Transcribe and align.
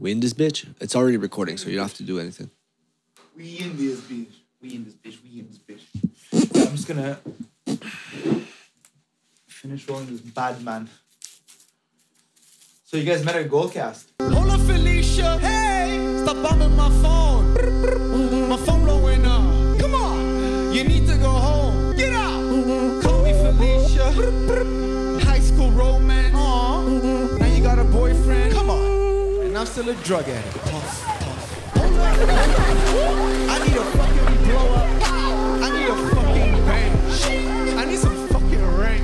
We 0.00 0.12
in 0.12 0.20
this 0.20 0.32
bitch. 0.32 0.66
It's 0.80 0.94
already 0.94 1.16
recording, 1.16 1.56
so 1.56 1.68
you 1.68 1.76
don't 1.76 1.86
have 1.86 1.94
to 1.94 2.04
do 2.04 2.20
anything. 2.20 2.50
We 3.36 3.58
in 3.58 3.76
this 3.76 4.00
bitch. 4.00 4.32
We 4.62 4.74
in 4.74 4.84
this 4.84 4.94
bitch. 4.94 5.18
We 5.24 5.40
in 5.40 5.48
this 5.48 5.58
bitch. 5.58 6.66
I'm 6.66 6.76
just 6.76 6.86
gonna 6.86 7.18
finish 9.48 9.88
rolling 9.88 10.06
this 10.06 10.20
bad 10.20 10.62
man. 10.62 10.88
So 12.84 12.96
you 12.96 13.04
guys 13.04 13.24
met 13.24 13.34
at 13.34 13.50
Goalcast. 13.50 14.04
Hold 14.22 14.50
up, 14.50 14.60
Felicia. 14.60 15.36
Hey, 15.40 16.20
stop 16.22 16.36
bumping. 16.44 16.76
My 16.76 16.90
phone 17.02 18.07
still 29.68 29.88
a 29.90 29.94
drug 29.96 30.26
addict. 30.28 30.56
Hold 30.56 30.82
up. 30.82 32.08
I 33.50 33.66
need 33.66 33.76
a 33.76 33.84
fucking 33.84 34.44
blow 34.44 34.74
up. 34.74 34.88
I 35.62 35.70
need 35.76 35.88
a 35.88 35.96
fucking 36.14 36.52
bang. 36.66 37.78
I 37.78 37.84
need 37.84 37.98
some 37.98 38.28
fucking 38.28 38.64
rain. 38.78 39.02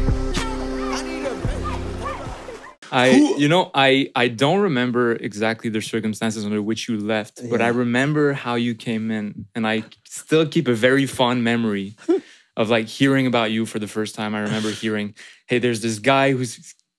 I 0.92 1.02
need 1.02 1.26
a 1.26 1.34
bang. 1.34 2.58
I, 2.90 3.10
you 3.36 3.48
know, 3.48 3.70
I 3.74 4.10
I 4.16 4.28
don't 4.28 4.60
remember 4.60 5.12
exactly 5.12 5.68
the 5.68 5.82
circumstances 5.82 6.46
under 6.46 6.62
which 6.62 6.88
you 6.88 6.98
left, 6.98 7.42
but 7.50 7.60
I 7.60 7.68
remember 7.68 8.32
how 8.32 8.54
you 8.54 8.74
came 8.74 9.10
in, 9.10 9.46
and 9.54 9.66
I 9.66 9.84
still 10.04 10.46
keep 10.46 10.66
a 10.66 10.74
very 10.74 11.04
fond 11.06 11.44
memory 11.44 11.96
of 12.56 12.70
like 12.70 12.86
hearing 12.86 13.26
about 13.26 13.50
you 13.50 13.66
for 13.66 13.78
the 13.78 13.88
first 13.88 14.14
time. 14.14 14.34
I 14.34 14.40
remember 14.40 14.70
hearing, 14.70 15.14
"Hey, 15.46 15.58
there's 15.58 15.82
this 15.82 15.98
guy 15.98 16.32
who 16.32 16.44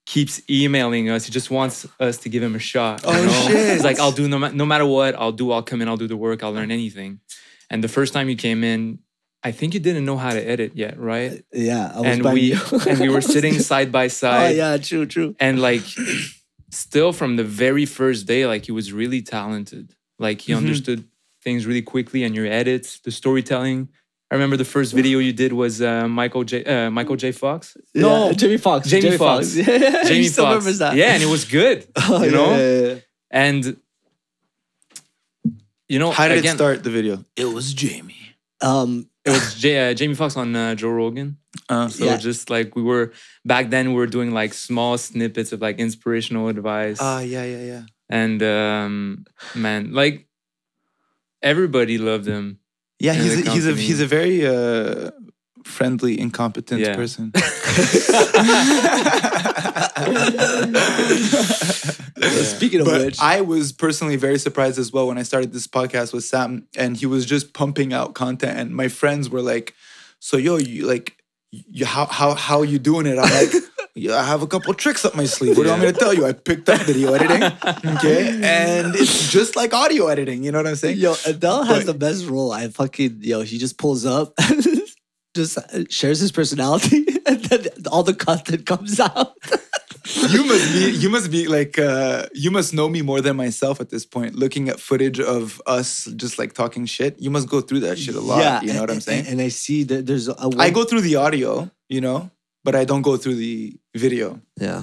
keeps 0.06 0.40
emailing 0.48 1.10
us. 1.10 1.26
He 1.26 1.32
just 1.32 1.50
wants 1.50 1.86
us 2.00 2.18
to 2.18 2.28
give 2.28 2.42
him 2.42 2.54
a 2.54 2.60
shot." 2.60 3.02
Oh, 3.04 3.12
know? 3.12 3.28
shit. 3.28 3.74
He's 3.74 3.84
like, 3.84 3.98
"I'll 3.98 4.12
do 4.12 4.28
no, 4.28 4.38
ma- 4.38 4.50
no 4.50 4.64
matter 4.64 4.86
what. 4.86 5.14
I'll 5.14 5.32
do. 5.32 5.52
I'll 5.52 5.62
come 5.62 5.82
in. 5.82 5.88
I'll 5.88 5.96
do 5.96 6.08
the 6.08 6.16
work. 6.16 6.42
I'll 6.42 6.52
learn 6.52 6.70
anything." 6.70 7.20
And 7.68 7.82
the 7.82 7.88
first 7.88 8.12
time 8.12 8.28
you 8.28 8.36
came 8.36 8.62
in, 8.62 9.00
I 9.42 9.52
think 9.52 9.74
you 9.74 9.80
didn't 9.80 10.04
know 10.04 10.16
how 10.16 10.30
to 10.30 10.40
edit 10.40 10.72
yet, 10.74 10.98
right? 10.98 11.32
Uh, 11.32 11.36
yeah, 11.52 11.92
I 11.94 12.00
was 12.00 12.06
And 12.06 12.24
we 12.32 12.52
and 12.88 13.00
we 13.00 13.08
were 13.08 13.20
sitting 13.20 13.58
side 13.58 13.92
by 13.92 14.04
oh, 14.06 14.08
side. 14.08 14.52
Oh 14.52 14.54
yeah, 14.54 14.76
true, 14.78 15.06
true. 15.06 15.36
and 15.38 15.60
like 15.60 15.82
still 16.70 17.12
from 17.12 17.36
the 17.36 17.44
very 17.44 17.86
first 17.86 18.26
day 18.26 18.46
like 18.46 18.66
he 18.66 18.72
was 18.72 18.92
really 18.92 19.22
talented 19.22 19.94
like 20.18 20.40
he 20.40 20.52
mm-hmm. 20.52 20.58
understood 20.58 21.04
things 21.42 21.66
really 21.66 21.82
quickly 21.82 22.24
and 22.24 22.34
your 22.34 22.46
edits 22.46 22.98
the 23.00 23.10
storytelling 23.10 23.88
remember 24.36 24.56
the 24.64 24.70
first 24.76 24.90
video 24.98 25.16
you 25.26 25.32
did 25.42 25.52
was 25.62 25.74
uh, 25.80 26.06
michael 26.20 26.44
j 26.50 26.64
uh, 26.64 26.90
michael 26.98 27.16
j 27.22 27.32
fox 27.32 27.76
Yeah, 27.94 28.32
Jamie 28.40 28.58
Foxx. 28.66 28.88
jamie, 28.92 29.16
fox 29.16 29.40
Yeah, 29.56 30.04
jamie 30.08 30.28
still 30.34 30.44
fox 30.46 30.52
remembers 30.54 30.78
that. 30.84 30.92
yeah 31.00 31.14
and 31.14 31.22
it 31.22 31.30
was 31.36 31.44
good 31.58 31.78
Oh, 32.10 32.22
you 32.26 32.30
know 32.38 32.50
yeah, 32.56 32.86
yeah. 32.86 32.94
and 33.44 33.62
you 35.88 35.98
know 36.02 36.10
How 36.10 36.28
did 36.28 36.38
again, 36.38 36.54
it 36.54 36.58
start 36.58 36.82
the 36.82 36.90
video? 36.90 37.24
It 37.36 37.44
was 37.56 37.72
Jamie. 37.72 38.16
Um, 38.60 39.08
it 39.24 39.30
was 39.30 39.54
J- 39.54 39.90
uh, 39.90 39.94
jamie 39.94 40.14
foxx 40.20 40.36
on 40.36 40.48
uh, 40.56 40.74
joe 40.80 40.90
rogan 41.00 41.28
Uh, 41.68 41.88
so 41.88 42.04
Yeah. 42.04 42.16
just 42.28 42.48
like 42.50 42.68
we 42.78 42.82
were 42.82 43.06
back 43.52 43.64
then 43.74 43.84
we 43.92 43.96
were 44.02 44.10
doing 44.16 44.30
like 44.40 44.52
small 44.54 44.96
snippets 44.98 45.50
of 45.54 45.60
like 45.66 45.76
inspirational 45.86 46.48
advice 46.48 46.98
Ah, 47.00 47.20
yeah, 47.20 47.44
yeah, 47.54 47.64
yeah. 47.72 47.82
and 48.20 48.38
um 48.42 48.94
man 49.54 49.92
like 50.00 50.16
everybody 51.42 51.98
loved 51.98 52.26
him 52.26 52.58
Yeah, 52.98 53.12
he's 53.14 53.46
a, 53.46 53.50
he's 53.50 53.66
a 53.66 53.72
he's 53.74 54.00
a 54.00 54.06
very 54.06 54.46
uh, 54.46 55.10
friendly, 55.64 56.18
incompetent 56.18 56.80
Yeah. 56.80 56.94
person. 56.96 57.32
Speaking 62.44 62.80
of 62.80 62.86
but 62.86 63.00
which, 63.04 63.20
I 63.20 63.40
was 63.42 63.72
personally 63.72 64.16
very 64.16 64.38
surprised 64.38 64.78
as 64.78 64.92
well 64.92 65.08
when 65.08 65.18
I 65.18 65.22
started 65.22 65.52
this 65.52 65.66
podcast 65.66 66.12
with 66.12 66.24
Sam, 66.24 66.66
and 66.76 66.96
he 66.96 67.06
was 67.06 67.26
just 67.26 67.52
pumping 67.52 67.92
out 67.92 68.14
content, 68.14 68.58
and 68.58 68.74
my 68.74 68.88
friends 68.88 69.28
were 69.28 69.42
like, 69.42 69.74
"So 70.18 70.36
yo, 70.36 70.56
you 70.56 70.86
like, 70.86 71.16
you 71.50 71.84
how 71.86 72.06
how 72.06 72.34
how 72.34 72.62
you 72.62 72.78
doing 72.78 73.06
it?" 73.06 73.18
I'm 73.18 73.30
like. 73.30 73.52
Yeah, 73.98 74.16
I 74.16 74.24
have 74.24 74.42
a 74.42 74.46
couple 74.46 74.74
tricks 74.74 75.06
up 75.06 75.14
my 75.14 75.24
sleeve. 75.24 75.56
What 75.56 75.62
do 75.64 75.70
you 75.70 75.70
want 75.70 75.82
me 75.82 75.90
to 75.90 75.98
tell 75.98 76.12
you? 76.12 76.26
I 76.26 76.32
picked 76.34 76.68
up 76.68 76.80
video 76.82 77.14
editing, 77.14 77.42
okay, 77.96 78.28
and 78.42 78.94
it's 78.94 79.32
just 79.32 79.56
like 79.56 79.72
audio 79.72 80.08
editing. 80.08 80.44
You 80.44 80.52
know 80.52 80.58
what 80.58 80.66
I'm 80.66 80.76
saying? 80.76 80.98
yo, 80.98 81.14
Adele 81.24 81.64
has 81.64 81.78
But- 81.78 81.86
the 81.92 81.98
best 81.98 82.26
role. 82.26 82.52
I 82.52 82.68
fucking 82.68 83.18
yo, 83.22 83.40
he 83.40 83.56
just 83.56 83.78
pulls 83.78 84.04
up, 84.04 84.34
just 85.34 85.58
shares 85.90 86.20
his 86.20 86.30
personality, 86.30 87.06
and 87.26 87.42
then 87.46 87.68
all 87.90 88.02
the 88.02 88.12
content 88.14 88.66
comes 88.66 89.00
out. 89.00 89.32
you 90.30 90.44
must 90.44 90.72
be 90.72 90.90
you 90.90 91.10
must 91.10 91.30
be 91.32 91.48
like 91.48 91.78
uh 91.80 92.26
you 92.32 92.50
must 92.50 92.72
know 92.72 92.88
me 92.88 93.02
more 93.02 93.20
than 93.20 93.34
myself 93.34 93.80
at 93.80 93.90
this 93.90 94.06
point 94.06 94.36
looking 94.36 94.68
at 94.68 94.78
footage 94.78 95.18
of 95.18 95.60
us 95.66 96.04
just 96.16 96.38
like 96.38 96.52
talking 96.52 96.86
shit 96.86 97.18
you 97.20 97.28
must 97.28 97.48
go 97.48 97.60
through 97.60 97.80
that 97.80 97.98
shit 97.98 98.14
a 98.14 98.20
lot 98.20 98.38
yeah, 98.38 98.60
you 98.62 98.72
know 98.72 98.80
what 98.82 98.90
i'm 98.90 99.00
saying 99.00 99.26
And, 99.26 99.40
I 99.40 99.48
see 99.48 99.82
that 99.82 100.06
there's 100.06 100.28
I 100.28 100.70
go 100.70 100.84
through 100.84 101.00
the 101.00 101.16
audio 101.16 101.68
you 101.88 102.00
know 102.00 102.30
but 102.66 102.74
i 102.80 102.84
don't 102.90 103.02
go 103.10 103.14
through 103.22 103.36
the 103.46 103.54
video 104.04 104.28
Yeah. 104.66 104.82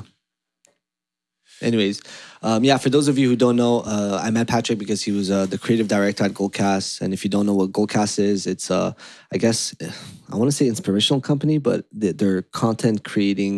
Anyways, 1.61 2.01
um, 2.41 2.63
yeah, 2.69 2.77
for 2.83 2.89
those 2.89 3.07
of 3.07 3.15
you 3.17 3.27
who 3.29 3.37
don't 3.43 3.55
know, 3.55 3.75
uh, 3.95 4.19
I 4.21 4.31
met 4.31 4.47
Patrick 4.47 4.79
because 4.83 5.01
he 5.07 5.11
was 5.19 5.27
uh, 5.31 5.45
the 5.45 5.57
creative 5.57 5.87
director 5.87 6.23
at 6.25 6.33
Goalcast. 6.39 6.99
And 7.01 7.13
if 7.13 7.23
you 7.23 7.29
don't 7.29 7.45
know 7.45 7.53
what 7.53 7.71
Goalcast 7.71 8.19
is, 8.19 8.47
it's, 8.53 8.67
uh, 8.79 8.91
I 9.31 9.37
guess, 9.37 9.73
I 10.31 10.35
want 10.35 10.49
to 10.51 10.55
say 10.59 10.67
inspirational 10.67 11.21
company, 11.21 11.57
but 11.59 11.85
they- 12.01 12.11
they're 12.19 12.41
content 12.63 12.97
creating 13.11 13.55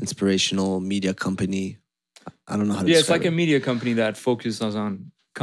inspirational 0.00 0.80
media 0.92 1.12
company. 1.26 1.66
I 2.48 2.56
don't 2.56 2.66
know 2.68 2.74
how 2.74 2.82
to 2.82 2.88
yeah 2.88 2.94
it's 2.98 3.06
describe 3.06 3.20
like 3.20 3.28
a 3.28 3.36
media 3.42 3.60
company 3.60 3.92
that 4.02 4.16
focuses 4.16 4.74
on 4.84 4.90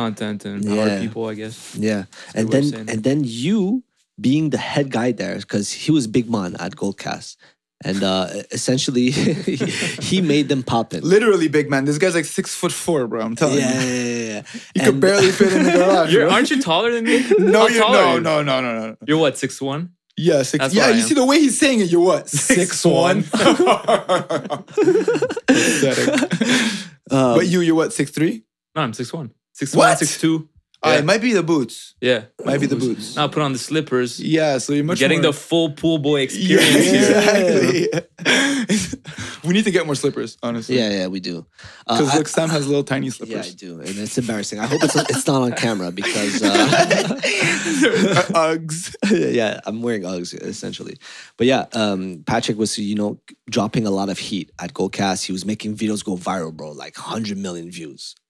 content 0.02 0.40
and 0.50 0.60
Yeah. 0.66 0.82
our 0.82 0.92
people 1.04 1.22
i 1.34 1.36
guess 1.42 1.56
Yeah. 1.90 2.02
And 2.36 2.50
good 2.50 2.54
way 2.64 2.68
of 2.68 2.72
then 2.72 2.90
and 2.92 3.00
then 3.08 3.20
you 3.46 3.84
being 4.28 4.46
the 4.56 4.62
head 4.72 4.88
guy 4.98 5.10
there, 5.22 5.36
because 5.44 5.68
he 5.72 5.90
was 5.98 6.04
big 6.18 6.28
man 6.38 6.52
at 6.66 6.72
Goalcast. 6.82 7.38
And 7.84 8.04
uh, 8.04 8.28
essentially, 8.52 9.10
he 10.02 10.22
made 10.22 10.50
them 10.50 10.62
pop 10.64 10.94
in. 10.94 11.02
literally 11.04 11.48
big 11.48 11.70
man. 11.70 11.86
This 11.86 11.98
guy's 11.98 12.14
like 12.16 12.26
six 12.26 12.54
foot 12.54 12.72
four 12.72 13.08
bro 13.08 13.22
i'm 13.22 13.36
telling 13.36 13.58
Yeah, 13.58 13.82
you. 13.82 13.88
yeah, 13.90 14.04
yeah, 14.04 14.34
yeah. 14.34 14.62
you 14.76 14.82
could 14.84 15.00
barely 15.00 15.32
fit 15.32 15.52
in 15.54 15.64
the 15.64 15.72
garage 15.78 16.14
You're, 16.14 16.26
bro. 16.28 16.34
aren't 16.36 16.52
you 16.52 16.62
taller 16.62 16.92
than 16.92 17.06
me? 17.06 17.26
No 17.40 17.68
you 17.68 17.80
tall 17.80 17.96
are 17.96 18.04
no 18.04 18.14
you? 18.16 18.22
no 18.22 18.44
no 18.44 18.62
no 18.62 18.88
no. 18.90 18.96
You're 19.08 19.18
what 19.18 19.38
six 19.38 19.60
one? 19.62 19.94
Yeah 20.18 20.44
six 20.44 20.62
That's 20.62 20.74
yeah 20.76 20.90
you 20.90 21.02
see 21.02 21.16
the 21.16 21.26
way 21.26 21.40
he's 21.40 21.58
saying 21.58 21.80
it 21.80 21.90
you're 21.90 22.02
what 22.06 22.30
six 22.30 22.86
one. 22.86 23.24
Um, 27.10 27.36
but 27.38 27.48
you 27.48 27.62
you're 27.62 27.76
what 27.76 27.94
six 27.94 28.12
three? 28.12 28.44
No 28.76 28.84
i'm 28.84 28.94
six 28.94 29.12
one. 29.12 29.32
Six 29.54 29.76
What? 29.76 29.88
one 29.90 29.98
six 29.98 30.20
two 30.20 30.48
Uh, 30.84 30.96
it 30.98 31.06
might 31.06 31.22
be 31.22 31.32
the 31.34 31.44
boots 31.44 31.94
yeah 32.02 32.24
might 32.44 32.60
be 32.60 32.66
the 32.66 32.76
boots 32.76 33.16
now 33.16 33.28
put 33.28 33.44
on 33.44 33.54
the 33.54 33.60
slippers 33.60 34.20
Yeah, 34.20 34.58
so 34.58 34.74
you're 34.74 34.84
much 34.84 34.98
getting 35.00 35.22
more... 35.22 35.32
the 35.32 35.38
full 35.38 35.72
pool 35.72 36.00
boy 36.00 36.18
yeah, 36.18 36.24
experience 36.24 36.86
here 36.90 37.98
exactly. 38.00 38.08
we 39.44 39.54
need 39.54 39.64
to 39.66 39.72
get 39.72 39.86
more 39.86 39.96
slippers, 39.96 40.38
honestly. 40.44 40.78
Yeah, 40.78 40.90
yeah, 40.90 41.08
we 41.08 41.20
do. 41.20 41.46
Uh, 41.88 41.98
because 41.98 42.14
I- 42.14 42.18
look, 42.18 42.28
Sam 42.28 42.50
has 42.50 42.68
little 42.68 42.84
tiny 42.84 43.10
slippers. 43.16 43.48
yeah. 43.48 43.52
I 43.52 43.56
do, 43.56 43.80
and 43.80 43.90
it's 43.98 44.18
embarrassing. 44.18 44.60
I 44.60 44.68
hope 44.68 44.84
it's 44.84 44.96
it's 44.96 45.28
not 45.28 45.42
on 45.42 45.54
camera 45.54 45.92
because 45.92 46.42
uh, 46.42 47.20
Uggs. 48.34 48.96
yeah, 49.34 49.60
I'm 49.66 49.82
wearing 49.82 50.04
Uggs 50.04 50.34
essentially. 50.42 50.98
But 51.38 51.48
yeah, 51.48 51.66
um, 51.74 52.24
Patrick 52.26 52.58
was 52.58 52.78
you 52.78 52.96
know 52.96 53.20
dropping 53.50 53.86
a 53.88 53.92
lot 53.92 54.10
of 54.10 54.20
heat 54.20 54.52
at 54.60 54.74
Goalcast. 54.74 55.26
He 55.26 55.32
was 55.32 55.46
making 55.46 55.76
videos 55.76 56.04
go 56.04 56.16
viral, 56.16 56.54
bro, 56.54 56.72
like 56.72 56.98
100 56.98 57.38
million 57.38 57.72
views 57.72 58.16
I- 58.18 58.22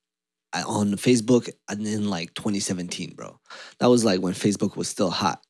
on 0.54 0.94
Facebook, 0.94 1.50
and 1.70 1.86
in 1.86 2.10
like 2.10 2.34
2017, 2.34 3.14
bro. 3.16 3.40
That 3.80 3.88
was 3.88 4.04
like 4.04 4.22
when 4.22 4.34
Facebook 4.34 4.76
was 4.76 4.88
still 4.88 5.10
hot. 5.10 5.44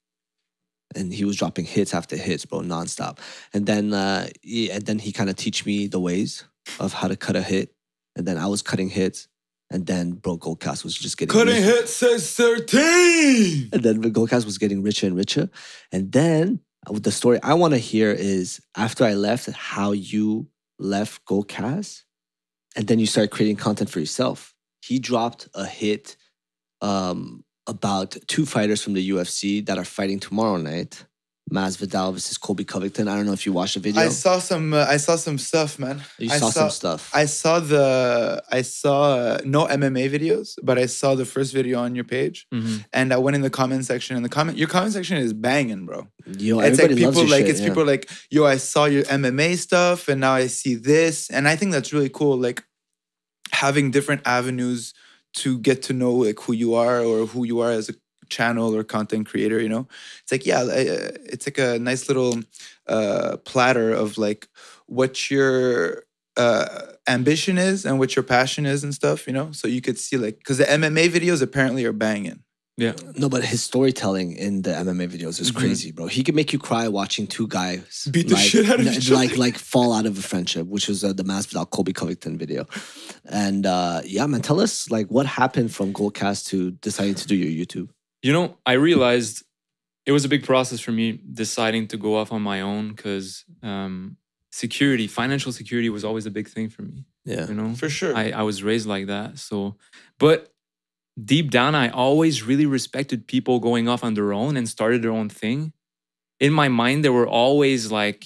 And 0.96 1.14
he 1.14 1.24
was 1.24 1.38
dropping 1.38 1.66
hits 1.66 1.94
after 1.94 2.18
hits, 2.18 2.46
bro, 2.46 2.60
nonstop. 2.60 3.20
And 3.54 3.66
then, 3.66 3.94
uh, 3.94 4.28
he, 4.42 4.70
and 4.70 4.86
then 4.86 5.00
he 5.00 5.14
kind 5.14 5.30
of 5.30 5.38
teach 5.38 5.66
me 5.66 5.88
the 5.88 6.02
ways 6.02 6.44
of 6.80 6.92
how 6.92 7.08
to 7.08 7.16
cut 7.16 7.38
a 7.38 7.42
hit. 7.42 7.74
And 8.18 8.28
then 8.28 8.38
I 8.38 8.48
was 8.48 8.62
cutting 8.62 8.90
hits. 8.90 9.30
And 9.70 9.86
then, 9.86 10.12
bro, 10.12 10.38
Goalcast 10.38 10.84
was 10.84 10.98
just 10.98 11.18
getting 11.18 11.32
Cutting 11.32 11.56
richer. 11.56 11.78
hit 11.78 11.88
says 11.88 12.36
13. 12.36 13.70
And 13.72 13.84
then 13.84 14.02
the 14.02 14.12
Goalcast 14.12 14.44
was 14.44 14.58
getting 14.58 14.84
richer 14.84 15.08
and 15.08 15.16
richer. 15.16 15.50
And 15.94 16.12
then 16.12 16.60
uh, 16.86 17.00
the 17.00 17.12
story 17.12 17.40
I 17.42 17.54
want 17.54 17.74
to 17.74 17.78
hear 17.78 18.12
is 18.12 18.62
after 18.76 19.06
I 19.06 19.14
left, 19.14 19.50
how 19.50 19.94
you 19.94 20.50
left 20.78 21.24
Goalcast, 21.26 22.04
and 22.76 22.88
then 22.88 23.00
you 23.00 23.06
started 23.06 23.32
creating 23.32 23.56
content 23.56 23.90
for 23.90 24.00
yourself. 24.02 24.54
He 24.82 25.00
dropped 25.00 25.48
a 25.54 25.66
hit 25.66 26.18
um, 26.82 27.44
about 27.68 28.18
two 28.28 28.46
fighters 28.46 28.84
from 28.84 28.94
the 28.94 29.10
UFC 29.12 29.66
that 29.66 29.78
are 29.78 29.86
fighting 29.86 30.20
tomorrow 30.20 30.58
night. 30.58 31.06
Masvidal 31.52 32.14
versus 32.14 32.38
Colby 32.38 32.64
Covington. 32.64 33.10
I 33.10 33.16
don't 33.16 33.26
know 33.26 33.34
if 33.34 33.46
you 33.46 33.52
watched 33.52 33.74
the 33.74 33.82
video. 33.82 34.02
I 34.02 34.08
saw 34.08 34.40
some. 34.40 34.74
Uh, 34.74 34.86
I 34.88 34.96
saw 34.98 35.18
some 35.18 35.38
stuff, 35.38 35.80
man. 35.80 36.02
you 36.18 36.30
I 36.32 36.38
saw, 36.38 36.50
some 36.50 36.70
stuff. 36.70 37.12
I 37.14 37.26
saw 37.26 37.60
the. 37.60 38.42
I 38.50 38.62
saw 38.62 39.16
uh, 39.16 39.40
no 39.44 39.66
MMA 39.66 40.10
videos, 40.10 40.58
but 40.64 40.78
I 40.78 40.86
saw 40.86 41.14
the 41.16 41.26
first 41.26 41.52
video 41.54 41.80
on 41.80 41.94
your 41.94 42.06
page, 42.06 42.48
Mhm. 42.54 42.86
and 42.94 43.12
I 43.12 43.18
went 43.18 43.36
in 43.36 43.42
the 43.42 43.50
comment 43.50 43.84
section. 43.86 44.16
And 44.16 44.24
the 44.24 44.30
comment, 44.30 44.58
your 44.58 44.70
comment 44.70 44.94
section 44.94 45.18
is 45.18 45.34
banging, 45.34 45.86
bro. 45.86 46.08
Yo, 46.38 46.60
it's 46.60 46.80
like 46.80 46.96
people 46.96 47.26
like 47.26 47.42
shit, 47.42 47.50
it's 47.50 47.60
yeah. 47.60 47.68
people 47.68 47.86
like 47.86 48.10
yo 48.30 48.46
i 48.46 48.58
saw 48.58 48.86
your 48.86 49.04
mma 49.06 49.58
stuff 49.58 50.08
and 50.08 50.22
now 50.22 50.34
i 50.34 50.46
see 50.48 50.76
this 50.76 51.30
and 51.32 51.48
i 51.48 51.56
think 51.56 51.72
that's 51.72 51.92
really 51.92 52.10
cool 52.10 52.38
like 52.38 52.64
having 53.52 53.92
different 53.92 54.22
avenues 54.26 54.94
to 55.34 55.58
get 55.60 55.82
to 55.84 55.94
know 55.94 56.12
like 56.14 56.40
who 56.42 56.54
you 56.54 56.74
are 56.76 57.02
or 57.02 57.26
who 57.26 57.46
you 57.46 57.60
are 57.60 57.72
as 57.72 57.90
a 57.90 57.94
channel 58.30 58.76
or 58.76 58.84
content 58.84 59.28
creator. 59.28 59.62
You 59.62 59.70
know, 59.70 59.88
it's 60.24 60.32
like 60.32 60.46
yeah, 60.46 60.62
uh, 60.62 61.12
it's 61.26 61.48
like 61.48 61.58
a 61.58 61.80
nice 61.80 62.08
little 62.08 62.40
uh, 62.88 63.38
platter 63.46 63.92
of 63.94 64.18
like 64.18 64.48
what 64.88 65.30
your 65.30 66.04
uh, 66.38 66.94
ambition 67.08 67.58
is 67.58 67.86
and 67.86 68.00
what 68.00 68.16
your 68.16 68.24
passion 68.24 68.66
is 68.66 68.84
and 68.84 68.94
stuff. 68.94 69.28
You 69.28 69.34
know, 69.34 69.52
so 69.52 69.68
you 69.68 69.82
could 69.82 70.00
see 70.00 70.18
like 70.18 70.40
because 70.40 70.58
the 70.58 70.70
MMA 70.70 71.10
videos 71.10 71.42
apparently 71.42 71.86
are 71.86 71.94
banging. 71.94 72.44
Yeah. 72.82 72.94
No, 73.16 73.30
but 73.30 73.44
his 73.44 73.62
storytelling 73.62 74.34
in 74.34 74.64
the 74.64 74.72
MMA 74.72 75.08
videos 75.08 75.40
is 75.40 75.52
crazy, 75.52 75.92
bro. 75.92 76.08
He 76.08 76.24
can 76.24 76.34
make 76.34 76.52
you 76.52 76.58
cry 76.58 76.88
watching 76.88 77.28
two 77.28 77.48
guys. 77.48 78.08
Beat 78.10 78.28
the 78.30 78.34
like, 78.34 78.44
shit 78.44 78.68
out 78.68 78.80
of 78.80 78.88
n- 78.88 78.94
each 78.94 79.12
like 79.12 79.30
other. 79.34 79.40
like 79.40 79.58
fall 79.60 79.94
out 79.94 80.08
of 80.08 80.18
a 80.18 80.22
friendship, 80.22 80.66
which 80.66 80.88
was 80.88 81.04
uh, 81.04 81.14
the 81.14 81.22
Masvidal 81.24 81.70
Colby 81.70 81.94
Covington 81.94 82.40
video. 82.40 82.66
And 83.26 83.68
uh, 83.68 84.02
yeah, 84.04 84.26
man, 84.26 84.42
tell 84.42 84.60
us 84.60 84.90
like 84.90 85.08
what 85.10 85.28
happened 85.28 85.72
from 85.72 85.94
Goalcast 85.94 86.48
to 86.48 86.72
deciding 86.72 87.14
to 87.16 87.28
do 87.28 87.36
your 87.36 87.66
YouTube. 87.66 87.90
You 88.24 88.34
know, 88.34 88.58
I 88.66 88.74
realized 88.74 89.44
it 90.08 90.12
was 90.12 90.26
a 90.26 90.30
big 90.30 90.44
process 90.44 90.80
for 90.80 90.92
me 90.92 91.22
deciding 91.32 91.88
to 91.90 91.98
go 91.98 92.16
off 92.16 92.32
on 92.32 92.42
my 92.42 92.62
own 92.62 92.90
because 92.90 93.46
um, 93.62 94.18
security, 94.52 95.06
financial 95.06 95.52
security 95.52 95.90
was 95.90 96.04
always 96.04 96.26
a 96.26 96.32
big 96.32 96.48
thing 96.48 96.70
for 96.70 96.82
me. 96.82 97.06
Yeah, 97.26 97.48
You 97.48 97.54
know, 97.54 97.76
For 97.76 97.90
sure. 97.90 98.16
I, 98.16 98.32
I 98.32 98.42
was 98.42 98.64
raised 98.64 98.88
like 98.88 99.06
that. 99.06 99.38
So, 99.38 99.76
but 100.18 100.51
deep 101.24 101.52
down, 101.52 101.76
I 101.76 101.90
always 101.90 102.44
really 102.44 102.66
respected 102.66 103.28
people 103.28 103.60
going 103.60 103.88
off 103.88 104.04
on 104.04 104.14
their 104.14 104.34
own 104.34 104.58
and 104.58 104.68
started 104.68 105.02
their 105.02 105.12
own 105.12 105.30
thing. 105.30 105.74
In 106.40 106.54
my 106.54 106.68
mind, 106.68 107.04
there 107.04 107.14
were 107.14 107.28
always 107.28 107.92
like, 107.92 108.26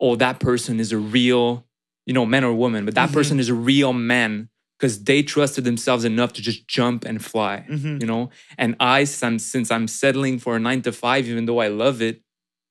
oh, 0.00 0.16
that 0.16 0.40
person 0.40 0.80
is 0.80 0.92
a 0.92 0.98
real, 0.98 1.66
you 2.06 2.14
know, 2.14 2.26
man 2.26 2.44
or 2.44 2.52
woman, 2.54 2.84
but 2.84 2.94
that 2.94 3.10
Mhm. 3.10 3.14
person 3.14 3.38
is 3.40 3.48
a 3.48 3.54
real 3.54 3.92
man 3.92 4.48
because 4.78 5.04
they 5.04 5.22
trusted 5.22 5.62
themselves 5.64 6.04
enough 6.04 6.32
to 6.32 6.42
just 6.42 6.66
jump 6.66 7.04
and 7.04 7.24
fly, 7.24 7.64
Mhm. 7.68 8.00
you 8.00 8.06
know? 8.06 8.30
And 8.58 8.74
I, 8.80 9.04
since 9.04 9.22
I'm, 9.22 9.38
since 9.38 9.70
I'm 9.70 9.86
settling 9.86 10.38
for 10.40 10.56
a 10.56 10.58
nine 10.58 10.82
to 10.82 10.92
five, 10.92 11.28
even 11.28 11.44
though 11.46 11.60
I 11.60 11.68
love 11.68 12.02
it, 12.02 12.22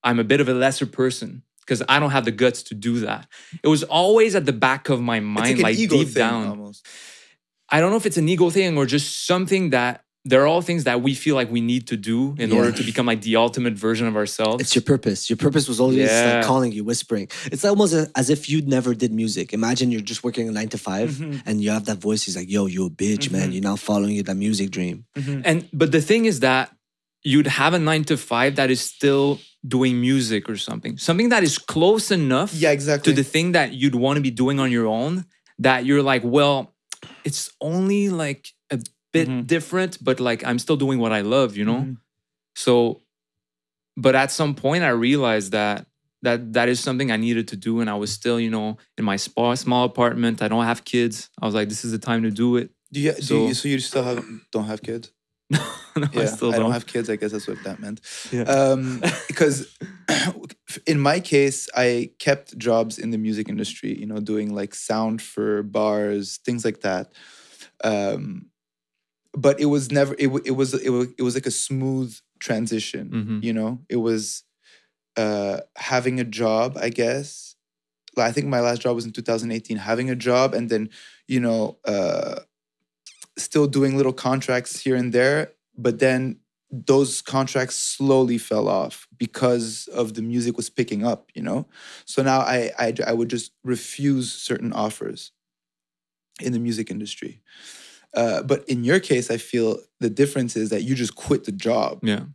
I'm 0.03 0.19
a 0.19 0.23
bit 0.25 0.41
of 0.41 0.49
a 0.49 0.53
lesser 0.53 0.85
person 0.85 1.43
because 1.61 1.81
I 1.87 1.99
don't 1.99 2.09
have 2.11 2.25
the 2.25 2.31
guts 2.31 2.63
to 2.63 2.73
do 2.75 2.99
that. 3.01 3.27
It 3.63 3.67
was 3.69 3.83
always 3.83 4.35
at 4.35 4.45
the 4.45 4.51
back 4.51 4.89
of 4.89 4.99
my 4.99 5.19
mind, 5.21 5.57
an 5.59 5.63
like, 5.63 5.77
ego 5.77 5.99
deep 5.99 6.07
thing 6.07 6.13
down. 6.15 6.47
almost. 6.47 6.85
I 7.71 7.79
don't 7.79 7.91
know 7.91 7.97
if 7.97 8.05
it's 8.05 8.17
an 8.17 8.27
ego 8.29 8.49
thing 8.49 8.77
or 8.77 8.85
just 8.85 9.25
something 9.25 9.69
that 9.71 10.03
they're 10.23 10.45
all 10.45 10.61
things 10.61 10.83
that 10.83 11.01
we 11.01 11.15
feel 11.15 11.33
like 11.35 11.49
we 11.49 11.61
need 11.61 11.87
to 11.87 11.97
do 11.97 12.35
in 12.37 12.51
Yeah. 12.51 12.57
order 12.57 12.71
to 12.71 12.83
become 12.83 13.07
like 13.07 13.21
the 13.21 13.37
ultimate 13.37 13.73
version 13.73 14.05
of 14.07 14.15
ourselves. 14.15 14.61
it's 14.61 14.75
your 14.75 14.83
purpose. 14.83 15.29
Your 15.31 15.37
purpose 15.37 15.67
was 15.67 15.79
always 15.79 15.97
Yeah. 15.97 16.35
like 16.35 16.45
calling 16.45 16.71
you, 16.71 16.83
whispering. 16.83 17.27
It's 17.51 17.65
almost 17.65 17.95
as 18.15 18.29
if 18.29 18.47
you 18.47 18.61
never 18.61 18.93
did 18.93 19.11
music. 19.11 19.51
Imagine 19.51 19.89
you're 19.91 20.01
just 20.13 20.23
working 20.23 20.47
a 20.47 20.51
nine 20.51 20.67
to 20.69 20.77
5 20.77 21.09
Mhm. 21.11 21.41
and 21.47 21.63
you 21.63 21.71
have 21.71 21.85
that 21.85 21.99
voice. 21.99 22.21
He's 22.23 22.35
like, 22.35 22.49
"Yo, 22.51 22.67
you 22.67 22.85
a 22.85 22.89
bitch, 22.91 23.31
man. 23.31 23.49
Mhm. 23.49 23.53
You're 23.53 23.63
now 23.63 23.75
following 23.77 24.15
you 24.15 24.21
that 24.23 24.35
music 24.37 24.69
dream." 24.69 25.05
and 25.49 25.67
but 25.73 25.91
the 25.91 26.01
thing 26.01 26.25
is 26.25 26.39
that 26.41 26.69
you'd 27.23 27.47
have 27.61 27.73
a 27.73 27.79
nine 27.79 28.03
to 28.03 28.15
five 28.17 28.55
that 28.57 28.69
is 28.69 28.81
still 28.81 29.39
doing 29.67 29.99
music 30.01 30.47
or 30.49 30.57
something, 30.57 30.97
something 30.99 31.29
that 31.29 31.43
is 31.43 31.57
close 31.57 32.11
enough 32.11 32.51
Yeah, 32.53 32.71
exactly. 32.71 33.11
to 33.13 33.15
the 33.15 33.23
thing 33.23 33.53
that 33.53 33.73
you'd 33.73 33.95
want 33.95 34.17
to 34.17 34.21
be 34.21 34.31
doing 34.31 34.59
on 34.59 34.71
your 34.71 34.85
own 34.87 35.25
that 35.59 35.85
you're 35.85 36.01
like, 36.03 36.23
well, 36.23 36.73
it's 37.23 37.49
only 37.61 38.09
like 38.09 38.47
a 38.71 38.79
bit 39.13 39.27
Mhm. 39.27 39.47
different, 39.47 40.03
but 40.03 40.19
like 40.19 40.43
I'm 40.45 40.59
still 40.59 40.77
doing 40.77 40.99
what 40.99 41.11
I 41.11 41.21
love, 41.21 41.57
you 41.57 41.65
know? 41.65 41.81
Mhm. 41.81 41.97
So, 42.55 43.01
but 43.97 44.15
at 44.15 44.31
some 44.31 44.55
point 44.55 44.83
I 44.83 44.89
realized 44.89 45.51
that 45.51 45.87
that 46.23 46.53
that 46.53 46.69
is 46.69 46.79
something 46.79 47.11
I 47.11 47.17
needed 47.17 47.47
to 47.47 47.55
do. 47.57 47.79
And 47.81 47.89
I 47.89 47.95
was 47.95 48.11
still, 48.13 48.39
you 48.39 48.51
know, 48.51 48.77
in 48.97 49.03
my 49.03 49.15
spa, 49.15 49.55
small 49.55 49.85
apartment. 49.85 50.41
I 50.43 50.47
don't 50.47 50.65
have 50.65 50.85
kids. 50.85 51.29
I 51.41 51.45
was 51.47 51.55
like, 51.55 51.67
this 51.67 51.83
is 51.83 51.91
the 51.91 51.97
time 51.97 52.21
to 52.21 52.29
do 52.29 52.57
it. 52.57 52.69
Do 52.93 52.99
you, 52.99 53.13
do 53.13 53.21
So- 53.23 53.47
you, 53.47 53.53
so 53.55 53.67
you 53.67 53.79
still 53.79 54.03
have 54.03 54.23
don't 54.51 54.65
have 54.65 54.81
kids? 54.83 55.11
no, 55.95 56.07
Yeah, 56.13 56.21
I 56.21 56.25
still 56.25 56.51
don't. 56.51 56.59
I 56.59 56.63
don't 56.63 56.71
have 56.71 56.85
kids. 56.87 57.09
I 57.09 57.15
guess 57.15 57.31
that's 57.31 57.47
what 57.47 57.63
that 57.63 57.79
meant. 57.79 58.01
Yeah. 58.31 58.43
Um, 58.43 59.01
because 59.27 59.77
in 60.87 60.99
my 60.99 61.19
case, 61.19 61.67
I 61.75 62.11
kept 62.19 62.57
jobs 62.57 62.97
in 62.97 63.11
the 63.11 63.17
music 63.17 63.49
industry. 63.49 63.97
You 63.97 64.05
know, 64.05 64.19
doing 64.19 64.53
like 64.53 64.73
sound 64.75 65.21
for 65.21 65.63
bars, 65.63 66.39
things 66.45 66.63
like 66.63 66.81
that. 66.81 67.13
Um, 67.83 68.47
but 69.33 69.59
it 69.59 69.65
was 69.65 69.91
never. 69.91 70.13
It, 70.17 70.27
it 70.45 70.55
was. 70.55 70.73
It 70.73 70.89
was. 70.89 71.07
It 71.17 71.23
was 71.23 71.35
like 71.35 71.45
a 71.45 71.51
smooth 71.51 72.15
transition. 72.39 73.09
Mhm. 73.09 73.43
You 73.43 73.53
know, 73.53 73.79
it 73.89 73.97
was 73.97 74.43
uh, 75.17 75.61
having 75.77 76.19
a 76.19 76.25
job. 76.25 76.77
I 76.79 76.89
guess. 76.89 77.55
I 78.17 78.31
think 78.33 78.47
my 78.47 78.59
last 78.59 78.81
job 78.81 78.95
was 78.95 79.05
in 79.05 79.11
2018. 79.13 79.77
Having 79.77 80.09
a 80.09 80.15
job 80.15 80.53
and 80.53 80.69
then, 80.69 80.89
you 81.29 81.39
know, 81.39 81.77
uh, 81.85 82.41
still 83.37 83.67
doing 83.67 83.97
little 83.97 84.13
contracts 84.13 84.79
here 84.79 84.95
and 84.95 85.13
there, 85.13 85.53
but 85.77 85.99
then 85.99 86.37
those 86.71 87.21
contracts 87.21 87.75
slowly 87.75 88.37
fell 88.37 88.69
off 88.69 89.07
because 89.17 89.87
of 89.93 90.13
the 90.13 90.21
music 90.21 90.55
was 90.55 90.69
picking 90.69 91.05
up, 91.05 91.29
you 91.33 91.41
know? 91.41 91.67
So 92.05 92.23
now 92.23 92.39
I, 92.39 92.71
I, 92.79 92.93
I 93.07 93.13
would 93.13 93.29
just 93.29 93.51
refuse 93.63 94.31
certain 94.31 94.71
offers 94.71 95.31
in 96.41 96.53
the 96.53 96.59
music 96.59 96.89
industry. 96.89 97.41
Uh, 98.13 98.41
but 98.43 98.67
in 98.69 98.83
your 98.83 98.99
case, 98.99 99.29
I 99.29 99.37
feel 99.37 99.79
the 99.99 100.09
difference 100.09 100.55
is 100.55 100.69
that 100.69 100.83
you 100.83 100.95
just 100.95 101.15
quit 101.15 101.43
the 101.43 101.51
job. 101.51 101.99
Yeah. 102.03 102.25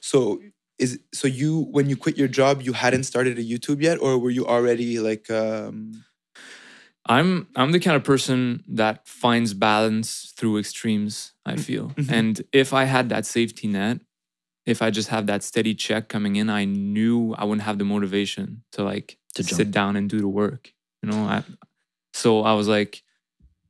So 0.00 0.40
is 0.78 0.98
so 1.12 1.28
you 1.28 1.68
when 1.70 1.88
you 1.88 1.96
quit 1.96 2.18
your 2.18 2.28
job, 2.28 2.62
you 2.62 2.72
hadn't 2.72 3.04
started 3.04 3.38
a 3.38 3.42
YouTube 3.42 3.80
yet, 3.80 3.98
or 4.00 4.18
were 4.18 4.30
you 4.30 4.46
already 4.46 4.98
like 4.98 5.30
um 5.30 6.04
I'm 7.06 7.48
I'm 7.54 7.72
the 7.72 7.80
kind 7.80 7.96
of 7.96 8.04
person 8.04 8.64
that 8.68 9.06
finds 9.06 9.52
balance 9.54 10.32
through 10.36 10.58
extremes, 10.58 11.32
I 11.44 11.56
feel. 11.56 11.90
Mhm. 11.90 12.10
And 12.10 12.42
if 12.52 12.72
I 12.72 12.84
had 12.84 13.08
that 13.10 13.26
safety 13.26 13.68
net, 13.68 14.00
if 14.64 14.80
I 14.80 14.90
just 14.90 15.08
have 15.10 15.26
that 15.26 15.42
steady 15.42 15.74
check 15.74 16.08
coming 16.08 16.36
in, 16.36 16.48
I 16.48 16.64
knew 16.64 17.34
I 17.34 17.44
wouldn't 17.44 17.62
have 17.62 17.78
the 17.78 17.84
motivation 17.84 18.62
to 18.72 18.82
like 18.82 19.18
To 19.34 19.42
sit 19.44 19.56
jump. 19.64 19.70
down 19.72 19.96
and 19.96 20.08
do 20.08 20.18
the 20.20 20.28
work. 20.28 20.72
You 21.02 21.10
know, 21.10 21.24
I, 21.24 21.42
so 22.14 22.42
I 22.42 22.54
was 22.54 22.68
like, 22.68 23.02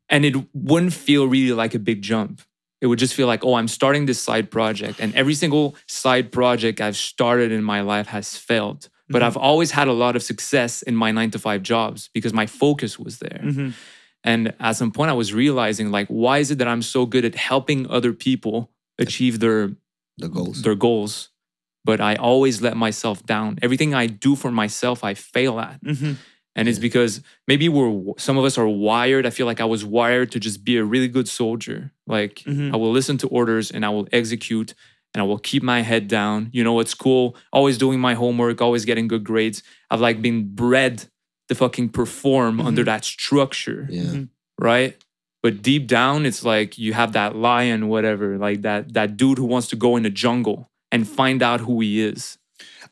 and 0.08 0.24
it 0.24 0.36
wouldn't 0.54 0.92
feel 0.92 1.26
really 1.26 1.52
like 1.52 1.74
a 1.74 1.80
big 1.80 2.02
jump. 2.02 2.42
It 2.80 2.86
would 2.86 3.00
just 3.00 3.14
feel 3.14 3.26
like, 3.26 3.44
oh, 3.44 3.54
I'm 3.54 3.66
starting 3.66 4.06
this 4.06 4.20
side 4.20 4.50
project. 4.50 5.00
And 5.00 5.12
every 5.16 5.34
single 5.34 5.74
side 5.88 6.30
project 6.30 6.80
I've 6.80 6.96
started 6.96 7.50
in 7.50 7.64
my 7.64 7.80
life 7.80 8.06
has 8.08 8.36
failed. 8.36 8.88
But 9.08 9.20
Mhm. 9.22 9.26
I've 9.26 9.36
always 9.36 9.70
had 9.72 9.86
a 9.88 9.92
lot 9.92 10.16
of 10.16 10.22
success 10.22 10.82
in 10.82 10.96
my 10.96 11.10
nine 11.12 11.30
to 11.32 11.38
five 11.38 11.62
jobs 11.62 12.08
because 12.14 12.32
my 12.32 12.46
focus 12.46 12.98
was 12.98 13.18
there. 13.18 13.42
mhm, 13.44 13.72
And 14.26 14.54
at 14.58 14.72
some 14.76 14.90
point, 14.90 15.10
I 15.10 15.14
was 15.14 15.34
realizing, 15.34 15.90
like, 15.90 16.08
why 16.08 16.38
is 16.38 16.50
it 16.50 16.56
that 16.58 16.68
I'm 16.68 16.80
so 16.82 17.04
good 17.04 17.24
at 17.26 17.34
helping 17.34 17.86
other 17.90 18.12
people 18.14 18.70
achieve 18.98 19.38
their 19.40 19.72
The 20.16 20.28
goals. 20.28 20.62
their 20.62 20.74
goals, 20.74 21.28
but 21.84 22.00
I 22.00 22.14
always 22.16 22.62
let 22.62 22.76
myself 22.76 23.26
down. 23.26 23.58
Everything 23.60 23.92
I 23.94 24.06
do 24.06 24.34
for 24.36 24.50
myself, 24.50 25.04
I 25.04 25.12
fail 25.14 25.60
at, 25.60 25.82
mhm, 25.84 26.16
and 26.56 26.68
it's 26.68 26.78
because 26.78 27.20
maybe 27.46 27.68
we're 27.68 28.14
some 28.16 28.38
of 28.38 28.44
us 28.46 28.56
are 28.56 28.68
wired. 28.68 29.26
I 29.26 29.30
feel 29.30 29.44
like 29.46 29.60
I 29.60 29.66
was 29.66 29.84
wired 29.84 30.30
to 30.32 30.40
just 30.40 30.64
be 30.64 30.78
a 30.78 30.84
really 30.84 31.08
good 31.08 31.28
soldier. 31.28 31.92
Like 32.06 32.36
Mhm. 32.46 32.72
I 32.72 32.76
will 32.76 32.92
listen 32.92 33.18
to 33.18 33.28
orders 33.28 33.70
and 33.70 33.84
I 33.84 33.90
will 33.90 34.08
execute. 34.12 34.72
And 35.14 35.20
I 35.22 35.24
will 35.24 35.38
keep 35.38 35.62
my 35.62 35.80
head 35.82 36.08
down. 36.08 36.50
You 36.52 36.64
know, 36.64 36.80
it's 36.80 36.94
cool. 36.94 37.36
Always 37.52 37.78
doing 37.78 38.00
my 38.00 38.14
homework, 38.14 38.60
always 38.60 38.84
getting 38.84 39.06
good 39.08 39.22
grades. 39.24 39.62
I've 39.90 40.00
like 40.00 40.20
been 40.20 40.54
bred 40.54 41.04
to 41.48 41.54
fucking 41.54 41.90
perform 41.90 42.60
under 42.60 42.82
Mhm. 42.82 42.86
that 42.86 43.04
structure 43.04 43.86
Yeah. 43.90 44.02
mhm. 44.02 44.28
right? 44.58 44.96
But 45.42 45.62
deep 45.62 45.86
down, 45.86 46.24
it's 46.26 46.42
like 46.44 46.78
you 46.78 46.94
have 46.94 47.12
that 47.12 47.36
lion, 47.36 47.88
whatever, 47.88 48.38
like 48.38 48.62
that 48.62 48.94
that 48.94 49.16
dude 49.16 49.38
who 49.38 49.44
wants 49.44 49.68
to 49.68 49.76
go 49.76 49.96
in 49.96 50.02
the 50.02 50.10
jungle 50.10 50.70
and 50.90 51.06
find 51.06 51.42
out 51.42 51.60
who 51.60 51.80
he 51.80 52.00
is. 52.00 52.38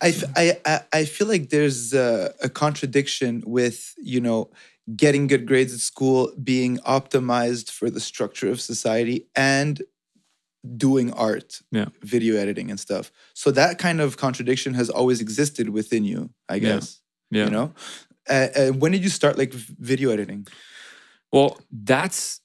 I, 0.01 0.09
f- 0.09 0.25
I, 0.37 0.59
I- 0.67 0.81
I 0.93 1.05
feel 1.05 1.27
like 1.29 1.49
there's 1.51 1.93
a, 1.95 2.35
a 2.43 2.49
contradiction 2.49 3.43
with, 3.47 3.95
you 3.99 4.21
know, 4.21 4.51
getting 4.97 5.29
good 5.29 5.47
grades 5.47 5.73
at 5.73 5.81
school, 5.81 6.33
being 6.43 6.79
optimized 6.79 7.71
for 7.71 7.89
the 7.91 8.01
structure 8.01 8.51
of 8.51 8.61
society, 8.61 9.27
and 9.37 9.81
doing 10.77 11.13
art, 11.13 11.61
Yeah. 11.73 11.87
video 12.03 12.37
editing 12.37 12.71
and 12.71 12.79
stuff. 12.79 13.11
So 13.35 13.51
that 13.53 13.79
kind 13.79 14.01
of 14.01 14.17
contradiction 14.17 14.75
has 14.75 14.89
always 14.91 15.21
existed 15.21 15.69
within 15.71 16.05
you, 16.05 16.31
I 16.49 16.59
guess. 16.61 17.01
Yeah. 17.31 17.45
You 17.47 17.51
know? 17.51 17.75
Uh, 18.29 18.49
uh, 18.57 18.69
when 18.69 18.93
did 18.93 19.03
you 19.03 19.11
start 19.11 19.37
like 19.39 19.53
video 19.53 20.11
editing? 20.11 20.47
Well, 21.33 21.59
that's, 21.71 22.41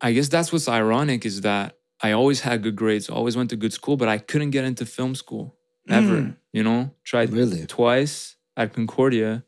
I 0.00 0.12
guess 0.12 0.28
that's 0.28 0.52
what's 0.52 0.68
ironic 0.68 1.24
is 1.26 1.40
that 1.40 1.76
I 2.00 2.12
always 2.12 2.40
had 2.42 2.62
good 2.62 2.76
grades, 2.76 3.08
always 3.08 3.36
went 3.36 3.50
to 3.50 3.56
good 3.56 3.72
school, 3.72 3.96
but 3.96 4.08
I 4.08 4.18
couldn't 4.18 4.50
get 4.50 4.64
into 4.64 4.86
film 4.86 5.14
school 5.14 5.56
ever. 5.88 6.18
Mm. 6.20 6.36
You 6.52 6.62
know, 6.62 6.90
tried 7.02 7.32
Really? 7.32 7.66
twice 7.66 8.36
at 8.56 8.72
Concordia. 8.74 9.44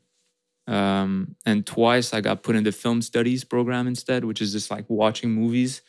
Um, 0.67 1.37
and 1.45 1.65
twice 1.65 2.13
I 2.13 2.19
got 2.19 2.43
put 2.43 2.57
in 2.57 2.65
the 2.65 2.73
film 2.73 3.01
studies 3.01 3.45
program 3.45 3.87
instead, 3.87 4.25
which 4.25 4.41
is 4.41 4.51
just 4.51 4.69
like 4.69 4.83
watching 4.89 5.31
movies 5.31 5.81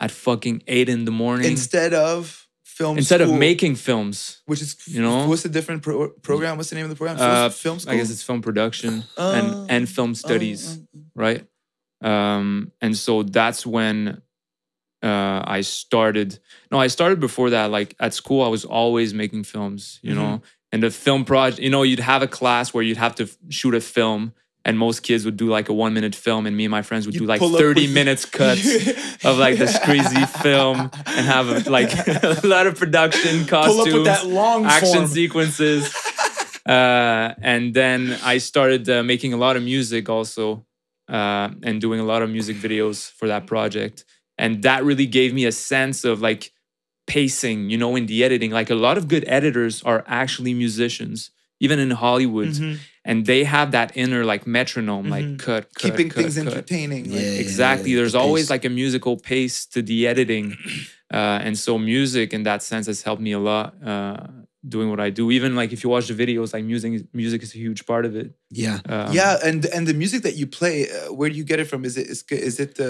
at 0.00 0.10
fucking 0.10 0.62
eight 0.66 0.88
in 0.88 1.04
the 1.04 1.10
morning 1.10 1.50
Instead 1.50 1.92
of 1.94 2.46
film 2.64 2.96
instead 2.98 3.20
of 3.20 3.32
making 3.32 3.74
films. 3.74 4.40
which 4.46 4.62
is 4.62 4.76
you 4.86 5.02
know? 5.02 5.26
what's 5.28 5.42
the 5.42 5.48
different 5.48 5.82
pro- 5.82 6.10
program? 6.22 6.56
What's 6.56 6.70
the 6.70 6.76
name 6.76 6.84
of 6.84 6.90
the 6.90 6.96
program? 6.96 7.16
Film, 7.18 7.30
Uh, 7.30 7.48
film 7.50 7.78
school. 7.80 7.92
I 7.94 7.96
guess 7.96 8.10
it's 8.10 8.22
film 8.22 8.40
production 8.42 9.04
Oh. 9.16 9.34
and 9.34 9.70
and 9.70 9.88
film 9.88 10.14
studies, 10.14 10.78
Oh, 10.78 10.86
oh, 10.96 11.00
right? 11.16 11.46
Um, 12.00 12.70
and 12.80 12.96
so 12.96 13.22
that's 13.24 13.66
when 13.66 14.22
uh, 15.02 15.42
I 15.44 15.62
started. 15.62 16.38
No, 16.70 16.78
I 16.78 16.86
started 16.88 17.18
before 17.20 17.50
that. 17.50 17.70
Like 17.70 17.94
at 17.98 18.14
school, 18.14 18.42
I 18.44 18.48
was 18.48 18.64
always 18.64 19.12
making 19.14 19.44
films. 19.44 19.98
You 20.02 20.14
know, 20.14 20.42
and 20.72 20.82
the 20.82 20.90
film 20.90 21.24
project. 21.24 21.60
You 21.60 21.70
know, 21.70 21.82
you'd 21.82 21.98
have 22.00 22.22
a 22.22 22.28
class 22.28 22.72
where 22.72 22.82
you'd 22.84 22.98
have 22.98 23.14
to 23.16 23.28
shoot 23.48 23.74
a 23.74 23.80
film. 23.80 24.32
And 24.68 24.78
most 24.78 24.98
kids 25.08 25.24
would 25.24 25.38
do 25.44 25.48
like 25.58 25.68
a 25.70 25.72
one 25.84 25.92
minute 25.98 26.14
film, 26.14 26.42
and 26.46 26.54
me 26.54 26.64
and 26.68 26.70
my 26.78 26.82
friends 26.88 27.06
would 27.06 27.14
You 27.14 27.20
do 27.24 27.26
like 27.32 27.40
30 27.40 27.82
with- 27.86 27.94
minutes 27.98 28.24
cuts 28.40 28.66
of 29.24 29.38
like 29.44 29.56
this 29.62 29.74
crazy 29.86 30.24
film 30.44 30.76
and 31.16 31.24
have 31.34 31.46
a, 31.48 31.58
like 31.78 31.90
a 32.24 32.46
lot 32.54 32.66
of 32.68 32.74
production 32.82 33.34
costumes 33.46 33.76
Pull 33.76 33.80
up 33.88 33.92
with 33.94 34.04
that 34.14 34.26
long 34.26 34.66
action 34.66 34.94
form. 35.06 35.06
sequences. 35.20 35.80
uh, 36.66 37.34
and 37.52 37.72
then 37.72 38.00
I 38.22 38.38
started 38.38 38.88
uh, 38.90 39.02
making 39.02 39.32
a 39.32 39.38
lot 39.38 39.56
of 39.56 39.62
music 39.62 40.08
also 40.16 40.66
uh, 41.08 41.48
and 41.62 41.80
doing 41.80 42.00
a 42.00 42.04
lot 42.12 42.20
of 42.22 42.28
music 42.30 42.56
videos 42.58 43.10
for 43.12 43.26
that 43.28 43.46
project. 43.46 44.04
And 44.36 44.62
that 44.64 44.84
really 44.84 45.06
gave 45.06 45.30
me 45.32 45.46
a 45.46 45.52
sense 45.52 46.04
of 46.04 46.20
like 46.20 46.52
pacing, 47.06 47.70
you 47.70 47.78
know, 47.78 47.96
in 47.96 48.06
the 48.06 48.22
editing. 48.22 48.50
Like 48.50 48.70
a 48.70 48.74
lot 48.86 48.98
of 48.98 49.08
good 49.08 49.24
editors 49.26 49.82
are 49.82 50.04
actually 50.06 50.52
musicians, 50.54 51.30
even 51.58 51.78
in 51.78 51.90
Hollywood. 51.92 52.48
Mhm. 52.48 52.78
And 53.10 53.16
they 53.30 53.42
have 53.56 53.68
that 53.78 53.88
inner 54.02 54.22
like 54.32 54.42
metronome, 54.58 55.06
like 55.16 55.24
Mhm. 55.28 55.38
cut, 55.46 55.62
cut, 55.74 55.82
Keeping 55.84 56.08
cut, 56.10 56.18
things 56.20 56.34
cut. 56.36 56.46
entertaining. 56.46 57.02
like- 57.10 57.14
Yeah, 57.22 57.30
yeah, 57.32 57.44
Exactly. 57.46 57.90
yeah, 57.90 57.96
There's 57.98 58.12
the 58.12 58.18
always 58.26 58.44
pace. 58.44 58.50
like 58.54 58.64
a 58.70 58.74
musical 58.82 59.14
pace 59.30 59.56
to 59.74 59.78
the 59.90 59.98
editing. 60.12 60.46
Uh, 61.10 61.46
and 61.46 61.54
so 61.66 61.78
music 61.78 62.28
in 62.36 62.42
that 62.42 62.60
sense 62.62 62.86
has 62.86 63.00
helped 63.06 63.22
me 63.28 63.32
a 63.32 63.38
lot 63.50 63.68
uh, 63.92 64.18
doing 64.74 64.88
what 64.92 65.00
I 65.00 65.08
do. 65.20 65.24
Even 65.30 65.50
like 65.60 65.70
if 65.72 65.80
you 65.82 65.88
watch 65.88 66.06
the 66.12 66.18
videos, 66.24 66.52
like 66.52 66.64
music, 66.72 66.90
music 67.22 67.40
is 67.42 67.54
a 67.54 67.58
huge 67.64 67.80
part 67.90 68.04
of 68.04 68.12
it. 68.14 68.28
Yeah. 68.64 68.80
Um, 68.92 69.14
yeah, 69.14 69.38
and 69.48 69.60
and 69.74 69.82
the 69.90 69.94
music 70.02 70.20
that 70.26 70.36
you 70.40 70.46
play, 70.46 70.76
uh, 70.84 71.10
where 71.18 71.30
do 71.32 71.36
you 71.40 71.44
get 71.52 71.58
it 71.60 71.66
from? 71.70 71.80
Is 71.88 71.96
it 71.96 72.06
is, 72.14 72.20
is 72.50 72.56
it 72.64 72.72
uh, 72.78 72.86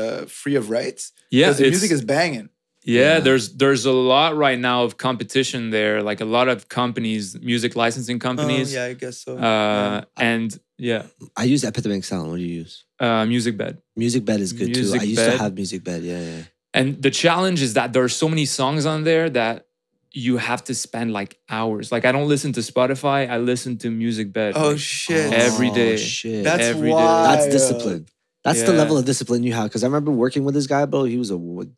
uh, 0.00 0.26
free 0.40 0.56
of 0.60 0.64
rights? 0.78 1.02
Yeah. 1.30 1.52
the 1.56 1.70
music 1.74 1.90
is 1.98 2.02
banging. 2.14 2.48
Yeah, 2.82 3.00
Yeah. 3.00 3.20
There's 3.20 3.54
there's 3.54 3.84
a 3.86 3.92
lot 3.92 4.36
right 4.36 4.58
now 4.58 4.84
of 4.84 4.96
competition 4.96 5.70
there. 5.70 6.02
Like 6.02 6.20
a 6.20 6.24
lot 6.24 6.48
of 6.48 6.68
companies, 6.68 7.38
music 7.40 7.76
licensing 7.76 8.18
companies. 8.18 8.74
Oh, 8.74 8.78
yeah, 8.78 8.86
I 8.86 8.94
guess 8.94 9.18
so. 9.18 9.38
Uh, 9.38 10.02
and 10.16 10.58
yeah, 10.78 11.06
I 11.36 11.44
use 11.44 11.64
Epidemic 11.64 12.04
Sound. 12.04 12.30
What 12.30 12.38
do 12.38 12.42
you 12.42 12.54
use? 12.60 12.84
uh, 13.02 13.26
Music 13.26 13.56
Bed. 13.56 13.78
Music 13.96 14.24
Bed 14.24 14.40
is 14.40 14.52
good 14.52 14.72
too. 14.72 14.92
I 14.94 15.02
used 15.02 15.16
Bed. 15.16 15.32
to 15.32 15.38
have 15.38 15.54
Music 15.54 15.84
Bed. 15.84 16.02
Yeah, 16.02 16.20
yeah. 16.20 16.42
And 16.72 17.02
the 17.02 17.10
challenge 17.10 17.60
is 17.60 17.74
that 17.74 17.92
there 17.92 18.02
are 18.02 18.08
so 18.08 18.28
many 18.28 18.46
songs 18.46 18.86
on 18.86 19.04
there 19.04 19.28
that 19.28 19.66
you 20.12 20.36
have 20.36 20.62
to 20.64 20.74
spend 20.74 21.12
like 21.12 21.38
hours. 21.50 21.90
Like 21.90 22.04
I 22.04 22.12
don't 22.12 22.28
listen 22.28 22.52
to 22.52 22.60
Spotify. 22.60 23.28
I 23.28 23.38
listen 23.38 23.76
to 23.78 23.90
Music 23.90 24.32
Bed. 24.32 24.54
oh 24.56 24.70
like, 24.70 24.78
shit! 24.78 25.32
Every 25.32 25.70
day. 25.70 25.94
Oh, 25.94 25.96
shit. 25.96 26.44
That's 26.44 26.62
every 26.62 26.88
day. 26.88 26.94
why. 26.94 27.36
That's 27.36 27.48
discipline. 27.48 28.06
That's 28.44 28.62
the 28.62 28.72
level 28.72 28.98
of 28.98 29.04
discipline 29.04 29.42
you 29.44 29.52
have. 29.52 29.64
Because 29.64 29.84
I 29.84 29.86
remember 29.86 30.10
working 30.10 30.42
with 30.44 30.54
this 30.54 30.66
guy, 30.66 30.84
bro. 30.86 31.04
He 31.04 31.16
was 31.16 31.30
a 31.30 31.36
wood. 31.36 31.74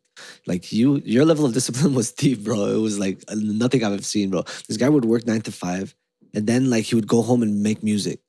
Like 0.47 0.71
you, 0.73 0.97
your 1.05 1.23
level 1.25 1.45
of 1.45 1.53
discipline 1.53 1.93
was 1.93 2.11
deep, 2.11 2.43
bro. 2.43 2.65
It 2.75 2.79
was 2.79 2.97
like 2.97 3.23
uh, 3.27 3.35
nothing 3.37 3.83
I've 3.83 3.93
ever 3.93 4.01
seen, 4.01 4.29
bro. 4.31 4.43
This 4.67 4.77
guy 4.77 4.89
would 4.89 5.05
work 5.05 5.27
nine 5.27 5.41
to 5.41 5.51
five, 5.51 5.93
and 6.33 6.47
then 6.47 6.69
like 6.69 6.85
he 6.85 6.95
would 6.95 7.07
go 7.07 7.21
home 7.21 7.43
and 7.43 7.61
make 7.61 7.83
music, 7.83 8.19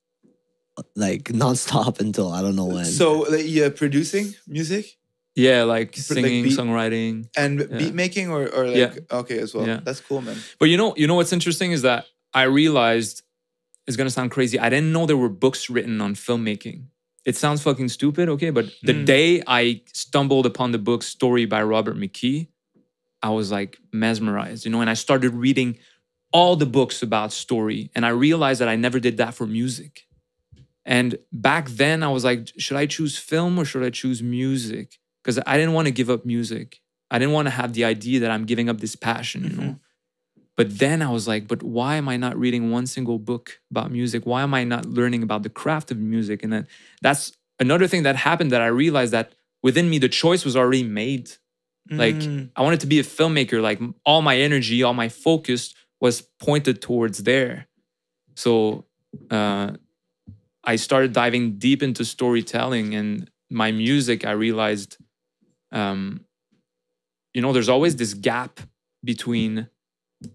like 0.95 1.25
nonstop 1.43 2.01
until 2.01 2.31
I 2.33 2.43
don't 2.43 2.57
know 2.57 2.67
when. 2.67 2.85
So, 2.85 3.21
like, 3.21 3.45
yeah, 3.47 3.69
producing 3.71 4.35
music 4.47 4.99
Yeah, 5.35 5.63
like 5.65 5.89
like 5.89 5.97
singing, 5.97 6.43
beat- 6.45 6.59
songwriting. 6.59 7.29
and 7.37 7.61
Yeah. 7.61 7.79
beat 7.79 7.95
making, 7.95 8.31
or 8.31 8.49
or 8.55 8.67
like 8.67 8.77
Yeah. 8.77 9.19
okay 9.21 9.39
as 9.39 9.55
well. 9.55 9.67
Yeah. 9.67 9.81
That's 9.83 10.01
cool, 10.01 10.21
man. 10.21 10.37
But 10.59 10.69
you 10.69 10.77
know, 10.77 10.95
you 10.97 11.07
know 11.07 11.15
what's 11.15 11.33
interesting 11.33 11.73
is 11.73 11.83
that 11.83 12.05
I 12.35 12.43
realized 12.45 13.23
it's 13.87 13.97
gonna 13.97 14.11
sound 14.11 14.31
crazy. 14.31 14.59
I 14.59 14.69
didn't 14.69 14.93
know 14.93 15.07
there 15.07 15.17
were 15.17 15.29
books 15.31 15.71
written 15.71 16.01
on 16.01 16.15
filmmaking. 16.15 16.87
It 17.27 17.37
sounds 17.37 17.61
fucking 17.61 17.89
stupid, 17.89 18.29
okay? 18.31 18.51
But 18.51 18.67
the 18.83 18.95
Mm. 18.95 19.05
day 19.05 19.43
I 19.47 19.83
stumbled 19.93 20.47
upon 20.47 20.71
the 20.71 20.79
book 20.79 21.03
Story 21.03 21.45
by 21.45 21.63
Robert 21.63 21.97
McKee, 21.99 22.47
I 23.23 23.31
was 23.31 23.51
like 23.51 23.79
mesmerized, 23.93 24.65
you 24.65 24.71
know, 24.71 24.81
and 24.81 24.89
I 24.89 24.95
started 24.95 25.35
reading 25.35 25.77
all 26.33 26.55
the 26.55 26.67
books 26.67 27.03
about 27.03 27.33
story. 27.33 27.91
And 27.95 28.07
I 28.07 28.11
realized 28.11 28.61
that 28.61 28.69
I 28.69 28.77
never 28.77 29.01
did 29.01 29.17
that 29.17 29.35
for 29.35 29.47
music. 29.47 30.07
And 30.85 31.19
back 31.33 31.69
then 31.69 32.03
I 32.05 32.09
was 32.09 32.25
like, 32.25 32.53
should 32.59 32.77
I 32.77 32.87
choose 32.87 33.19
film 33.19 33.59
or 33.59 33.65
should 33.65 33.83
I 33.83 33.91
choose 33.91 34.23
music? 34.23 34.99
Because 35.23 35.41
I 35.47 35.57
didn't 35.57 35.73
want 35.73 35.87
to 35.87 35.93
give 35.93 36.09
up 36.11 36.25
music. 36.25 36.81
I 37.11 37.19
didn't 37.19 37.35
want 37.35 37.47
to 37.47 37.51
have 37.51 37.73
the 37.73 37.85
idea 37.85 38.21
that 38.21 38.31
I'm 38.31 38.45
giving 38.45 38.69
up 38.69 38.81
this 38.81 38.95
passion, 38.95 39.45
you 39.45 39.57
know. 39.57 39.81
But 40.57 40.79
then 40.79 41.03
I 41.03 41.11
was 41.11 41.29
like, 41.29 41.47
but 41.47 41.63
why 41.63 41.97
am 41.97 42.09
I 42.09 42.17
not 42.17 42.39
reading 42.39 42.71
one 42.71 42.87
single 42.87 43.19
book 43.19 43.61
about 43.71 43.91
music? 43.91 44.25
Why 44.25 44.43
am 44.43 44.55
I 44.55 44.65
not 44.65 44.87
learning 44.87 45.23
about 45.23 45.43
the 45.43 45.51
craft 45.51 45.91
of 45.91 45.99
music? 45.99 46.43
And 46.43 46.53
then 46.53 46.67
that's 47.03 47.33
another 47.61 47.87
thing 47.87 48.05
that 48.05 48.17
happened 48.17 48.53
that 48.53 48.63
I 48.63 48.69
realized 48.69 49.13
that 49.13 49.33
within 49.63 49.91
me, 49.91 49.99
the 49.99 50.09
choice 50.09 50.45
was 50.45 50.57
already 50.57 50.83
made. 50.83 51.31
Like 51.91 52.17
Mm. 52.17 52.51
I 52.57 52.63
wanted 52.63 52.81
to 52.81 52.87
be 52.87 52.99
a 52.99 53.05
filmmaker. 53.05 53.63
Like 53.63 53.81
all 54.05 54.23
my 54.23 54.37
energy, 54.39 54.83
all 54.83 54.95
my 54.95 55.09
focus 55.09 55.75
was 56.01 56.23
pointed 56.41 56.83
towards 56.83 57.23
there. 57.23 57.69
So 58.35 58.87
uh, 59.31 59.73
I 60.65 60.77
started 60.77 61.13
diving 61.13 61.59
deep 61.59 61.83
into 61.83 62.05
storytelling 62.05 62.95
and 62.95 63.31
my 63.51 63.71
music. 63.73 64.25
I 64.27 64.33
realized, 64.33 64.97
um, 65.71 66.25
you 67.35 67.41
know, 67.43 67.53
there's 67.53 67.69
always 67.69 67.97
this 67.97 68.15
gap 68.15 68.61
between 69.05 69.69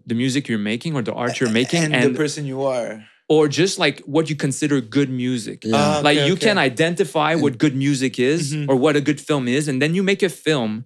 the 0.06 0.16
music 0.16 0.48
you're 0.48 0.60
making 0.60 0.96
or 0.96 1.02
the 1.02 1.14
art 1.14 1.40
you're 1.40 1.50
making 1.52 1.84
and, 1.84 1.96
and, 1.96 2.14
the 2.16 2.18
person 2.18 2.46
you 2.46 2.64
are. 2.64 3.04
or 3.30 3.48
just 3.48 3.80
like 3.80 4.00
what 4.02 4.30
you 4.30 4.36
consider 4.36 4.80
good 4.82 5.10
music 5.10 5.64
Yeah. 5.64 5.76
Ah, 5.76 6.02
like 6.04 6.18
you 6.28 6.34
okay. 6.34 6.48
can 6.48 6.58
identify 6.58 7.36
what 7.36 7.58
good 7.58 7.76
music 7.76 8.20
is 8.20 8.54
Mhm. 8.54 8.70
or 8.70 8.76
what 8.76 8.96
a 8.96 9.02
good 9.02 9.20
film 9.20 9.48
is 9.48 9.68
and 9.68 9.82
then 9.82 9.96
you 9.96 10.04
make 10.04 10.22
a 10.22 10.30
film 10.30 10.86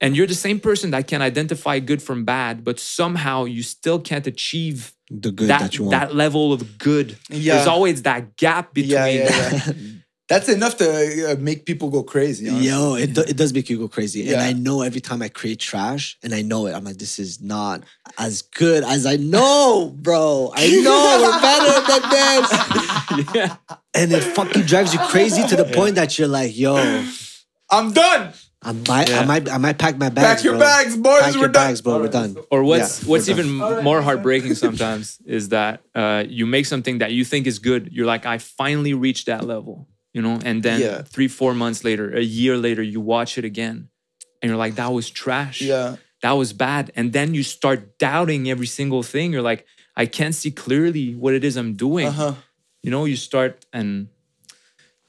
and 0.00 0.16
you're 0.16 0.26
the 0.26 0.42
same 0.48 0.58
person 0.60 0.90
that 0.92 1.06
can 1.06 1.20
identify 1.20 1.78
good 1.80 2.00
from 2.02 2.24
bad 2.24 2.64
but 2.64 2.80
somehow 2.80 3.44
you 3.44 3.62
still 3.62 3.98
can't 4.00 4.26
achieve 4.26 4.92
the 5.10 5.30
good 5.30 5.48
that 5.48 5.60
that, 5.60 5.76
you 5.76 5.84
want. 5.84 5.90
that 5.98 6.14
level 6.14 6.52
of 6.52 6.78
good 6.78 7.16
Yeah. 7.28 7.54
there's 7.56 7.66
always 7.68 8.02
that 8.02 8.36
gap 8.36 8.72
between 8.72 8.92
Yeah, 8.92 9.06
yeah, 9.20 9.50
yeah. 9.52 9.72
That's 10.30 10.48
enough 10.48 10.76
to 10.76 11.32
uh, 11.32 11.34
make 11.40 11.66
people 11.66 11.90
go 11.90 12.04
crazy. 12.04 12.48
honestly. 12.48 12.68
Yo, 12.68 12.94
it, 12.94 13.14
do, 13.14 13.22
it 13.22 13.36
does 13.36 13.52
make 13.52 13.68
you 13.68 13.78
go 13.78 13.88
crazy. 13.88 14.30
And 14.32 14.40
I 14.40 14.52
know 14.52 14.82
every 14.82 15.00
time 15.00 15.22
I 15.22 15.28
create 15.28 15.58
trash, 15.58 16.16
and 16.22 16.32
I 16.32 16.42
know 16.42 16.66
it, 16.68 16.72
I'm 16.72 16.84
like, 16.84 16.98
this 16.98 17.18
is 17.18 17.42
not 17.42 17.82
as 18.16 18.42
good 18.42 18.84
as 18.84 19.06
I 19.06 19.16
know, 19.16 19.92
bro. 19.98 20.52
I 20.54 20.68
know 20.86 21.02
we're 21.20 21.40
better 21.42 21.74
than 21.90 22.02
this. 22.14 23.34
yeah 23.34 23.56
And 23.94 24.12
it 24.12 24.22
fucking 24.22 24.62
drives 24.62 24.94
you 24.94 25.00
crazy 25.00 25.44
to 25.48 25.56
the 25.56 25.64
point 25.64 25.96
that 25.96 26.16
you're 26.16 26.28
like, 26.28 26.56
yo, 26.56 26.76
I'm 27.68 27.92
done. 27.92 28.32
I 28.62 28.72
might, 28.72 29.10
I 29.10 29.24
might, 29.24 29.48
I 29.50 29.56
might 29.58 29.78
pack 29.78 29.96
my 29.96 30.10
bags. 30.10 30.28
Pack 30.28 30.44
your 30.44 30.52
bro. 30.52 30.60
bags, 30.60 30.96
boys. 30.96 31.22
Pack 31.22 31.34
we're 31.34 31.40
your 31.40 31.48
done. 31.48 31.66
bags, 31.68 31.80
bro. 31.80 31.98
We're 31.98 32.08
done. 32.08 32.36
or 32.52 32.62
what's 32.62 33.02
Yeah, 33.02 33.08
what's 33.10 33.26
we're 33.28 33.34
done. 33.36 33.46
even 33.46 33.82
more 33.84 34.00
heartbreaking 34.00 34.54
sometimes 34.54 35.18
is 35.26 35.48
that 35.48 35.80
uh, 35.94 36.22
you 36.28 36.46
make 36.46 36.66
something 36.66 36.98
that 36.98 37.10
you 37.10 37.24
think 37.24 37.46
is 37.48 37.58
good 37.58 37.88
you're 37.90 38.06
like 38.06 38.26
i 38.26 38.38
finally 38.38 38.94
reached 38.94 39.26
that 39.26 39.44
level 39.44 39.88
you 40.14 40.22
know 40.22 40.38
and 40.44 40.62
then 40.62 40.80
Yeah. 40.80 41.02
three 41.14 41.28
four 41.28 41.54
months 41.54 41.80
later 41.84 42.06
a 42.16 42.22
year 42.40 42.56
later 42.56 42.82
you 42.82 43.00
watch 43.00 43.38
it 43.38 43.44
again 43.44 43.88
and 44.40 44.48
you're 44.48 44.58
like 44.64 44.74
that 44.76 44.92
was 44.92 45.06
trash 45.10 45.60
Yeah. 45.60 45.96
that 46.22 46.32
was 46.32 46.52
bad 46.52 46.90
and 46.96 47.12
then 47.12 47.34
you 47.34 47.42
start 47.42 47.98
doubting 47.98 48.48
every 48.50 48.66
single 48.66 49.02
thing 49.12 49.32
you're 49.32 49.48
like 49.52 49.66
i 49.96 50.06
can't 50.06 50.34
see 50.34 50.50
clearly 50.50 51.14
what 51.22 51.32
it 51.38 51.44
is 51.44 51.56
i'm 51.56 51.74
doing 51.74 52.08
Uh 52.08 52.12
huh. 52.22 52.34
you 52.84 52.90
know 52.90 53.04
you 53.06 53.16
start 53.16 53.52
and 53.72 54.08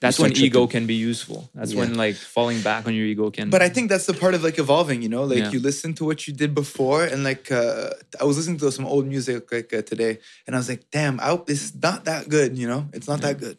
that's 0.01 0.17
when 0.17 0.33
ego 0.35 0.65
can 0.65 0.85
be 0.87 0.95
useful 0.95 1.49
that's 1.53 1.73
Yeah. 1.73 1.79
when 1.81 1.95
like 1.95 2.15
falling 2.15 2.61
back 2.61 2.87
on 2.87 2.93
your 2.97 3.05
ego 3.05 3.29
can 3.29 3.49
But 3.55 3.61
I 3.61 3.69
think 3.69 3.89
that's 3.91 4.07
the 4.11 4.17
part 4.23 4.33
of 4.33 4.41
like 4.43 4.57
evolving, 4.57 4.99
you 5.05 5.09
know, 5.09 5.23
like 5.33 5.37
Yeah. 5.43 5.51
you 5.53 5.59
listen 5.59 5.93
to 5.99 6.03
what 6.09 6.19
you 6.27 6.33
did 6.33 6.51
before, 6.63 7.01
and 7.11 7.19
like 7.23 7.51
uh, 7.51 7.89
I 8.21 8.23
was 8.29 8.35
listening 8.37 8.57
to 8.63 8.71
some 8.71 8.87
old 8.93 9.05
music 9.13 9.51
like 9.51 9.69
uh, 9.73 9.83
today, 9.91 10.13
and 10.45 10.55
I 10.55 10.57
was 10.61 10.69
like, 10.73 10.83
damn, 10.95 11.15
I, 11.19 11.37
it's 11.53 11.69
not 11.87 12.05
that 12.09 12.23
good, 12.35 12.57
you 12.61 12.67
know, 12.71 12.81
it's 12.95 13.07
not 13.11 13.19
that 13.21 13.37
good, 13.45 13.57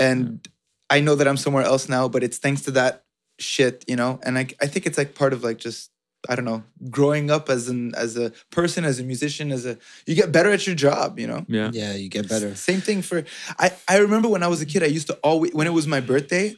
and 0.00 0.48
I 0.88 1.00
know 1.00 1.14
that 1.14 1.28
I'm 1.28 1.36
somewhere 1.36 1.64
else 1.64 1.88
now, 1.88 2.08
but 2.08 2.22
it's 2.22 2.38
thanks 2.38 2.62
to 2.62 2.72
that 2.72 3.04
shit, 3.38 3.84
you 3.86 3.96
know, 3.96 4.18
and 4.22 4.38
I 4.38 4.48
I 4.60 4.66
think 4.66 4.86
it's 4.86 4.98
like 4.98 5.14
part 5.14 5.32
of 5.32 5.44
like 5.44 5.58
just 5.58 5.90
I 6.28 6.34
don't 6.36 6.44
know, 6.44 6.62
growing 6.90 7.30
up 7.30 7.48
as 7.48 7.68
an 7.68 7.94
as 7.94 8.16
a 8.16 8.32
person, 8.50 8.84
as 8.84 8.98
a 9.00 9.04
musician, 9.04 9.52
as 9.52 9.64
a 9.64 9.78
you 10.06 10.14
get 10.14 10.32
better 10.32 10.50
at 10.50 10.66
your 10.66 10.76
job, 10.76 11.18
you 11.18 11.26
know. 11.26 11.46
yeah 11.48 11.70
Yeah, 11.72 11.94
you 11.94 12.08
get 12.08 12.28
better. 12.28 12.54
Same 12.54 12.80
thing 12.80 13.02
for 13.02 13.24
I 13.58 13.72
I 13.88 13.98
remember 13.98 14.28
when 14.28 14.42
I 14.42 14.48
was 14.48 14.60
a 14.60 14.66
kid, 14.66 14.82
I 14.82 14.86
used 14.86 15.06
to 15.06 15.14
always 15.22 15.52
when 15.54 15.66
it 15.66 15.72
was 15.72 15.86
my 15.86 16.00
birthday, 16.00 16.56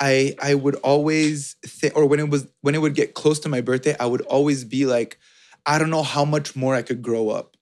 I 0.00 0.34
I 0.40 0.54
would 0.54 0.76
always 0.76 1.56
think 1.64 1.96
or 1.96 2.06
when 2.06 2.20
it 2.20 2.28
was 2.28 2.46
when 2.60 2.74
it 2.74 2.78
would 2.78 2.94
get 2.94 3.14
close 3.14 3.38
to 3.40 3.48
my 3.48 3.60
birthday, 3.60 3.96
I 3.98 4.06
would 4.06 4.22
always 4.22 4.64
be 4.64 4.86
like, 4.86 5.18
I 5.64 5.78
don't 5.78 5.90
know 5.90 6.02
how 6.02 6.24
much 6.24 6.56
more 6.56 6.74
I 6.74 6.82
could 6.82 7.02
grow 7.02 7.30
up. 7.30 7.56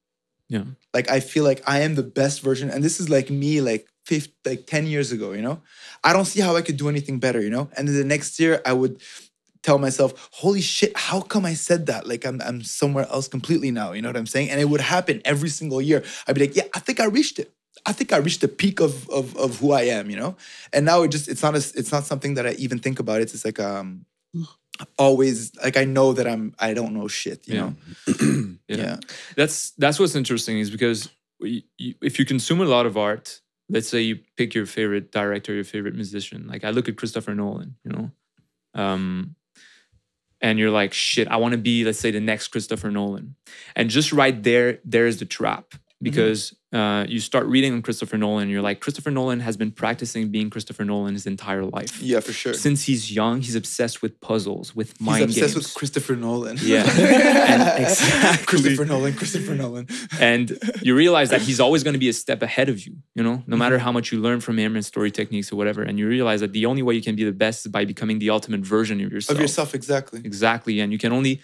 yeah 0.49 0.65
Like 0.95 1.11
I 1.11 1.21
feel 1.21 1.45
like 1.45 1.63
I 1.67 1.81
am 1.81 1.95
the 1.95 2.03
best 2.03 2.41
version, 2.41 2.71
and 2.71 2.83
this 2.83 3.01
is 3.01 3.09
like 3.09 3.31
me 3.31 3.61
like 3.61 3.87
fifth 4.09 4.33
like 4.45 4.67
10 4.67 4.87
years 4.87 5.13
ago, 5.13 5.33
you 5.33 5.43
know? 5.43 5.61
I 6.03 6.13
don't 6.15 6.25
see 6.33 6.41
how 6.47 6.57
I 6.57 6.63
could 6.63 6.79
do 6.79 6.89
anything 6.89 7.19
better, 7.21 7.41
you 7.47 7.51
know? 7.51 7.69
And 7.77 7.87
then 7.87 7.95
the 7.97 8.05
next 8.15 8.41
year 8.41 8.61
I 8.65 8.73
would 8.73 8.95
tell 9.63 9.79
myself, 9.79 10.11
holy 10.33 10.61
shit, 10.63 10.93
how 10.97 11.21
come 11.21 11.45
I 11.53 11.55
said 11.55 11.87
that? 11.87 12.07
Like 12.07 12.25
I'm 12.29 12.41
I'm 12.49 12.63
somewhere 12.63 13.07
else 13.15 13.29
completely 13.29 13.71
now. 13.71 13.93
You 13.95 14.01
know 14.03 14.09
what 14.13 14.17
I'm 14.23 14.27
saying? 14.35 14.49
And 14.51 14.61
it 14.61 14.69
would 14.73 14.81
happen 14.81 15.21
every 15.25 15.51
single 15.51 15.81
year. 15.83 16.01
I'd 16.27 16.35
be 16.37 16.43
like, 16.47 16.57
yeah, 16.57 16.69
I 16.75 16.81
think 16.87 16.99
I 17.01 17.07
reached 17.19 17.39
it. 17.39 17.49
I 17.87 17.93
think 17.93 18.13
I 18.13 18.19
reached 18.27 18.41
the 18.41 18.49
peak 18.63 18.81
of 18.81 18.93
of, 19.11 19.37
of 19.37 19.51
who 19.61 19.69
I 19.73 19.83
am, 19.99 20.11
you 20.13 20.17
know? 20.23 20.33
And 20.73 20.83
now 20.91 21.03
it 21.05 21.11
just 21.17 21.27
it's 21.29 21.43
not 21.47 21.55
a, 21.55 21.63
it's 21.81 21.93
not 21.93 22.05
something 22.11 22.35
that 22.37 22.47
I 22.47 22.53
even 22.65 22.79
think 22.79 22.99
about. 23.01 23.21
It's 23.23 23.33
just 23.33 23.45
like 23.45 23.61
um 23.61 24.07
always 24.99 25.53
like 25.65 25.77
I 25.77 25.85
know 25.85 26.13
that 26.15 26.27
I'm 26.27 26.55
I 26.59 26.75
don't 26.75 26.95
know 26.95 27.09
shit. 27.09 27.47
You 27.49 27.55
Yeah. 27.55 27.61
know. 27.63 27.75
Yeah. 28.69 28.97
that's 29.35 29.57
that's 29.83 29.99
what's 30.01 30.15
interesting 30.15 30.59
is 30.61 30.71
because 30.71 31.09
y- 31.41 31.63
y- 31.81 31.95
if 32.03 32.19
you 32.19 32.25
consume 32.27 32.61
a 32.61 32.67
lot 32.77 32.85
of 32.87 32.97
art 32.97 33.41
let's 33.69 33.89
say 33.89 34.01
you 34.01 34.19
pick 34.37 34.55
your 34.55 34.67
favorite 34.67 35.13
director 35.13 35.55
your 35.55 35.65
favorite 35.65 35.95
musician 35.95 36.47
like 36.47 36.65
i 36.65 36.71
look 36.71 36.89
at 36.89 36.97
christopher 36.97 37.35
nolan 37.35 37.77
you 37.85 37.93
know? 37.93 38.11
Um 38.75 39.35
and 40.41 40.59
you're 40.59 40.71
like 40.71 40.93
shit 40.93 41.29
i 41.29 41.37
want 41.37 41.53
to 41.53 41.59
be 41.59 41.85
let's 41.85 41.99
say 41.99 42.11
the 42.11 42.21
next 42.21 42.49
christopher 42.49 42.91
nolan. 42.91 43.35
And 43.75 43.91
just 43.91 44.13
right 44.13 44.43
there 44.43 44.79
there's 44.85 45.19
the 45.19 45.25
trap. 45.25 45.75
Because 46.01 46.55
uh, 46.73 47.07
you 47.09 47.19
start 47.19 47.47
reading 47.47 47.73
on 47.73 47.81
christopher 47.81 48.19
nolan 48.19 48.43
and 48.43 48.51
you're 48.51 48.61
like 48.61 48.79
christopher 48.81 49.11
nolan 49.11 49.41
has 49.41 49.57
been 49.57 49.71
practicing 49.71 50.29
being 50.31 50.51
christopher 50.51 50.85
nolan 50.85 51.15
his 51.15 51.27
entire 51.27 51.65
life 51.65 52.03
Yeah, 52.03 52.21
for 52.21 52.33
sure. 52.33 52.53
since 52.53 52.85
he's 52.85 53.11
young 53.11 53.41
he's 53.41 53.55
obsessed 53.55 54.03
with 54.03 54.21
puzzles 54.21 54.77
with 54.77 54.91
He's 54.99 55.01
mind 55.01 55.25
obsessed 55.25 55.55
games 55.55 55.55
with 55.55 55.75
Christopher 55.75 56.15
Nolan. 56.17 56.59
Yeah. 56.61 56.83
And 57.49 57.81
exactly. 57.83 58.47
Christopher 58.47 58.85
Nolan. 58.85 59.15
Christopher 59.15 59.55
Nolan. 59.55 59.87
and 60.21 60.59
you 60.83 60.95
realize 60.95 61.31
that 61.31 61.41
he's 61.41 61.59
always 61.61 61.83
going 61.83 61.95
to 61.95 61.99
be 61.99 62.11
a 62.11 62.13
step 62.13 62.43
ahead 62.43 62.69
of 62.69 62.85
you 62.87 62.97
you 63.15 63.23
know 63.23 63.43
no 63.47 63.57
matter 63.57 63.79
how 63.79 63.91
much 63.93 64.13
you 64.13 64.21
learn 64.21 64.41
from 64.41 64.59
him 64.59 64.77
and 64.77 64.85
story 64.85 65.11
techniques 65.11 65.51
or 65.53 65.57
whatever 65.57 65.83
and 65.83 65.99
you 65.99 66.07
realize 66.07 66.41
that 66.41 66.53
the 66.53 66.67
only 66.67 66.83
way 66.83 66.95
you 66.95 67.03
can 67.03 67.17
be 67.17 67.25
the 67.25 67.33
best 67.33 67.65
is 67.65 67.73
by 67.73 67.85
becoming 67.87 68.19
the 68.19 68.29
ultimate 68.31 68.61
version 68.61 69.01
of 69.01 69.11
yourself 69.11 69.37
of 69.37 69.41
yourself, 69.41 69.75
exactly. 69.75 70.21
exactly 70.25 70.81
and 70.81 70.93
you 70.93 70.99
can 70.99 71.13
only 71.13 71.41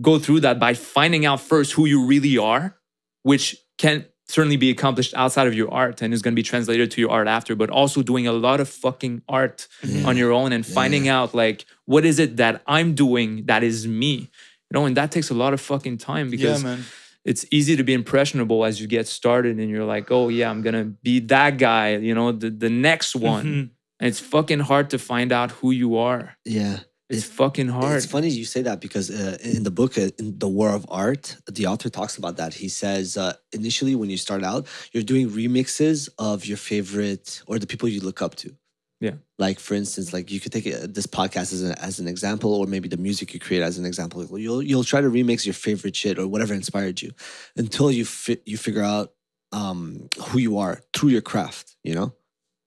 go 0.00 0.18
through 0.18 0.40
that 0.40 0.58
by 0.58 0.72
finding 0.72 1.26
out 1.26 1.40
first 1.40 1.72
who 1.72 1.84
you 1.84 2.06
really 2.06 2.38
are 2.38 2.76
which 3.22 3.56
can 3.78 4.04
certainly 4.28 4.56
be 4.56 4.70
accomplished 4.70 5.12
outside 5.14 5.46
of 5.46 5.54
your 5.54 5.70
art 5.72 6.00
and 6.02 6.14
is 6.14 6.22
going 6.22 6.32
to 6.34 6.36
be 6.36 6.42
translated 6.42 6.90
to 6.90 7.00
your 7.00 7.10
art 7.10 7.28
after 7.28 7.54
but 7.54 7.68
also 7.70 8.02
doing 8.02 8.26
a 8.26 8.32
lot 8.32 8.60
of 8.60 8.68
fucking 8.68 9.20
art 9.28 9.66
on 10.06 10.16
your 10.16 10.32
own 10.32 10.52
and 10.52 10.64
finding 10.64 11.08
out 11.08 11.34
like 11.34 11.66
what 11.86 12.04
is 12.04 12.18
it 12.18 12.36
that 12.36 12.62
i'm 12.66 12.94
doing 12.94 13.44
that 13.46 13.62
is 13.62 13.86
me 13.86 14.12
you 14.14 14.72
know 14.72 14.86
and 14.86 14.96
that 14.96 15.10
takes 15.10 15.28
a 15.30 15.34
lot 15.34 15.52
of 15.52 15.60
fucking 15.60 15.98
time 15.98 16.26
Yeah, 16.28 16.30
because 16.30 16.64
man. 16.64 16.84
it's 17.24 17.44
easy 17.50 17.76
to 17.76 17.82
be 17.84 17.92
impressionable 17.94 18.64
as 18.64 18.80
you 18.80 18.86
get 18.86 19.06
started 19.06 19.58
and 19.58 19.68
you're 19.70 19.84
like, 19.84 20.10
oh 20.10 20.28
yeah, 20.28 20.48
I'm 20.50 20.62
gonna 20.62 20.84
be 20.84 21.20
that 21.20 21.58
guy, 21.58 21.96
you 21.96 22.14
know, 22.14 22.32
the, 22.32 22.50
the 22.50 22.70
next 22.70 23.14
one. 23.14 23.44
Mhm. 23.44 23.70
And 24.00 24.08
it's 24.08 24.18
fucking 24.18 24.58
hard 24.60 24.90
to 24.90 24.98
find 24.98 25.30
out 25.30 25.50
who 25.52 25.70
you 25.70 25.96
are. 25.96 26.36
Yeah. 26.44 26.78
It's 27.12 27.24
fucking 27.24 27.68
hard. 27.68 27.98
It's 27.98 28.06
funny 28.06 28.30
you 28.30 28.46
say 28.46 28.62
that 28.62 28.80
because 28.80 29.10
uh, 29.10 29.36
in 29.42 29.64
the 29.64 29.70
book, 29.70 29.98
uh, 29.98 30.08
in 30.18 30.38
The 30.38 30.48
War 30.48 30.70
of 30.70 30.86
Art, 30.88 31.36
the 31.46 31.66
author 31.66 31.90
talks 31.90 32.16
about 32.16 32.38
that. 32.38 32.54
He 32.54 32.70
says 32.70 33.18
uh, 33.18 33.34
initially, 33.52 33.94
when 33.94 34.08
you 34.08 34.16
start 34.16 34.42
out, 34.42 34.66
you're 34.92 35.02
doing 35.02 35.28
remixes 35.28 36.08
of 36.18 36.46
your 36.46 36.56
favorite 36.56 37.42
or 37.46 37.58
the 37.58 37.66
people 37.66 37.86
you 37.86 38.00
look 38.00 38.22
up 38.22 38.34
to. 38.36 38.56
Yeah. 39.02 39.16
Like, 39.38 39.60
for 39.60 39.74
instance, 39.74 40.14
like 40.14 40.30
you 40.30 40.40
could 40.40 40.52
take 40.52 40.66
uh, 40.66 40.86
this 40.88 41.06
podcast 41.06 41.52
as 41.52 41.60
an, 41.60 41.72
as 41.72 41.98
an 41.98 42.08
example, 42.08 42.54
or 42.54 42.66
maybe 42.66 42.88
the 42.88 42.96
music 42.96 43.34
you 43.34 43.40
create 43.40 43.62
as 43.62 43.76
an 43.76 43.84
example. 43.84 44.26
You'll, 44.38 44.62
you'll 44.62 44.84
try 44.84 45.02
to 45.02 45.10
remix 45.10 45.44
your 45.44 45.52
favorite 45.52 45.94
shit 45.94 46.18
or 46.18 46.26
whatever 46.26 46.54
inspired 46.54 47.02
you 47.02 47.12
until 47.58 47.90
you, 47.90 48.06
fi- 48.06 48.40
you 48.46 48.56
figure 48.56 48.82
out 48.82 49.12
um, 49.52 50.08
who 50.28 50.38
you 50.38 50.56
are 50.56 50.80
through 50.94 51.10
your 51.10 51.20
craft, 51.20 51.76
you 51.84 51.94
know? 51.94 52.14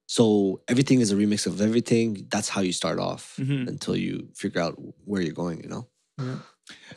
So 0.08 0.62
everything 0.68 1.02
is 1.02 1.12
a 1.12 1.16
remix 1.16 1.46
of 1.48 1.62
everything. 1.62 2.28
That's 2.30 2.50
how 2.50 2.62
you 2.62 2.74
start 2.74 3.00
off 3.00 3.38
Mhm. 3.40 3.68
until 3.68 3.96
you 3.96 4.30
figure 4.36 4.62
out 4.62 4.76
where 5.04 5.22
you're 5.22 5.34
going, 5.34 5.62
you 5.64 5.70
know? 5.70 5.88
Yeah. 6.20 6.38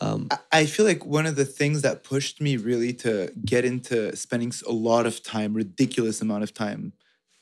Um, 0.01 0.29
I- 0.31 0.39
I 0.61 0.67
feel 0.67 0.85
like 0.87 1.05
one 1.05 1.27
of 1.27 1.37
the 1.37 1.45
things 1.45 1.83
that 1.83 2.05
pushed 2.05 2.41
me 2.41 2.57
really 2.57 2.93
to 2.95 3.33
get 3.45 3.65
into 3.65 4.15
spending 4.17 4.53
a 4.67 4.73
lot 4.73 5.07
of 5.07 5.23
time, 5.23 5.55
ridiculous 5.55 6.21
amount 6.21 6.43
of 6.45 6.55
time 6.55 6.93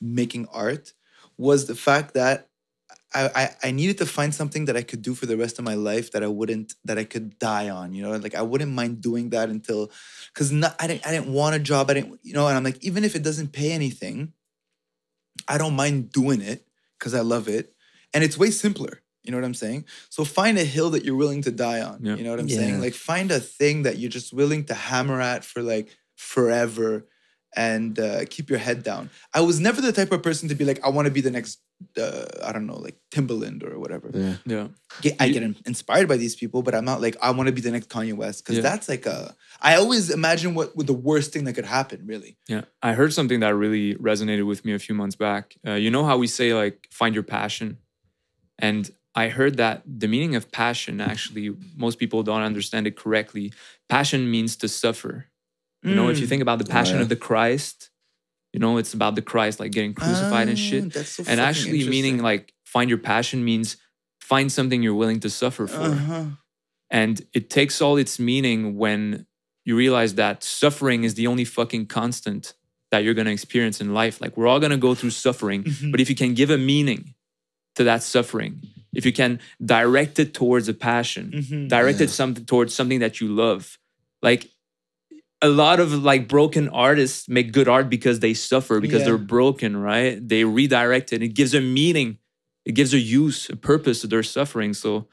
making 0.00 0.46
art 0.52 0.92
was 1.36 1.66
the 1.66 1.74
fact 1.74 2.14
that 2.14 2.48
I, 3.14 3.30
I, 3.34 3.68
I 3.68 3.70
needed 3.70 3.98
to 3.98 4.06
find 4.06 4.34
something 4.34 4.66
that 4.66 4.76
I 4.76 4.82
could 4.82 5.02
do 5.02 5.14
for 5.14 5.26
the 5.26 5.36
rest 5.36 5.58
of 5.58 5.64
my 5.64 5.74
life 5.74 6.12
that 6.12 6.22
I 6.22 6.26
wouldn't 6.28 6.74
that 6.84 6.98
I 6.98 7.04
could 7.04 7.38
die 7.38 7.70
on, 7.70 7.94
you 7.94 8.02
know, 8.02 8.16
like 8.16 8.34
I 8.34 8.42
wouldn't 8.42 8.72
mind 8.72 9.00
doing 9.00 9.30
that 9.30 9.48
until 9.48 9.90
because 10.32 10.52
I 10.52 10.86
didn't 10.86 11.06
I 11.06 11.12
didn't 11.12 11.32
want 11.32 11.56
a 11.56 11.58
job. 11.58 11.90
I 11.90 11.94
didn't, 11.94 12.20
you 12.22 12.34
know, 12.34 12.46
and 12.48 12.56
I'm 12.56 12.64
like, 12.64 12.82
even 12.84 13.04
if 13.04 13.14
it 13.16 13.22
doesn't 13.22 13.52
pay 13.52 13.72
anything, 13.72 14.32
I 15.48 15.58
don't 15.58 15.76
mind 15.76 16.12
doing 16.12 16.40
it 16.40 16.66
because 16.98 17.14
I 17.14 17.20
love 17.20 17.48
it. 17.48 17.74
And 18.14 18.22
it's 18.24 18.38
way 18.38 18.50
simpler. 18.50 19.02
You 19.22 19.32
know 19.32 19.38
what 19.38 19.44
I'm 19.44 19.54
saying? 19.54 19.86
So 20.08 20.24
find 20.24 20.56
a 20.56 20.64
hill 20.64 20.90
that 20.90 21.04
you're 21.04 21.16
willing 21.16 21.42
to 21.42 21.50
die 21.50 21.80
on. 21.80 22.00
Yeah. 22.02 22.14
You 22.16 22.24
know 22.24 22.30
what 22.30 22.40
I'm 22.40 22.46
Yeah. 22.48 22.56
saying? 22.56 22.80
Like 22.80 22.94
find 22.94 23.30
a 23.32 23.40
thing 23.40 23.82
that 23.82 23.98
you're 23.98 24.10
just 24.10 24.32
willing 24.32 24.64
to 24.66 24.74
hammer 24.74 25.20
at 25.20 25.44
for 25.44 25.62
like 25.62 25.88
forever 26.14 27.06
and 27.56 27.98
uh, 27.98 28.24
keep 28.28 28.48
your 28.50 28.58
head 28.60 28.82
down. 28.82 29.10
I 29.34 29.40
was 29.40 29.58
never 29.60 29.80
the 29.80 29.92
type 29.92 30.12
of 30.12 30.22
person 30.22 30.48
to 30.48 30.54
be 30.54 30.64
like, 30.64 30.80
I 30.84 30.90
want 30.90 31.06
to 31.06 31.10
be 31.12 31.20
the 31.20 31.30
next, 31.30 31.58
uh, 31.98 32.24
I 32.42 32.52
don't 32.52 32.66
know, 32.66 32.78
like 32.78 32.96
Timbaland 33.10 33.62
or 33.62 33.78
whatever. 33.78 34.10
yeah. 34.14 34.36
yeah. 34.46 34.68
Get, 35.02 35.16
I 35.20 35.28
get 35.28 35.42
inspired 35.66 36.08
by 36.08 36.16
these 36.16 36.34
people, 36.34 36.62
but 36.62 36.74
I'm 36.74 36.84
not 36.84 37.00
like, 37.00 37.16
I 37.20 37.30
want 37.30 37.48
to 37.48 37.52
be 37.52 37.60
the 37.60 37.70
next 37.70 37.88
Kanye 37.88 38.14
West. 38.14 38.44
Because 38.44 38.56
Yeah. 38.56 38.62
that's 38.62 38.88
like 38.88 39.04
a, 39.06 39.34
I 39.60 39.76
always 39.76 40.08
imagine 40.10 40.54
what 40.54 40.74
would 40.76 40.86
the 40.86 40.94
worst 40.94 41.32
thing 41.32 41.44
that 41.44 41.52
could 41.54 41.66
happen, 41.66 42.06
really. 42.06 42.38
Yeah. 42.48 42.62
I 42.82 42.92
heard 42.92 43.12
something 43.12 43.40
that 43.40 43.54
really 43.54 43.94
resonated 43.96 44.46
with 44.46 44.64
me 44.64 44.72
a 44.72 44.78
few 44.78 44.94
months 44.94 45.16
back. 45.16 45.56
Uh, 45.66 45.72
you 45.72 45.90
know 45.90 46.04
how 46.04 46.16
we 46.16 46.26
say, 46.26 46.54
like, 46.54 46.88
find 46.90 47.14
your 47.14 47.24
passion? 47.24 47.78
And 48.58 48.90
I 49.14 49.28
heard 49.28 49.56
that 49.58 49.82
the 49.86 50.08
meaning 50.08 50.34
of 50.34 50.50
passion, 50.50 51.00
actually, 51.00 51.54
most 51.76 51.98
people 51.98 52.22
don't 52.22 52.42
understand 52.42 52.86
it 52.86 52.96
correctly. 52.96 53.52
Passion 53.88 54.30
means 54.30 54.56
to 54.56 54.68
suffer. 54.68 55.26
You 55.82 55.94
know, 55.94 56.08
if 56.08 56.18
you 56.18 56.26
Mm. 56.26 56.28
think 56.30 56.42
about 56.42 56.58
the 56.58 56.64
passion 56.64 56.96
yeah. 56.96 57.02
of 57.02 57.08
the 57.08 57.16
Christ, 57.16 57.90
you 58.56 58.60
know, 58.60 58.78
it's 58.78 58.94
about 58.94 59.14
the 59.16 59.20
Christ, 59.22 59.60
like 59.60 59.70
getting 59.70 59.92
crucified 59.92 60.48
and 60.48 60.56
Ah, 60.56 60.68
shit. 60.68 60.92
That's 60.94 61.10
so 61.10 61.24
and 61.28 61.38
actually 61.40 61.86
meaning 61.86 62.22
like 62.22 62.54
find 62.64 62.88
your 62.88 62.98
passion 62.98 63.44
means 63.44 63.76
find 64.18 64.50
something 64.50 64.82
you're 64.82 64.94
willing 65.02 65.20
to 65.20 65.28
suffer 65.28 65.66
for 65.66 65.82
Uh-huh. 65.82 66.24
and 66.90 67.20
it 67.34 67.50
takes 67.50 67.82
all 67.82 67.96
its 67.98 68.18
meaning 68.18 68.78
when 68.78 69.26
you 69.66 69.76
realize 69.76 70.14
that 70.14 70.42
suffering 70.42 71.04
is 71.04 71.14
the 71.14 71.26
only 71.26 71.44
fucking 71.44 71.84
constant 71.86 72.54
that 72.90 73.00
you're 73.04 73.12
going 73.14 73.26
to 73.26 73.32
experience 73.32 73.78
in 73.84 73.92
life 73.92 74.20
like 74.22 74.32
we're 74.38 74.46
all 74.46 74.58
going 74.64 74.70
to 74.78 74.84
go 74.88 74.94
through 74.94 75.10
suffering 75.10 75.62
Mhm. 75.64 75.90
but 75.92 76.00
if 76.00 76.08
you 76.08 76.16
can 76.16 76.32
give 76.34 76.50
a 76.50 76.56
meaning 76.58 77.14
to 77.76 77.84
that 77.84 78.02
suffering 78.02 78.62
if 78.98 79.04
you 79.04 79.12
can 79.12 79.38
direct 79.76 80.18
it 80.18 80.32
towards 80.40 80.66
a 80.68 80.74
passion 80.74 81.26
Mhm. 81.34 81.68
direct 81.68 81.98
Yeah. 82.00 82.04
it 82.06 82.10
something 82.10 82.44
towards 82.46 82.72
something 82.74 83.00
that 83.04 83.20
you 83.20 83.28
love 83.28 83.78
like 84.22 84.48
a 85.42 85.48
lot 85.48 85.80
of 85.80 85.92
like 85.92 86.28
broken 86.28 86.68
artists 86.70 87.28
make 87.28 87.52
good 87.52 87.68
art 87.68 87.88
because 87.90 88.20
they 88.20 88.34
suffer 88.34 88.80
because 88.80 89.00
Yeah. 89.02 89.06
they're 89.06 89.18
broken 89.38 89.76
right 89.76 90.16
they 90.28 90.44
redirect 90.44 91.12
it 91.12 91.22
it 91.22 91.34
gives 91.34 91.52
a 91.54 91.60
meaning 91.60 92.18
it 92.64 92.72
gives 92.72 92.92
a 92.94 92.98
use 92.98 93.48
a 93.50 93.56
purpose 93.56 94.00
to 94.00 94.06
their 94.06 94.22
suffering 94.22 94.72
so 94.74 95.06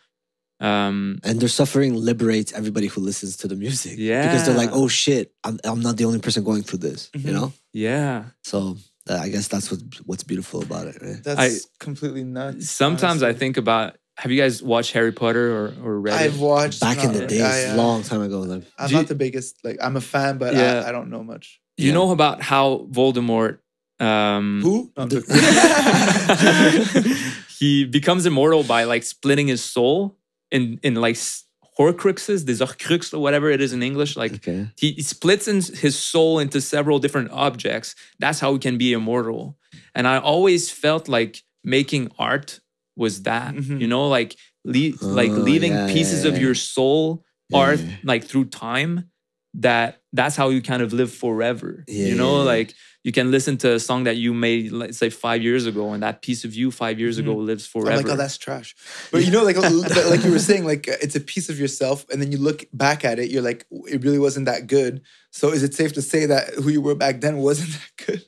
um 0.59 1.19
And 1.23 1.39
their 1.41 1.49
suffering 1.49 1.93
liberates 1.95 2.53
everybody 2.53 2.87
who 2.87 3.01
listens 3.01 3.35
to 3.37 3.47
the 3.47 3.55
music. 3.55 3.95
Yeah 3.97 4.23
because 4.23 4.45
they're 4.45 4.55
like, 4.63 4.71
oh 4.71 4.87
shit, 4.87 5.33
I'm, 5.43 5.59
I'm 5.63 5.81
not 5.81 5.97
the 5.97 6.05
only 6.05 6.19
person 6.19 6.43
going 6.43 6.63
through 6.63 6.79
this, 6.79 7.09
you 7.13 7.31
Mhm. 7.31 7.33
know? 7.33 7.53
yeah 7.73 8.25
So 8.43 8.77
uh, 9.09 9.17
I 9.25 9.27
guess 9.29 9.47
that's 9.49 9.69
what 9.71 9.81
what's 10.05 10.23
beautiful 10.23 10.61
about 10.61 10.87
it, 10.87 10.97
right? 11.01 11.21
That's 11.23 11.67
completely 11.79 12.23
nuts. 12.23 12.69
sometimes 12.69 13.21
i 13.23 13.33
think 13.33 13.57
about 13.57 13.97
have 14.17 14.31
you 14.31 14.39
guys 14.41 14.61
watched 14.61 14.91
harry 14.93 15.11
potter 15.11 15.51
or, 15.57 15.73
or 15.83 15.99
read 15.99 16.13
I've 16.13 16.35
it 16.35 16.41
watched 16.41 16.79
Back 16.81 17.03
in 17.03 17.13
the 17.13 17.21
not- 17.21 17.29
days, 17.29 17.39
yeah, 17.39 17.67
yeah. 17.67 17.75
long 17.75 18.03
time 18.03 18.21
ago. 18.21 18.39
Like, 18.41 18.63
I'm 18.77 18.87
Do 18.89 18.93
not 18.95 19.01
you- 19.01 19.07
the 19.07 19.15
biggest. 19.15 19.57
Like 19.63 19.77
I'm 19.81 19.95
a 19.97 20.01
fan, 20.01 20.37
but 20.37 20.53
Yeah. 20.53 20.83
I, 20.85 20.89
I 20.89 20.91
don't 20.91 21.09
know 21.09 21.23
much. 21.23 21.59
you 21.77 21.87
Yeah. 21.87 21.93
know 21.93 22.11
about 22.11 22.41
how 22.41 22.87
voldemort 22.91 23.59
um 23.99 24.61
Who? 24.63 24.91
No, 24.97 25.03
I'm 25.03 25.09
The- 25.09 25.21
joking. 25.21 27.15
he 27.59 27.85
becomes 27.85 28.25
immortal 28.25 28.63
by 28.63 28.83
like 28.85 29.03
splitting 29.03 29.47
his 29.47 29.63
soul 29.63 30.17
in 30.51 30.79
in 30.83 30.95
like 30.95 31.15
s- 31.15 31.43
horcruxes, 31.79 32.45
des 32.45 32.63
horcruxes, 32.63 33.13
or 33.13 33.19
whatever 33.19 33.49
it 33.49 33.61
is 33.61 33.73
in 33.73 33.81
English. 33.81 34.15
Like 34.15 34.33
okay. 34.35 34.67
he, 34.77 34.91
he 34.93 35.01
splits 35.01 35.47
in 35.47 35.55
his 35.61 35.97
soul 35.97 36.39
into 36.39 36.61
several 36.61 36.99
different 36.99 37.31
objects. 37.31 37.95
That's 38.19 38.39
how 38.39 38.53
he 38.53 38.59
can 38.59 38.77
be 38.77 38.93
immortal. 38.93 39.57
And 39.95 40.07
I 40.07 40.17
always 40.19 40.69
felt 40.71 41.07
like 41.07 41.43
making 41.63 42.11
art 42.19 42.59
was 42.95 43.23
that, 43.23 43.53
Mhm. 43.55 43.81
you 43.81 43.87
know, 43.87 44.07
like 44.07 44.35
le- 44.65 44.93
like 45.01 45.31
Oh, 45.31 45.39
leaving 45.41 45.73
yeah, 45.73 45.87
pieces 45.87 46.23
yeah, 46.23 46.31
of 46.31 46.37
your 46.37 46.55
soul 46.55 47.23
Yeah, 47.49 47.57
art 47.59 47.79
yeah, 47.79 47.85
yeah. 47.87 47.95
like 48.03 48.23
through 48.25 48.45
time. 48.45 49.09
That 49.55 50.01
that's 50.11 50.35
how 50.35 50.49
you 50.49 50.61
kind 50.63 50.81
of 50.81 50.93
live 50.93 51.13
forever. 51.13 51.83
Yeah, 51.87 52.07
you 52.07 52.15
know, 52.15 52.37
yeah, 52.37 52.43
yeah. 52.43 52.57
like 52.57 52.73
you 53.03 53.11
can 53.11 53.29
listen 53.29 53.55
to 53.57 53.73
a 53.73 53.79
song 53.79 54.05
that 54.05 54.17
you 54.17 54.33
made, 54.33 54.71
let's 54.71 54.97
say 54.97 55.09
five 55.11 55.43
years 55.43 55.67
ago, 55.67 55.93
and 55.93 56.01
that 56.01 56.23
piece 56.23 56.43
of 56.43 56.55
you 56.55 56.71
five 56.71 56.99
years 56.99 57.19
ago 57.19 57.35
lives 57.35 57.69
I'm 57.75 57.81
forever. 57.83 57.97
like, 58.01 58.09
oh, 58.13 58.15
that's 58.15 58.37
trash. 58.39 58.75
But 59.11 59.23
you 59.25 59.29
know, 59.31 59.43
like 59.43 59.57
like 59.57 60.23
you 60.23 60.31
were 60.31 60.39
saying, 60.39 60.65
like 60.65 60.87
uh, 60.89 60.97
it's 61.05 61.15
a 61.15 61.19
piece 61.19 61.49
of 61.49 61.59
yourself, 61.59 62.03
and 62.09 62.19
then 62.19 62.31
you 62.31 62.39
look 62.39 62.65
back 62.73 63.05
at 63.05 63.19
it, 63.19 63.29
you're 63.29 63.43
like, 63.43 63.67
it 63.93 64.01
really 64.03 64.17
wasn't 64.19 64.47
that 64.47 64.65
good. 64.65 65.01
So 65.31 65.51
is 65.51 65.61
it 65.61 65.75
safe 65.75 65.93
to 65.93 66.01
say 66.01 66.25
that 66.25 66.55
who 66.55 66.69
you 66.69 66.81
were 66.81 66.95
back 66.95 67.21
then 67.21 67.37
wasn't 67.37 67.73
that 67.77 68.05
good? 68.07 68.23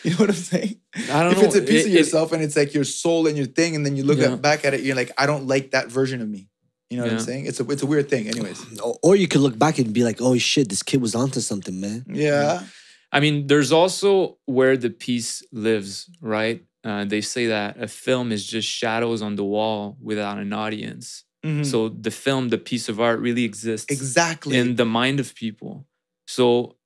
You 0.04 0.10
know 0.12 0.16
what 0.18 0.30
I'm 0.30 0.34
saying? 0.36 0.76
I 0.94 1.22
don't 1.22 1.24
know. 1.24 1.30
if 1.32 1.38
know. 1.38 1.44
it's 1.44 1.56
a 1.56 1.60
piece 1.62 1.84
It- 1.84 1.88
of 1.88 1.94
it- 1.94 1.98
yourself 1.98 2.32
and 2.32 2.42
it's 2.42 2.56
like 2.56 2.72
your 2.74 2.84
soul 2.84 3.26
and 3.26 3.36
your 3.36 3.46
thing, 3.46 3.76
and 3.76 3.84
then 3.84 3.96
you 3.96 4.04
look 4.04 4.18
Yeah. 4.18 4.32
at, 4.32 4.40
back 4.42 4.64
at 4.64 4.72
it, 4.74 4.80
you're 4.80 4.96
like, 4.96 5.12
I 5.18 5.26
don't 5.26 5.46
like 5.46 5.72
that 5.72 5.88
version 5.90 6.20
of 6.22 6.28
me. 6.28 6.48
You 6.88 6.96
know 6.96 7.04
what 7.04 7.12
I'm 7.12 7.20
saying? 7.20 7.46
It's 7.46 7.60
a 7.60 7.68
it's 7.70 7.82
a 7.82 7.86
weird 7.86 8.08
thing. 8.08 8.26
Anyways, 8.26 8.80
Or, 8.80 8.98
or 9.02 9.14
you 9.16 9.28
could 9.28 9.40
look 9.42 9.56
back 9.58 9.78
and 9.78 9.92
be 9.92 10.02
like, 10.02 10.20
oh 10.20 10.36
shit, 10.38 10.68
this 10.68 10.82
kid 10.82 11.00
was 11.00 11.14
onto 11.14 11.40
something, 11.40 11.80
man. 11.80 12.04
yeah. 12.08 12.62
I 13.12 13.18
mean, 13.20 13.46
there's 13.48 13.72
also 13.72 14.38
where 14.46 14.76
the 14.76 14.90
piece 14.90 15.42
lives, 15.52 16.08
right? 16.20 16.64
Uh, 16.84 17.04
they 17.04 17.20
say 17.20 17.46
that 17.48 17.76
a 17.82 17.88
film 17.88 18.32
is 18.32 18.46
just 18.46 18.68
shadows 18.68 19.20
on 19.22 19.36
the 19.36 19.44
wall 19.44 19.96
without 20.00 20.38
an 20.38 20.52
audience. 20.52 21.24
Mhm. 21.44 21.64
So 21.66 21.88
the 21.90 22.10
film, 22.10 22.48
the 22.50 22.58
piece 22.70 22.88
of 22.88 23.00
art, 23.00 23.18
really 23.20 23.44
exists 23.44 23.86
exactly. 23.90 24.56
in 24.56 24.76
the 24.76 24.84
mind 24.84 25.20
of 25.20 25.34
people. 25.34 25.86
So 26.26 26.76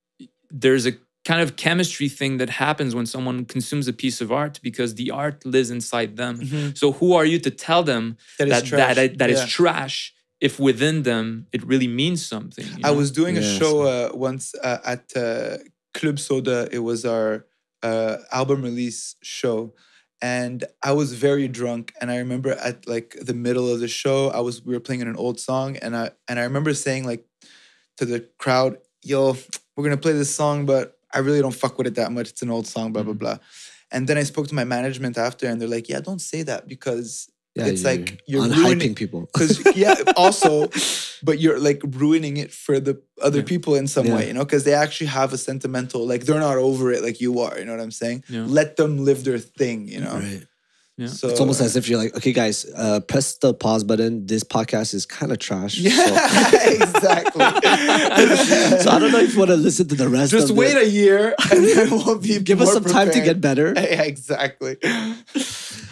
there's 0.50 0.87
a 0.87 0.94
kind 1.25 1.41
of 1.41 1.57
chemistry 1.57 2.09
thing 2.09 2.37
that 2.39 2.51
happens 2.51 2.95
when 2.95 3.07
someone 3.07 3.45
consumes 3.47 3.89
a 3.89 3.93
piece 3.93 4.21
of 4.21 4.31
art 4.31 4.61
because 4.63 4.95
the 4.97 5.11
art 5.11 5.45
lives 5.47 5.71
inside 5.71 6.17
them. 6.17 6.39
Mhm. 6.41 6.77
So 6.77 6.93
who 6.93 7.15
are 7.15 7.25
you 7.25 7.39
to 7.41 7.51
tell 7.51 7.83
them 7.83 8.17
That 8.39 8.49
is 8.49 8.53
that 8.55 8.65
trash. 8.67 8.97
that, 8.97 8.97
that, 8.97 9.19
that 9.19 9.31
is 9.31 9.41
Yeah. 9.41 9.47
trash 9.47 10.13
if 10.41 10.61
within 10.61 11.03
them 11.05 11.47
it 11.53 11.63
really 11.67 11.89
means 11.89 12.25
something? 12.27 12.67
you 12.77 12.83
I 12.85 12.91
was 12.91 13.11
doing 13.11 13.37
a 13.39 13.41
Yes. 13.41 13.59
show 13.59 13.75
uh, 13.83 14.11
once 14.29 14.55
uh, 14.63 14.79
at 14.85 15.17
uh, 15.17 15.59
Club 15.95 16.19
Soda. 16.19 16.69
It 16.71 16.81
was 16.81 17.05
our 17.05 17.47
uh, 17.83 18.17
album 18.33 18.63
release 18.63 19.17
show, 19.23 19.75
and 20.21 20.65
I 20.83 20.93
was 20.93 21.13
very 21.15 21.49
drunk. 21.49 21.93
And 22.01 22.11
I 22.11 22.17
remember 22.19 22.51
at 22.69 22.87
like 22.89 23.17
the 23.21 23.35
middle 23.35 23.71
of 23.73 23.81
the 23.81 23.89
show, 23.89 24.29
I 24.29 24.41
was 24.41 24.63
we 24.65 24.75
were 24.75 24.81
playing 24.81 25.03
an 25.03 25.17
old 25.17 25.39
song, 25.41 25.77
and 25.79 25.95
I 25.97 26.11
and 26.29 26.39
I 26.41 26.45
remember 26.45 26.73
saying 26.75 27.05
like 27.05 27.25
to 27.99 28.05
the 28.05 28.21
crowd, 28.39 28.79
"Yo, 29.03 29.37
we're 29.77 29.85
gonna 29.85 29.97
play 29.97 30.13
this 30.13 30.35
song, 30.35 30.67
but 30.67 30.94
I 31.14 31.18
really 31.20 31.40
don't 31.40 31.55
fuck 31.62 31.79
with 31.79 31.87
it 31.87 31.94
that 31.94 32.11
much. 32.12 32.29
It's 32.31 32.42
an 32.42 32.50
old 32.50 32.66
song, 32.66 32.92
blah 32.92 33.03
blah 33.03 33.14
Mhm. 33.14 33.18
blah." 33.18 33.38
And 33.92 34.07
then 34.09 34.16
I 34.18 34.24
spoke 34.24 34.48
to 34.48 34.55
my 34.55 34.64
management 34.64 35.16
after, 35.18 35.46
and 35.48 35.61
they're 35.61 35.68
like, 35.77 35.88
"Yeah, 35.88 36.00
don't 36.00 36.20
say 36.33 36.42
that 36.50 36.68
because." 36.68 37.29
Yeah, 37.57 37.66
it's 37.66 37.85
like 37.85 38.18
you're 38.27 38.42
unhyping 38.42 38.64
ruining 38.64 38.94
people. 38.96 39.20
because 39.33 39.53
yeah 39.77 39.94
also 40.16 40.50
but 41.22 41.38
you're 41.42 41.61
like 41.68 41.81
ruining 42.03 42.37
it 42.37 42.50
for 42.53 42.81
the 42.81 42.94
other 43.22 43.38
Yeah. 43.42 43.44
people 43.53 43.72
in 43.81 43.87
some 43.87 44.07
Yeah. 44.07 44.16
way 44.16 44.27
you 44.27 44.35
know 44.37 44.44
because 44.44 44.64
they 44.64 44.74
actually 44.74 45.07
have 45.20 45.33
a 45.33 45.38
sentimental 45.38 46.05
like 46.12 46.22
they're 46.27 46.40
not 46.50 46.57
over 46.68 46.90
it 46.94 47.00
like 47.09 47.20
you 47.20 47.33
are 47.44 47.55
you 47.57 47.64
know 47.64 47.70
what 47.77 47.81
i'm 47.88 47.92
saying 48.03 48.18
let 48.59 48.74
them 48.81 48.92
live 49.09 49.22
their 49.22 49.38
thing 49.61 49.79
you 49.94 50.00
know 50.00 50.16
Right. 50.18 50.42
Yeah. 50.97 51.09
so 51.09 51.29
It's 51.29 51.41
almost 51.41 51.61
as 51.61 51.75
if 51.77 51.89
you're 51.89 51.99
like, 51.99 52.15
okay, 52.17 52.33
guys, 52.33 52.65
uh, 52.77 53.01
press 53.01 53.35
the 53.39 53.53
pause 53.53 53.83
button. 53.83 54.27
This 54.27 54.45
podcast 54.45 54.95
is 54.95 55.07
kind 55.07 55.33
of 55.33 55.39
trash. 55.41 55.77
yeah 55.79 55.91
exactly 56.67 57.41
So, 57.45 58.79
so 58.79 58.91
I 58.91 58.99
don't 59.01 59.11
know 59.11 59.19
if 59.19 59.33
you 59.33 59.39
want 59.41 59.51
to 59.51 59.57
listen 59.57 59.89
to 59.89 59.95
the 59.97 60.09
rest. 60.09 60.31
just 60.31 60.51
of 60.51 60.57
wait 60.57 60.77
it. 60.77 60.85
a 60.87 60.89
year 60.89 61.35
and 61.51 61.65
then 61.65 61.91
we'll 62.07 62.19
be 62.19 62.39
Give 62.39 62.61
us 62.61 62.67
more 62.67 62.75
some 62.75 62.85
time 62.85 63.11
to 63.11 63.21
get 63.21 63.41
better. 63.41 63.73
yeah 63.77 64.03
exactly 64.03 64.77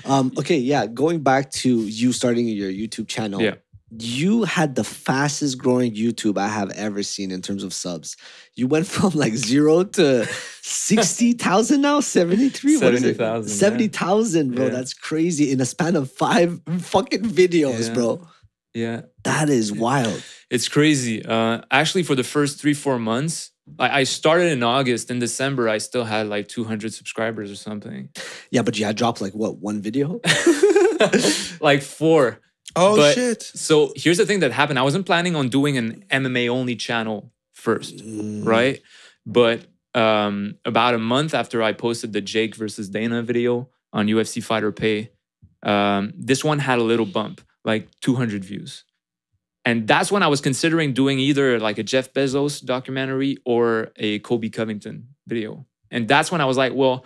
Um, 0.04 0.32
okay, 0.36 0.56
yeah. 0.58 0.86
Going 0.86 1.20
back 1.22 1.50
to 1.62 1.68
you 1.86 2.12
starting 2.12 2.48
your 2.48 2.70
YouTube 2.70 3.06
channel. 3.08 3.40
Yeah. 3.40 3.54
You 3.98 4.44
had 4.44 4.74
the 4.74 4.84
fastest 4.84 5.58
growing 5.58 5.94
YouTube 5.94 6.38
I 6.38 6.48
have 6.48 6.70
ever 6.70 7.02
seen 7.02 7.30
in 7.30 7.42
terms 7.42 7.62
of 7.62 7.74
subs. 7.74 8.16
You 8.54 8.66
went 8.66 8.86
from 8.94 9.10
like 9.10 9.34
zero 9.34 9.84
to 9.84 10.26
60,000 10.62 11.80
now, 11.80 12.00
73? 12.00 12.76
What 12.78 12.94
is 12.94 13.02
it? 13.04 13.16
70,000, 13.16 13.50
yeah. 13.50 13.54
70,000, 13.54 14.54
bro. 14.54 14.64
Yeah. 14.64 14.70
That's 14.70 14.94
crazy 14.94 15.50
in 15.52 15.60
a 15.60 15.66
span 15.66 15.96
of 15.96 16.10
five 16.10 16.60
fucking 16.78 17.24
videos, 17.24 17.88
Yeah. 17.88 17.94
bro. 17.94 18.28
yeah. 18.72 19.02
That 19.24 19.50
is 19.50 19.72
wild. 19.72 20.22
It's 20.50 20.68
crazy. 20.68 21.24
Uh, 21.24 21.60
actually, 21.70 22.02
for 22.02 22.14
the 22.14 22.24
first 22.24 22.60
three, 22.60 22.74
four 22.74 22.98
months, 22.98 23.50
I, 23.78 24.00
I 24.00 24.04
started 24.04 24.52
in 24.52 24.62
August. 24.62 25.10
In 25.10 25.18
December, 25.18 25.68
I 25.68 25.78
still 25.78 26.04
had 26.04 26.28
like 26.28 26.48
200 26.48 26.92
subscribers 26.94 27.50
or 27.50 27.56
something. 27.56 28.08
Yeah, 28.50 28.62
but 28.62 28.78
you 28.78 28.84
had 28.86 28.96
dropped 28.96 29.20
like 29.20 29.34
what, 29.34 29.58
one 29.58 29.80
video? 29.82 30.20
like 31.60 31.82
four. 31.82 32.40
Oh 32.76 32.96
But- 32.96 33.14
shit 33.14 33.42
So 33.42 33.92
here's 33.96 34.18
the 34.18 34.26
thing 34.26 34.40
that 34.40 34.52
happened. 34.52 34.78
I 34.78 34.82
wasn't 34.82 35.06
planning 35.06 35.36
on 35.36 35.48
doing 35.48 35.76
an 35.76 36.04
MMA 36.10 36.48
only 36.48 36.76
channel 36.76 37.32
first, 37.52 37.98
Mm, 37.98 38.44
right? 38.46 38.80
But 39.26 39.66
um, 39.94 40.54
about 40.64 40.94
a 40.94 40.98
month 40.98 41.34
after 41.34 41.62
I 41.62 41.72
posted 41.72 42.12
the 42.12 42.20
Jake 42.22 42.54
versus 42.56 42.88
Dana 42.88 43.22
video 43.22 43.68
on 43.92 44.06
UFC 44.06 44.42
Fighter 44.42 44.72
Pay, 44.72 45.10
um, 45.62 46.12
this 46.16 46.42
one 46.42 46.58
had 46.58 46.78
a 46.78 46.82
little 46.82 47.06
bump, 47.06 47.40
like 47.64 47.88
200 48.00 48.44
views. 48.44 48.84
And 49.64 49.86
that's 49.86 50.10
when 50.10 50.22
I 50.24 50.28
was 50.28 50.40
considering 50.40 50.92
doing 50.92 51.18
either 51.20 51.60
like 51.60 51.78
a 51.78 51.82
Jeff 51.84 52.12
Bezos 52.12 52.64
documentary 52.64 53.36
or 53.44 53.92
a 53.96 54.18
Colby 54.20 54.50
Covington 54.50 55.08
video. 55.28 55.66
And 55.90 56.08
that's 56.08 56.32
when 56.32 56.40
I 56.40 56.46
was 56.46 56.56
like, 56.56 56.72
well, 56.74 57.04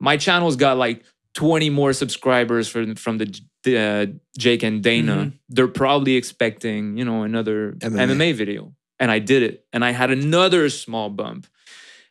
my 0.00 0.16
channel's 0.16 0.56
got 0.56 0.78
like 0.78 1.04
20 1.34 1.68
more 1.70 1.92
subscribers 1.92 2.66
from, 2.68 2.94
from 2.94 3.18
the 3.18 3.38
uh, 3.66 4.06
Jake 4.36 4.62
and 4.62 4.82
Dana. 4.82 5.32
They're 5.48 5.68
probably 5.68 6.16
expecting, 6.16 6.96
you 6.96 7.04
know, 7.04 7.22
another 7.22 7.72
MMA. 7.78 8.16
MMA 8.16 8.34
video. 8.34 8.72
And 8.98 9.10
I 9.10 9.18
did 9.18 9.42
it. 9.42 9.66
And 9.72 9.84
I 9.84 9.92
had 9.92 10.10
another 10.10 10.68
small 10.70 11.10
bump. 11.10 11.46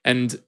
And, 0.06 0.40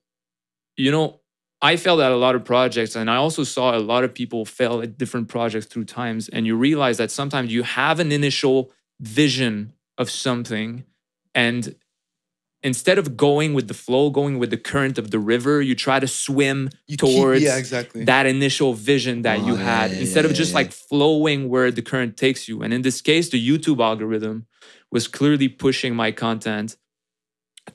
you 0.77 0.91
know, 0.91 1.19
I 1.62 1.75
failed 1.75 1.99
at 1.99 2.12
a 2.12 2.15
lot 2.15 2.35
of 2.35 2.45
projects. 2.45 2.95
And 2.95 3.09
I 3.09 3.17
also 3.17 3.43
saw 3.43 3.75
a 3.75 3.79
lot 3.79 4.03
of 4.03 4.13
people 4.13 4.45
fail 4.45 4.81
at 4.81 4.97
different 4.97 5.27
projects 5.27 5.65
through 5.65 5.85
times. 5.85 6.29
And 6.29 6.45
you 6.45 6.55
realize 6.55 6.97
that 6.97 7.12
sometimes 7.12 7.51
you 7.51 7.63
have 7.63 7.99
an 7.99 8.12
initial 8.12 8.71
vision 8.99 9.73
of 9.97 10.09
something. 10.09 10.85
And 11.35 11.75
instead 12.63 12.97
of 12.97 13.15
going 13.15 13.53
with 13.53 13.67
the 13.67 13.73
flow, 13.73 14.09
going 14.09 14.37
with 14.37 14.49
the 14.49 14.57
current 14.57 14.97
of 14.97 15.11
the 15.11 15.19
river, 15.19 15.61
you 15.61 15.75
try 15.75 15.99
to 15.99 16.07
swim 16.07 16.69
You 16.87 16.97
keep- 16.97 17.15
towards 17.15 17.41
yeah 17.41 17.57
exactly 17.57 18.03
that 18.05 18.25
initial 18.25 18.73
vision 18.73 19.21
that 19.23 19.39
oh, 19.39 19.45
you 19.47 19.53
Oh, 19.53 19.57
yeah, 19.57 19.63
had 19.63 19.91
yeah, 19.91 19.99
instead 19.99 20.25
yeah, 20.25 20.31
of 20.31 20.35
just 20.35 20.51
yeah. 20.51 20.55
like 20.59 20.71
flowing 20.71 21.49
where 21.49 21.71
the 21.71 21.81
current 21.81 22.17
takes 22.17 22.47
you. 22.49 22.61
And 22.61 22.73
in 22.73 22.81
this 22.81 23.01
case, 23.01 23.29
the 23.29 23.39
YouTube 23.49 23.79
algorithm 23.83 24.45
was 24.91 25.07
clearly 25.07 25.47
pushing 25.47 25.95
my 25.95 26.11
content 26.11 26.75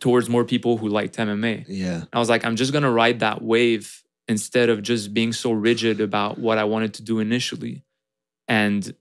towards 0.00 0.28
more 0.28 0.44
people 0.44 0.76
who 0.78 0.88
liked 0.88 1.16
MMA. 1.16 1.64
Yeah. 1.68 2.04
I 2.12 2.18
was 2.18 2.28
like, 2.28 2.44
I'm 2.44 2.56
just 2.56 2.72
gonna 2.72 2.90
ride 2.90 3.20
that 3.20 3.40
wave 3.42 4.02
instead 4.28 4.68
of 4.68 4.82
just 4.82 5.14
being 5.14 5.32
so 5.32 5.52
rigid 5.52 6.00
about 6.00 6.38
what 6.38 6.58
I 6.58 6.64
wanted 6.64 6.94
to 6.94 7.02
do 7.02 7.20
initially. 7.20 7.84
And 8.48 8.94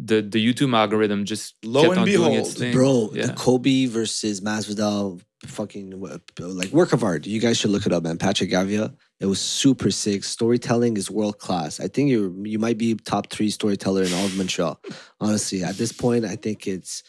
the 0.00 0.22
the 0.22 0.44
YouTube 0.44 0.74
algorithm 0.76 1.24
just 1.24 1.54
Lo 1.64 1.82
kept 1.82 1.92
and 1.92 2.00
on 2.00 2.06
doing 2.06 2.34
its 2.34 2.54
behold, 2.54 2.56
thing. 2.56 2.72
Bro, 2.72 3.10
yeah. 3.14 3.26
the 3.26 3.32
Colby 3.34 3.86
versus 3.86 4.40
Masvidal 4.40 5.20
fucking 5.46 6.02
uh, 6.04 6.18
like 6.46 6.70
work 6.70 6.92
of 6.92 7.02
art. 7.02 7.26
You 7.26 7.40
guys 7.40 7.58
should 7.58 7.70
look 7.70 7.86
it 7.86 7.92
up, 7.92 8.02
man. 8.02 8.18
Patrick 8.18 8.50
Gavia. 8.50 8.94
It 9.20 9.26
was 9.26 9.40
super 9.40 9.90
sick. 9.90 10.22
Storytelling 10.22 10.96
is 10.96 11.10
world 11.10 11.38
class. 11.38 11.80
I 11.80 11.88
think 11.88 12.10
you 12.10 12.42
you 12.44 12.58
might 12.58 12.78
be 12.78 12.94
top 12.94 13.30
three 13.30 13.50
storyteller 13.50 14.02
in 14.02 14.12
all 14.12 14.26
of 14.26 14.36
Montreal. 14.36 14.80
Honestly, 15.20 15.64
at 15.64 15.76
this 15.76 15.92
point, 15.92 16.24
I 16.24 16.36
think 16.36 16.66
it's 16.66 17.02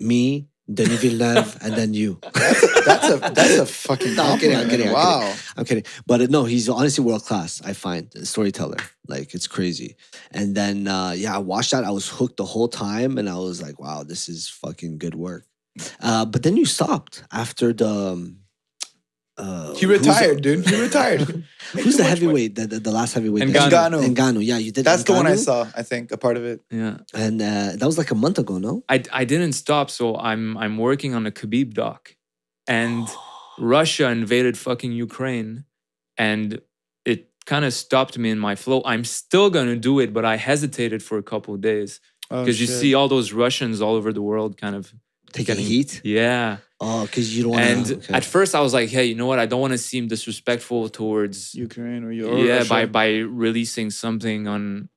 me, 0.00 0.48
Denis 0.72 1.00
Villeneuve, 1.02 1.58
and 1.60 1.74
then 1.74 1.92
you. 1.94 2.18
that's 2.32 3.10
a 3.10 3.18
that's 3.34 3.58
a 3.58 3.66
fucking 3.66 4.14
No, 4.16 4.24
I'm 4.24 4.38
kidding, 4.38 4.56
I'm 4.56 4.68
kidding, 4.68 4.88
I'm 4.88 4.94
wow 4.94 5.34
I'm 5.56 5.64
kidding, 5.64 5.84
but 6.06 6.22
uh, 6.22 6.26
no, 6.30 6.44
he's 6.44 6.68
honestly 6.68 7.04
world 7.04 7.24
class. 7.24 7.60
I 7.64 7.74
find 7.74 8.10
a 8.14 8.24
storyteller, 8.24 8.78
like 9.06 9.34
it's 9.34 9.46
crazy. 9.46 9.96
And 10.30 10.54
then 10.54 10.88
uh, 10.88 11.12
yeah, 11.16 11.34
I 11.34 11.38
watched 11.38 11.72
that. 11.72 11.84
I 11.84 11.90
was 11.90 12.08
hooked 12.08 12.38
the 12.38 12.44
whole 12.46 12.68
time, 12.68 13.18
and 13.18 13.28
I 13.28 13.36
was 13.36 13.60
like, 13.62 13.78
wow, 13.78 14.04
this 14.04 14.28
is 14.28 14.48
fucking 14.48 14.98
good 14.98 15.14
work. 15.14 15.44
Uh, 16.00 16.24
but 16.24 16.42
then 16.42 16.56
you 16.56 16.64
stopped 16.64 17.24
after 17.32 17.72
the. 17.72 17.88
um, 17.88 18.43
Uh, 19.36 19.74
he 19.74 19.84
retired 19.86 20.42
dude 20.42 20.64
he 20.68 20.80
retired 20.80 21.22
Who's 21.72 21.96
the 21.96 22.04
heavyweight? 22.04 22.54
The, 22.54 22.68
the, 22.68 22.78
the 22.78 22.92
last 22.92 23.14
heavyweight. 23.14 23.52
that- 23.52 23.72
Ngannou. 23.72 24.00
Ngannou. 24.00 24.14
Ngannou. 24.14 24.44
Yeah, 24.46 24.58
you 24.58 24.70
did. 24.70 24.84
that's 24.84 25.02
the 25.02 25.12
one 25.12 25.26
i 25.26 25.34
saw 25.34 25.66
i 25.74 25.82
think 25.82 26.12
a 26.12 26.16
part 26.16 26.36
of 26.36 26.44
it 26.44 26.60
Yeah. 26.70 26.98
And 27.12 27.42
uh, 27.42 27.72
that 27.78 27.84
was 27.92 27.98
like 27.98 28.12
a 28.12 28.14
month 28.14 28.38
ago, 28.38 28.58
no? 28.58 28.84
I, 28.88 29.02
I 29.12 29.24
didn't 29.24 29.54
stop, 29.54 29.90
so 29.90 30.04
I'm 30.16 30.56
I'm 30.62 30.78
working 30.78 31.14
on 31.18 31.26
a 31.26 31.32
Khabib 31.32 31.74
doc, 31.74 32.14
and 32.68 33.08
Russia 33.58 34.06
invaded 34.20 34.54
fucking 34.58 34.92
Ukraine, 34.92 35.64
and 36.16 36.60
it 37.04 37.20
kind 37.46 37.64
of 37.64 37.72
stopped 37.84 38.16
me 38.22 38.30
in 38.30 38.38
my 38.48 38.54
flow. 38.54 38.82
I'm 38.92 39.04
still 39.04 39.48
gonna 39.50 39.76
do 39.90 39.94
it, 40.00 40.12
but 40.16 40.24
I 40.24 40.36
hesitated 40.36 41.00
for 41.02 41.16
a 41.18 41.22
couple 41.32 41.52
of 41.56 41.60
days 41.60 42.00
Oh, 42.30 42.40
because 42.40 42.58
you 42.62 42.66
see 42.66 42.94
all 42.94 43.08
those 43.16 43.32
Russians 43.44 43.76
all 43.84 43.94
over 44.00 44.10
the 44.12 44.22
world, 44.30 44.56
kind 44.64 44.74
of 44.80 44.92
Taking 45.34 45.56
getting 45.56 45.66
heat. 45.66 46.00
Yeah, 46.04 46.58
Oh, 46.80 47.02
because 47.06 47.36
you 47.36 47.44
don't 47.44 47.52
want 47.52 47.64
and 47.64 48.02
to. 48.02 48.14
at 48.14 48.24
first 48.24 48.54
I 48.54 48.60
was 48.60 48.74
like, 48.74 48.88
hey, 48.90 49.04
you 49.04 49.14
know 49.14 49.26
what? 49.26 49.38
I 49.38 49.46
don't 49.46 49.60
want 49.60 49.72
to 49.72 49.78
seem 49.78 50.08
disrespectful 50.08 50.88
towards 50.88 51.54
Ukraine 51.54 52.04
or 52.04 52.12
your 52.12 52.36
yeah 52.38 52.58
Russia. 52.58 52.68
by 52.68 52.86
by 52.86 53.08
releasing 53.18 53.90
something 53.90 54.46
on 54.46 54.88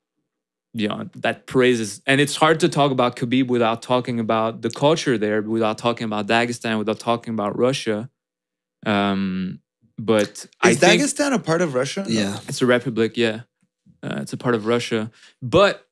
you 0.74 0.86
know 0.88 1.08
that 1.16 1.46
praises 1.46 2.02
and 2.06 2.20
it's 2.20 2.36
hard 2.36 2.60
to 2.60 2.68
talk 2.68 2.90
about 2.92 3.16
Khabib 3.16 3.46
without 3.48 3.80
talking 3.80 4.20
about 4.20 4.60
the 4.60 4.70
culture 4.70 5.16
there 5.16 5.40
without 5.40 5.78
talking 5.78 6.04
about 6.04 6.26
Dagestan 6.26 6.78
without 6.78 7.00
talking 7.00 7.32
about 7.32 7.58
Russia 7.58 8.10
um 8.84 9.60
but 9.98 10.46
I 10.60 10.70
Is 10.70 10.78
think 10.78 11.00
Dagestan 11.02 11.32
a 11.32 11.38
part 11.38 11.62
of 11.62 11.74
Russia? 11.74 12.04
No. 12.06 12.10
yeah. 12.20 12.38
it's 12.48 12.60
a 12.60 12.66
republic 12.66 13.16
yeah 13.16 13.40
uh, 14.02 14.18
it's 14.22 14.34
a 14.34 14.36
part 14.36 14.54
of 14.54 14.66
Russia 14.66 15.10
but 15.40 15.86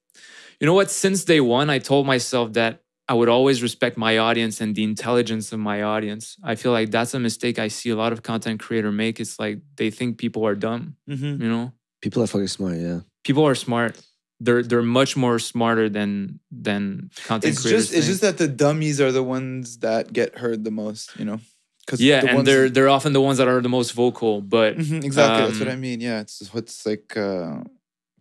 you 0.61 0.67
know 0.67 0.75
what 0.75 0.91
since 0.91 1.25
day 1.25 1.41
one 1.41 1.71
I 1.71 1.79
told 1.79 2.07
myself 2.07 2.53
that 2.53 2.83
I 3.09 3.15
would 3.15 3.29
always 3.29 3.63
respect 3.63 3.97
my 3.97 4.19
audience 4.19 4.61
and 4.61 4.75
the 4.75 4.83
intelligence 4.83 5.53
of 5.53 5.61
my 5.61 5.83
audience. 5.83 6.37
I 6.43 6.57
feel 6.57 6.73
like 6.73 6.91
that's 6.91 7.15
a 7.15 7.21
mistake 7.21 7.59
I 7.59 7.69
see 7.69 7.91
a 7.91 7.97
lot 7.97 8.13
of 8.13 8.23
content 8.23 8.59
creator 8.61 8.91
make. 8.91 9.21
It's 9.21 9.39
like 9.39 9.59
they 9.77 9.91
think 9.91 10.19
people 10.19 10.45
are 10.47 10.57
dumb, 10.57 10.97
Mhm. 11.09 11.41
you 11.41 11.49
know? 11.49 11.73
People 12.03 12.23
are 12.23 12.27
fucking 12.27 12.49
smart. 12.49 12.79
Yeah. 12.79 13.01
people 13.25 13.45
are 13.47 13.55
smart. 13.57 13.93
They're 14.39 14.63
they're 14.63 14.83
much 15.01 15.17
more 15.17 15.39
smarter 15.39 15.89
than 15.89 16.41
than 16.53 17.11
content 17.25 17.53
It's 17.55 17.63
creators. 17.63 17.87
just 17.87 17.95
it's 17.97 18.07
just 18.07 18.21
that 18.21 18.37
the 18.39 18.47
dummies 18.49 19.01
are 19.01 19.11
the 19.13 19.23
ones 19.23 19.79
that 19.79 20.13
get 20.13 20.39
heard 20.39 20.63
the 20.65 20.71
most, 20.71 21.11
you 21.19 21.25
know. 21.25 21.41
Because 21.87 22.01
yeah, 22.03 22.21
and 22.27 22.47
they're 22.47 22.69
they're 22.69 22.89
often 22.89 23.13
the 23.15 23.21
ones 23.29 23.39
that 23.39 23.49
are 23.49 23.61
the 23.63 23.69
most 23.79 23.93
vocal. 23.95 24.41
But 24.43 24.77
Mhm, 24.79 25.03
exactly 25.05 25.47
that's 25.47 25.59
what 25.61 25.69
um, 25.69 25.75
I 25.75 25.81
mean. 25.87 26.01
Yeah, 26.01 26.21
it's 26.21 26.53
what's 26.55 26.85
like 26.85 27.17
uh, 27.17 27.63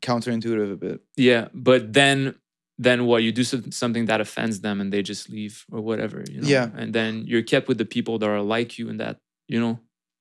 counterintuitive 0.02 0.72
a 0.72 0.76
bit. 0.78 1.02
yeah, 1.18 1.48
but 1.54 1.92
then 1.94 2.36
then 2.78 3.06
what 3.06 3.24
you 3.24 3.32
do 3.32 3.44
something 3.44 4.06
that 4.06 4.20
offends 4.22 4.60
them 4.62 4.82
and 4.82 4.92
they 4.92 5.02
just 5.02 5.30
leave 5.30 5.66
or 5.72 5.80
whatever 5.82 6.24
you 6.30 6.42
know 6.42 6.48
Yeah. 6.48 6.70
and 6.76 6.94
then 6.94 7.24
you're 7.26 7.42
kept 7.44 7.68
with 7.70 7.78
the 7.78 7.86
people 7.86 8.20
that 8.20 8.30
are 8.30 8.42
like 8.42 8.78
you 8.80 8.90
and 8.90 9.00
that 9.00 9.20
you 9.48 9.60
know 9.60 9.80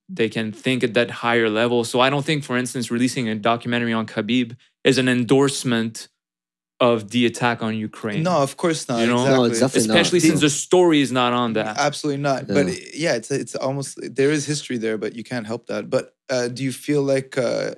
they 0.08 0.28
can 0.28 0.52
think 0.52 0.84
at 0.84 0.94
that 0.94 1.10
higher 1.10 1.48
level 1.50 1.82
so 1.84 1.98
i 2.00 2.08
don't 2.10 2.24
think 2.24 2.44
for 2.44 2.56
instance 2.56 2.90
releasing 2.90 3.28
a 3.28 3.34
documentary 3.34 3.92
on 3.92 4.06
khabib 4.06 4.56
is 4.84 4.98
an 4.98 5.08
endorsement 5.08 6.08
of 6.80 7.10
the 7.10 7.24
attack 7.26 7.62
on 7.62 7.74
ukraine 7.76 8.22
No, 8.24 8.36
of 8.42 8.56
course 8.56 8.88
not. 8.88 9.00
You 9.00 9.06
know? 9.06 9.22
exactly. 9.22 9.38
No, 9.38 9.44
it's 9.44 9.60
definitely 9.60 9.88
not. 9.88 9.96
especially 9.96 10.20
since 10.20 10.40
the 10.40 10.50
story 10.50 11.00
is 11.00 11.12
not 11.12 11.32
on 11.32 11.52
that 11.54 11.78
Absolutely 11.78 12.22
not. 12.22 12.46
But 12.48 12.66
Yeah. 12.66 12.72
it- 12.72 12.94
yeah, 13.04 13.14
it's 13.18 13.30
it's 13.30 13.54
almost 13.54 13.90
there 14.20 14.30
is 14.36 14.44
history 14.52 14.76
there, 14.84 14.98
but 14.98 15.10
you 15.18 15.24
can't 15.30 15.46
help 15.46 15.62
that. 15.68 15.88
But 15.88 16.04
uh, 16.34 16.48
do 16.48 16.60
you 16.68 16.72
feel 16.72 17.02
like 17.14 17.38
uh, 17.38 17.74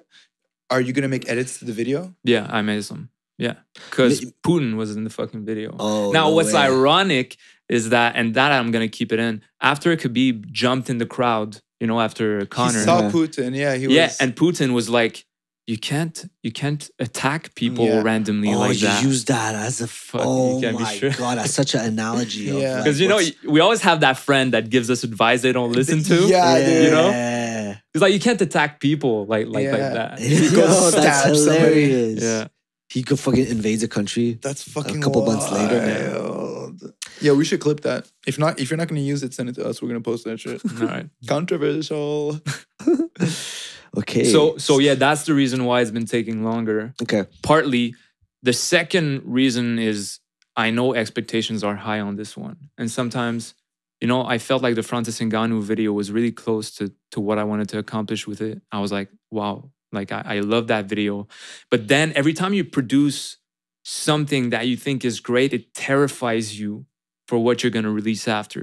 are 0.72 0.80
you 0.80 0.92
gonna 0.96 1.12
make 1.16 1.28
edits 1.28 1.58
to 1.58 1.64
the 1.70 1.72
video? 1.82 1.98
yeah 2.24 2.44
i 2.50 2.62
made 2.62 2.82
some 2.90 3.02
yeah 3.38 3.54
because 3.74 4.20
putin 4.42 4.76
was 4.76 4.96
in 4.96 5.04
the 5.04 5.10
fucking 5.10 5.44
video 5.44 5.74
Oh, 5.78 6.10
now, 6.12 6.28
no 6.28 6.34
what's 6.34 6.52
way. 6.54 6.60
ironic 6.60 7.36
is 7.68 7.88
that, 7.90 8.14
and 8.16 8.34
that 8.34 8.52
I'm 8.52 8.70
gonna 8.70 8.86
keep 8.88 9.10
it 9.12 9.18
in. 9.18 9.42
After 9.60 9.96
Khabib 9.96 10.52
jumped 10.52 10.88
in 10.88 10.98
the 10.98 11.06
crowd, 11.06 11.58
you 11.80 11.86
know, 11.88 12.00
after 12.00 12.46
Conor, 12.46 12.78
He 12.78 12.84
saw 12.84 13.00
Yeah. 13.02 13.10
Putin. 13.10 13.56
Yeah, 13.56 13.74
he 13.74 13.86
yeah, 13.88 14.06
was. 14.06 14.18
and 14.20 14.36
Putin 14.36 14.72
was 14.72 14.88
like, 14.88 15.24
"You 15.66 15.76
can't, 15.76 16.16
you 16.44 16.52
can't 16.52 16.88
attack 17.00 17.56
people 17.56 17.84
Yeah. 17.86 18.02
randomly 18.02 18.54
Oh, 18.54 18.58
like 18.60 18.80
you 18.80 18.86
that." 18.86 19.02
use 19.02 19.24
that 19.24 19.56
as 19.56 19.80
a 19.80 19.88
Fuck, 19.88 20.20
oh 20.24 20.60
my 20.60 20.94
sure. 20.94 21.10
god, 21.10 21.38
that's 21.38 21.54
such 21.54 21.74
an 21.74 21.80
analogy. 21.92 22.48
of, 22.50 22.58
Yeah. 22.58 22.74
like, 22.74 22.84
Because 22.84 23.00
you 23.00 23.08
know, 23.08 23.20
we 23.54 23.58
always 23.58 23.80
have 23.82 23.98
that 24.06 24.16
friend 24.16 24.52
that 24.54 24.70
gives 24.70 24.88
us 24.88 25.02
advice 25.02 25.42
they 25.42 25.50
don't 25.52 25.72
listen 25.72 26.04
to. 26.04 26.28
Yeah, 26.28 26.58
dude. 26.64 26.84
you 26.84 26.90
know? 26.92 27.10
Yeah. 27.10 27.78
It's 27.94 28.02
like 28.02 28.12
you 28.12 28.20
can't 28.20 28.40
attack 28.40 28.78
people 28.78 29.26
like 29.26 29.46
like 29.46 29.66
like 29.74 29.86
Yeah. 29.86 29.92
that. 29.98 30.18
go 30.18 30.24
Yo, 30.62 30.90
that's 30.90 30.90
stab 30.92 31.34
somebody. 31.34 31.82
hilarious. 31.82 32.22
Yeah. 32.22 32.46
He 32.96 33.02
could 33.02 33.20
fucking 33.20 33.46
invade 33.56 33.80
the 33.80 33.88
country. 33.88 34.38
That's 34.40 34.62
fucking 34.62 34.98
a 34.98 35.04
couple 35.04 35.26
months 35.26 35.52
later. 35.52 35.80
wild. 35.80 36.94
Yeah, 37.20 37.32
we 37.32 37.44
should 37.44 37.60
clip 37.60 37.80
that. 37.82 38.10
If 38.26 38.38
not, 38.38 38.58
if 38.58 38.70
you're 38.70 38.78
not 38.82 38.88
gonna 38.88 39.08
use 39.12 39.22
it, 39.22 39.34
send 39.34 39.50
it 39.50 39.54
to 39.56 39.68
us. 39.68 39.82
We're 39.82 39.88
gonna 39.88 40.00
post 40.00 40.24
that 40.24 40.40
shit. 40.40 40.62
All 40.80 40.86
right. 40.86 41.08
Controversial. 41.26 42.40
Okay. 43.98 44.24
So 44.24 44.58
so 44.58 44.78
yeah, 44.78 44.94
that's 44.94 45.24
the 45.24 45.32
reason 45.32 45.64
why 45.64 45.80
it's 45.80 45.90
been 45.90 46.04
taking 46.04 46.44
longer. 46.44 46.92
okay. 47.00 47.24
partly 47.42 47.94
the 48.42 48.52
second 48.52 49.22
reason 49.24 49.78
is 49.78 50.20
i 50.56 50.70
know 50.70 50.94
expectations 50.94 51.64
are 51.64 51.74
high 51.74 52.00
on 52.00 52.16
this 52.16 52.36
one 52.36 52.56
and 52.78 52.90
sometimes 52.90 53.54
you 54.00 54.08
know 54.08 54.24
i 54.24 54.38
felt 54.38 54.62
like 54.62 54.74
the 54.74 54.82
francis 54.82 55.18
Ngannou 55.18 55.62
video 55.62 55.92
was 55.92 56.12
really 56.12 56.32
close 56.32 56.70
to 56.76 56.92
to 57.12 57.20
what 57.20 57.38
i 57.38 57.44
wanted 57.44 57.68
to 57.70 57.78
accomplish 57.78 58.26
with 58.26 58.40
it 58.40 58.60
i 58.70 58.78
was 58.78 58.92
like 58.92 59.08
wow 59.30 59.70
like 60.00 60.10
i, 60.12 60.22
I 60.36 60.40
love 60.40 60.66
that 60.68 60.84
video 60.94 61.26
but 61.72 61.80
then 61.92 62.12
every 62.20 62.34
time 62.40 62.52
you 62.58 62.64
produce 62.78 63.38
something 63.84 64.50
that 64.50 64.66
you 64.68 64.76
think 64.76 65.04
is 65.04 65.20
great 65.30 65.52
it 65.58 65.64
terrifies 65.74 66.46
you 66.60 66.86
for 67.28 67.38
what 67.38 67.62
you're 67.62 67.70
going 67.76 67.84
to 67.90 67.90
release 68.00 68.28
after 68.40 68.62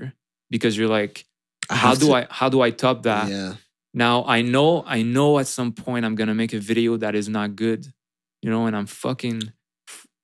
because 0.49 0.77
you're 0.77 0.93
like 0.99 1.25
how 1.69 1.93
do 1.95 2.07
to- 2.07 2.13
i 2.19 2.27
how 2.39 2.47
do 2.49 2.61
i 2.61 2.69
top 2.83 2.97
that 3.03 3.27
Yeah. 3.29 3.53
now 4.05 4.15
I 4.37 4.39
know 4.41 4.69
I 4.97 4.99
know 5.15 5.39
at 5.41 5.47
some 5.57 5.71
point 5.83 6.01
I'm 6.05 6.15
gonna 6.19 6.33
make 6.43 6.53
a 6.59 6.59
video 6.71 6.97
that 7.03 7.13
is 7.21 7.27
not 7.37 7.47
good, 7.63 7.81
you 8.43 8.49
know, 8.53 8.65
and 8.67 8.75
I'm 8.75 8.87
fucking 8.87 9.39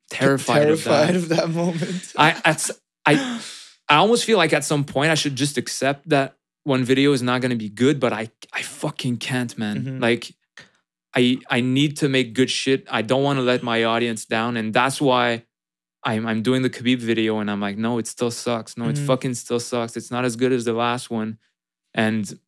terrified, 0.09 0.63
Terrified 0.63 1.15
of 1.15 1.23
of 1.23 1.29
that 1.29 1.49
moment. 1.49 1.79
that. 1.79 2.13
I 2.17 2.27
at, 2.51 2.69
I 3.05 3.13
I 3.87 3.95
almost 4.03 4.25
feel 4.25 4.37
like 4.43 4.53
at 4.59 4.63
some 4.71 4.83
point 4.83 5.09
I 5.11 5.15
should 5.21 5.35
just 5.43 5.57
accept 5.57 6.09
that 6.09 6.35
one 6.63 6.83
video 6.83 7.13
is 7.13 7.21
not 7.21 7.41
gonna 7.41 7.55
be 7.67 7.69
good, 7.69 7.99
but 7.99 8.11
I 8.13 8.23
I 8.59 8.61
fucking 8.63 9.17
can't, 9.17 9.55
man. 9.57 9.75
Mhm. 9.83 10.01
Like 10.01 10.33
I 11.15 11.37
I 11.49 11.61
need 11.61 11.97
to 11.97 12.09
make 12.09 12.33
good 12.33 12.49
shit. 12.49 12.85
I 12.89 13.01
don't 13.01 13.23
want 13.23 13.37
to 13.37 13.43
let 13.43 13.63
my 13.63 13.83
audience 13.83 14.25
down, 14.25 14.57
and 14.57 14.73
that's 14.73 14.99
why. 15.01 15.43
I'm, 16.01 16.25
I'm 16.25 16.41
doing 16.41 16.61
the 16.61 16.69
Khabib 16.69 16.99
video 16.99 17.39
and 17.39 17.51
I'm 17.51 17.59
like, 17.59 17.77
no, 17.77 17.97
it 17.97 18.07
still 18.07 18.31
sucks. 18.31 18.77
No, 18.77 18.85
it 18.87 18.95
Mhm. 18.95 19.05
fucking 19.05 19.33
still 19.33 19.59
sucks. 19.59 19.97
It's 19.97 20.09
not 20.09 20.23
as 20.23 20.37
good 20.37 20.53
as 20.53 20.63
the 20.63 20.71
last 20.71 21.09
one. 21.09 21.37
And 21.93 22.39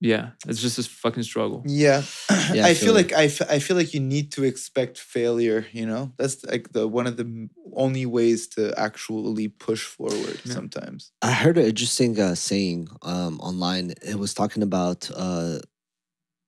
yeah, 0.00 0.32
it's 0.46 0.60
just 0.60 0.78
a 0.78 0.82
fucking 0.82 1.22
struggle. 1.22 1.62
Yeah, 1.66 2.02
Yeah, 2.52 2.66
I 2.66 2.70
I 2.70 2.74
feel 2.74 2.88
feel 2.92 2.96
it. 2.96 3.10
like 3.10 3.12
I, 3.14 3.24
f- 3.24 3.50
I 3.50 3.58
feel 3.58 3.76
like 3.78 3.94
you 3.94 4.00
need 4.00 4.32
to 4.32 4.44
expect 4.44 4.98
failure. 4.98 5.66
You 5.72 5.86
know, 5.86 6.12
that's 6.18 6.44
like 6.44 6.72
the 6.72 6.86
one 6.86 7.06
of 7.06 7.16
the 7.16 7.48
only 7.74 8.04
ways 8.04 8.46
to 8.48 8.78
actually 8.78 9.48
push 9.48 9.82
forward. 9.84 10.38
Yeah. 10.44 10.52
Sometimes. 10.52 11.12
I 11.22 11.32
heard 11.32 11.56
an 11.56 11.64
interesting 11.64 12.20
uh, 12.20 12.34
saying 12.34 12.88
um, 13.00 13.40
online. 13.40 13.94
It 14.06 14.18
was 14.18 14.34
talking 14.34 14.62
about 14.62 15.10
uh, 15.16 15.60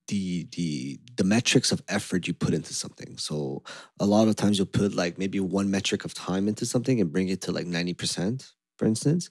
the 0.09 0.47
the 0.57 0.99
the 1.17 1.25
metrics 1.25 1.71
of 1.73 1.83
effort 1.89 2.27
you 2.27 2.35
put 2.35 2.55
into 2.55 2.75
something. 2.75 3.17
So 3.19 3.63
a 4.01 4.07
lot 4.07 4.29
of 4.29 4.37
times 4.37 4.59
you'll 4.59 4.67
put 4.67 4.95
like 4.95 5.19
maybe 5.19 5.39
one 5.41 5.71
metric 5.71 6.05
of 6.05 6.15
time 6.15 6.49
into 6.49 6.65
something 6.67 7.01
and 7.01 7.13
bring 7.13 7.29
it 7.29 7.41
to 7.43 7.53
like 7.53 7.67
ninety 7.67 7.95
percent, 7.95 8.53
for 8.79 8.87
instance. 8.87 9.31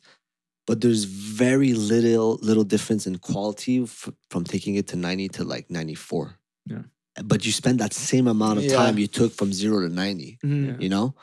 But 0.68 0.82
there's 0.82 1.06
very 1.06 1.74
little 1.74 2.38
little 2.42 2.64
difference 2.64 3.08
in 3.08 3.18
quality 3.18 3.84
f- 3.84 4.10
from 4.30 4.44
taking 4.44 4.76
it 4.76 4.88
to 4.90 4.96
ninety 4.96 5.28
to 5.30 5.44
like 5.44 5.70
ninety 5.70 5.96
four. 5.96 6.40
Yeah. 6.66 6.84
But 7.24 7.46
you 7.46 7.52
spend 7.52 7.80
that 7.80 7.94
same 7.94 8.28
amount 8.28 8.60
of 8.60 8.66
Yeah. 8.66 8.76
time 8.76 8.98
you 9.00 9.08
took 9.08 9.34
from 9.34 9.52
zero 9.54 9.82
to 9.88 9.90
ninety 9.94 10.38
Mhm. 10.46 10.68
Yeah. 10.68 10.78
you 10.80 10.90
know? 10.90 11.16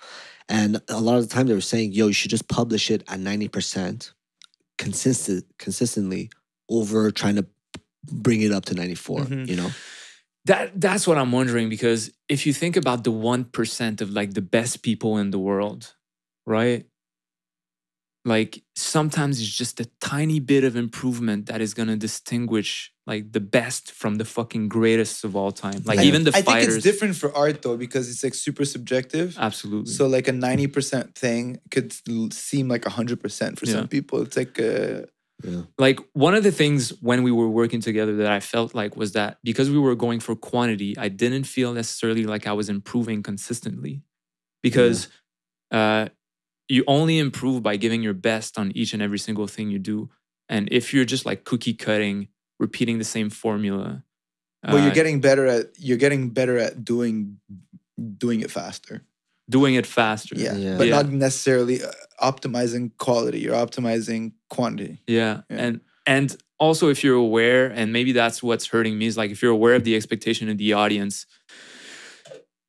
And 0.49 0.81
a 0.89 1.01
lot 1.01 1.17
of 1.19 1.29
the 1.29 1.35
time 1.35 1.47
they 1.47 1.55
were 1.55 1.61
saying, 1.61 1.93
yo, 1.93 2.09
you 2.09 2.13
should 2.13 2.31
just 2.31 2.49
publish 2.49 2.91
it 2.91 3.03
at 3.09 3.19
90% 3.19 4.13
consistent 4.77 5.45
consistently 5.59 6.31
over 6.69 7.11
trying 7.11 7.37
to 7.37 7.47
bring 8.11 8.43
it 8.43 8.53
up 8.53 8.65
to 8.67 8.75
94, 8.75 9.21
Mhm. 9.21 9.49
you 9.49 9.57
know? 9.57 9.71
That 10.47 10.79
that's 10.79 11.07
what 11.07 11.17
I'm 11.17 11.33
wondering 11.33 11.69
because 11.71 12.11
if 12.29 12.45
you 12.47 12.53
think 12.53 12.77
about 12.77 13.03
the 13.05 13.11
one 13.11 13.45
percent 13.45 14.01
of 14.03 14.11
like 14.11 14.35
the 14.35 14.43
best 14.43 14.83
people 14.83 15.17
in 15.17 15.31
the 15.31 15.39
world, 15.39 15.95
right? 16.47 16.85
Like 18.27 18.63
sometimes 18.75 19.39
it's 19.41 19.55
just 19.55 19.81
a 19.81 19.87
tiny 20.01 20.41
bit 20.41 20.65
of 20.65 20.77
improvement 20.77 21.47
that 21.47 21.61
is 21.61 21.75
gonna 21.75 21.97
distinguish 21.97 22.91
like 23.07 23.33
the 23.33 23.41
best 23.41 23.91
from 23.93 24.15
the 24.17 24.25
fucking 24.25 24.69
greatest 24.71 25.25
of 25.25 25.37
all 25.37 25.53
time. 25.53 25.83
Like 25.85 25.99
I- 25.99 26.05
even 26.05 26.25
the 26.25 26.31
I 26.35 26.41
fighters. 26.41 26.65
think 26.67 26.77
it's 26.77 26.85
different 26.85 27.17
for 27.17 27.35
art 27.37 27.61
though 27.61 27.77
because 27.77 28.09
it's 28.11 28.25
like 28.25 28.35
super 28.35 28.65
subjective. 28.65 29.37
Absolutely. 29.39 29.93
So 29.93 30.07
like 30.07 30.27
a 30.27 30.33
ninety 30.33 30.67
percent 30.69 31.15
thing 31.15 31.59
could 31.71 31.93
seem 32.33 32.69
like 32.69 32.85
hundred 32.87 33.21
percent 33.21 33.59
for 33.59 33.67
Yeah. 33.67 33.73
some 33.75 33.89
people. 33.89 34.23
It's 34.23 34.37
like 34.39 34.59
uh, 34.59 35.03
Yeah. 35.43 35.63
like 35.79 35.99
one 36.13 36.35
of 36.35 36.45
the 36.45 36.53
things 36.53 36.91
when 37.03 37.23
we 37.23 37.33
were 37.33 37.49
working 37.49 37.81
together 37.81 38.17
that 38.17 38.29
I 38.31 38.41
felt 38.41 38.75
like 38.75 38.97
was 38.97 39.13
that 39.13 39.39
because 39.43 39.69
we 39.71 39.79
were 39.79 39.95
going 39.97 40.21
for 40.21 40.35
quantity, 40.37 40.97
I 40.97 41.09
didn't 41.09 41.45
feel 41.45 41.73
necessarily 41.75 42.25
like 42.25 42.47
I 42.47 42.53
was 42.53 42.69
improving 42.69 43.23
consistently 43.23 44.03
because 44.63 45.09
uh, 45.73 46.09
you 46.69 46.85
only 46.87 47.19
improve 47.19 47.63
by 47.63 47.77
giving 47.77 48.03
your 48.03 48.15
best 48.15 48.57
on 48.59 48.71
each 48.77 48.93
and 48.95 49.03
every 49.03 49.19
single 49.19 49.47
thing 49.47 49.71
you 49.71 49.79
do. 49.79 50.09
And 50.49 50.69
if 50.71 50.95
you're 50.95 51.05
just 51.05 51.27
like 51.27 51.45
cookie 51.45 51.75
cutting, 51.75 52.29
repeating 52.61 52.99
the 52.99 53.05
same 53.05 53.29
formula, 53.29 54.05
well, 54.67 54.77
uh, 54.79 54.85
you're 54.85 54.95
getting 54.95 55.21
better 55.21 55.47
at 55.47 55.67
you're 55.79 55.99
getting 55.99 56.31
better 56.31 56.57
at 56.59 56.85
doing 56.85 57.39
doing 58.19 58.41
it 58.41 58.51
faster. 58.51 59.03
doing 59.51 59.75
it 59.75 59.87
faster. 59.87 60.35
Yeah, 60.37 60.57
Yeah. 60.57 60.79
but 60.79 60.87
Yeah. 60.87 61.03
not 61.03 61.11
necessarily 61.13 61.83
uh, 61.83 61.91
optimizing 62.31 62.91
quality. 62.99 63.39
You're 63.41 63.55
optimizing 63.67 64.33
quantity. 64.51 64.95
Yeah. 65.07 65.43
Yeah. 65.51 65.65
And 65.65 65.81
and 66.07 66.37
also 66.59 66.85
if 66.95 66.99
you're 67.05 67.17
aware, 67.29 67.67
and 67.79 67.93
maybe 67.93 68.13
that's 68.13 68.43
what's 68.43 68.67
hurting 68.75 68.95
me, 68.99 69.07
is 69.07 69.17
like 69.17 69.31
if 69.31 69.43
you're 69.43 69.53
aware 69.61 69.75
of 69.75 69.85
the 69.85 69.95
expectation 69.97 70.49
of 70.53 70.57
the 70.59 70.73
audience, 70.83 71.27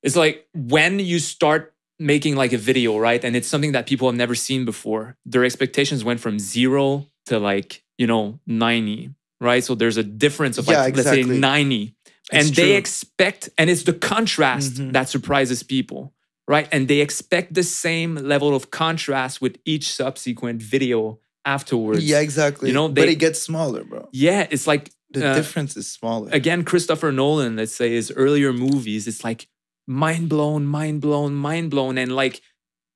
it's 0.04 0.16
like 0.16 0.48
when 0.54 1.00
you 1.00 1.20
start 1.20 1.74
making 2.00 2.36
like 2.36 2.54
a 2.54 2.58
video, 2.58 2.98
right? 2.98 3.24
And 3.24 3.36
it's 3.36 3.48
something 3.48 3.72
that 3.74 3.86
people 3.88 4.08
have 4.10 4.16
never 4.18 4.36
seen 4.36 4.66
before, 4.66 5.16
their 5.26 5.46
expectations 5.46 6.04
went 6.04 6.20
from 6.20 6.40
zero 6.40 7.08
to 7.28 7.40
like, 7.40 7.84
you 7.98 8.08
know, 8.08 8.40
90, 8.48 9.12
right? 9.40 9.64
So 9.64 9.76
there's 9.76 9.98
a 9.98 10.04
difference 10.04 10.58
of 10.58 10.68
like, 10.68 10.76
Yeah, 10.76 11.04
let's 11.04 11.10
say 11.10 11.24
90. 11.24 11.96
It's 12.32 12.48
and 12.48 12.56
they 12.56 12.76
expect, 12.76 13.50
and 13.58 13.70
it's 13.70 13.84
the 13.84 13.94
contrast 13.94 14.74
Mhm. 14.76 14.94
that 14.94 15.10
surprises 15.10 15.64
people, 15.64 16.14
right? 16.48 16.68
And 16.72 16.88
they 16.88 17.00
expect 17.02 17.54
the 17.54 17.64
same 17.64 18.16
level 18.16 18.56
of 18.56 18.72
contrast 18.72 19.42
with 19.42 19.58
each 19.66 19.94
subsequent 19.94 20.62
video 20.62 21.20
afterwards. 21.44 22.04
Yeah, 22.04 22.20
exactly. 22.20 22.70
You 22.70 22.74
know, 22.74 22.88
but 22.90 23.10
it 23.10 23.16
gets 23.20 23.42
smaller, 23.42 23.84
bro. 23.84 24.10
Yeah, 24.12 24.48
it's 24.50 24.68
like 24.68 24.92
The 25.12 25.28
uh, 25.30 25.36
difference 25.36 25.78
is 25.78 25.92
smaller. 25.92 26.30
again, 26.32 26.64
Christopher 26.64 27.12
Nolan, 27.12 27.56
let's 27.56 27.76
say 27.76 27.92
his 27.92 28.12
earlier 28.12 28.52
movies, 28.54 29.08
it's 29.08 29.24
like 29.24 29.48
mind 29.88 30.30
blown, 30.30 30.66
mind 30.66 31.02
blown, 31.02 31.36
mind 31.36 31.72
blown. 31.72 31.98
And 31.98 32.16
like, 32.16 32.42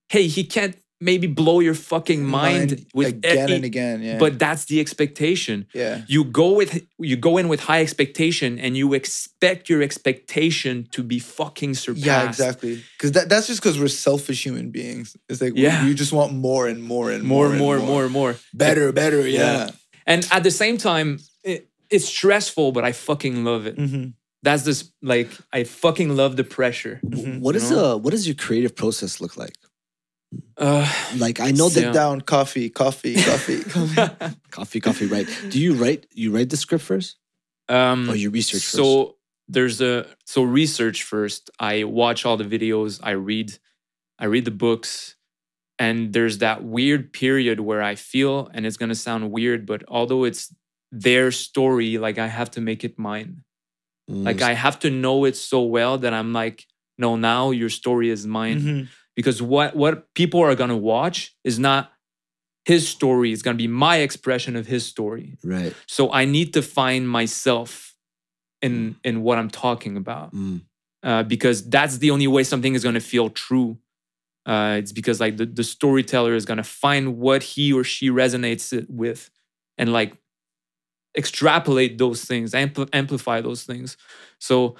hey, 0.10 0.28
he 0.28 0.44
can't 0.44 0.76
maybe 1.02 1.28
blow 1.28 1.60
your 1.62 1.74
fucking 1.76 2.26
mind, 2.26 2.86
with 2.94 3.08
again 3.08 3.50
e- 3.50 3.56
and 3.56 3.64
again. 3.66 4.02
Yeah, 4.02 4.18
But 4.18 4.38
that's 4.40 4.66
the 4.66 4.80
expectation. 4.80 5.66
yeah, 5.74 6.02
You 6.08 6.24
go 6.26 6.52
with 6.54 6.72
you 7.00 7.16
go 7.16 7.38
in 7.38 7.48
with 7.48 7.62
high 7.62 7.82
expectation 7.82 8.60
and 8.60 8.76
you 8.76 8.94
expect 8.94 9.70
your 9.70 9.82
expectation 9.82 10.88
to 10.92 11.02
be 11.04 11.20
fucking 11.20 11.76
surpassed. 11.76 12.06
yeah, 12.06 12.28
exactly. 12.28 12.84
Because 12.98 13.12
that, 13.14 13.30
that's 13.30 13.48
just 13.48 13.62
because 13.62 13.80
we're 13.80 13.88
selfish 13.88 14.44
human 14.46 14.72
beings. 14.72 15.16
It's 15.30 15.42
like 15.42 15.54
we- 15.54 15.62
Yeah. 15.64 15.86
we, 15.86 15.94
just 15.94 16.12
want 16.14 16.34
more 16.34 16.68
and 16.68 16.84
more 16.84 17.12
and 17.12 17.24
More, 17.24 17.48
more, 17.50 17.58
more, 17.58 17.76
and 17.78 17.86
more, 17.86 18.04
and 18.04 18.14
more. 18.14 18.36
better, 18.54 18.92
better. 18.92 19.28
Yeah. 19.28 19.70
And 20.06 20.28
at 20.32 20.44
the 20.44 20.52
same 20.52 20.78
time, 20.78 21.20
it, 21.44 21.70
it's 21.90 22.06
stressful, 22.06 22.72
but 22.74 22.84
I 22.84 22.92
fucking 22.92 23.44
love 23.46 23.66
it. 23.68 23.78
Mhm. 23.78 24.14
that's 24.42 24.64
this 24.64 24.80
like 25.02 25.30
I 25.52 25.64
fucking 25.66 26.16
love 26.16 26.36
the 26.38 26.44
pressure. 26.58 26.96
Mhm. 27.06 27.40
What 27.42 27.56
is 27.58 27.70
You 27.70 27.76
know? 27.76 27.86
uh 27.94 27.96
what 28.04 28.12
does 28.12 28.26
your 28.26 28.36
creative 28.46 28.74
process 28.74 29.20
look 29.22 29.36
like? 29.44 29.56
Uh, 30.58 30.86
Like 31.18 31.39
I 31.39 31.52
know 31.52 31.70
Sit 31.70 31.82
that 31.82 31.88
Yeah. 31.88 31.92
down, 31.94 32.22
coffee, 32.22 32.70
coffee, 32.70 33.15
coffee. 33.15 33.63
coffee. 33.63 34.36
coffee, 34.52 34.80
coffee, 34.80 35.06
right? 35.08 35.28
Do 35.50 35.60
you 35.60 35.74
write 35.74 36.06
you 36.13 36.32
write 36.32 36.50
the 36.50 36.58
script 36.58 36.84
first, 36.84 37.18
um, 37.68 38.10
or 38.10 38.15
you 38.15 38.30
research 38.30 38.62
first? 38.63 38.76
so 38.76 39.15
there's 39.48 39.82
a 39.82 40.06
so 40.26 40.44
research 40.44 41.04
first. 41.04 41.50
I 41.60 41.84
watch 41.86 42.26
all 42.26 42.38
the 42.38 42.44
videos. 42.46 43.00
I 43.02 43.12
read, 43.12 43.58
I 44.20 44.26
read 44.26 44.46
the 44.46 44.52
books, 44.52 45.15
and 45.80 46.13
there's 46.13 46.38
that 46.39 46.63
weird 46.63 47.12
period 47.13 47.60
where 47.60 47.82
I 47.82 47.96
feel, 47.96 48.50
and 48.54 48.65
it's 48.65 48.78
gonna 48.78 48.96
sound 48.96 49.32
weird, 49.32 49.65
but 49.65 49.84
although 49.88 50.24
it's 50.26 50.54
their 50.92 51.32
story, 51.32 51.98
like 51.98 52.18
I 52.20 52.28
have 52.28 52.52
to 52.52 52.62
make 52.62 52.84
it 52.84 53.00
mine. 53.00 53.44
Mm, 54.10 54.26
Like 54.26 54.42
I 54.42 54.54
have 54.54 54.78
to 54.80 54.89
know 54.89 55.26
it 55.26 55.36
so 55.36 55.63
well 55.63 55.98
that 56.00 56.13
I'm 56.13 56.34
like, 56.34 56.65
no, 56.98 57.15
now 57.15 57.52
your 57.52 57.70
story 57.70 58.10
is 58.10 58.26
mine. 58.28 58.62
Mhm. 58.62 58.88
Because 59.19 59.41
what 59.41 59.75
what 59.75 60.13
people 60.13 60.39
are 60.39 60.55
gonna 60.55 60.77
watch 60.77 61.36
is 61.43 61.60
not 61.60 61.91
his 62.63 62.88
story. 62.88 63.34
It's 63.34 63.41
gonna 63.41 63.58
be 63.58 63.67
my 63.67 63.97
expression 63.97 64.55
of 64.55 64.65
his 64.65 64.86
story. 64.86 65.38
right. 65.43 65.75
So 65.88 66.10
I 66.13 66.23
need 66.23 66.53
to 66.53 66.62
find 66.62 67.10
myself 67.10 67.97
in 68.62 68.95
in 69.03 69.21
what 69.21 69.38
I'm 69.38 69.49
talking 69.49 69.97
about. 69.97 70.34
Mm. 70.34 70.62
Uh, 71.03 71.23
because 71.23 71.67
that's 71.67 71.97
the 71.97 72.12
only 72.12 72.27
way 72.27 72.45
something 72.45 72.75
is 72.75 72.82
gonna 72.82 73.01
feel 73.01 73.29
true. 73.29 73.77
Uh, 74.45 74.77
it's 74.79 74.93
because 74.93 75.19
like 75.19 75.36
the, 75.36 75.45
the 75.45 75.65
storyteller 75.65 76.34
is 76.34 76.45
gonna 76.45 76.63
find 76.63 77.17
what 77.17 77.43
he 77.43 77.73
or 77.73 77.84
she 77.84 78.10
resonates 78.10 78.71
it 78.71 78.89
with 78.89 79.29
and 79.77 79.91
like 79.91 80.13
extrapolate 81.17 81.97
those 81.97 82.23
things, 82.23 82.53
ampl- 82.53 82.88
amplify 82.93 83.41
those 83.41 83.63
things. 83.63 83.97
So 84.39 84.77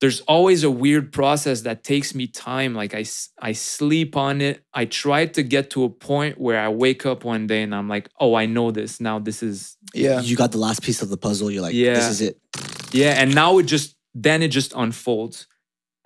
there's 0.00 0.20
always 0.22 0.62
a 0.62 0.70
weird 0.70 1.10
process 1.12 1.62
that 1.62 1.82
takes 1.82 2.14
me 2.14 2.26
time. 2.26 2.74
Like 2.74 2.94
I, 2.94 3.04
I 3.40 3.52
sleep 3.52 4.14
on 4.16 4.40
it. 4.42 4.62
I 4.74 4.84
try 4.84 5.24
to 5.26 5.42
get 5.42 5.70
to 5.70 5.84
a 5.84 5.88
point 5.90 6.38
where 6.38 6.60
I 6.60 6.68
wake 6.68 7.06
up 7.06 7.24
one 7.24 7.46
day 7.46 7.62
and 7.62 7.74
I'm 7.74 7.88
like, 7.88 8.08
oh, 8.20 8.34
I 8.34 8.44
know 8.46 8.70
this. 8.70 9.00
Now 9.00 9.18
this 9.18 9.42
is, 9.42 9.76
Yeah. 9.94 10.20
You 10.20 10.36
got 10.36 10.52
the 10.52 10.58
last 10.58 10.82
piece 10.82 11.00
of 11.00 11.08
the 11.08 11.16
puzzle. 11.16 11.50
You're 11.50 11.62
like, 11.62 11.74
Yeah. 11.74 11.94
this 11.94 12.08
is 12.10 12.20
it. 12.20 12.38
yeah. 12.92 13.12
And 13.20 13.34
now 13.34 13.56
it 13.58 13.64
just, 13.64 13.96
then 14.14 14.42
it 14.42 14.48
just 14.48 14.72
unfolds. 14.74 15.46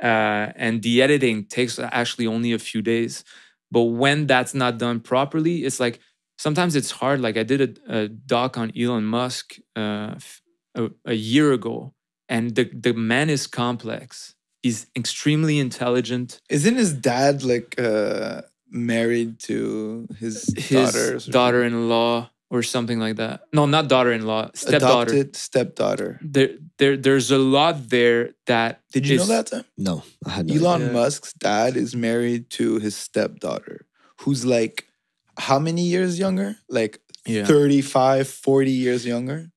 Uh, 0.03 0.53
and 0.57 0.83
the 0.83 1.03
editing 1.03 1.45
takes 1.45 1.79
actually 1.79 2.27
only 2.27 2.53
a 2.53 2.59
few 2.59 2.83
days. 2.83 3.25
But 3.73 3.83
when 3.85 4.27
that's 4.27 4.55
not 4.55 4.79
done 4.79 5.01
properly, 5.01 5.65
it's 5.65 5.79
like 5.81 6.01
sometimes 6.39 6.75
it's 6.77 6.91
hard. 6.93 7.21
Like 7.21 7.37
I 7.37 7.43
did 7.43 7.81
a, 7.89 8.03
a 8.03 8.09
doc 8.09 8.57
on 8.57 8.73
Elon 8.79 9.05
Musk 9.05 9.57
uh, 9.77 10.13
f- 10.17 10.43
a, 10.75 10.91
a 11.05 11.13
year 11.15 11.53
ago, 11.53 11.93
and 12.31 12.55
the, 12.57 12.65
the 12.87 12.95
man 12.95 13.29
is 13.29 13.47
complex. 13.47 14.35
He's 14.63 14.87
extremely 14.97 15.59
intelligent. 15.59 16.41
Isn't 16.49 16.77
his 16.77 16.93
dad 16.95 17.43
like 17.43 17.71
uh 17.79 18.43
married 18.71 19.39
to 19.41 20.07
his, 20.19 20.35
His 20.57 20.93
daughter? 20.93 21.19
daughter-in-law 21.39 22.31
or 22.51 22.63
something 22.63 22.99
like 23.01 23.17
that. 23.17 23.43
No, 23.53 23.67
not 23.67 23.89
daughter-in-law, 23.89 24.51
stepdaughter. 24.55 25.13
Adopted 25.13 25.37
stepdaughter. 25.37 26.19
There, 26.23 26.51
there, 26.79 26.97
there's 26.97 27.31
a 27.31 27.39
lot 27.39 27.89
there 27.91 28.31
that. 28.47 28.81
Did 28.93 29.07
you 29.09 29.19
know 29.19 29.27
that? 29.27 29.49
Sam? 29.49 29.65
No, 29.79 30.03
I 30.27 30.31
had 30.31 30.47
no. 30.47 30.55
Elon 30.55 30.81
Yeah. 30.83 30.93
Musk's 30.93 31.33
dad 31.35 31.77
is 31.77 31.95
married 31.97 32.51
to 32.59 32.79
his 32.79 32.97
stepdaughter, 32.97 33.87
who's 34.23 34.45
like 34.45 34.87
how 35.39 35.59
many 35.59 35.83
years 35.95 36.19
younger? 36.19 36.57
Like 36.69 37.01
Yeah. 37.27 37.45
35, 37.47 38.29
40 38.29 38.71
years 38.71 39.07
younger. 39.07 39.51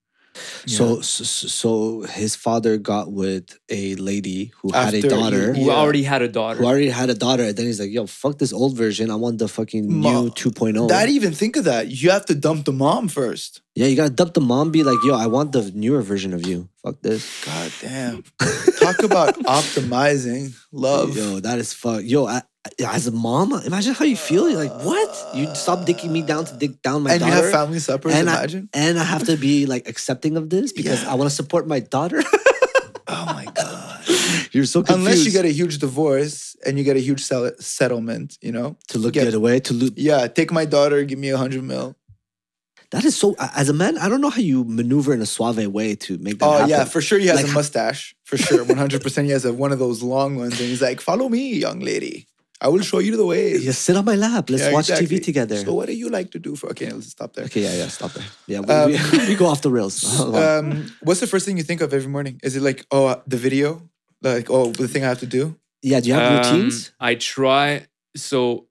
So, 0.65 1.01
so, 1.01 1.23
so 1.23 2.01
his 2.01 2.35
father 2.35 2.77
got 2.77 3.11
with 3.11 3.57
a 3.69 3.95
lady 3.95 4.51
who 4.61 4.71
had 4.73 4.93
a 4.93 4.97
After 4.97 4.97
he- 4.97 5.07
daughter. 5.07 5.53
Who 5.53 5.65
Yeah. 5.67 5.73
already 5.73 6.03
had 6.03 6.21
a 6.21 6.27
daughter. 6.27 6.59
Who 6.59 6.65
already 6.65 6.89
had 6.89 7.09
a 7.09 7.13
daughter, 7.13 7.43
and 7.43 7.55
then 7.55 7.65
he's 7.67 7.79
like, 7.79 7.91
"Yo, 7.91 8.07
fuck 8.07 8.37
this 8.39 8.51
old 8.53 8.75
version. 8.75 9.11
I 9.11 9.15
want 9.15 9.37
the 9.39 9.47
fucking 9.47 9.85
Ma- 10.01 10.21
new 10.23 10.29
2.0." 10.31 10.87
Dad 10.89 11.09
even 11.09 11.33
think 11.33 11.55
of 11.55 11.65
that. 11.65 11.89
You 11.89 12.09
have 12.11 12.25
to 12.27 12.35
dump 12.35 12.65
the 12.65 12.71
mom 12.73 13.07
first. 13.09 13.61
yeah, 13.75 13.87
you 13.87 13.95
gotta 13.95 14.09
dump 14.13 14.33
the 14.33 14.41
mom. 14.41 14.71
Be 14.71 14.83
like, 14.83 14.97
"Yo, 15.05 15.13
I 15.15 15.27
want 15.27 15.51
the 15.51 15.71
newer 15.75 16.01
version 16.01 16.33
of 16.33 16.45
you." 16.47 16.69
Fuck 16.83 17.01
this. 17.01 17.25
God 17.45 17.71
damn. 17.81 18.23
Talk 18.79 19.03
about 19.03 19.35
optimizing 19.57 20.53
love. 20.71 21.15
Yo, 21.17 21.39
that 21.39 21.59
is 21.59 21.73
fuck. 21.73 22.01
Yo, 22.03 22.25
I, 22.25 22.37
I- 22.37 22.41
as 22.85 23.07
a 23.07 23.11
mom, 23.11 23.53
imagine 23.65 23.93
how 23.93 24.05
you 24.05 24.15
feel. 24.15 24.49
You're 24.49 24.63
like, 24.63 24.83
what? 24.85 25.11
You 25.35 25.53
stop 25.55 25.79
dicking 25.85 26.11
me 26.11 26.21
down 26.21 26.45
to 26.45 26.55
dick 26.55 26.81
down 26.81 27.03
my 27.03 27.17
daughter. 27.17 27.25
and 27.25 27.33
you 27.35 27.41
have 27.43 27.51
family 27.51 27.79
suppers, 27.79 28.13
and 28.15 28.29
I, 28.29 28.37
imagine. 28.37 28.69
and 28.73 28.97
I 28.99 29.03
have 29.03 29.25
to 29.25 29.35
be 29.37 29.65
like 29.65 29.87
accepting 29.89 30.37
of 30.37 30.49
this 30.49 30.71
because 30.71 31.03
Yeah. 31.03 31.11
I 31.11 31.15
want 31.15 31.29
to 31.29 31.35
support 31.35 31.67
my 31.67 31.79
daughter. 31.81 32.23
oh 33.07 33.25
my 33.25 33.45
God. 33.53 33.99
You're 34.51 34.65
so 34.65 34.81
confused. 34.83 34.99
Unless 35.07 35.25
you 35.25 35.31
get 35.31 35.45
a 35.45 35.51
huge 35.51 35.79
divorce 35.79 36.55
and 36.65 36.77
you 36.77 36.83
get 36.83 36.95
a 36.95 36.99
huge 37.01 37.21
sell- 37.21 37.51
settlement, 37.59 38.37
you 38.41 38.51
know? 38.51 38.77
to 38.89 38.97
look 38.99 39.13
get- 39.13 39.23
the 39.23 39.29
other 39.29 39.39
way 39.39 39.59
to 39.61 39.73
look. 39.73 39.93
Yeah, 39.97 40.27
take 40.27 40.51
my 40.51 40.65
daughter, 40.65 41.03
give 41.03 41.19
me 41.19 41.29
a 41.29 41.37
hundred 41.37 41.63
mil. 41.63 41.95
That 42.91 43.05
is 43.05 43.15
so. 43.15 43.35
As 43.55 43.69
a 43.69 43.73
man, 43.73 43.97
I 43.97 44.07
don't 44.07 44.21
know 44.21 44.29
how 44.29 44.39
you 44.39 44.63
maneuver 44.65 45.13
in 45.15 45.21
a 45.21 45.25
suave 45.25 45.65
way 45.67 45.95
to 45.95 46.17
make 46.19 46.37
that 46.37 46.45
Oh 46.45 46.51
happen. 46.51 46.69
yeah, 46.69 46.83
for 46.85 47.01
sure 47.01 47.17
he 47.17 47.25
has 47.27 47.37
Like 47.41 47.49
a 47.51 47.53
mustache. 47.61 48.15
For 48.23 48.37
sure. 48.37 48.63
100% 48.63 49.23
he 49.25 49.31
has 49.31 49.45
a, 49.45 49.51
one 49.51 49.71
of 49.71 49.79
those 49.79 50.03
long 50.03 50.35
ones 50.37 50.59
and 50.59 50.69
he's 50.69 50.81
like, 50.81 51.01
follow 51.01 51.27
me, 51.27 51.55
young 51.55 51.79
lady. 51.79 52.27
I 52.63 52.67
will 52.69 52.81
show 52.81 52.99
you 52.99 53.17
the 53.17 53.25
way. 53.25 53.59
Just 53.59 53.81
sit 53.83 53.95
on 53.97 54.05
my 54.05 54.15
lap. 54.15 54.49
Let's 54.49 54.63
Yeah, 54.63 54.71
watch 54.73 54.89
exactly. 54.89 55.19
TV 55.19 55.23
together. 55.23 55.57
So 55.57 55.73
what 55.73 55.87
do 55.87 55.93
you 55.93 56.09
like 56.09 56.31
to 56.31 56.39
do 56.39 56.55
for 56.55 56.69
okay, 56.71 56.89
let's 56.91 57.09
stop 57.17 57.33
there. 57.33 57.45
okay, 57.45 57.61
yeah, 57.67 57.75
yeah. 57.81 57.87
Stop 57.89 58.11
there. 58.13 58.25
Yeah, 58.47 58.59
we, 58.61 58.73
Um, 58.73 58.91
we, 58.91 59.27
we 59.29 59.35
go 59.35 59.47
off 59.47 59.61
the 59.61 59.71
rails. 59.71 59.97
Um, 60.43 60.65
what's 61.05 61.19
the 61.19 61.27
first 61.27 61.45
thing 61.45 61.57
you 61.57 61.63
think 61.63 61.81
of 61.81 61.93
every 61.93 62.09
morning? 62.09 62.39
Is 62.43 62.55
it 62.55 62.61
like, 62.69 62.85
oh, 62.91 63.05
uh, 63.07 63.21
the 63.27 63.37
video? 63.37 63.67
Like, 64.21 64.49
oh, 64.49 64.71
the 64.71 64.87
thing 64.87 65.03
I 65.03 65.09
have 65.09 65.19
to 65.19 65.27
do? 65.39 65.43
yeah, 65.81 65.99
do 65.99 66.07
you 66.07 66.13
have 66.15 66.27
Um, 66.31 66.37
routines? 66.37 66.91
I 66.99 67.15
try. 67.15 67.87
So, 68.15 68.67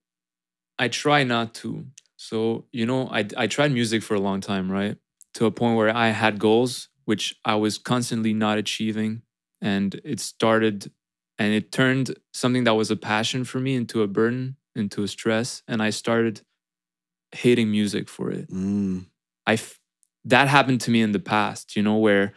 I 0.79 0.87
try 0.87 1.23
not 1.23 1.53
to. 1.61 1.85
So 2.17 2.65
you 2.71 2.85
know, 2.85 3.07
I 3.19 3.21
I 3.43 3.47
tried 3.47 3.71
music 3.71 4.01
for 4.03 4.15
a 4.15 4.19
long 4.19 4.41
time, 4.41 4.71
right? 4.71 4.95
To 5.35 5.45
a 5.45 5.51
point 5.51 5.77
where 5.77 5.93
I 5.95 6.09
had 6.23 6.39
goals 6.39 6.89
which 7.05 7.35
I 7.43 7.55
was 7.55 7.77
constantly 7.77 8.33
not 8.33 8.57
achieving, 8.57 9.21
and 9.61 9.89
it 10.05 10.19
started, 10.21 10.89
and 11.43 11.53
it 11.53 11.71
turned 11.71 12.15
something 12.33 12.63
that 12.63 12.75
was 12.75 12.89
a 12.91 12.95
passion 12.95 13.43
for 13.43 13.59
me 13.59 13.75
into 13.75 14.01
a 14.01 14.07
burden, 14.07 14.55
into 14.75 15.03
a 15.03 15.07
stress, 15.07 15.61
and 15.67 15.81
I 15.81 15.89
started 15.91 16.41
hating 17.31 17.69
music 17.71 18.07
for 18.09 18.31
it. 18.31 18.49
Mm, 18.49 19.05
I 19.45 19.53
f- 19.53 19.79
that 20.25 20.47
happened 20.47 20.81
to 20.81 20.91
me 20.91 21.01
in 21.01 21.11
the 21.11 21.19
past, 21.19 21.75
you 21.75 21.83
know, 21.83 21.97
where 21.97 22.33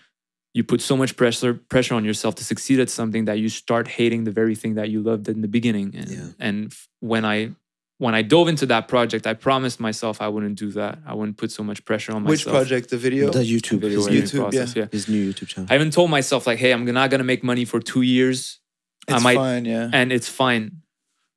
you 0.55 0.65
put 0.65 0.81
so 0.81 0.97
much 0.97 1.17
pressure 1.17 1.55
pressure 1.55 1.95
on 1.95 2.05
yourself 2.05 2.35
to 2.37 2.45
succeed 2.45 2.81
at 2.81 2.89
something 2.91 3.27
that 3.27 3.39
you 3.39 3.49
start 3.49 3.87
hating 3.89 4.25
the 4.25 4.31
very 4.31 4.55
thing 4.55 4.75
that 4.75 4.89
you 4.89 5.03
loved 5.03 5.29
in 5.29 5.41
the 5.43 5.49
beginning. 5.49 5.95
And 5.95 6.11
Yeah. 6.11 6.29
and 6.47 6.57
f- 6.73 6.89
when 7.01 7.25
I 7.25 7.51
when 7.99 8.15
I 8.15 8.23
dove 8.23 8.49
into 8.49 8.67
that 8.67 8.89
project, 8.89 9.27
I 9.27 9.35
promised 9.35 9.79
myself 9.81 10.21
I 10.21 10.29
wouldn't 10.29 10.59
do 10.59 10.71
that. 10.73 10.99
I 11.07 11.15
wouldn't 11.15 11.37
put 11.39 11.51
so 11.51 11.63
much 11.63 11.85
pressure 11.85 12.13
on 12.13 12.23
myself. 12.25 12.47
Which 12.47 12.53
project? 12.57 12.91
The 12.91 12.99
video? 12.99 13.31
the 13.31 13.41
YouTube, 13.55 13.81
Video 13.81 14.03
his, 14.05 14.33
YouTube, 14.33 14.41
process, 14.41 14.77
yeah. 14.77 14.87
his 14.91 15.09
new 15.09 15.23
YouTube 15.33 15.49
channel. 15.49 15.69
I 15.71 15.75
even 15.77 15.91
told 15.91 16.11
myself 16.11 16.47
like, 16.47 16.59
hey, 16.59 16.73
I'm 16.73 16.85
not 16.85 17.09
gonna 17.11 17.25
make 17.33 17.43
money 17.45 17.65
for 17.65 17.79
two 17.81 18.03
years, 18.03 18.61
it's 19.09 19.17
I 19.17 19.23
might- 19.23 19.37
fine, 19.37 19.65
yeah. 19.65 19.91
and 19.93 20.13
it's 20.13 20.29
fine. 20.29 20.83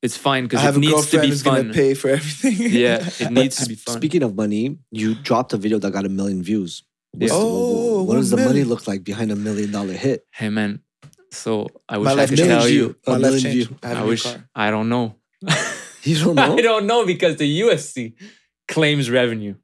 It's 0.02 0.16
fine 0.16 0.46
because 0.48 0.64
it 0.78 0.80
needs 0.80 0.92
to 0.94 1.18
girlfriend 1.18 1.22
be 1.24 1.28
who's 1.30 1.42
fun. 1.44 1.62
gonna 1.64 1.74
pay 1.74 1.94
for 1.94 2.10
everything. 2.10 2.72
Yeah, 2.72 3.06
it 3.20 3.32
needs 3.32 3.58
to 3.58 3.68
be 3.68 3.76
fun. 3.76 3.98
Speaking 3.98 4.24
of 4.24 4.34
money, 4.36 4.78
you 4.92 5.14
dropped 5.16 5.52
a 5.54 5.58
video 5.58 5.78
that 5.80 5.92
got 5.92 6.06
a 6.06 6.10
million 6.10 6.42
views. 6.42 6.84
What's 7.12 7.34
Yeah. 7.34 7.38
the- 7.40 7.44
Oh, 7.46 8.04
what 8.04 8.14
does 8.16 8.30
the 8.30 8.38
one 8.38 8.46
money 8.46 8.64
look 8.64 8.88
like 8.88 9.04
behind 9.04 9.30
a 9.32 9.36
million 9.36 9.72
dollar 9.72 9.92
hit? 9.94 10.26
Hey 10.32 10.48
man, 10.50 10.80
so 11.32 11.68
I 11.90 11.98
wish 11.98 12.06
My 12.06 12.12
I 12.12 12.14
life 12.16 12.30
could 12.30 12.38
tell 12.38 12.70
you. 12.70 12.96
A 13.08 13.12
My 13.12 13.18
life 13.18 13.22
million 13.24 13.42
changed. 13.44 13.68
view. 13.70 13.78
I, 13.84 13.88
have 13.90 13.98
a 13.98 14.00
I 14.00 14.04
new 14.04 14.10
wish 14.10 14.24
car. 14.24 14.50
I 14.56 14.72
don't 14.72 14.88
know. 14.90 15.16
You 16.04 16.16
don't 16.18 16.36
know 16.36 16.56
I 16.58 16.62
don't 16.62 16.88
know 16.88 17.06
because 17.06 17.36
the 17.36 17.60
UFC 17.62 18.14
claims 18.70 19.10
revenue. 19.12 19.56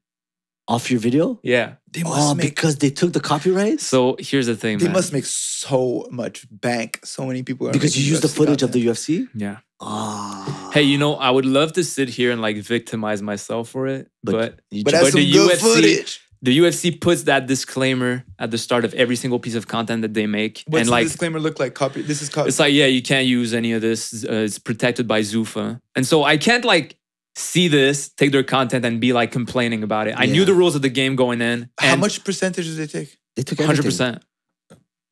off 0.67 0.91
your 0.91 0.99
video? 0.99 1.39
Yeah. 1.43 1.75
They 1.95 2.03
must 2.03 2.19
Oh, 2.31 2.36
make 2.36 2.49
because 2.53 2.75
they 2.84 2.89
took 2.99 3.13
the 3.13 3.21
copyrights. 3.21 3.88
So 3.88 4.17
here's 4.19 4.47
the 4.47 4.55
thing, 4.63 4.77
they 4.79 4.86
man. 4.86 4.93
must 4.99 5.13
make 5.13 5.25
so 5.25 6.08
much 6.12 6.45
bank. 6.51 7.00
So 7.04 7.25
many 7.25 7.41
people 7.41 7.67
are 7.67 7.71
Because 7.71 7.96
you 7.96 8.02
making 8.04 8.12
use 8.15 8.21
the 8.21 8.27
footage 8.37 8.63
of 8.63 8.71
the 8.73 8.85
UFC. 8.87 9.27
yeah. 9.33 9.58
Ah. 9.81 10.71
Hey, 10.73 10.83
you 10.83 10.98
know, 10.98 11.15
I 11.15 11.29
would 11.31 11.46
love 11.46 11.71
to 11.73 11.83
sit 11.83 12.10
here 12.10 12.31
and 12.33 12.41
like 12.41 12.58
victimize 12.58 13.21
myself 13.21 13.69
for 13.69 13.87
it, 13.87 14.10
But 14.23 14.31
but, 14.33 14.60
you 14.71 14.83
But 14.83 14.91
that's 14.91 15.04
But 15.06 15.12
some 15.13 15.21
the 15.21 15.31
good 15.31 15.52
UFC 15.52 15.62
footage. 15.62 16.21
the 16.41 16.58
UFC 16.60 16.91
puts 17.06 17.23
that 17.23 17.48
disclaimer 17.48 18.23
at 18.39 18.52
the 18.52 18.58
start 18.58 18.83
of 18.85 18.93
every 18.93 19.15
single 19.15 19.39
piece 19.39 19.56
of 19.56 19.67
content 19.67 20.02
that 20.02 20.13
they 20.13 20.27
make, 20.27 20.63
What's 20.67 20.81
and 20.81 20.87
the 20.87 20.91
like 20.91 21.08
disclaimer 21.08 21.39
look 21.39 21.60
like? 21.60 21.73
Copy. 21.75 22.02
This 22.02 22.21
is 22.21 22.29
copy. 22.29 22.48
it's 22.50 22.60
like 22.60 22.73
yeah, 22.73 22.85
you 22.87 23.02
can't 23.02 23.27
use 23.27 23.54
any 23.54 23.71
of 23.73 23.81
this. 23.81 24.02
Uh, 24.23 24.46
it's 24.48 24.60
protected 24.60 25.08
by 25.08 25.21
Zuffa, 25.21 25.79
and 25.96 26.06
so 26.06 26.23
I 26.23 26.37
can't 26.37 26.65
like 26.65 26.98
see 27.36 27.67
this, 27.67 28.10
take 28.10 28.31
their 28.31 28.44
content, 28.44 28.86
and 28.86 29.00
be 29.00 29.13
like 29.13 29.31
complaining 29.31 29.83
about 29.83 30.08
it. 30.08 30.15
I 30.17 30.25
knew 30.25 30.46
the 30.46 30.54
rules 30.54 30.75
of 30.75 30.81
the 30.81 30.90
game 30.90 31.15
going 31.15 31.42
in. 31.42 31.69
How 31.79 31.96
much 31.96 32.23
percentage 32.23 32.65
did 32.65 32.77
they 32.77 32.88
take? 32.88 33.17
they 33.36 33.44
took 33.44 33.60
hundred 33.60 33.86
percent. 33.86 34.23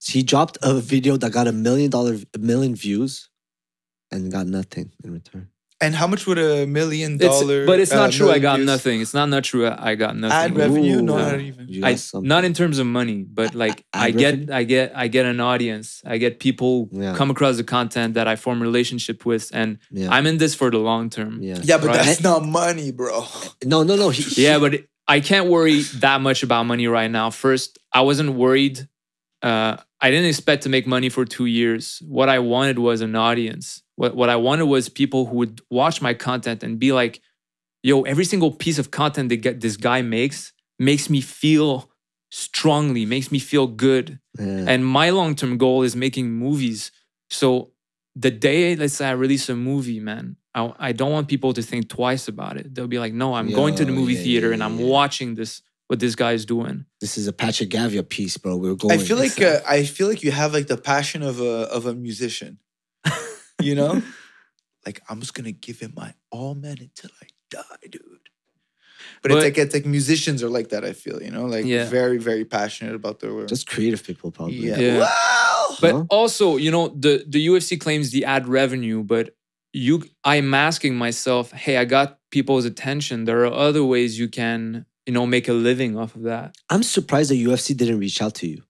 He 0.01 0.24
dropped 0.24 0.57
a 0.61 0.80
video 0.80 1.17
that 1.17 1.32
got 1.32 1.47
a 1.47 1.51
million 1.51 1.89
dollar, 1.89 2.17
a 2.34 2.38
million 2.38 2.76
views, 2.76 3.30
and 4.11 4.32
got 4.32 4.47
nothing 4.47 4.91
in 5.03 5.13
return. 5.13 5.49
And 5.84 5.93
how 5.95 6.07
much 6.07 6.25
would 6.27 6.38
a 6.39 6.65
million 6.65 7.15
It's, 7.15 7.23
dollar? 7.25 7.65
but 7.65 7.79
it's 7.79 7.91
uh, 7.91 7.97
not 7.97 8.11
true. 8.11 8.31
I 8.31 8.39
got 8.39 8.55
views 8.57 8.65
nothing. 8.67 9.01
It's 9.01 9.13
not 9.13 9.27
not 9.29 9.43
true. 9.43 9.67
I 9.67 9.95
got 9.95 10.15
nothing. 10.15 10.38
Ad 10.38 10.55
revenue? 10.57 11.01
No, 11.01 11.17
not 11.17 11.39
even. 11.41 11.84
I, 11.84 11.97
not 12.34 12.43
in 12.45 12.53
terms 12.53 12.79
of 12.79 12.88
money, 12.88 13.23
but 13.39 13.53
like 13.53 13.86
ad 13.93 14.03
I 14.07 14.11
get. 14.11 14.49
I 14.51 14.63
get, 14.63 14.93
I 14.95 15.07
get 15.07 15.25
an 15.25 15.39
audience. 15.39 16.01
I 16.05 16.17
get 16.17 16.39
people 16.39 16.89
Yeah. 16.91 17.15
come 17.15 17.29
across 17.29 17.57
the 17.57 17.63
content 17.63 18.13
that 18.15 18.27
I 18.27 18.36
form 18.36 18.61
relationship 18.61 19.25
with, 19.25 19.51
and 19.53 19.77
Yeah. 19.91 20.09
I'm 20.11 20.25
in 20.25 20.38
this 20.38 20.55
for 20.55 20.71
the 20.71 20.79
long 20.79 21.09
term. 21.09 21.43
Yeah. 21.43 21.59
Yeah, 21.61 21.77
but 21.77 21.88
Right. 21.88 22.05
that's 22.05 22.21
not 22.23 22.45
money, 22.45 22.91
bro. 22.91 23.25
No, 23.65 23.84
no, 23.84 23.95
no. 23.95 24.11
Yeah, 24.38 24.59
but 24.59 24.73
it- 24.75 24.89
I 25.05 25.19
can't 25.19 25.49
worry 25.49 25.81
that 25.99 26.21
much 26.21 26.43
about 26.43 26.63
money 26.65 26.88
right 26.88 27.11
now. 27.11 27.29
First, 27.29 27.77
I 27.91 28.01
wasn't 28.01 28.36
worried. 28.36 28.88
Uh, 29.41 29.75
I 29.99 30.11
didn't 30.11 30.27
expect 30.29 30.63
to 30.63 30.69
make 30.69 30.88
money 30.88 31.09
for 31.09 31.25
two 31.25 31.45
years. 31.45 32.01
What 32.07 32.29
I 32.29 32.39
wanted 32.39 32.79
was 32.79 33.01
an 33.01 33.13
audience. 33.13 33.82
What 33.95 34.15
what 34.15 34.29
I 34.29 34.35
wanted 34.35 34.65
was 34.65 34.89
people 34.89 35.25
who 35.25 35.35
would 35.37 35.61
watch 35.69 36.01
my 36.01 36.13
content 36.13 36.63
and 36.63 36.79
be 36.79 36.91
like, 36.91 37.21
"Yo, 37.81 38.01
every 38.03 38.25
single 38.25 38.51
piece 38.51 38.79
of 38.79 38.91
content 38.91 39.29
that 39.29 39.37
get, 39.37 39.61
this 39.61 39.77
guy 39.77 40.01
makes 40.01 40.53
makes 40.79 41.09
me 41.09 41.21
feel 41.21 41.91
strongly, 42.31 43.05
makes 43.05 43.31
me 43.31 43.39
feel 43.39 43.67
good." 43.67 44.19
Yeah. 44.39 44.65
And 44.67 44.85
my 44.85 45.11
long 45.11 45.35
term 45.35 45.57
goal 45.57 45.83
is 45.83 45.95
making 45.95 46.31
movies. 46.31 46.91
So 47.29 47.73
the 48.15 48.31
day, 48.31 48.75
let's 48.75 48.95
say 48.95 49.07
I 49.07 49.11
release 49.11 49.49
a 49.49 49.55
movie, 49.55 49.99
man, 49.99 50.37
I, 50.55 50.73
I 50.77 50.91
don't 50.91 51.11
want 51.11 51.27
people 51.27 51.53
to 51.53 51.61
think 51.61 51.89
twice 51.89 52.27
about 52.27 52.57
it. 52.57 52.73
They'll 52.73 52.87
be 52.87 52.99
like, 52.99 53.13
no, 53.13 53.33
I'm 53.33 53.49
going 53.49 53.75
to 53.75 53.85
the 53.85 53.91
movie 53.91 54.13
yeah, 54.13 54.23
theater 54.23 54.47
yeah, 54.47 54.53
and 54.53 54.63
I'm 54.63 54.79
yeah. 54.79 54.85
watching 54.85 55.35
this, 55.35 55.61
what 55.87 55.99
this 55.99 56.15
guy 56.15 56.33
is 56.33 56.45
doing. 56.45 56.85
this 57.01 57.17
is 57.17 57.27
a 57.27 57.33
Patrick 57.33 57.69
Gavia 57.69 58.07
piece, 58.07 58.37
bro. 58.37 58.57
We're 58.57 58.75
going. 58.75 58.99
I 58.99 59.03
feel 59.03 59.17
like 59.17 59.41
uh, 59.41 59.59
I 59.67 59.83
feel 59.83 60.07
like 60.07 60.23
you 60.23 60.31
have 60.31 60.53
like 60.53 60.67
the 60.67 60.77
passion 60.77 61.23
of 61.23 61.39
a 61.39 61.67
of 61.71 61.85
a 61.85 61.93
musician. 61.93 62.59
You 63.61 63.75
know, 63.75 64.01
like 64.85 65.01
I'm 65.09 65.19
just 65.19 65.33
gonna 65.33 65.51
give 65.51 65.81
it 65.81 65.95
my 65.95 66.13
all, 66.31 66.55
man, 66.55 66.77
until 66.79 67.09
I 67.21 67.27
die, 67.49 67.87
dude. 67.89 68.01
But, 69.21 69.29
But- 69.31 69.37
it's 69.37 69.43
like 69.45 69.57
it's 69.57 69.73
like 69.73 69.85
musicians 69.85 70.43
are 70.43 70.49
like 70.49 70.69
that. 70.69 70.83
I 70.83 70.93
feel 70.93 71.21
you 71.21 71.31
know, 71.31 71.45
like 71.45 71.65
Yeah. 71.65 71.85
very 71.89 72.17
very 72.17 72.45
passionate 72.45 72.95
about 72.95 73.19
their 73.19 73.33
work. 73.33 73.47
just 73.49 73.67
creative 73.67 74.03
people, 74.03 74.31
probably. 74.31 74.55
yeah. 74.55 74.79
Yeah. 74.79 74.99
Wow. 74.99 75.75
But 75.81 75.91
Huh? 75.93 76.03
also, 76.09 76.57
you 76.57 76.71
know, 76.71 76.89
the, 76.89 77.23
the 77.27 77.47
UFC 77.47 77.79
claims 77.79 78.11
the 78.11 78.25
ad 78.25 78.47
revenue, 78.47 79.03
but 79.03 79.35
you 79.73 80.03
I'm 80.23 80.53
asking 80.53 80.95
myself, 80.95 81.51
hey, 81.51 81.77
I 81.77 81.85
got 81.85 82.19
people's 82.31 82.65
attention. 82.65 83.25
There 83.25 83.41
are 83.45 83.53
other 83.53 83.83
ways 83.83 84.19
you 84.19 84.27
can, 84.27 84.85
you 85.05 85.13
know, 85.13 85.25
make 85.25 85.47
a 85.47 85.53
living 85.53 85.97
off 85.97 86.15
of 86.15 86.23
that. 86.23 86.55
I'm 86.69 86.83
surprised 86.83 87.31
the 87.31 87.43
UFC 87.45 87.75
didn't 87.75 87.99
reach 87.99 88.21
out 88.21 88.35
to 88.35 88.47
you, 88.47 88.61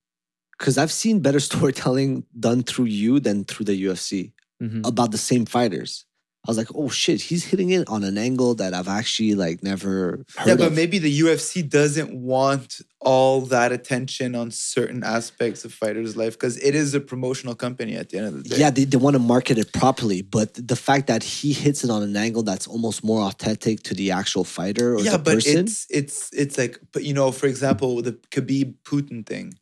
because 0.57 0.77
I've 0.77 0.91
seen 0.93 1.19
better 1.19 1.39
storytelling 1.51 2.23
done 2.39 2.63
through 2.63 2.85
you 2.85 3.19
than 3.19 3.43
through 3.43 3.65
the 3.65 3.83
UFC 3.85 4.31
Mhm. 4.61 4.85
about 4.87 5.11
the 5.11 5.17
same 5.17 5.45
fighters. 5.45 6.05
I 6.45 6.51
was 6.51 6.57
like, 6.57 6.67
oh 6.75 6.89
shit, 6.89 7.21
he's 7.21 7.45
hitting 7.45 7.69
it 7.69 7.87
on 7.87 8.03
an 8.03 8.17
angle 8.17 8.53
that 8.55 8.73
I've 8.73 8.89
actually 8.89 9.33
like 9.33 9.63
never 9.63 10.25
heard 10.37 10.47
Yeah, 10.47 10.55
but 10.55 10.67
of. 10.67 10.75
maybe 10.75 10.99
the 10.99 11.19
UFC 11.21 11.61
doesn't 11.67 12.11
want 12.13 12.81
all 12.99 13.39
that 13.47 13.71
attention 13.71 14.35
on 14.35 14.51
certain 14.51 15.03
aspects 15.05 15.63
of 15.63 15.73
fighters' 15.73 16.17
life 16.17 16.33
because 16.33 16.57
it 16.57 16.75
is 16.75 16.93
a 16.93 16.99
promotional 16.99 17.55
company 17.55 17.95
at 17.95 18.09
the 18.09 18.17
end 18.17 18.27
of 18.27 18.33
the 18.43 18.49
day. 18.49 18.57
yeah, 18.57 18.69
they, 18.71 18.83
they 18.83 18.97
want 18.97 19.13
to 19.13 19.19
market 19.19 19.57
it 19.57 19.71
properly, 19.71 20.21
but 20.21 20.53
the 20.55 20.75
fact 20.75 21.07
that 21.07 21.23
he 21.23 21.53
hits 21.53 21.85
it 21.85 21.89
on 21.89 22.03
an 22.03 22.17
angle 22.17 22.43
that's 22.43 22.67
almost 22.67 23.05
more 23.05 23.21
authentic 23.21 23.81
to 23.83 23.93
the 23.93 24.11
actual 24.11 24.43
fighter 24.43 24.95
or 24.95 24.99
yeah, 25.01 25.11
the 25.13 25.19
but 25.19 25.35
person. 25.35 25.59
it's 25.59 25.87
it's 25.89 26.29
it's 26.33 26.57
like, 26.57 26.77
but 26.91 27.05
you 27.05 27.13
know, 27.13 27.31
for 27.31 27.47
example, 27.47 28.01
the 28.01 28.13
Khabib 28.31 28.75
Putin 28.83 29.25
thing, 29.25 29.53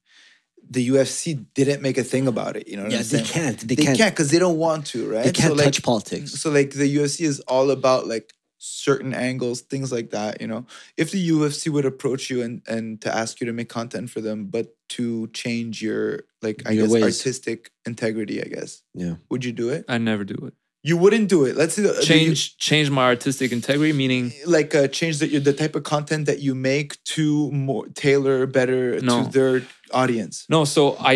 the 0.72 0.84
UFC 0.90 1.46
didn't 1.54 1.82
make 1.82 1.98
a 1.98 2.04
thing 2.04 2.26
about 2.28 2.56
it. 2.56 2.68
You 2.70 2.78
know, 2.78 2.84
what 2.84 2.92
yeah, 2.94 3.00
I'm 3.00 3.04
they 3.04 3.18
saying? 3.24 3.26
can't. 3.26 3.60
They, 3.68 3.76
They 3.76 3.84
can't. 3.86 3.98
can't 3.98 4.14
because 4.16 4.32
they 4.32 4.40
don't 4.40 4.58
want 4.58 4.86
to, 4.88 5.00
right? 5.14 5.26
They 5.26 5.32
can't 5.32 5.50
so 5.52 5.56
like, 5.56 5.66
touch 5.66 5.84
politics. 5.84 6.32
So 6.42 6.50
like 6.50 6.72
the 6.72 6.90
UFC 6.98 7.22
is 7.32 7.40
all 7.42 7.72
about 7.72 8.08
like 8.08 8.34
certain 8.64 9.14
angles, 9.14 9.62
things 9.62 9.92
like 9.92 10.12
that. 10.12 10.40
You 10.42 10.48
know, 10.48 10.66
if 10.96 11.12
the 11.12 11.30
UFC 11.30 11.70
would 11.70 11.86
approach 11.86 12.30
you 12.30 12.42
and 12.42 12.62
and 12.68 13.02
to 13.02 13.14
ask 13.14 13.42
you 13.42 13.48
to 13.48 13.54
make 13.54 13.70
content 13.70 14.10
for 14.10 14.22
them, 14.22 14.46
but 14.46 14.68
to 14.96 15.28
change 15.34 15.82
your 15.82 16.24
like 16.42 16.64
I 16.66 16.72
Your 16.72 16.84
guess 16.88 16.94
ways. 16.94 17.04
artistic 17.04 17.72
integrity, 17.86 18.42
I 18.42 18.46
guess, 18.46 18.82
Yeah. 18.94 19.16
would 19.30 19.44
you 19.46 19.52
do 19.52 19.70
it? 19.70 19.86
I 19.90 19.98
never 19.98 20.24
do 20.24 20.40
it. 20.48 20.54
You 20.84 20.98
wouldn't 20.98 21.30
do 21.30 21.46
it. 21.46 21.56
Let's 21.56 21.76
say 21.76 21.84
the- 21.84 21.94
the- 21.94 22.02
Change 22.02 22.58
change 22.58 22.90
my 22.90 23.04
artistic 23.06 23.52
integrity, 23.52 23.94
meaning 23.94 24.34
like 24.48 24.74
uh, 24.74 24.88
change 24.88 25.20
the 25.20 25.28
the 25.40 25.54
type 25.54 25.76
of 25.76 25.84
content 25.84 26.26
that 26.26 26.40
you 26.40 26.56
make 26.56 26.98
to 27.16 27.52
more 27.52 27.88
tailor 27.90 28.48
better 28.48 29.00
No. 29.02 29.24
to 29.26 29.30
their 29.32 29.62
audience. 29.94 30.46
No, 30.50 30.66
so 30.66 30.96
I, 31.00 31.14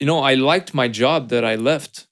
you 0.00 0.06
know, 0.06 0.18
I 0.20 0.34
liked 0.34 0.74
my 0.74 0.88
job 0.88 1.28
that 1.30 1.44
I 1.44 1.56
left. 1.56 2.06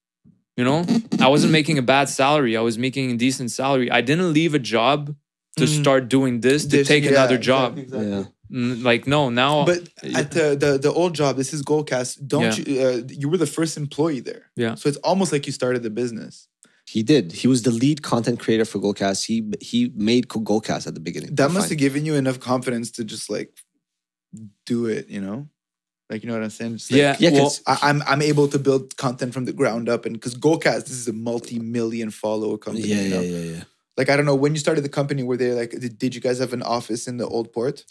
You 0.56 0.64
know, 0.64 0.84
I 1.20 1.28
wasn't 1.28 1.52
making 1.52 1.76
a 1.78 1.82
bad 1.82 2.08
salary. 2.08 2.56
I 2.56 2.62
was 2.62 2.78
making 2.78 3.10
a 3.10 3.16
decent 3.16 3.50
salary. 3.50 3.90
I 3.90 4.00
didn't 4.00 4.32
leave 4.32 4.54
a 4.54 4.58
job 4.58 5.14
to 5.58 5.64
Mhm. 5.64 5.80
start 5.82 6.08
doing 6.08 6.40
this 6.40 6.62
to 6.64 6.68
This- 6.78 6.88
take 6.88 7.04
yeah, 7.04 7.10
another 7.10 7.38
job. 7.38 7.78
exactly. 7.78 8.08
Yeah. 8.10 8.24
Mm, 8.52 8.82
Like 8.84 9.06
no, 9.06 9.28
now. 9.28 9.64
But 9.66 9.80
at 10.14 10.30
the, 10.30 10.56
the 10.62 10.78
the 10.78 10.92
old 10.92 11.14
job, 11.14 11.36
this 11.36 11.52
is 11.52 11.62
Goalcast. 11.62 12.26
Don't 12.26 12.56
Yeah. 12.56 12.64
you? 12.66 12.80
Uh, 12.86 13.02
you 13.20 13.28
were 13.28 13.38
the 13.46 13.52
first 13.58 13.76
employee 13.76 14.20
there. 14.20 14.44
Yeah. 14.56 14.76
So 14.76 14.88
it's 14.88 14.98
almost 15.08 15.32
like 15.32 15.46
you 15.48 15.52
started 15.52 15.82
the 15.82 15.90
business. 15.90 16.48
He 16.94 17.02
did. 17.02 17.32
He 17.42 17.48
was 17.48 17.62
the 17.62 17.72
lead 17.72 17.98
content 18.02 18.38
creator 18.38 18.64
for 18.64 18.78
Goalcast. 18.84 19.20
He 19.30 19.36
he 19.70 19.92
made 19.96 20.28
Goalcast 20.28 20.86
at 20.86 20.94
the 20.94 21.00
beginning. 21.08 21.34
That 21.34 21.48
Fine. 21.48 21.54
must 21.54 21.68
have 21.70 21.78
given 21.86 22.06
you 22.06 22.14
enough 22.14 22.38
confidence 22.38 22.88
to 22.92 23.04
just 23.04 23.28
like 23.28 23.50
do 24.64 24.86
it. 24.86 25.08
You 25.08 25.20
know, 25.20 25.48
like 26.10 26.22
you 26.22 26.28
know 26.28 26.34
what 26.34 26.44
I'm 26.44 26.50
saying? 26.50 26.72
Like, 26.72 26.90
yeah, 26.90 27.16
Yeah, 27.18 27.30
well, 27.32 27.42
'cause- 27.44 27.62
I, 27.66 27.78
I'm 27.88 28.02
I'm 28.06 28.22
able 28.22 28.48
to 28.48 28.58
build 28.58 28.96
content 28.96 29.32
from 29.34 29.44
the 29.44 29.52
ground 29.52 29.88
up, 29.88 30.06
and 30.06 30.14
because 30.14 30.34
Goalcast, 30.36 30.82
this 30.86 30.92
is 31.02 31.08
a 31.08 31.12
multi-million 31.12 32.10
follower 32.10 32.58
company. 32.58 32.86
Yeah, 32.88 33.00
you 33.02 33.10
know? 33.10 33.20
yeah, 33.22 33.38
yeah, 33.38 33.52
yeah. 33.56 33.62
Like 33.96 34.10
I 34.10 34.16
don't 34.16 34.26
know 34.26 34.34
when 34.34 34.52
you 34.54 34.58
started 34.60 34.82
the 34.84 34.88
company. 35.00 35.22
Were 35.22 35.36
they 35.36 35.52
like? 35.52 35.70
Did, 35.70 35.98
did 35.98 36.14
you 36.14 36.20
guys 36.20 36.38
have 36.38 36.52
an 36.52 36.62
office 36.62 37.08
in 37.08 37.16
the 37.16 37.26
old 37.26 37.52
port? 37.52 37.84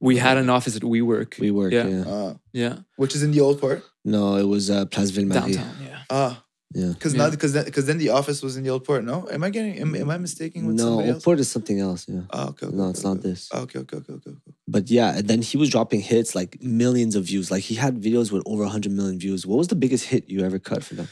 we 0.00 0.16
had 0.16 0.36
an 0.36 0.50
office 0.50 0.74
at 0.74 0.82
WeWork. 0.82 1.38
We 1.38 1.52
work. 1.52 1.72
Yeah. 1.72 1.86
Yeah. 1.86 2.02
Uh, 2.02 2.34
Yeah, 2.52 2.78
which 2.96 3.14
is 3.14 3.22
in 3.22 3.30
the 3.30 3.40
old 3.40 3.60
port. 3.60 3.84
No, 4.04 4.34
it 4.34 4.48
was 4.48 4.68
uh, 4.68 4.84
Place 4.86 5.10
Ville 5.10 5.26
Marie. 5.26 5.54
downtown. 5.54 5.76
Yeah. 5.80 5.98
Ah, 6.10 6.44
Yeah. 6.74 6.88
because 6.92 7.14
Yeah. 7.14 7.24
now 7.24 7.30
because 7.30 7.52
then 7.52 7.64
because 7.64 7.86
then 7.86 7.98
the 7.98 8.10
office 8.10 8.42
was 8.42 8.56
in 8.56 8.62
the 8.64 8.70
old 8.70 8.84
port. 8.84 9.04
No, 9.04 9.28
am 9.30 9.42
I 9.44 9.50
getting? 9.50 9.78
Am, 9.78 9.94
am 9.94 10.10
I 10.10 10.18
mistaking 10.18 10.66
with 10.66 10.76
No, 10.76 10.84
somebody 10.84 11.08
Old 11.08 11.14
else? 11.16 11.24
Port 11.24 11.40
is 11.40 11.48
something 11.50 11.78
else. 11.80 12.06
Yeah. 12.08 12.20
Oh, 12.30 12.48
okay, 12.48 12.66
okay, 12.66 12.76
No, 12.76 12.84
okay, 12.84 12.90
it's 12.90 13.04
not 13.04 13.18
okay. 13.18 13.28
this. 13.28 13.48
Okay, 13.52 13.78
okay, 13.80 13.96
okay, 13.98 14.12
okay. 14.14 14.30
okay. 14.30 14.52
But 14.68 14.90
yeah, 14.90 15.16
and 15.18 15.28
then 15.28 15.42
he 15.42 15.56
was 15.56 15.68
dropping 15.70 16.00
hits 16.00 16.34
like 16.34 16.62
millions 16.62 17.14
of 17.16 17.24
views. 17.24 17.50
Like 17.50 17.62
he 17.64 17.74
had 17.74 18.00
videos 18.00 18.32
with 18.32 18.42
over 18.46 18.62
100 18.62 18.92
million 18.92 19.18
views. 19.18 19.46
What 19.46 19.58
was 19.58 19.68
the 19.68 19.74
biggest 19.74 20.04
hit 20.06 20.28
you 20.28 20.40
ever 20.44 20.58
cut 20.58 20.82
for 20.84 20.94
them? 20.94 21.08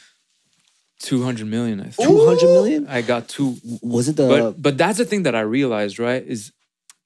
Two 1.00 1.22
hundred 1.22 1.46
million. 1.46 1.80
I 1.80 1.88
think. 1.88 2.08
200 2.08 2.42
million? 2.46 2.86
I 2.86 3.00
got 3.00 3.26
two. 3.28 3.56
Was 3.82 4.08
it 4.08 4.16
the 4.16 4.28
but 4.28 4.62
but 4.62 4.78
that's 4.78 4.98
the 4.98 5.06
thing 5.06 5.22
that 5.22 5.34
I 5.34 5.40
realized, 5.40 5.98
right? 5.98 6.22
Is 6.22 6.52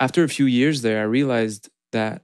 after 0.00 0.24
a 0.24 0.28
few 0.28 0.46
years 0.46 0.82
there, 0.82 1.00
I 1.00 1.04
realized 1.04 1.70
that 1.92 2.22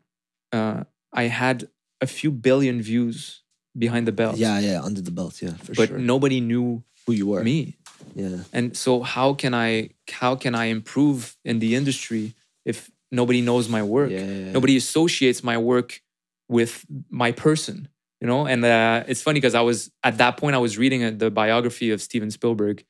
uh, 0.52 0.82
I 1.12 1.24
had 1.24 1.68
a 2.00 2.06
few 2.06 2.30
billion 2.32 2.82
views 2.82 3.39
behind 3.76 4.06
the 4.06 4.12
belt. 4.12 4.36
Yeah, 4.36 4.58
yeah, 4.58 4.82
under 4.82 5.00
the 5.00 5.10
belt, 5.10 5.40
yeah, 5.42 5.54
for 5.54 5.74
but 5.74 5.88
sure. 5.88 5.98
nobody 5.98 6.40
knew 6.40 6.82
Who 7.06 7.12
you 7.12 7.26
were. 7.26 7.42
me. 7.42 7.76
Yeah. 8.14 8.38
And 8.52 8.76
so 8.76 9.02
how 9.02 9.34
can 9.34 9.54
I 9.54 9.90
how 10.10 10.34
can 10.36 10.54
I 10.54 10.66
improve 10.66 11.36
in 11.44 11.58
the 11.58 11.74
industry 11.74 12.34
if 12.64 12.90
nobody 13.10 13.40
knows 13.40 13.68
my 13.68 13.82
work? 13.82 14.10
Yeah, 14.10 14.20
yeah, 14.20 14.46
yeah. 14.46 14.52
Nobody 14.52 14.76
associates 14.76 15.42
my 15.44 15.58
work 15.58 16.00
with 16.48 16.84
my 17.10 17.32
person, 17.32 17.88
you 18.20 18.26
know? 18.26 18.46
And 18.46 18.64
uh, 18.64 19.04
it's 19.06 19.22
funny 19.22 19.38
because 19.38 19.54
I 19.54 19.60
was 19.60 19.90
at 20.02 20.18
that 20.18 20.36
point 20.36 20.54
I 20.56 20.58
was 20.58 20.78
reading 20.78 21.04
uh, 21.04 21.12
the 21.16 21.30
biography 21.30 21.90
of 21.90 22.00
Steven 22.00 22.30
Spielberg 22.30 22.84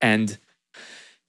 and 0.00 0.38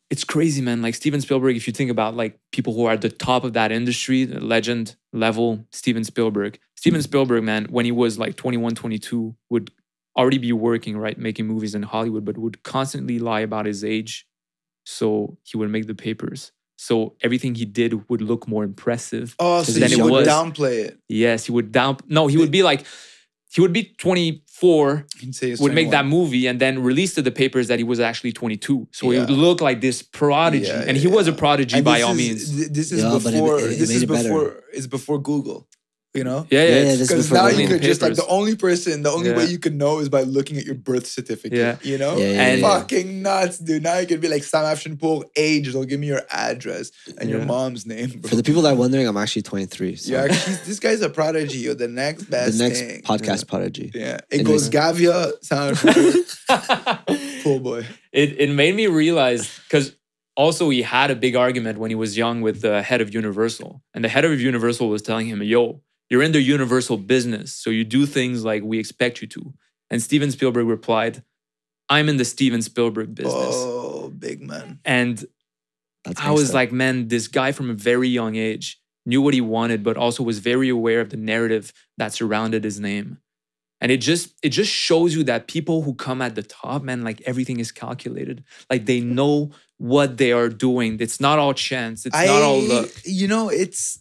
it's 0.10 0.26
crazy, 0.26 0.62
man. 0.62 0.82
Like 0.82 0.94
Steven 0.96 1.22
Spielberg, 1.22 1.56
if 1.56 1.68
you 1.68 1.74
think 1.74 1.90
about 1.90 2.16
like 2.16 2.38
people 2.52 2.74
who 2.74 2.86
are 2.86 2.92
at 2.94 3.02
the 3.02 3.10
top 3.10 3.46
of 3.46 3.54
that 3.54 3.72
industry, 3.72 4.26
legend 4.26 4.96
level, 5.14 5.66
Steven 5.72 6.04
Spielberg. 6.04 6.60
Steven 6.82 7.02
Spielberg, 7.04 7.44
man, 7.44 7.66
when 7.70 7.86
he 7.86 7.92
was 7.92 8.18
like 8.18 8.36
21, 8.38 8.74
22, 8.74 9.36
would 9.52 9.70
already 10.18 10.40
be 10.40 10.52
working, 10.52 10.98
right, 10.98 11.16
making 11.16 11.46
movies 11.46 11.76
in 11.76 11.84
Hollywood, 11.84 12.26
but 12.26 12.40
would 12.40 12.64
constantly 12.64 13.20
lie 13.20 13.42
about 13.42 13.68
his 13.68 13.84
age. 13.84 14.26
So 14.84 15.38
he 15.44 15.58
would 15.58 15.70
make 15.70 15.86
the 15.86 15.94
papers. 15.94 16.52
So 16.78 17.16
everything 17.22 17.54
he 17.54 17.66
did 17.66 18.10
would 18.10 18.24
look 18.24 18.48
more 18.48 18.64
impressive. 18.64 19.36
Oh, 19.38 19.62
so 19.62 19.74
then 19.80 19.92
you 19.92 20.00
it 20.00 20.04
would 20.06 20.12
was- 20.12 20.28
downplay 20.28 20.86
it. 20.86 20.98
Yes, 21.08 21.46
he 21.46 21.52
would 21.52 21.72
down. 21.72 21.98
No, 22.08 22.26
he 22.26 22.38
would 22.38 22.50
be 22.50 22.64
like, 22.64 22.84
he 23.54 23.62
would 23.62 23.74
be 23.74 23.94
24, 24.00 25.06
You'd 25.20 25.36
say 25.36 25.52
it's 25.52 25.62
would 25.62 25.76
make 25.76 25.92
that 25.92 26.08
movie, 26.08 26.48
and 26.48 26.60
then 26.60 26.82
release 26.82 27.14
to 27.14 27.22
the 27.22 27.30
papers 27.32 27.68
that 27.68 27.78
he 27.78 27.84
was 27.84 28.00
actually 28.00 28.32
22. 28.32 28.88
So 28.92 29.12
he 29.12 29.20
would 29.20 29.30
look 29.30 29.62
like 29.62 29.82
this 29.82 30.02
prodigy, 30.02 30.66
Yeah, 30.66 30.86
and 30.88 30.98
he 30.98 31.06
was 31.06 31.28
a 31.28 31.34
prodigy 31.34 31.76
And 31.76 31.86
by 31.86 32.02
all 32.02 32.14
is- 32.14 32.18
means. 32.18 32.70
This 32.72 32.92
is 32.92 33.04
Yeah, 33.04 33.20
before. 33.22 33.60
it- 33.60 33.66
it 33.74 33.78
this 33.78 33.92
is 33.92 34.02
it 34.02 34.08
better. 34.10 34.24
before. 34.30 34.64
It's 34.74 34.88
before 34.88 35.22
Google. 35.22 35.68
You 36.14 36.26
know. 36.26 36.46
Yeah, 36.50 36.64
yeah. 36.64 36.70
Yeah, 36.70 36.76
it's- 36.76 36.98
this 37.00 37.08
Because 37.08 37.30
before 37.30 37.50
now 37.52 37.58
you 37.58 37.68
could 37.70 37.82
just 37.82 38.02
like 38.02 38.16
the 38.16 38.28
only 38.28 38.58
person, 38.58 39.02
the 39.02 39.10
only 39.12 39.32
way 39.32 39.46
you 39.46 39.58
can 39.58 39.78
know 39.78 40.00
is 40.00 40.10
by 40.10 40.24
looking 40.24 40.58
at 40.58 40.66
your 40.66 40.76
birth 40.76 41.08
certificate. 41.08 41.58
Yeah. 41.58 41.78
You 41.84 41.98
know? 41.98 42.18
Yeah, 42.18 42.26
yeah, 42.34 42.42
And- 42.48 42.62
yeah. 42.62 42.80
Fucking 42.80 43.22
nuts, 43.22 43.60
dude. 43.60 43.84
Now 43.84 43.98
you 43.98 44.08
could 44.08 44.20
be 44.20 44.28
like 44.28 44.44
Sam 44.44 44.66
Afshinpour, 44.66 45.24
age, 45.38 45.72
they'll 45.72 45.86
give 45.86 46.02
me 46.02 46.08
your 46.08 46.24
address 46.30 46.92
and 47.18 47.30
your 47.30 47.46
mom's 47.46 47.86
name. 47.86 48.10
Bro. 48.20 48.30
For 48.30 48.36
the 48.36 48.44
people 48.44 48.62
that 48.64 48.74
are 48.74 48.76
wondering, 48.76 49.08
I'm 49.08 49.16
actually 49.16 49.44
23. 49.44 49.96
So 49.96 50.12
yeah, 50.12 50.28
this 50.28 50.80
guy's 50.80 51.02
a 51.02 51.10
prodigy. 51.10 51.60
You're 51.60 51.76
the 51.76 51.88
next 51.88 52.24
best. 52.24 52.58
the 52.58 52.64
next 52.66 52.80
thing. 52.82 53.02
podcast 53.04 53.48
prodigy. 53.48 53.92
Yeah. 53.96 54.18
It 54.30 54.40
And 54.40 54.46
goes 54.46 54.70
Gavia, 54.70 55.32
Sam 55.42 55.76
Afshinpour, 55.76 57.42
Poor 57.44 57.60
boy. 57.62 57.86
it 58.12 58.36
it 58.40 58.50
made 58.50 58.76
me 58.76 58.88
realize 58.88 59.50
because 59.64 59.96
also 60.36 60.70
he 60.70 60.82
had 60.82 61.10
a 61.12 61.16
big 61.16 61.36
argument 61.38 61.78
when 61.80 61.90
he 61.90 61.96
was 61.96 62.18
young 62.18 62.42
with 62.42 62.62
the 62.62 62.82
head 62.82 63.00
of 63.02 63.14
Universal, 63.14 63.82
and 63.94 64.04
the 64.04 64.10
head 64.10 64.26
of 64.26 64.40
Universal 64.42 64.90
was 64.90 65.02
telling 65.02 65.28
him, 65.28 65.42
"Yo, 65.44 65.82
you're 66.12 66.22
in 66.22 66.34
the 66.34 66.42
Universal 66.42 66.98
business, 66.98 67.54
so 67.54 67.70
you 67.70 67.86
do 67.86 68.06
things 68.06 68.44
like 68.44 68.62
we 68.64 68.78
expect 68.78 69.22
you 69.22 69.28
to." 69.30 69.54
And 69.90 70.04
Steven 70.04 70.30
Spielberg 70.30 70.68
replied, 70.68 71.24
"I'm 71.88 72.10
in 72.10 72.18
the 72.18 72.26
Steven 72.26 72.62
Spielberg 72.62 73.16
business," 73.16 73.56
Oh, 73.56 74.10
big 74.10 74.42
man. 74.42 74.80
That's 76.04 76.20
and 76.20 76.28
I 76.30 76.32
was 76.32 76.50
gangsta. 76.50 76.54
like, 76.54 76.72
"Man, 76.72 77.08
this 77.08 77.28
guy 77.28 77.52
from 77.54 77.70
a 77.70 77.74
very 77.74 78.10
young 78.10 78.36
age 78.36 78.80
knew 79.06 79.22
what 79.22 79.34
he 79.34 79.42
wanted, 79.42 79.84
but 79.84 79.96
also 79.98 80.22
was 80.22 80.40
very 80.40 80.70
aware 80.70 81.00
of 81.00 81.10
the 81.10 81.18
narrative 81.18 81.72
that 81.98 82.14
surrounded 82.14 82.64
his 82.66 82.80
name." 82.80 83.18
And 83.80 83.92
it 83.92 83.98
just 83.98 84.34
it 84.44 84.50
just 84.50 84.72
shows 84.72 85.16
you 85.16 85.24
that 85.24 85.48
people 85.48 85.82
who 85.84 85.94
come 85.96 86.22
at 86.22 86.36
the 86.36 86.44
top, 86.44 86.84
man, 86.84 87.04
like 87.04 87.22
everything 87.22 87.60
is 87.60 87.72
calculated. 87.72 88.44
Like 88.70 88.86
they 88.86 89.00
know 89.00 89.52
what 89.78 90.18
they 90.18 90.32
are 90.32 90.50
doing. 90.50 90.98
It's 91.00 91.20
not 91.20 91.40
all 91.40 91.54
chance. 91.56 92.06
It's 92.06 92.16
not 92.16 92.42
all 92.44 92.62
luck. 92.62 92.90
You 93.04 93.28
know, 93.28 93.50
it's 93.50 94.00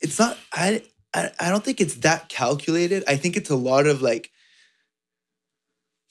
it's 0.00 0.18
not. 0.18 0.36
I, 0.52 0.82
I 1.14 1.30
I 1.38 1.50
don't 1.50 1.64
think 1.64 1.80
it's 1.80 1.94
that 1.96 2.28
calculated. 2.28 3.04
I 3.08 3.16
think 3.16 3.36
it's 3.36 3.50
a 3.50 3.56
lot 3.56 3.86
of 3.86 4.02
like 4.02 4.30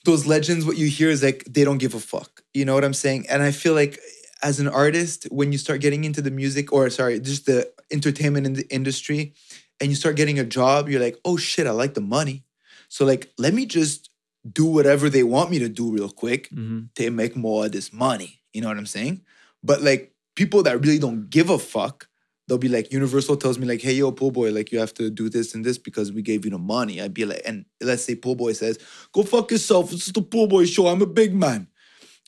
those 0.05 0.25
legends. 0.25 0.65
What 0.65 0.77
you 0.77 0.87
hear 0.87 1.09
is 1.09 1.23
like 1.23 1.43
they 1.45 1.63
don't 1.63 1.77
give 1.77 1.93
a 1.93 1.99
fuck. 1.99 2.43
You 2.53 2.65
know 2.65 2.73
what 2.73 2.83
I'm 2.83 2.93
saying? 2.93 3.25
And 3.29 3.41
I 3.43 3.51
feel 3.51 3.73
like 3.73 3.99
as 4.41 4.59
an 4.59 4.67
artist, 4.67 5.27
when 5.31 5.51
you 5.51 5.57
start 5.57 5.81
getting 5.81 6.03
into 6.05 6.21
the 6.21 6.31
music 6.31 6.71
or 6.71 6.89
sorry, 6.89 7.19
just 7.19 7.45
the 7.45 7.69
entertainment 7.91 8.45
in 8.45 8.53
the 8.53 8.67
industry, 8.73 9.33
and 9.81 9.89
you 9.89 9.95
start 9.95 10.15
getting 10.15 10.39
a 10.39 10.43
job, 10.45 10.89
you're 10.89 11.01
like, 11.01 11.17
oh 11.25 11.37
shit, 11.37 11.67
I 11.67 11.71
like 11.71 11.93
the 11.93 12.01
money. 12.01 12.43
So 12.87 13.05
like, 13.05 13.31
let 13.37 13.53
me 13.53 13.65
just 13.65 14.09
do 14.51 14.65
whatever 14.65 15.09
they 15.09 15.23
want 15.23 15.51
me 15.51 15.59
to 15.59 15.69
do 15.69 15.91
real 15.91 16.09
quick 16.09 16.49
Mhm. 16.49 16.89
to 16.95 17.11
make 17.11 17.35
more 17.35 17.65
of 17.65 17.71
this 17.71 17.91
money. 17.93 18.41
You 18.53 18.61
know 18.61 18.67
what 18.69 18.77
I'm 18.77 18.85
saying? 18.85 19.21
But 19.63 19.81
like 19.83 20.13
people 20.35 20.63
that 20.63 20.79
really 20.81 20.99
don't 20.99 21.29
give 21.29 21.49
a 21.49 21.59
fuck, 21.59 22.07
they'll 22.49 22.57
be 22.57 22.67
like, 22.67 22.91
Universal 22.91 23.37
tells 23.37 23.59
me 23.59 23.67
like, 23.67 23.81
hey 23.81 23.93
yo, 23.93 24.11
pool 24.11 24.31
boy, 24.31 24.51
like 24.51 24.71
you 24.71 24.79
have 24.79 24.93
to 24.95 25.11
do 25.11 25.29
this 25.29 25.53
and 25.53 25.63
this 25.63 25.77
because 25.77 26.11
we 26.11 26.23
gave 26.23 26.43
you 26.43 26.51
the 26.51 26.57
money. 26.57 26.99
I'd 26.99 27.13
be 27.13 27.23
like, 27.23 27.43
and 27.45 27.63
let's 27.79 28.03
say 28.03 28.15
pool 28.15 28.35
boy 28.35 28.53
says, 28.53 28.79
go 29.13 29.21
fuck 29.23 29.51
yourself. 29.51 29.93
It's 29.93 30.07
the 30.07 30.23
pool 30.23 30.47
boy 30.47 30.65
show. 30.65 30.87
I'm 30.87 31.01
a 31.01 31.05
big 31.05 31.33
man. 31.33 31.67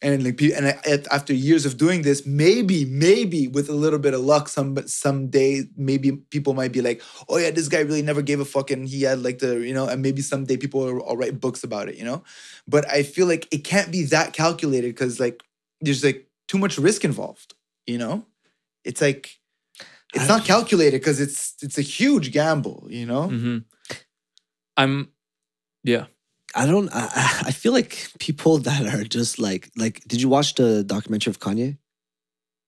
And 0.03 0.24
like, 0.24 0.41
and 0.41 0.67
I, 0.67 0.80
after 1.11 1.34
years 1.34 1.65
of 1.65 1.78
doing 1.78 2.03
this, 2.03 2.26
maybe, 2.26 2.86
maybe 2.86 3.47
with 3.47 3.69
a 3.69 3.74
little 3.74 3.99
bit 3.99 4.13
of 4.13 4.22
luck, 4.22 4.47
some 4.47 4.76
someday 4.88 5.63
maybe 5.76 6.11
people 6.11 6.53
might 6.55 6.72
be 6.72 6.82
like, 6.82 7.03
oh 7.30 7.38
yeah, 7.38 7.51
this 7.51 7.67
guy 7.67 7.82
really 7.82 8.01
never 8.01 8.24
gave 8.24 8.39
a 8.39 8.45
fuck, 8.45 8.72
and 8.72 8.88
he 8.88 9.03
had 9.03 9.22
like 9.22 9.39
the, 9.39 9.59
you 9.59 9.76
know, 9.76 9.88
and 9.88 10.01
maybe 10.01 10.24
someday 10.24 10.57
people 10.57 10.82
will 10.82 11.15
write 11.15 11.39
books 11.39 11.63
about 11.63 11.88
it, 11.88 11.97
you 11.97 12.03
know. 12.03 12.24
But 12.67 12.89
I 12.89 13.03
feel 13.03 13.28
like 13.28 13.47
it 13.51 13.63
can't 13.63 13.91
be 13.91 14.03
that 14.05 14.34
calculated 14.34 14.88
because 14.88 15.19
like 15.19 15.43
there's 15.82 16.03
like 16.03 16.28
too 16.47 16.57
much 16.57 16.80
risk 16.80 17.05
involved, 17.05 17.53
you 17.86 17.99
know. 17.99 18.26
It's 18.84 19.01
like 19.01 19.41
it's 20.14 20.28
not 20.28 20.43
calculated 20.45 20.99
because 21.01 21.20
it's 21.22 21.55
it's 21.62 21.78
a 21.78 21.82
huge 21.82 22.32
gamble, 22.32 22.88
you 22.89 23.05
know. 23.05 23.28
Mhm. 23.30 23.64
I'm, 24.78 25.09
yeah. 25.84 26.05
I 26.55 26.66
don't. 26.66 26.89
I, 26.93 27.07
I- 27.16 27.43
I 27.47 27.51
feel 27.51 27.72
like 27.72 28.09
people 28.20 28.57
that 28.59 28.93
are 28.93 29.03
just 29.03 29.39
like 29.39 29.70
like. 29.78 30.01
Did 30.07 30.22
you 30.22 30.30
watch 30.30 30.55
the 30.55 30.84
documentary 30.84 31.32
of 31.32 31.39
Kanye, 31.39 31.78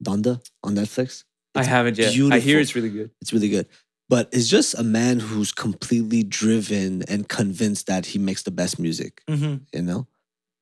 Donda 0.03 0.41
on 0.63 0.75
Netflix? 0.75 1.23
I 1.55 1.63
haven't 1.63 1.97
yet. 1.97 2.09
I 2.09 2.13
beautiful. 2.13 2.39
hear 2.41 2.59
it's 2.59 2.75
really 2.75 2.89
good. 2.89 3.11
It's 3.21 3.33
really 3.33 3.49
good, 3.49 3.67
but 4.09 4.29
it's 4.31 4.47
just 4.47 4.73
a 4.79 4.83
man 4.83 5.19
who's 5.19 5.51
completely 5.51 6.23
driven 6.23 7.03
and 7.09 7.27
convinced 7.27 7.87
that 7.87 8.05
he 8.07 8.19
makes 8.19 8.43
the 8.43 8.51
best 8.51 8.79
music. 8.79 9.21
Mm-hmm. 9.29 9.55
You 9.73 9.81
know, 9.83 10.07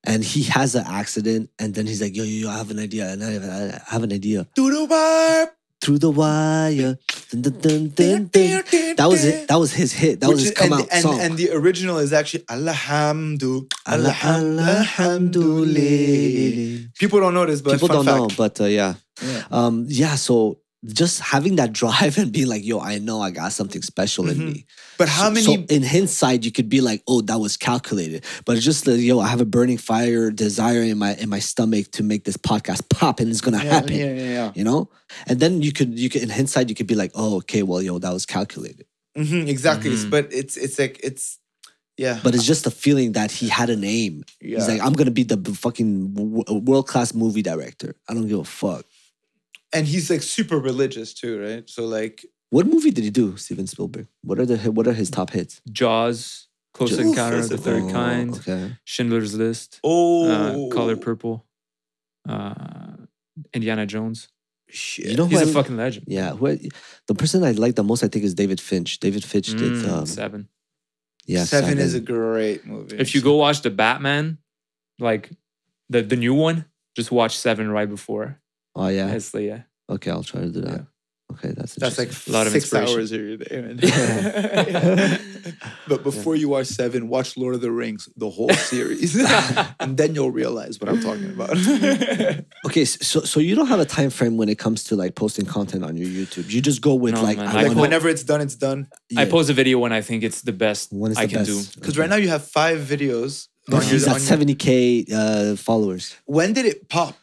and 0.04 0.24
he 0.24 0.44
has 0.44 0.74
an 0.76 0.86
accident, 0.88 1.50
and 1.60 1.76
then 1.76 1.86
he's 1.86 2.02
like, 2.02 2.16
"Yo, 2.16 2.24
yo, 2.24 2.48
yo 2.48 2.50
I 2.50 2.58
have 2.58 2.72
an 2.72 2.80
idea, 2.80 3.08
and 3.12 3.24
I 3.24 3.32
have, 3.34 3.44
I 3.46 3.82
have 3.94 4.04
an 4.04 4.12
idea." 4.14 4.48
Do 4.56 4.70
the 4.72 4.88
vibe. 4.94 5.50
Through 5.82 5.98
the 5.98 6.12
wire, 6.12 6.98
dun, 7.32 7.42
dun, 7.42 7.88
dun, 7.90 8.30
that 8.98 9.08
was 9.10 9.26
it. 9.26 9.48
That 9.48 9.56
was 9.58 9.74
his 9.74 9.92
hit. 9.92 10.20
That 10.20 10.30
was 10.30 10.38
Which 10.38 10.50
his 10.50 10.52
is- 10.52 10.58
come 10.58 10.74
and, 10.74 10.82
out 10.84 10.88
and, 10.92 11.02
song. 11.02 11.20
and 11.20 11.38
the 11.38 11.50
original 11.52 11.98
is 11.98 12.14
actually 12.14 12.44
Alhamdu. 12.50 13.68
Alhamdulillah. 13.88 14.86
People 17.00 17.20
don't 17.20 17.34
know 17.34 17.46
this, 17.46 17.62
but 17.62 17.74
People 17.74 17.88
don't 17.88 18.06
know, 18.06 18.28
but 18.38 18.60
uh, 18.62 18.66
yeah. 18.66 18.96
Yeah. 19.24 19.44
Um, 19.52 19.86
yeah, 19.88 20.16
so 20.16 20.60
just 20.86 21.20
having 21.20 21.56
that 21.58 21.74
drive 21.82 22.18
and 22.18 22.32
being 22.32 22.48
like, 22.48 22.66
yo, 22.66 22.80
I 22.80 22.98
know 23.00 23.22
I 23.22 23.32
got 23.32 23.52
something 23.54 23.82
special 23.82 24.30
in 24.30 24.38
Mhm. 24.38 24.54
me. 24.54 24.66
But 25.02 25.10
how 25.10 25.28
So- 25.28 25.34
many? 25.34 25.46
So 25.46 25.54
in 25.76 25.84
hindsight, 25.84 26.44
you 26.46 26.52
could 26.58 26.70
be 26.70 26.82
like, 26.90 27.02
oh, 27.08 27.22
that 27.30 27.40
was 27.46 27.58
calculated. 27.58 28.24
But 28.46 28.52
it's 28.58 28.66
just 28.72 28.86
that, 28.86 29.00
yo, 29.00 29.20
I 29.20 29.28
have 29.34 29.42
a 29.42 29.46
burning 29.56 29.80
fire 29.90 30.30
desire 30.46 30.84
in 30.92 30.98
my 31.04 31.12
in 31.24 31.28
my 31.36 31.40
stomach 31.52 31.86
to 31.98 32.02
make 32.12 32.24
this 32.28 32.38
podcast 32.38 32.82
pop 32.90 33.20
and 33.20 33.28
it's 33.32 33.42
gonna 33.46 33.64
yeah, 33.64 33.74
happen. 33.76 33.94
yeah, 34.02 34.14
yeah, 34.22 34.32
yeah. 34.38 34.52
You 34.60 34.64
know? 34.70 34.82
And 35.28 35.40
then 35.42 35.62
you 35.66 35.72
could 35.78 35.92
you 36.04 36.10
could 36.12 36.22
in 36.26 36.30
hindsight, 36.30 36.70
you 36.70 36.76
could 36.80 36.88
be 36.94 36.96
like, 37.04 37.12
oh, 37.16 37.32
okay, 37.42 37.64
well, 37.64 37.82
yo, 37.82 37.98
that 38.00 38.14
was 38.14 38.26
calculated. 38.26 38.86
Mhm, 39.18 39.48
exactly. 39.48 39.92
Mhm. 39.92 40.10
But 40.14 40.26
it's 40.40 40.56
it's 40.66 40.78
like 40.80 41.00
it's 41.04 41.40
yeah. 41.98 42.20
But 42.24 42.32
it's 42.36 42.46
just 42.54 42.66
a 42.68 42.72
feeling 42.72 43.10
that 43.20 43.30
he 43.40 43.48
had 43.60 43.70
an 43.70 43.84
aim. 43.84 44.24
yeah. 44.40 44.58
He's 44.58 44.68
like, 44.72 44.82
I'm 44.86 44.94
gonna 45.00 45.18
be 45.22 45.26
the 45.34 45.38
fucking 45.66 45.92
world 46.70 46.88
class 46.88 47.14
movie 47.14 47.42
director. 47.52 47.92
I 48.08 48.14
don't 48.14 48.28
give 48.28 48.40
a 48.40 48.52
fuck. 48.62 48.86
and 49.74 49.88
he's 49.88 50.10
like 50.14 50.22
super 50.38 50.58
religious 50.72 51.10
too, 51.22 51.34
right? 51.46 51.64
So 51.76 51.82
like 51.86 52.18
What 52.52 52.68
movie 52.68 52.92
did 52.92 53.04
he 53.06 53.10
do, 53.10 53.36
Steven 53.38 53.66
Spielberg? 53.66 54.08
What 54.24 54.38
are 54.40 54.46
the 54.46 54.58
what 54.72 54.86
are 54.88 54.94
his 54.94 55.10
top 55.10 55.30
hits? 55.32 55.62
Jaws, 55.72 56.48
Close 56.74 56.90
Jaws. 56.92 57.00
Encounter 57.00 57.38
of 57.40 57.50
the 57.50 57.58
Third 57.58 57.84
Oh, 57.84 57.92
Kind, 57.92 58.36
Okay. 58.36 58.76
Schindler's 58.86 59.34
List, 59.36 59.80
oh 59.84 60.30
uh, 60.30 60.76
Color 60.76 60.98
Purple, 60.98 61.46
uh, 62.28 62.98
Indiana 63.54 63.86
Jones. 63.86 64.28
Shit. 64.70 65.08
You 65.12 65.18
know 65.18 65.26
who 65.26 65.38
He's 65.38 65.48
I- 65.48 65.52
a 65.52 65.54
fucking 65.54 65.76
legend. 65.78 66.06
Yeah, 66.08 66.32
who 66.36 66.48
I- 66.48 66.70
the 67.08 67.16
person 67.16 67.44
I 67.44 67.52
like 67.52 67.76
the 67.76 67.84
most, 67.84 68.04
I 68.04 68.08
think, 68.08 68.24
is 68.26 68.34
David 68.34 68.60
Fincher. 68.62 68.98
David 69.02 69.24
Fincher 69.26 69.58
did, 69.58 69.74
Mm, 69.74 69.90
um, 69.90 70.06
seven. 70.06 70.48
yeah, 71.26 71.44
Seven, 71.46 71.78
is 71.78 71.94
a 71.94 72.00
great 72.00 72.66
movie. 72.66 72.98
If 72.98 73.14
you 73.16 73.22
go 73.22 73.36
watch 73.36 73.62
the 73.64 73.70
Batman, 73.70 74.38
like 75.00 75.32
the 75.90 76.02
the 76.02 76.16
new 76.16 76.34
one, 76.34 76.66
just 76.96 77.12
watch 77.12 77.38
Seven 77.38 77.70
right 77.72 77.90
before. 77.90 78.40
Oh 78.76 78.88
yeah, 78.88 79.12
It's 79.12 79.34
like, 79.34 79.44
yeah. 79.44 79.64
okay, 79.90 80.12
I'll 80.12 80.24
try 80.24 80.42
to 80.42 80.50
do 80.50 80.62
that. 80.62 80.72
Yeah. 80.72 80.86
Okay, 81.32 81.52
that's 81.56 81.76
That's 81.76 81.98
like. 81.98 82.10
A 82.28 82.32
lot 82.32 82.48
of 82.48 82.54
six 82.54 82.66
inspiration. 82.66 82.96
hours 82.98 83.12
of 83.12 83.22
your 83.22 83.38
day, 83.38 83.62
man. 83.62 83.78
but 85.88 86.04
before 86.04 86.36
you 86.36 86.54
are 86.54 86.64
Seven, 86.64 87.08
watch 87.10 87.38
Lord 87.38 87.56
of 87.56 87.62
the 87.62 87.72
Rings, 87.72 88.10
the 88.18 88.30
whole 88.30 88.50
series, 88.54 89.16
and 89.80 89.98
then 89.98 90.16
you'll 90.16 90.32
realize 90.32 90.80
what 90.80 90.90
I'm 90.90 91.02
talking 91.02 91.30
about. 91.30 91.52
okay. 92.66 92.86
So 92.86 93.22
so 93.22 93.40
you 93.40 93.56
don't 93.56 93.68
have 93.68 93.80
a 93.80 93.86
time 93.86 94.10
frame 94.10 94.38
when 94.38 94.50
it 94.50 94.58
comes 94.60 94.84
to 94.86 94.96
like 94.96 95.16
posting 95.16 95.46
content 95.46 95.84
on 95.86 95.96
your 95.96 96.08
YouTube. 96.08 96.52
You 96.52 96.62
just 96.62 96.82
go 96.82 96.96
with 96.96 97.14
No, 97.14 97.24
like 97.24 97.38
man. 97.38 97.46
Like, 97.48 97.56
like 97.56 97.68
wanna- 97.70 97.82
whenever 97.82 98.10
it's 98.10 98.24
done, 98.24 98.42
it's 98.42 98.56
done. 98.56 98.88
I 99.16 99.26
post 99.26 99.50
a 99.50 99.54
video 99.54 99.80
when 99.80 99.94
I 99.94 100.02
think 100.02 100.24
it's 100.24 100.42
the 100.42 100.54
best 100.54 100.92
When 100.92 101.12
it's 101.12 101.20
I 101.20 101.26
the 101.28 101.36
can 101.36 101.46
best. 101.46 101.74
do. 101.76 101.80
Because 101.80 101.98
right 101.98 102.10
now 102.10 102.16
you 102.18 102.30
have 102.30 102.46
five 102.48 102.80
videos. 102.80 103.48
But 103.68 103.84
on 103.84 103.86
he's 103.90 104.08
at 104.08 104.20
seventy 104.22 104.56
k 104.56 105.06
uh, 105.14 105.56
followers. 105.56 106.16
When 106.26 106.54
did 106.54 106.66
it 106.66 106.90
pop? 106.90 107.16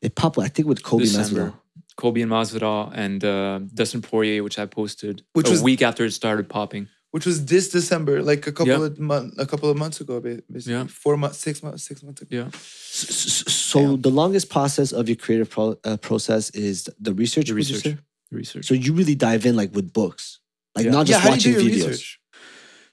It 0.00 0.14
popped, 0.14 0.38
I 0.38 0.46
think, 0.48 0.68
with 0.68 0.82
Colby 0.84 1.06
December. 1.06 1.50
Masvidal. 1.50 1.54
Colby 1.98 2.22
and 2.22 2.30
Masvidal 2.30 2.92
and 2.94 3.22
uh, 3.24 3.58
Dustin 3.74 4.00
Poirier, 4.02 4.42
which 4.44 4.58
I 4.58 4.66
posted 4.66 5.22
Which 5.34 5.48
a 5.48 5.50
was- 5.50 5.62
week 5.62 5.82
after 5.82 6.04
it 6.04 6.12
started 6.12 6.48
popping. 6.48 6.88
Which 7.10 7.24
was 7.24 7.46
this 7.46 7.70
December, 7.70 8.22
like 8.22 8.46
a 8.46 8.52
couple 8.52 8.78
Yeah. 8.80 8.84
of 8.84 8.98
month, 9.00 9.34
a 9.38 9.46
couple 9.46 9.70
of 9.70 9.78
months 9.78 9.98
ago, 10.02 10.20
basically. 10.20 10.74
Yeah. 10.74 10.86
Four 10.88 11.16
months, 11.16 11.38
six 11.38 11.62
months, 11.62 11.82
six 11.82 12.02
months 12.02 12.20
ago. 12.20 12.36
Yeah. 12.36 12.48
S- 12.52 13.44
s- 13.48 13.54
So 13.72 13.96
the 13.96 14.10
longest 14.10 14.50
process 14.50 14.92
of 14.92 15.08
your 15.08 15.16
creative 15.16 15.48
pro- 15.48 15.78
uh, 15.84 15.96
process 15.96 16.50
is 16.50 16.86
the 17.00 17.14
research. 17.14 17.46
The 17.48 17.54
research. 17.54 17.82
say? 17.82 17.96
Research. 18.30 18.66
So 18.66 18.74
you 18.74 18.92
really 18.92 19.14
dive 19.14 19.46
in 19.46 19.56
like 19.56 19.74
with 19.74 19.90
books, 19.94 20.40
like 20.76 20.84
Yeah. 20.84 20.92
not 20.92 21.08
yeah, 21.08 21.14
just 21.14 21.20
how 21.24 21.34
do 21.34 21.48
you 21.48 21.54
watching 21.54 21.54
do 21.54 21.58
your 21.76 21.86
videos. 21.86 21.88
research? 21.88 22.20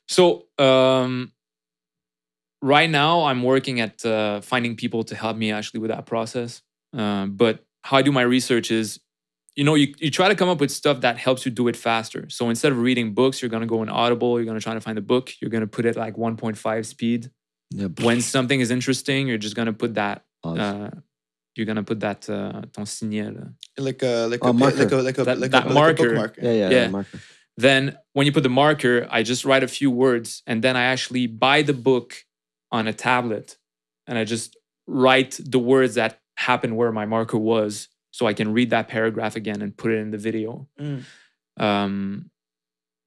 So 0.07 0.45
um, 0.57 1.33
right 2.61 2.89
now, 2.89 3.25
I'm 3.25 3.43
working 3.43 3.81
at 3.81 4.05
uh, 4.05 4.39
finding 4.41 4.77
people 4.77 5.03
to 5.09 5.13
help 5.15 5.35
me 5.35 5.51
actually 5.51 5.81
with 5.81 5.91
that 5.91 6.05
process. 6.05 6.61
Um, 6.93 7.35
but 7.35 7.65
how 7.87 7.97
I 7.97 8.01
do 8.07 8.11
my 8.11 8.25
research 8.37 8.67
is, 8.79 8.99
you 9.55 9.63
know, 9.67 9.75
you, 9.81 9.87
you 10.05 10.09
try 10.19 10.27
to 10.33 10.35
come 10.41 10.49
up 10.53 10.59
with 10.59 10.71
stuff 10.81 10.97
that 11.05 11.15
helps 11.25 11.41
you 11.45 11.51
do 11.61 11.65
it 11.71 11.77
faster. 11.89 12.21
So 12.29 12.49
instead 12.53 12.71
of 12.73 12.79
reading 12.89 13.13
books, 13.13 13.35
you're 13.41 13.53
gonna 13.55 13.71
go 13.75 13.79
in 13.83 13.89
Audible. 13.89 14.31
You're 14.37 14.45
gonna 14.51 14.59
try 14.67 14.73
to 14.73 14.81
find 14.87 14.97
a 14.97 15.05
book. 15.13 15.25
You're 15.39 15.51
gonna 15.55 15.67
put 15.77 15.85
it 15.85 15.95
like 15.95 16.15
1.5 16.17 16.85
speed. 16.85 17.21
Yeah, 17.71 17.87
When 18.07 18.19
something 18.21 18.59
is 18.65 18.69
interesting, 18.77 19.27
you're 19.29 19.43
just 19.47 19.55
gonna 19.55 19.73
put 19.83 19.91
that. 20.01 20.17
pause. 20.43 20.59
Uh, 20.59 20.89
you're 21.55 21.65
gonna 21.65 21.83
put 21.91 21.99
that 22.01 22.29
uh, 22.29 22.63
ton 22.73 22.85
signet. 22.85 23.33
là. 23.37 23.45
Like 23.77 24.01
a 24.03 24.27
like 24.31 24.39
Oh, 24.43 24.49
a 24.49 24.53
marker. 24.53 24.77
like 24.83 24.91
a 24.91 24.95
like 25.09 25.17
a 25.19 25.23
That- 25.23 25.39
like 25.39 25.51
that 25.51 25.67
a, 25.67 25.73
marker. 25.73 25.89
Like 25.91 25.99
a 25.99 26.03
bookmark. 26.03 26.37
yeah, 26.41 26.51
yeah, 26.51 26.69
yeah. 26.69 26.81
yeah. 26.81 26.87
Marker. 26.89 27.19
Then 27.57 27.97
when 28.13 28.25
you 28.27 28.33
put 28.33 28.43
the 28.43 28.49
marker, 28.63 29.07
I 29.09 29.23
just 29.23 29.45
write 29.45 29.63
a 29.63 29.67
few 29.69 29.89
words 29.89 30.43
and 30.45 30.61
then 30.61 30.75
I 30.75 30.83
actually 30.93 31.27
buy 31.27 31.61
the 31.61 31.73
book 31.89 32.25
on 32.71 32.87
a 32.87 32.93
tablet 32.93 33.57
and 34.07 34.17
I 34.17 34.25
just 34.25 34.57
write 34.87 35.39
the 35.41 35.59
words 35.59 35.95
that 35.95 36.19
happened 36.35 36.75
where 36.77 36.91
my 36.91 37.05
marker 37.05 37.37
was 37.37 37.87
so 38.11 38.25
I 38.27 38.33
can 38.33 38.53
read 38.53 38.69
that 38.69 38.87
paragraph 38.87 39.35
again 39.35 39.61
and 39.61 39.75
put 39.75 39.91
it 39.91 39.97
in 39.97 40.11
the 40.11 40.17
video. 40.17 40.67
Mm. 40.79 41.03
Um, 41.57 42.29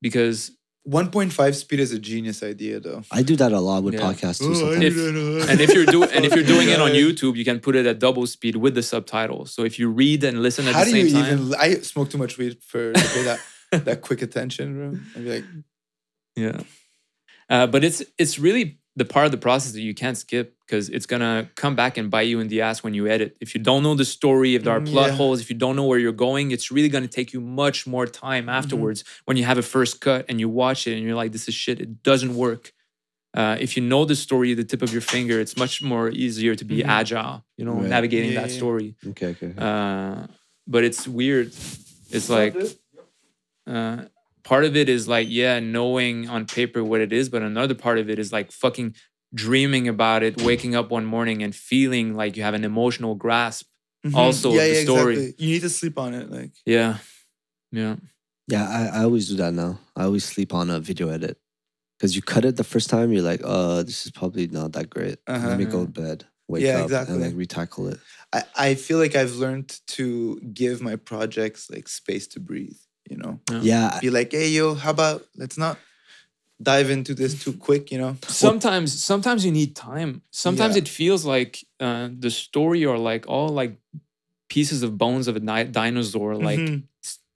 because 0.02 0.50
1.5 0.88 1.54
speed 1.54 1.80
is 1.80 1.92
a 1.92 1.98
genius 1.98 2.42
idea, 2.42 2.80
though. 2.80 3.02
I 3.10 3.22
do 3.22 3.36
that 3.36 3.52
a 3.52 3.60
lot 3.60 3.82
with 3.82 3.94
Yeah. 3.94 4.00
podcasts 4.00 4.38
too. 4.38 4.50
Oh, 4.50 4.54
sometimes. 4.54 4.84
If- 4.96 5.50
and 5.50 5.60
if 5.60 5.74
you're 5.74 5.84
doing 5.86 6.08
and 6.12 6.24
if 6.24 6.34
you're 6.34 6.44
doing 6.44 6.68
it 6.68 6.80
on 6.80 6.92
YouTube, 6.92 7.36
you 7.36 7.44
can 7.44 7.60
put 7.60 7.76
it 7.76 7.84
at 7.86 7.98
double 7.98 8.26
speed 8.26 8.56
with 8.56 8.74
the 8.74 8.82
subtitles. 8.82 9.52
So 9.52 9.64
if 9.64 9.78
you 9.78 9.90
read 9.90 10.24
and 10.24 10.40
listen 10.42 10.66
at 10.66 10.74
How 10.74 10.84
the 10.84 10.92
do 10.92 10.98
you 10.98 11.10
same 11.10 11.22
time, 11.22 11.38
even? 11.48 11.54
I 11.58 11.74
smoke 11.80 12.10
too 12.10 12.18
much 12.18 12.38
weed 12.38 12.62
for 12.62 12.92
to 12.92 13.22
that 13.24 13.40
that 13.84 14.00
quick 14.00 14.22
attention, 14.22 14.76
room. 14.76 15.06
I'd 15.14 15.24
be 15.24 15.30
like, 15.30 15.44
Yeah. 16.36 16.60
Uh, 17.50 17.66
but 17.66 17.82
it's 17.84 18.02
it's 18.18 18.38
really 18.38 18.78
the 18.98 19.04
part 19.14 19.26
of 19.26 19.32
the 19.32 19.38
process 19.48 19.72
that 19.72 19.80
you 19.88 19.94
can't 19.94 20.18
skip 20.24 20.46
because 20.66 20.88
it's 20.96 21.06
gonna 21.12 21.48
come 21.62 21.74
back 21.82 21.96
and 21.98 22.10
bite 22.10 22.28
you 22.32 22.40
in 22.40 22.48
the 22.48 22.60
ass 22.60 22.82
when 22.84 22.94
you 22.98 23.06
edit. 23.06 23.36
If 23.40 23.54
you 23.54 23.60
don't 23.68 23.82
know 23.82 23.94
the 23.94 24.04
story, 24.04 24.54
if 24.56 24.62
there 24.64 24.74
are 24.76 24.80
Mm, 24.80 24.90
plot 24.92 25.10
yeah. 25.10 25.16
holes, 25.16 25.40
if 25.40 25.48
you 25.50 25.56
don't 25.64 25.76
know 25.78 25.86
where 25.90 25.98
you're 26.04 26.20
going, 26.28 26.50
it's 26.50 26.68
really 26.76 26.88
gonna 26.94 27.08
take 27.18 27.32
you 27.34 27.40
much 27.40 27.86
more 27.86 28.06
time 28.06 28.44
Mm-hmm. 28.46 28.58
afterwards 28.60 29.04
when 29.26 29.36
you 29.38 29.44
have 29.50 29.58
a 29.58 29.62
first 29.76 30.00
cut 30.00 30.26
and 30.28 30.40
you 30.42 30.48
watch 30.48 30.80
it 30.88 30.94
and 30.96 31.02
you're 31.04 31.14
like, 31.22 31.32
this 31.32 31.46
is 31.48 31.54
shit. 31.54 31.80
It 31.80 32.02
doesn't 32.02 32.34
work. 32.46 32.72
Uh, 33.40 33.56
if 33.60 33.76
you 33.76 33.82
know 33.92 34.04
the 34.04 34.16
story, 34.16 34.50
at 34.52 34.56
the 34.56 34.64
tip 34.72 34.82
of 34.82 34.90
your 34.92 35.02
finger, 35.14 35.38
it's 35.38 35.56
much 35.56 35.74
more 35.82 36.06
easier 36.24 36.54
to 36.60 36.64
be 36.64 36.78
Mhm. 36.82 36.88
agile, 37.00 37.44
you 37.58 37.64
know, 37.64 37.74
Right. 37.80 37.88
navigating 37.96 38.32
Yeah, 38.32 38.40
that 38.40 38.50
yeah. 38.50 38.56
story. 38.60 38.88
Okay, 39.10 39.28
okay. 39.34 39.46
okay. 39.48 39.60
Uh, 39.68 40.26
but 40.66 40.82
it's 40.88 41.06
weird. 41.06 41.48
It's 42.16 42.28
like 42.38 42.54
uh, 43.66 43.98
part 44.48 44.64
of 44.64 44.74
it 44.76 44.88
is 44.88 45.06
like 45.08 45.28
yeah, 45.30 45.60
knowing 45.60 46.28
on 46.28 46.46
paper 46.46 46.82
what 46.82 47.00
it 47.00 47.12
is, 47.12 47.28
but 47.28 47.42
another 47.42 47.74
part 47.74 47.98
of 47.98 48.08
it 48.08 48.18
is 48.18 48.32
like 48.32 48.50
fucking 48.50 48.94
dreaming 49.34 49.88
about 49.88 50.22
it, 50.22 50.40
waking 50.42 50.74
up 50.74 50.90
one 50.90 51.04
morning 51.04 51.42
and 51.42 51.54
feeling 51.54 52.14
like 52.20 52.36
you 52.36 52.42
have 52.42 52.54
an 52.54 52.64
emotional 52.64 53.14
grasp. 53.14 53.66
mhm. 54.06 54.14
Also, 54.14 54.52
yeah, 54.54 54.66
the 54.68 54.74
yeah, 54.74 54.80
story. 54.88 55.14
exactly. 55.16 55.44
You 55.46 55.52
need 55.54 55.62
to 55.62 55.68
sleep 55.80 55.98
on 55.98 56.14
it, 56.14 56.30
like. 56.30 56.52
Yeah, 56.64 56.98
yeah, 57.72 57.96
Yeah, 58.48 58.64
I, 58.68 59.00
I 59.00 59.02
always 59.04 59.28
do 59.28 59.36
that 59.36 59.52
now. 59.52 59.78
I 59.94 60.04
always 60.04 60.24
sleep 60.24 60.54
on 60.54 60.70
a 60.70 60.80
video 60.80 61.08
edit. 61.10 61.36
Because 61.98 62.14
you 62.16 62.22
cut 62.22 62.44
it 62.44 62.56
the 62.56 62.64
first 62.64 62.88
time, 62.88 63.12
you're 63.12 63.22
like, 63.32 63.42
oh 63.44 63.82
this 63.82 64.06
is 64.06 64.12
probably 64.12 64.46
not 64.46 64.72
that 64.72 64.88
great. 64.88 65.18
Uh-huh. 65.26 65.48
Let 65.48 65.58
me 65.58 65.64
go 65.66 65.84
to 65.84 65.90
bed, 65.90 66.24
wake 66.46 66.64
Yeah, 66.64 66.78
up, 66.78 66.84
exactly. 66.84 67.14
and 67.14 67.22
like 67.24 67.34
retackle 67.34 67.92
it. 67.92 67.98
I, 68.32 68.42
I 68.56 68.74
feel 68.76 68.98
like 68.98 69.16
I've 69.16 69.34
learned 69.34 69.80
to 69.98 70.40
give 70.54 70.80
my 70.80 70.96
projects 70.96 71.68
like 71.74 71.88
space 71.88 72.26
to 72.28 72.40
breathe, 72.40 72.78
you 73.10 73.16
know? 73.16 73.40
Yeah. 73.50 73.60
Yeah, 73.62 73.98
Be 74.00 74.10
like, 74.10 74.32
hey, 74.32 74.48
yo, 74.48 74.74
how 74.74 74.90
about 74.90 75.24
let's 75.36 75.58
not 75.58 75.78
dive 76.60 76.90
into 76.90 77.14
this 77.14 77.42
too 77.42 77.52
quick, 77.52 77.90
you 77.92 77.98
know? 77.98 78.16
Sometimes, 78.28 79.02
sometimes 79.02 79.44
you 79.44 79.52
need 79.52 79.76
time. 79.76 80.22
Sometimes 80.30 80.74
Yeah. 80.74 80.82
it 80.82 80.88
feels 80.88 81.24
like 81.24 81.64
uh, 81.80 82.08
the 82.18 82.30
story 82.30 82.84
are 82.84 82.98
like 82.98 83.26
all 83.28 83.48
like 83.48 83.76
pieces 84.48 84.82
of 84.82 84.96
bones 84.98 85.28
of 85.28 85.36
a 85.36 85.40
di- 85.40 85.64
dinosaur, 85.70 86.34
like 86.34 86.58
Mhm. 86.60 86.82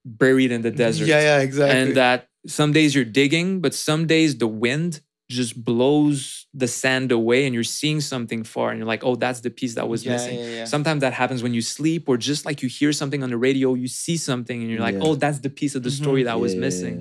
buried 0.05 0.51
in 0.51 0.62
the 0.62 0.70
desert. 0.70 1.07
Yeah, 1.07 1.20
yeah, 1.20 1.41
exactly. 1.41 1.77
and 1.79 1.97
that 1.97 2.29
some 2.47 2.73
days 2.73 2.95
you're 2.95 3.05
digging, 3.05 3.61
but 3.61 3.75
some 3.75 4.07
days 4.07 4.37
the 4.39 4.49
wind 4.49 5.01
just 5.41 5.55
blows 5.70 6.47
the 6.62 6.68
sand 6.68 7.09
away 7.12 7.41
and 7.47 7.53
you're 7.55 7.72
seeing 7.80 8.01
something 8.12 8.43
far 8.45 8.66
and 8.70 8.78
you're 8.78 8.93
like, 8.95 9.05
oh, 9.09 9.16
that's 9.24 9.41
the 9.47 9.51
piece 9.61 9.74
that 9.78 9.89
was 9.89 10.01
Yeah, 10.05 10.12
missing. 10.14 10.39
yeah, 10.39 10.57
yeah. 10.59 10.64
Sometimes 10.74 11.01
that 11.05 11.14
happens 11.22 11.41
when 11.43 11.55
you 11.59 11.62
sleep, 11.78 12.03
or 12.11 12.16
just 12.30 12.43
like 12.49 12.59
you 12.62 12.68
hear 12.80 12.93
something 13.01 13.22
on 13.26 13.30
the 13.35 13.39
radio, 13.49 13.68
you 13.74 13.89
see 13.89 14.16
something 14.30 14.59
and 14.62 14.68
you're 14.70 14.80
like, 14.89 14.99
oh, 15.07 15.14
that's 15.24 15.41
the 15.47 15.51
piece 15.61 15.74
of 15.78 15.83
the 15.87 15.91
Mhm. 15.93 16.03
story 16.03 16.22
that 16.28 16.39
was 16.45 16.53
Yeah, 16.53 16.61
yeah, 16.61 16.66
missing. 16.66 16.95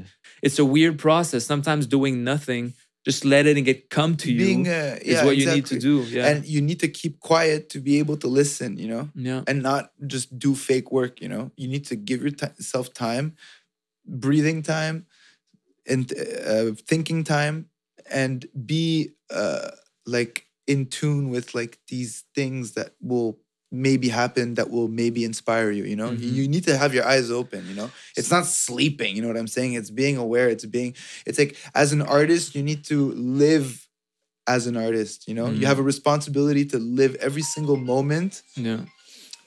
It's 0.45 0.59
a 0.65 0.65
weird 0.75 0.95
process. 1.07 1.41
Sometimes 1.53 1.83
doing 1.97 2.15
nothing, 2.33 2.73
just 3.09 3.21
let 3.25 3.43
it 3.49 3.55
and 3.57 3.65
get 3.71 3.89
come 3.89 4.15
to 4.23 4.29
you 4.31 4.37
Being, 4.45 4.67
uh, 4.67 4.97
is 5.11 5.21
what 5.27 5.35
you 5.39 5.45
need 5.55 5.65
to 5.73 5.77
do. 5.89 5.95
Yeah. 6.15 6.27
And 6.29 6.37
you 6.53 6.61
need 6.69 6.79
to 6.85 6.89
keep 6.99 7.13
quiet 7.31 7.61
to 7.73 7.79
be 7.87 7.93
able 8.01 8.17
to 8.23 8.27
listen, 8.41 8.71
you 8.83 8.87
know? 8.93 9.05
yeah. 9.29 9.41
and 9.49 9.57
not 9.71 9.83
just 10.13 10.27
do 10.45 10.51
fake 10.55 10.89
work 10.97 11.13
you 11.23 11.29
know 11.33 11.43
you 11.61 11.67
need 11.73 11.85
to 11.91 11.95
give 12.09 12.19
yourself 12.25 12.85
time 13.05 13.25
breathing 14.05 14.61
time 14.63 14.97
and 15.87 16.13
uh, 16.13 16.71
thinking 16.91 17.23
time 17.23 17.55
and 18.09 18.45
be 18.65 19.11
uh, 19.29 19.71
like 20.05 20.45
in 20.67 20.85
tune 20.85 21.29
with 21.29 21.53
like 21.55 21.79
these 21.87 22.23
things 22.35 22.73
that 22.73 22.93
will 23.01 23.39
maybe 23.73 24.09
happen 24.09 24.55
that 24.55 24.69
will 24.69 24.89
maybe 24.89 25.23
inspire 25.23 25.71
you 25.71 25.85
you 25.85 25.95
know 25.95 26.11
Mhm. 26.11 26.19
you 26.35 26.47
need 26.47 26.65
to 26.65 26.75
have 26.77 26.93
your 26.93 27.05
eyes 27.05 27.31
open 27.31 27.65
you 27.67 27.73
know 27.73 27.89
it's 28.17 28.29
not 28.29 28.45
sleeping 28.45 29.15
you 29.15 29.21
know 29.21 29.29
what 29.29 29.37
i'm 29.37 29.47
saying 29.47 29.73
it's 29.73 29.89
being 29.89 30.17
aware 30.17 30.49
it's 30.49 30.65
being 30.65 30.93
it's 31.25 31.39
like 31.39 31.55
as 31.73 31.93
an 31.93 32.01
artist 32.01 32.53
you 32.53 32.63
need 32.63 32.83
to 32.85 33.11
live 33.13 33.87
as 34.45 34.67
an 34.67 34.75
artist 34.75 35.25
you 35.27 35.33
know 35.33 35.47
Mhm. 35.47 35.59
you 35.59 35.67
have 35.67 35.79
a 35.79 35.83
responsibility 35.83 36.65
to 36.65 36.77
live 36.79 37.15
every 37.27 37.43
single 37.43 37.77
moment 37.77 38.43
yeah. 38.57 38.81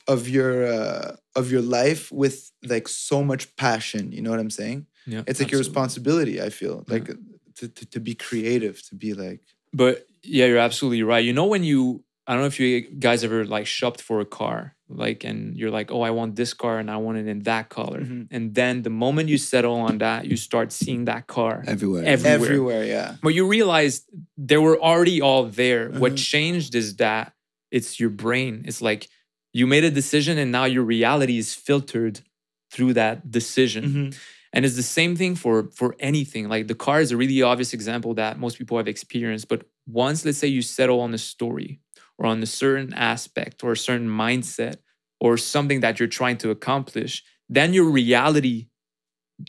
of 0.09 0.27
your 0.29 0.65
uh, 0.67 1.17
of 1.37 1.51
your 1.53 1.63
life 1.63 2.11
with 2.13 2.51
like 2.63 2.89
so 2.89 3.23
much 3.23 3.55
passion 3.57 4.11
you 4.13 4.23
know 4.23 4.31
what 4.31 4.41
i'm 4.41 4.51
saying 4.51 4.87
Yeah. 5.07 5.23
it's 5.27 5.39
like 5.41 5.51
your 5.53 5.61
responsibility 5.61 6.41
i 6.41 6.49
feel 6.49 6.85
like 6.89 7.09
to, 7.57 7.69
to, 7.69 7.87
to 7.87 8.01
be 8.01 8.15
creative 8.15 8.83
to 8.89 8.95
be 8.95 9.15
like 9.15 9.41
But 9.73 10.07
yeah, 10.23 10.47
you're 10.47 10.59
absolutely 10.59 11.03
right. 11.03 11.25
You 11.25 11.33
know 11.33 11.47
when 11.47 11.65
you 11.65 12.03
I 12.27 12.33
don't 12.33 12.41
know 12.41 12.47
if 12.47 12.59
you 12.59 12.81
guys 12.81 13.23
ever 13.23 13.45
like 13.45 13.67
shopped 13.67 14.01
for 14.01 14.19
a 14.21 14.25
car, 14.25 14.75
like 14.89 15.25
and 15.25 15.55
you're 15.59 15.71
like, 15.71 15.91
oh, 15.93 16.01
I 16.01 16.11
want 16.11 16.37
this 16.37 16.55
car 16.55 16.79
and 16.79 16.91
I 16.91 16.97
want 16.97 17.19
it 17.19 17.27
in 17.27 17.41
that 17.41 17.69
color. 17.69 18.01
Mhm. 18.01 18.29
And 18.31 18.55
then 18.55 18.81
the 18.83 18.89
moment 19.05 19.29
you 19.29 19.37
settle 19.37 19.75
on 19.89 19.99
that, 19.99 20.25
you 20.31 20.37
start 20.37 20.73
seeing 20.73 21.05
that 21.05 21.27
car. 21.27 21.63
Everywhere. 21.67 22.05
Everywhere. 22.05 22.35
everywhere 22.35 22.85
yeah 22.85 23.17
But 23.23 23.35
you 23.35 23.47
realize 23.47 24.07
they 24.39 24.57
were 24.57 24.79
already 24.81 25.21
all 25.21 25.45
there. 25.63 25.91
What 25.91 26.13
Mhm. 26.15 26.25
changed 26.33 26.75
is 26.75 26.97
that 26.97 27.35
it's 27.71 28.01
your 28.01 28.11
brain. 28.25 28.65
It's 28.69 28.81
like 28.81 29.09
you 29.53 29.67
made 29.67 29.85
a 29.85 29.91
decision 29.91 30.39
and 30.39 30.51
now 30.51 30.65
your 30.65 30.83
reality 30.97 31.37
is 31.45 31.55
filtered 31.55 32.21
through 32.73 32.95
that 32.95 33.31
decision. 33.31 33.85
Mhm. 33.85 34.17
And 34.55 34.65
it's 34.65 34.77
the 34.77 34.83
same 35.01 35.17
thing 35.17 35.35
for 35.37 35.57
for 35.81 35.97
anything. 35.99 36.49
Like 36.55 36.69
the 36.69 36.77
car 36.87 37.01
is 37.05 37.11
a 37.13 37.17
really 37.23 37.43
obvious 37.43 37.75
example 37.75 38.15
that 38.15 38.39
most 38.39 38.57
people 38.59 38.77
have 38.79 38.89
experienced. 38.89 39.49
But 39.49 39.61
once, 39.87 40.25
let's 40.25 40.39
say, 40.39 40.49
you 40.49 40.63
settle 40.63 41.01
on 41.07 41.13
a 41.13 41.19
story 41.19 41.81
or 42.19 42.27
on 42.33 42.43
a 42.43 42.47
certain 42.47 42.95
aspect 42.95 43.57
or 43.65 43.73
a 43.73 43.77
certain 43.89 44.09
mindset 44.09 44.77
or 45.21 45.37
something 45.37 45.81
that 45.81 45.99
you're 45.99 46.09
trying 46.21 46.39
to 46.45 46.51
accomplish, 46.51 47.13
then 47.59 47.75
your 47.75 47.91
reality 48.03 48.69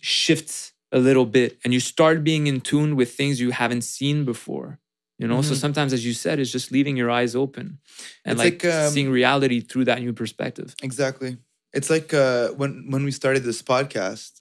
shifts 0.02 0.74
a 0.92 1.00
little 1.00 1.26
bit 1.26 1.58
and 1.64 1.74
you 1.74 1.80
start 1.80 2.24
being 2.24 2.48
in 2.48 2.62
tune 2.62 2.96
with 2.96 3.14
things 3.14 3.40
you 3.40 3.52
haven't 3.52 3.84
seen 3.84 4.26
before. 4.26 4.80
You 5.20 5.28
know, 5.28 5.42
so 5.42 5.54
Mhm. 5.54 5.58
sometimes, 5.66 5.94
as 5.94 6.04
you 6.06 6.14
said, 6.14 6.40
it's 6.40 6.52
just 6.52 6.72
leaving 6.72 6.98
your 6.98 7.10
eyes 7.12 7.36
open 7.36 7.80
and 8.26 8.34
It's 8.34 8.44
like, 8.46 8.64
like, 8.64 8.74
um, 8.74 8.92
seeing 8.94 9.10
reality 9.10 9.60
through 9.62 9.86
that 9.86 10.02
new 10.02 10.14
perspective. 10.14 10.76
exactly 10.84 11.38
it's 11.74 11.90
like 11.96 12.14
uh 12.14 12.50
when 12.60 12.72
when 12.92 13.04
we 13.08 13.12
started 13.12 13.44
this 13.44 13.62
podcast 13.62 14.32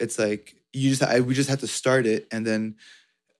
it's 0.00 0.18
like 0.18 0.56
you 0.72 0.90
just 0.90 1.02
I, 1.02 1.20
we 1.20 1.34
just 1.34 1.48
had 1.50 1.60
to 1.60 1.66
start 1.66 2.06
it 2.06 2.26
and 2.32 2.46
then 2.46 2.76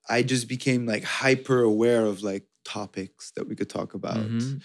i 0.09 0.23
just 0.23 0.49
became 0.49 0.87
like 0.87 1.05
hyper 1.05 1.63
aware 1.63 2.05
of 2.07 2.23
like 2.23 2.45
topics 2.65 3.33
that 3.37 3.49
we 3.49 3.57
could 3.57 3.71
talk 3.71 3.95
about 3.95 4.17
Mhm. 4.19 4.63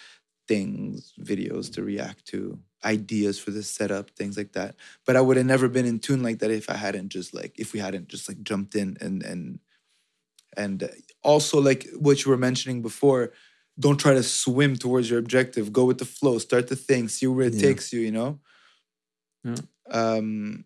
things, 0.48 1.14
videos 1.22 1.72
to 1.74 1.84
react 1.84 2.26
to, 2.28 2.60
ideas 2.84 3.40
for 3.40 3.52
the 3.52 3.64
setup, 3.64 4.10
things 4.12 4.36
like 4.38 4.52
that. 4.54 4.76
But 5.06 5.16
I 5.16 5.22
would 5.22 5.38
have 5.38 5.46
never 5.46 5.70
been 5.70 5.86
in 5.86 6.00
tune 6.00 6.22
like 6.22 6.40
that 6.40 6.52
if 6.52 6.70
I 6.70 6.76
hadn't 6.76 7.10
just 7.10 7.34
like 7.34 7.54
if 7.58 7.72
we 7.74 7.80
hadn't 7.80 8.10
just 8.10 8.28
like 8.28 8.44
jumped 8.44 8.76
in 8.76 8.98
and 9.00 9.24
and 9.24 9.60
and 10.58 10.84
uh, 10.84 10.88
also 11.24 11.62
like 11.62 11.88
what 11.98 12.26
you 12.26 12.32
were 12.32 12.38
mentioning 12.38 12.82
before, 12.82 13.32
don't 13.80 14.00
try 14.00 14.14
to 14.14 14.24
swim 14.24 14.76
towards 14.76 15.10
your 15.10 15.20
objective. 15.20 15.72
Go 15.72 15.86
with 15.86 16.00
the 16.00 16.06
flow. 16.18 16.38
Start 16.40 16.68
the 16.68 16.76
thing. 16.76 17.08
See 17.08 17.28
where 17.28 17.48
it 17.48 17.54
Yeah. 17.56 17.62
takes 17.68 17.94
you. 17.94 18.02
You 18.02 18.12
know. 18.12 18.40
Yeah. 19.44 19.56
Um. 19.92 20.66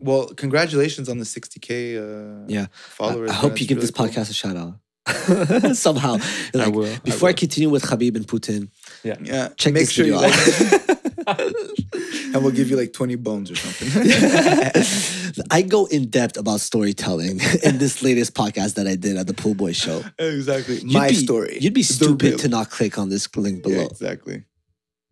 Well, 0.00 0.26
congratulations 0.26 1.08
on 1.08 1.18
the 1.18 1.24
60k. 1.24 1.96
Uh, 1.96 2.44
Yeah. 2.48 2.62
I, 2.62 2.66
followers. 2.72 3.30
I 3.30 3.32
man. 3.34 3.40
hope 3.42 3.60
you 3.60 3.66
give 3.66 3.76
really 3.78 3.86
this 3.86 3.90
cool. 3.90 4.06
podcast 4.06 4.30
a 4.30 4.34
shout 4.34 4.56
out. 4.56 4.74
Somehow. 5.76 6.16
I 6.58 6.68
will. 6.68 6.96
Before 7.04 7.28
I, 7.28 7.32
will. 7.32 7.36
continue 7.38 7.68
with 7.70 7.82
Khabib 7.84 8.16
and 8.16 8.26
Putin, 8.26 8.68
Yeah. 9.02 9.16
yeah. 9.22 9.48
check 9.56 9.72
Make 9.74 9.82
this 9.84 9.92
sure 9.92 10.04
video 10.06 10.18
out. 10.18 10.30
like 10.30 10.90
and 12.34 12.42
we'll 12.42 12.52
give 12.52 12.68
you 12.70 12.76
like 12.76 12.92
20 12.92 13.14
bones 13.16 13.50
or 13.50 13.56
something. 13.56 13.88
I 15.50 15.62
go 15.62 15.86
in 15.86 16.08
depth 16.10 16.36
about 16.36 16.60
storytelling 16.60 17.40
in 17.62 17.78
this 17.78 18.02
latest 18.02 18.34
podcast 18.34 18.74
that 18.74 18.86
I 18.86 18.96
did 18.96 19.16
at 19.16 19.26
the 19.26 19.34
Pool 19.34 19.54
Boy 19.54 19.72
Show. 19.72 20.02
exactly. 20.18 20.76
You'd 20.76 20.92
My 20.92 21.08
be- 21.10 21.14
story. 21.14 21.58
You'd 21.60 21.74
be 21.74 21.82
stupid 21.82 22.38
to 22.40 22.48
not 22.48 22.70
click 22.70 22.98
on 22.98 23.08
this 23.10 23.28
link 23.36 23.58
Yeah, 23.64 23.74
below. 23.74 23.86
exactly. 23.86 24.44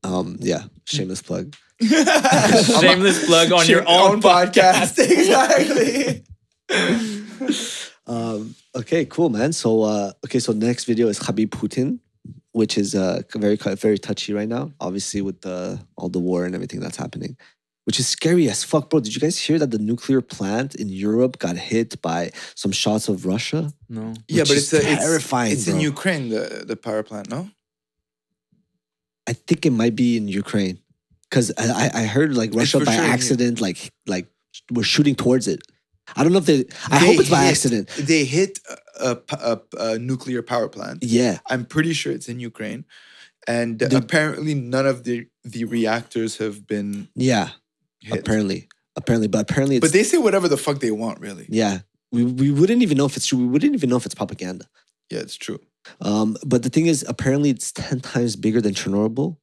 Um, 0.04 0.36
yeah, 0.40 0.64
shameless 0.84 1.22
plug. 1.22 1.54
Shameless 2.80 3.26
plug 3.26 3.52
on 3.52 3.66
your 3.66 3.80
Shame- 3.84 3.88
own 3.88 4.20
podcast. 4.30 4.98
exactly. 4.98 6.24
Um, 8.06 8.54
okay, 8.74 9.04
cool, 9.04 9.30
man. 9.30 9.52
So, 9.52 9.82
uh, 9.82 10.12
okay, 10.26 10.40
so 10.40 10.52
next 10.52 10.84
video 10.86 11.06
is 11.06 11.20
Khabib 11.20 11.50
Putin, 11.50 12.00
which 12.50 12.76
is 12.76 12.94
uh, 12.96 13.22
very 13.36 13.56
very 13.56 13.96
touchy 13.96 14.32
right 14.32 14.48
now, 14.48 14.72
obviously 14.80 15.22
with 15.22 15.40
the 15.42 15.78
all 15.96 16.08
the 16.08 16.18
war 16.18 16.44
and 16.44 16.52
everything 16.54 16.80
that's 16.80 16.96
happening. 16.96 17.36
which 17.84 17.98
is 18.00 18.06
scary 18.08 18.48
as 18.50 18.62
fuck, 18.64 18.90
bro. 18.90 18.98
Did 19.00 19.14
you 19.14 19.20
guys 19.20 19.38
hear 19.38 19.58
that 19.60 19.70
the 19.70 19.78
nuclear 19.78 20.20
plant 20.20 20.74
in 20.82 20.88
Europe 20.88 21.38
got 21.38 21.56
hit 21.56 21.90
by 22.02 22.30
some 22.56 22.72
shots 22.72 23.08
of 23.08 23.24
Russia? 23.24 23.72
No. 23.88 24.14
yeah, 24.28 24.42
but 24.48 24.56
is 24.56 24.72
it's, 24.72 24.72
a, 24.72 24.92
it's 24.92 25.04
terrifying, 25.04 25.52
It's 25.52 25.66
in. 25.68 25.78
Ukraine, 25.80 26.28
the 26.34 26.64
the 26.70 26.76
power 26.76 27.02
plant. 27.08 27.30
No, 27.30 27.40
I 29.30 29.32
think 29.46 29.64
it 29.64 29.70
might 29.82 29.94
be 29.94 30.16
in 30.16 30.26
Ukraine 30.28 30.76
because 31.32 31.50
I, 31.56 31.90
I 31.94 32.04
heard 32.04 32.36
like 32.36 32.52
Russia 32.54 32.80
by 32.84 32.94
sure 32.94 33.04
accident 33.04 33.60
like 33.60 33.90
like 34.06 34.26
were 34.70 34.82
shooting 34.84 35.14
towards 35.14 35.48
it. 35.48 35.60
I 36.14 36.22
don't 36.22 36.32
know 36.32 36.38
if 36.40 36.44
they. 36.46 36.64
I 36.90 36.98
They 36.98 37.06
hope 37.06 37.20
it's 37.20 37.30
by 37.30 37.44
hit- 37.44 37.50
accident. 37.52 37.88
They 37.98 38.24
hit 38.26 38.58
a 39.00 39.58
a 39.78 39.98
nuclear 39.98 40.42
power 40.42 40.68
plant. 40.68 40.98
Yeah, 41.02 41.38
I'm 41.48 41.64
pretty 41.64 41.94
sure 41.94 42.12
it's 42.12 42.28
in 42.28 42.38
Ukraine, 42.38 42.84
and 43.48 43.78
The- 43.78 43.96
apparently 43.96 44.54
none 44.54 44.86
of 44.86 45.04
the 45.04 45.26
the 45.44 45.64
reactors 45.64 46.36
have 46.36 46.66
been 46.66 47.08
yeah. 47.14 47.48
hit. 48.00 48.18
Apparently, 48.20 48.68
apparently, 48.96 49.28
but 49.28 49.40
apparently, 49.48 49.76
it's 49.76 49.84
But 49.86 49.92
they 49.92 50.02
say 50.04 50.18
whatever 50.18 50.48
the 50.48 50.58
fuck 50.58 50.80
they 50.80 50.90
want, 50.90 51.16
really. 51.20 51.46
yeah. 51.48 51.78
We 52.14 52.24
we 52.24 52.50
wouldn't 52.50 52.82
even 52.82 52.98
know 52.98 53.06
if 53.06 53.16
it's 53.16 53.26
true. 53.28 53.38
We 53.38 53.46
wouldn't 53.46 53.74
even 53.74 53.88
know 53.88 53.96
if 53.96 54.04
it's 54.04 54.14
propaganda. 54.14 54.66
Yeah, 55.10 55.20
it's 55.20 55.36
true. 55.36 55.60
Um, 56.02 56.36
but 56.44 56.62
the 56.62 56.68
thing 56.68 56.86
is, 56.86 57.04
apparently, 57.08 57.48
it's 57.50 57.72
ten 57.72 58.00
times 58.00 58.36
bigger 58.36 58.60
than 58.60 58.74
Chernobyl. 58.74 59.38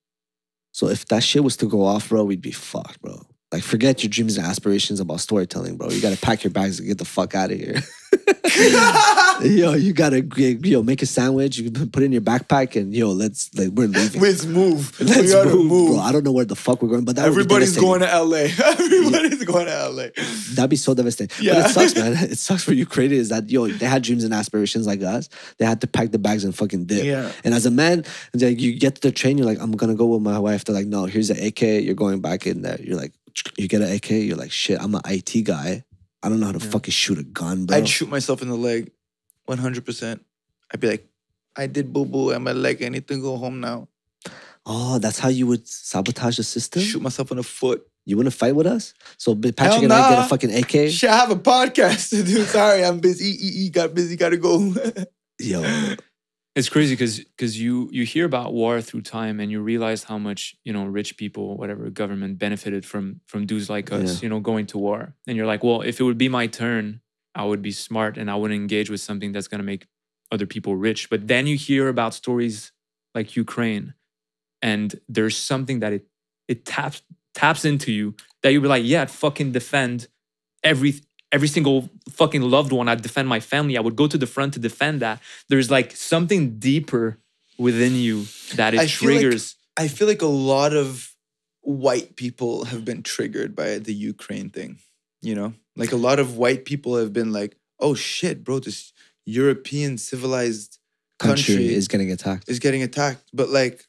So 0.79 0.87
if 0.87 1.05
that 1.07 1.23
shit 1.23 1.43
was 1.43 1.57
to 1.57 1.65
go 1.65 1.83
off, 1.83 2.07
bro, 2.07 2.23
we'd 2.23 2.41
be 2.41 2.53
fucked, 2.53 3.01
bro. 3.01 3.28
Like, 3.51 3.63
forget 3.63 4.03
your 4.03 4.09
dreams 4.11 4.37
and 4.37 4.45
aspirations 4.45 4.99
about 4.99 5.19
storytelling, 5.21 5.77
bro. 5.77 5.89
You 5.89 6.01
gotta 6.01 6.17
pack 6.17 6.43
your 6.43 6.51
bags 6.51 6.79
and 6.79 6.87
get 6.87 6.97
the 6.99 7.05
fuck 7.05 7.33
out 7.33 7.51
of 7.51 7.57
here. 7.57 7.81
yo, 9.41 9.73
you 9.73 9.93
gotta 9.93 10.21
yo 10.63 10.83
make 10.83 11.01
a 11.01 11.05
sandwich. 11.05 11.57
You 11.57 11.71
can 11.71 11.89
put 11.89 12.03
it 12.03 12.07
in 12.07 12.11
your 12.11 12.21
backpack 12.21 12.75
and 12.79 12.93
yo, 12.93 13.09
let's 13.09 13.53
like 13.55 13.69
we're 13.69 13.87
leaving. 13.87 14.21
Let's 14.21 14.45
move. 14.45 14.99
Let's 14.99 15.21
we 15.21 15.27
gotta 15.29 15.49
move, 15.49 15.65
move. 15.65 15.95
bro. 15.95 15.99
I 15.99 16.11
don't 16.11 16.23
know 16.23 16.31
where 16.31 16.45
the 16.45 16.55
fuck 16.55 16.81
we're 16.81 16.89
going, 16.89 17.05
but 17.05 17.15
that 17.15 17.25
Everybody's 17.27 17.77
going 17.77 18.01
to 18.01 18.05
LA. 18.23 18.47
Everybody's 18.65 19.43
going 19.43 19.65
to 19.67 19.89
LA. 19.89 20.07
That'd 20.53 20.69
be 20.69 20.75
so 20.75 20.93
devastating. 20.93 21.35
But 21.37 21.43
Yeah. 21.45 21.65
it 21.65 21.69
sucks, 21.69 21.95
man. 21.95 22.13
It 22.29 22.37
sucks 22.37 22.63
for 22.63 22.73
Ukraine 22.73 23.11
is 23.11 23.29
that 23.29 23.49
yo, 23.49 23.67
they 23.67 23.85
had 23.85 24.03
dreams 24.03 24.23
and 24.23 24.33
aspirations 24.33 24.85
like 24.87 25.01
us. 25.01 25.29
They 25.57 25.65
had 25.65 25.81
to 25.81 25.87
pack 25.87 26.11
the 26.11 26.19
bags 26.19 26.43
and 26.43 26.55
fucking 26.55 26.85
dip. 26.85 27.03
Yeah. 27.03 27.31
And 27.43 27.53
as 27.53 27.65
a 27.65 27.71
man, 27.71 28.05
like 28.33 28.59
you 28.59 28.77
get 28.77 28.95
to 28.95 29.01
the 29.01 29.11
train, 29.11 29.37
you're 29.37 29.47
like, 29.47 29.59
I'm 29.59 29.71
gonna 29.71 29.95
go 29.95 30.05
with 30.07 30.21
my 30.21 30.39
wife. 30.39 30.65
They're 30.65 30.75
like, 30.75 30.87
no, 30.87 31.05
here's 31.05 31.29
an 31.29 31.43
AK. 31.43 31.61
You're 31.61 31.95
going 31.95 32.21
back 32.21 32.45
in 32.47 32.61
there. 32.61 32.79
You're 32.81 32.97
like, 32.97 33.13
you 33.57 33.67
get 33.67 33.81
an 33.81 33.91
AK. 33.91 34.09
You're 34.11 34.37
like, 34.37 34.51
shit, 34.51 34.79
I'm 34.81 34.95
an 34.95 35.01
IT 35.05 35.43
guy. 35.45 35.83
I 36.21 36.29
don't 36.29 36.39
know 36.39 36.47
how 36.47 36.51
to 36.53 36.59
Yeah. 36.63 36.71
fucking 36.71 36.91
shoot 36.91 37.17
a 37.19 37.23
gun, 37.23 37.65
bro. 37.65 37.77
I'd 37.77 37.87
shoot 37.87 38.09
myself 38.09 38.41
in 38.41 38.49
the 38.49 38.55
leg, 38.55 38.91
100%. 39.47 40.19
I'd 40.73 40.79
be 40.79 40.87
like, 40.87 41.07
I 41.55 41.67
did 41.67 41.91
boo 41.93 42.05
boo 42.05 42.31
and 42.31 42.43
my 42.43 42.51
leg. 42.53 42.83
I 42.83 42.89
need 42.89 43.07
to 43.07 43.21
go 43.21 43.37
home 43.37 43.59
now. 43.59 43.87
oh, 44.65 44.99
that's 44.99 45.17
how 45.19 45.29
you 45.29 45.47
would 45.47 45.67
sabotage 45.67 46.37
the 46.37 46.43
system. 46.43 46.81
Shoot 46.81 47.01
myself 47.01 47.31
in 47.31 47.37
the 47.37 47.43
foot. 47.43 47.85
You 48.05 48.17
want 48.17 48.27
to 48.27 48.31
fight 48.35 48.55
with 48.55 48.67
us? 48.67 48.93
So 49.17 49.33
Patrick 49.35 49.57
Hell 49.59 49.83
and 49.83 49.93
I 49.93 50.09
get 50.09 50.25
a 50.25 50.27
fucking 50.27 50.53
AK. 50.55 50.89
Shit, 50.91 51.09
I 51.09 51.17
have 51.17 51.31
a 51.31 51.35
podcast 51.35 52.09
to 52.15 52.23
do. 52.23 52.43
Sorry, 52.43 52.83
I'm 52.83 52.99
busy. 52.99 53.29
E, 53.29 53.65
e, 53.65 53.69
got 53.69 53.93
busy. 53.93 54.15
Gotta 54.15 54.37
go. 54.37 54.73
Yo, 55.39 55.61
It's 56.59 56.67
crazy 56.67 56.93
because 56.93 57.19
because 57.19 57.53
you 57.63 57.89
you 57.97 58.03
hear 58.03 58.25
about 58.25 58.53
war 58.53 58.81
through 58.81 59.03
time 59.03 59.39
and 59.39 59.49
you 59.49 59.61
realize 59.61 60.03
how 60.03 60.17
much 60.17 60.57
you 60.65 60.73
know 60.73 60.85
rich 60.99 61.15
people 61.15 61.45
whatever 61.61 61.89
government 61.89 62.37
benefited 62.37 62.83
from 62.91 63.21
from 63.31 63.45
dudes 63.45 63.69
like 63.69 63.87
us 63.93 64.09
Yeah. 64.15 64.23
you 64.23 64.29
know 64.31 64.41
going 64.51 64.65
to 64.73 64.77
war 64.77 65.01
and 65.25 65.37
you're 65.37 65.45
like 65.53 65.63
well 65.63 65.81
if 65.91 65.95
it 66.01 66.03
would 66.03 66.17
be 66.25 66.27
my 66.39 66.47
turn 66.47 66.99
I 67.33 67.45
would 67.49 67.61
be 67.61 67.71
smart 67.71 68.17
and 68.19 68.29
I 68.29 68.35
wouldn't 68.39 68.59
engage 68.59 68.89
with 68.89 68.99
something 68.99 69.31
that's 69.31 69.47
gonna 69.51 69.69
make 69.73 69.83
other 70.33 70.45
people 70.45 70.73
rich 70.75 71.09
but 71.09 71.21
then 71.31 71.47
you 71.47 71.55
hear 71.55 71.87
about 71.87 72.13
stories 72.13 72.73
like 73.15 73.37
Ukraine 73.37 73.93
and 74.61 74.89
there's 75.15 75.37
something 75.37 75.79
that 75.79 75.93
it 75.93 76.03
it 76.49 76.65
taps 76.65 77.01
taps 77.41 77.63
into 77.63 77.89
you 77.99 78.15
that 78.41 78.49
you'll 78.51 78.67
be 78.67 78.73
like 78.75 78.83
yeah 78.83 79.03
I'd 79.03 79.11
fucking 79.25 79.53
defend 79.59 80.09
every 80.71 80.93
every 81.31 81.47
single 81.47 81.89
fucking 82.09 82.41
loved 82.41 82.71
one 82.71 82.87
I'd 82.87 83.01
defend 83.01 83.27
my 83.27 83.39
family 83.39 83.77
I 83.77 83.81
would 83.81 83.95
go 83.95 84.07
to 84.07 84.17
the 84.17 84.27
front 84.27 84.53
to 84.55 84.59
defend 84.59 85.01
that 85.01 85.21
there's 85.49 85.69
like 85.69 85.95
something 85.95 86.57
deeper 86.59 87.19
within 87.57 87.95
you 87.95 88.25
that 88.55 88.73
it 88.73 88.79
I 88.79 88.87
feel 88.87 89.09
like- 89.09 89.19
triggers 89.21 89.55
I 89.77 89.87
feel 89.87 90.07
like 90.07 90.21
a 90.21 90.25
lot 90.27 90.73
of 90.73 91.15
white 91.61 92.15
people 92.15 92.65
have 92.65 92.83
been 92.83 93.03
triggered 93.03 93.55
by 93.55 93.77
the 93.77 93.93
Ukraine 93.93 94.49
thing. 94.49 94.79
You 95.21 95.35
know, 95.35 95.53
like 95.75 95.91
a 95.91 95.97
lot 95.97 96.19
of 96.19 96.37
white 96.37 96.65
people 96.65 96.97
have 96.97 97.13
been 97.13 97.31
like, 97.31 97.55
"Oh 97.79 97.93
shit, 97.93 98.43
bro, 98.43 98.59
this 98.59 98.91
European 99.25 99.97
civilized 99.97 100.79
country, 101.19 101.55
country, 101.55 101.73
is 101.73 101.87
getting 101.87 102.11
attacked. 102.11 102.49
is 102.49 102.59
getting 102.59 102.83
attacked." 102.83 103.23
But 103.33 103.49
like, 103.49 103.85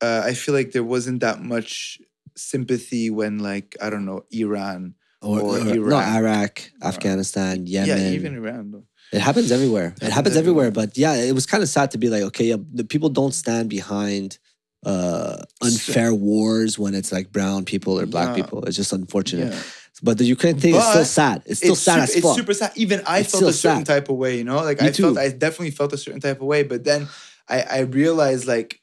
uh, 0.00 0.22
I 0.24 0.34
feel 0.34 0.54
like 0.54 0.72
there 0.72 0.84
wasn't 0.84 1.20
that 1.20 1.42
much 1.42 2.00
sympathy 2.36 3.08
when, 3.10 3.38
like, 3.38 3.76
I 3.80 3.90
don't 3.90 4.04
know, 4.04 4.24
Iran. 4.30 4.94
Or, 5.22 5.40
or 5.40 5.58
or- 5.58 5.64
no, 5.64 5.72
Iraq. 5.72 6.06
Iraq, 6.16 6.70
Afghanistan, 6.82 7.66
Yemen. 7.66 7.88
Yeah, 7.88 8.10
even 8.10 8.34
Iran. 8.36 8.70
Though. 8.70 8.84
It 9.12 9.20
happens 9.20 9.50
everywhere. 9.52 9.86
It 9.86 9.92
Happens 10.02 10.14
happens 10.14 10.36
everywhere. 10.36 10.66
everywhere. 10.66 10.86
But 10.88 10.98
yeah, 10.98 11.14
it 11.14 11.32
was 11.32 11.46
kind 11.46 11.62
of 11.62 11.68
sad 11.68 11.90
to 11.92 11.98
be 11.98 12.08
like, 12.08 12.22
okay, 12.24 12.44
yeah, 12.46 12.56
the 12.72 12.84
people 12.84 13.08
don't 13.08 13.32
stand 13.32 13.70
behind 13.70 14.38
uh 14.84 15.42
unfair 15.62 16.14
wars 16.14 16.78
when 16.78 16.94
it's 16.94 17.10
like 17.10 17.32
brown 17.32 17.64
people 17.64 17.98
or 17.98 18.06
black 18.06 18.36
Yeah. 18.36 18.42
people. 18.44 18.64
It's 18.66 18.76
just 18.76 18.92
unfortunate. 18.92 19.52
Yeah. 19.52 19.62
But 20.02 20.18
the 20.18 20.24
Ukraine 20.24 20.58
thing 20.60 20.74
is 20.74 20.84
still 20.86 21.04
sad. 21.04 21.42
It's 21.46 21.58
still 21.60 21.72
it's 21.72 21.80
sad 21.80 22.08
super, 22.08 22.18
as 22.18 22.24
It's 22.24 22.36
super 22.36 22.54
sad. 22.54 22.72
Even 22.76 23.02
I 23.06 23.20
It's 23.20 23.32
felt 23.32 23.44
a 23.44 23.52
certain 23.52 23.84
sad. 23.86 23.94
type 23.94 24.08
of 24.10 24.16
way, 24.16 24.36
you 24.36 24.44
know? 24.44 24.56
Like 24.56 24.80
Me 24.80 24.88
I 24.88 24.92
felt. 24.92 25.16
I 25.18 25.30
definitely 25.30 25.70
felt 25.70 25.92
a 25.94 25.98
certain 25.98 26.20
type 26.20 26.40
of 26.42 26.46
way. 26.46 26.62
But 26.64 26.84
then 26.84 27.08
I, 27.48 27.62
I 27.62 27.78
realized 27.80 28.46
like 28.46 28.80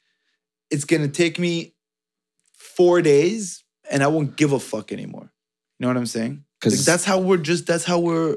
it's 0.70 0.84
gonna 0.84 1.08
take 1.08 1.38
me 1.38 1.74
four 2.54 3.00
days 3.00 3.62
and 3.90 4.02
I 4.02 4.08
won't 4.08 4.36
give 4.36 4.52
a 4.52 4.58
fuck 4.58 4.90
anymore. 4.92 5.30
You 5.84 5.88
know 5.90 5.96
what 5.96 6.00
I'm 6.00 6.06
saying? 6.06 6.30
Like, 6.30 6.40
Because 6.60 6.84
that's 6.86 7.04
how 7.04 7.18
we're 7.18 7.36
just 7.36 7.66
that's 7.66 7.84
how 7.84 7.98
we're 7.98 8.36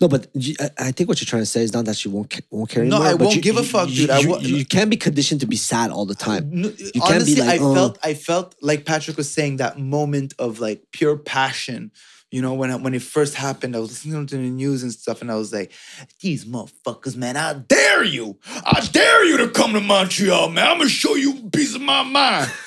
no, 0.00 0.06
but 0.06 0.28
you, 0.34 0.54
I, 0.60 0.70
I 0.78 0.90
think 0.92 1.08
what 1.08 1.20
you're 1.20 1.26
trying 1.26 1.42
to 1.42 1.46
say 1.46 1.62
is 1.62 1.72
not 1.72 1.86
that 1.86 2.04
you 2.04 2.12
won't 2.12 2.40
won't 2.52 2.70
care 2.70 2.84
No. 2.84 3.02
I 3.02 3.14
won't 3.14 3.34
you- 3.34 3.42
give 3.42 3.56
a 3.56 3.64
fuck, 3.64 3.88
you- 3.88 4.02
dude. 4.02 4.10
I 4.10 4.20
You, 4.20 4.28
wa- 4.28 4.38
you 4.38 4.64
can't 4.64 4.88
be 4.90 4.96
conditioned 4.96 5.40
to 5.40 5.46
be 5.48 5.56
sad 5.56 5.90
all 5.90 6.06
the 6.06 6.14
time. 6.14 6.48
No, 6.52 6.68
be 6.68 7.00
honestly, 7.02 7.34
like, 7.42 7.60
I 7.60 7.64
"Oh." 7.64 7.74
felt 7.74 7.98
I 8.04 8.14
felt 8.14 8.54
like 8.62 8.84
Patrick 8.86 9.16
was 9.16 9.28
saying 9.28 9.56
that 9.56 9.76
moment 9.80 10.34
of 10.38 10.60
like 10.60 10.84
pure 10.92 11.16
passion. 11.16 11.90
You 12.30 12.42
know, 12.42 12.54
when 12.54 12.70
I, 12.70 12.76
when 12.76 12.94
it 12.94 13.02
first 13.02 13.34
happened, 13.34 13.74
I 13.74 13.80
was 13.80 13.90
listening 13.90 14.26
to 14.28 14.36
the 14.36 14.42
news 14.50 14.84
and 14.84 14.92
stuff, 14.92 15.20
and 15.20 15.30
I 15.32 15.34
was 15.34 15.52
like, 15.52 15.72
"These 16.20 16.44
motherfuckers, 16.44 17.16
man! 17.16 17.36
I 17.36 17.54
dare 17.54 18.04
you! 18.04 18.38
I 18.64 18.78
dare 18.92 19.24
you 19.24 19.36
to 19.38 19.48
come 19.48 19.72
to 19.72 19.80
Montreal, 19.80 20.50
man! 20.50 20.68
I'm 20.68 20.78
gonna 20.78 20.88
show 20.88 21.16
you 21.16 21.30
a 21.46 21.50
piece 21.50 21.74
of 21.74 21.80
my 21.82 22.04
mind." 22.04 22.50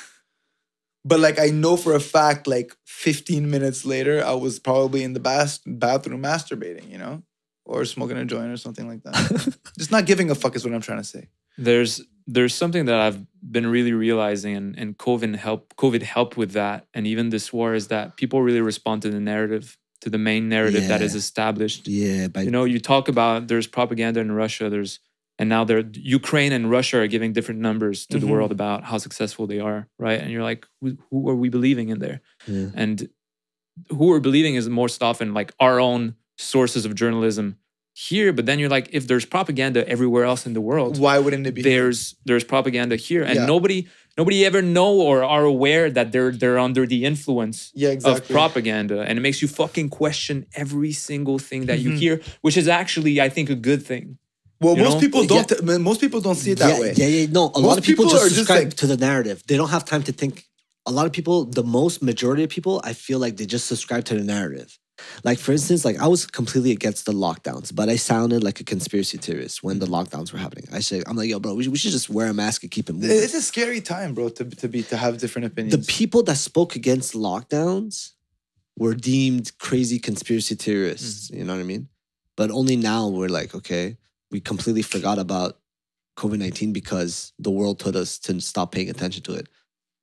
but 1.04 1.20
like, 1.20 1.38
I 1.38 1.46
know 1.46 1.76
for 1.76 1.94
a 1.94 2.00
fact, 2.00 2.46
like 2.46 2.74
15 2.86 3.50
minutes 3.50 3.84
later, 3.84 4.24
I 4.24 4.32
was 4.32 4.58
probably 4.58 5.02
in 5.04 5.12
the 5.12 5.20
bas- 5.20 5.60
bathroom 5.66 6.22
masturbating, 6.22 6.90
you 6.90 6.98
know, 6.98 7.22
or 7.64 7.84
smoking 7.84 8.16
a 8.16 8.24
joint 8.24 8.50
or 8.50 8.56
something 8.56 8.88
like 8.88 9.02
that. 9.04 9.58
Just 9.78 9.90
not 9.90 10.06
giving 10.06 10.30
a 10.30 10.34
fuck 10.34 10.56
is 10.56 10.64
what 10.64 10.74
I'm 10.74 10.80
trying 10.80 10.98
to 10.98 11.04
say. 11.04 11.28
there's 11.58 12.00
there's 12.30 12.54
something 12.54 12.84
that 12.84 13.00
I've 13.00 13.24
been 13.40 13.66
really 13.66 13.92
realizing 13.92 14.54
and, 14.54 14.78
and 14.78 14.96
COVID 14.98 15.36
help 15.36 15.74
COVID 15.76 16.02
helped 16.02 16.36
with 16.36 16.52
that 16.52 16.86
and 16.94 17.06
even 17.06 17.30
this 17.30 17.52
war 17.52 17.74
is 17.74 17.88
that 17.88 18.16
people 18.16 18.42
really 18.42 18.60
respond 18.60 19.02
to 19.02 19.10
the 19.10 19.20
narrative 19.20 19.76
to 20.02 20.10
the 20.10 20.18
main 20.18 20.48
narrative 20.48 20.86
that 20.88 21.02
is 21.02 21.14
established 21.14 21.88
Yeah, 21.88 22.28
but 22.28 22.44
you 22.44 22.50
know 22.50 22.64
you 22.64 22.78
talk 22.78 23.08
about 23.08 23.48
there's 23.48 23.66
propaganda 23.66 24.20
in 24.20 24.30
Russia 24.32 24.70
there's 24.70 25.00
and 25.38 25.48
now 25.48 25.62
they're 25.64 25.84
Ukraine 26.20 26.52
and 26.52 26.70
Russia 26.70 26.96
are 27.02 27.06
giving 27.06 27.32
different 27.32 27.60
numbers 27.60 28.06
to 28.06 28.18
the 28.18 28.26
Mhm. 28.26 28.30
world 28.34 28.52
about 28.58 28.84
how 28.90 28.98
successful 28.98 29.46
they 29.46 29.60
are 29.60 29.80
right 29.98 30.20
and 30.20 30.30
you're 30.32 30.42
like 30.52 30.66
who, 30.80 30.96
who 31.10 31.28
are 31.30 31.36
we 31.42 31.48
believing 31.48 31.88
in 31.94 31.98
there 31.98 32.20
yeah. 32.46 32.70
and 32.74 33.08
who 33.90 34.04
we're 34.10 34.20
believing 34.30 34.54
is 34.56 34.68
most 34.68 35.02
often 35.02 35.28
like 35.34 35.50
our 35.60 35.78
own 35.80 36.02
sources 36.54 36.84
of 36.84 36.94
journalism 37.02 37.46
here 37.94 38.32
but 38.32 38.44
then 38.46 38.58
you're 38.60 38.68
like 38.78 38.88
if 38.98 39.02
there's 39.08 39.24
propaganda 39.36 39.80
everywhere 39.88 40.24
else 40.24 40.42
in 40.48 40.52
the 40.58 40.60
world 40.70 40.92
Why 41.06 41.18
wouldn't 41.18 41.46
it 41.50 41.54
be? 41.54 41.62
there's 41.62 42.14
there's 42.28 42.44
propaganda 42.54 42.94
here 43.08 43.22
and 43.28 43.34
Yeah. 43.36 43.46
nobody 43.54 43.78
nobody 44.16 44.38
ever 44.50 44.62
know 44.62 44.92
or 45.10 45.16
are 45.36 45.44
aware 45.56 45.86
that 45.96 46.06
they're 46.12 46.32
they're 46.40 46.58
under 46.68 46.84
the 46.86 47.00
influence 47.12 47.58
yeah, 47.74 47.94
of 48.10 48.16
propaganda 48.28 48.98
and 49.08 49.14
it 49.18 49.22
makes 49.22 49.40
you 49.42 49.48
fucking 49.62 49.88
question 50.02 50.36
every 50.64 50.92
single 50.92 51.38
thing 51.48 51.62
that 51.70 51.78
you 51.84 51.90
Mhm. 51.90 51.98
hear 52.02 52.14
which 52.46 52.56
is 52.62 52.66
actually 52.80 53.14
i 53.26 53.28
think 53.34 53.46
a 53.50 53.60
good 53.70 53.82
thing 53.90 54.06
Well, 54.60 54.76
You 54.76 54.82
most 54.84 54.94
know? 54.94 55.00
people 55.00 55.24
don't. 55.26 55.62
man, 55.64 55.82
Most 55.82 56.00
people 56.00 56.20
don't 56.20 56.34
see 56.34 56.50
it 56.52 56.58
that 56.58 56.74
yeah, 56.74 56.80
way. 56.80 56.92
Yeah, 56.96 57.06
yeah, 57.06 57.26
no. 57.30 57.50
A 57.54 57.60
lot 57.60 57.78
of 57.78 57.84
people, 57.84 58.04
people 58.06 58.10
just 58.10 58.24
are 58.24 58.28
just 58.28 58.36
subscribe 58.36 58.64
like- 58.64 58.74
to 58.74 58.86
the 58.86 58.96
narrative. 58.96 59.42
They 59.46 59.56
don't 59.56 59.70
have 59.70 59.84
time 59.84 60.02
to 60.04 60.12
think. 60.12 60.44
A 60.86 60.90
lot 60.90 61.06
of 61.06 61.12
people, 61.12 61.44
the 61.44 61.62
most 61.62 62.02
majority 62.02 62.42
of 62.44 62.50
people, 62.50 62.80
I 62.82 62.92
feel 62.94 63.18
like 63.18 63.36
they 63.36 63.44
just 63.46 63.66
subscribe 63.66 64.04
to 64.06 64.14
the 64.14 64.24
narrative. 64.24 64.78
Like 65.22 65.38
for 65.38 65.52
instance, 65.52 65.84
like 65.84 65.98
I 66.00 66.08
was 66.08 66.26
completely 66.26 66.72
against 66.72 67.06
the 67.06 67.12
lockdowns, 67.12 67.72
but 67.72 67.88
I 67.88 67.94
sounded 67.96 68.42
like 68.42 68.58
a 68.58 68.64
conspiracy 68.64 69.16
theorist 69.18 69.62
when 69.62 69.78
the 69.78 69.86
lockdowns 69.86 70.32
were 70.32 70.40
happening. 70.40 70.66
I 70.72 70.80
said, 70.80 71.04
I'm 71.06 71.16
like, 71.16 71.28
yo, 71.28 71.38
bro, 71.38 71.54
we 71.54 71.62
should, 71.62 71.72
we 71.72 71.78
should 71.78 71.92
just 71.92 72.10
wear 72.10 72.26
a 72.28 72.34
mask 72.34 72.62
and 72.64 72.70
keep 72.72 72.88
it 72.90 72.94
moving. 72.94 73.10
It's 73.10 73.34
a 73.34 73.42
scary 73.42 73.80
time, 73.80 74.12
bro, 74.14 74.28
to, 74.30 74.44
to 74.44 74.66
be 74.68 74.82
to 74.84 74.96
have 74.96 75.18
different 75.18 75.46
opinions. 75.46 75.86
the 75.86 75.92
people 75.92 76.22
that 76.24 76.36
spoke 76.36 76.74
against 76.74 77.14
lockdowns 77.14 78.12
were 78.76 78.94
deemed 78.94 79.52
crazy 79.58 79.98
conspiracy 80.00 80.56
theorists. 80.56 81.28
Mm-hmm. 81.28 81.38
You 81.38 81.44
know 81.44 81.54
what 81.54 81.60
I 81.60 81.64
mean? 81.64 81.88
But 82.36 82.50
only 82.50 82.76
now 82.76 83.06
we're 83.08 83.28
like, 83.28 83.54
okay, 83.54 83.98
we 84.30 84.40
completely 84.40 84.82
forgot 84.82 85.18
about 85.18 85.58
COVID 86.16 86.38
19 86.38 86.72
because 86.72 87.32
the 87.38 87.50
world 87.50 87.78
told 87.78 87.96
us 87.96 88.18
to 88.20 88.40
stop 88.40 88.72
paying 88.72 88.90
attention 88.90 89.22
to 89.24 89.34
it 89.34 89.48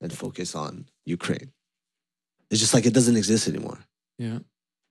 and 0.02 0.12
focus 0.14 0.56
on 0.56 0.88
Ukraine. 1.06 1.52
It's 2.50 2.60
just 2.60 2.74
like 2.74 2.86
it 2.86 2.94
doesn't 2.94 3.18
exist 3.18 3.48
anymore. 3.48 3.80
Yeah. 4.18 4.40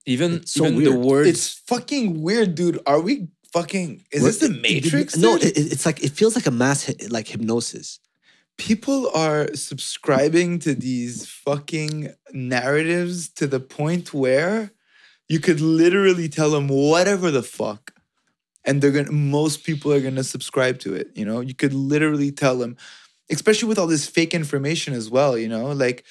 Even 0.05 0.33
It's 0.35 0.51
so 0.51 0.65
even 0.67 0.83
the 0.83 0.91
weird. 0.91 1.05
words. 1.05 1.29
It's 1.29 1.49
fucking 1.49 2.21
weird, 2.21 2.53
dude. 2.55 2.79
Are 2.85 2.99
we 3.01 3.27
fucking? 3.53 4.03
Is 4.11 4.21
We're- 4.21 4.31
this 4.31 4.39
the 4.39 4.45
it- 4.47 4.55
it- 4.57 4.61
Matrix? 4.83 5.17
no, 5.17 5.35
it, 5.35 5.45
it- 5.57 5.71
it's 5.73 5.85
like 5.85 6.03
it 6.03 6.11
feels 6.11 6.35
like 6.35 6.45
a 6.45 6.51
mass 6.51 6.85
hy- 6.85 6.95
like 7.09 7.27
hypnosis. 7.27 7.99
people 8.57 9.09
are 9.13 9.53
subscribing 9.53 10.59
to 10.59 10.73
these 10.73 11.25
fucking 11.27 12.13
narratives 12.31 13.27
to 13.27 13.45
the 13.47 13.59
point 13.59 14.13
where 14.13 14.71
you 15.27 15.39
could 15.41 15.59
literally 15.59 16.29
tell 16.29 16.51
them 16.51 16.67
whatever 16.69 17.31
the 17.31 17.43
fuck 17.43 17.91
and 18.65 18.81
they're 18.81 18.91
gonna 18.91 19.11
most 19.11 19.63
people 19.63 19.91
are 19.93 20.01
gonna 20.01 20.23
subscribe 20.23 20.79
to 20.79 20.93
it 20.93 21.09
you 21.15 21.25
know? 21.25 21.39
You 21.39 21.53
could 21.53 21.73
literally 21.73 22.31
tell 22.31 22.57
them 22.57 22.77
especially 23.31 23.67
with 23.67 23.79
all 23.79 23.87
this 23.87 24.07
fake 24.07 24.33
information 24.33 24.93
as 24.93 25.09
well 25.09 25.37
you 25.37 25.47
know? 25.47 25.71
Like 25.71 26.05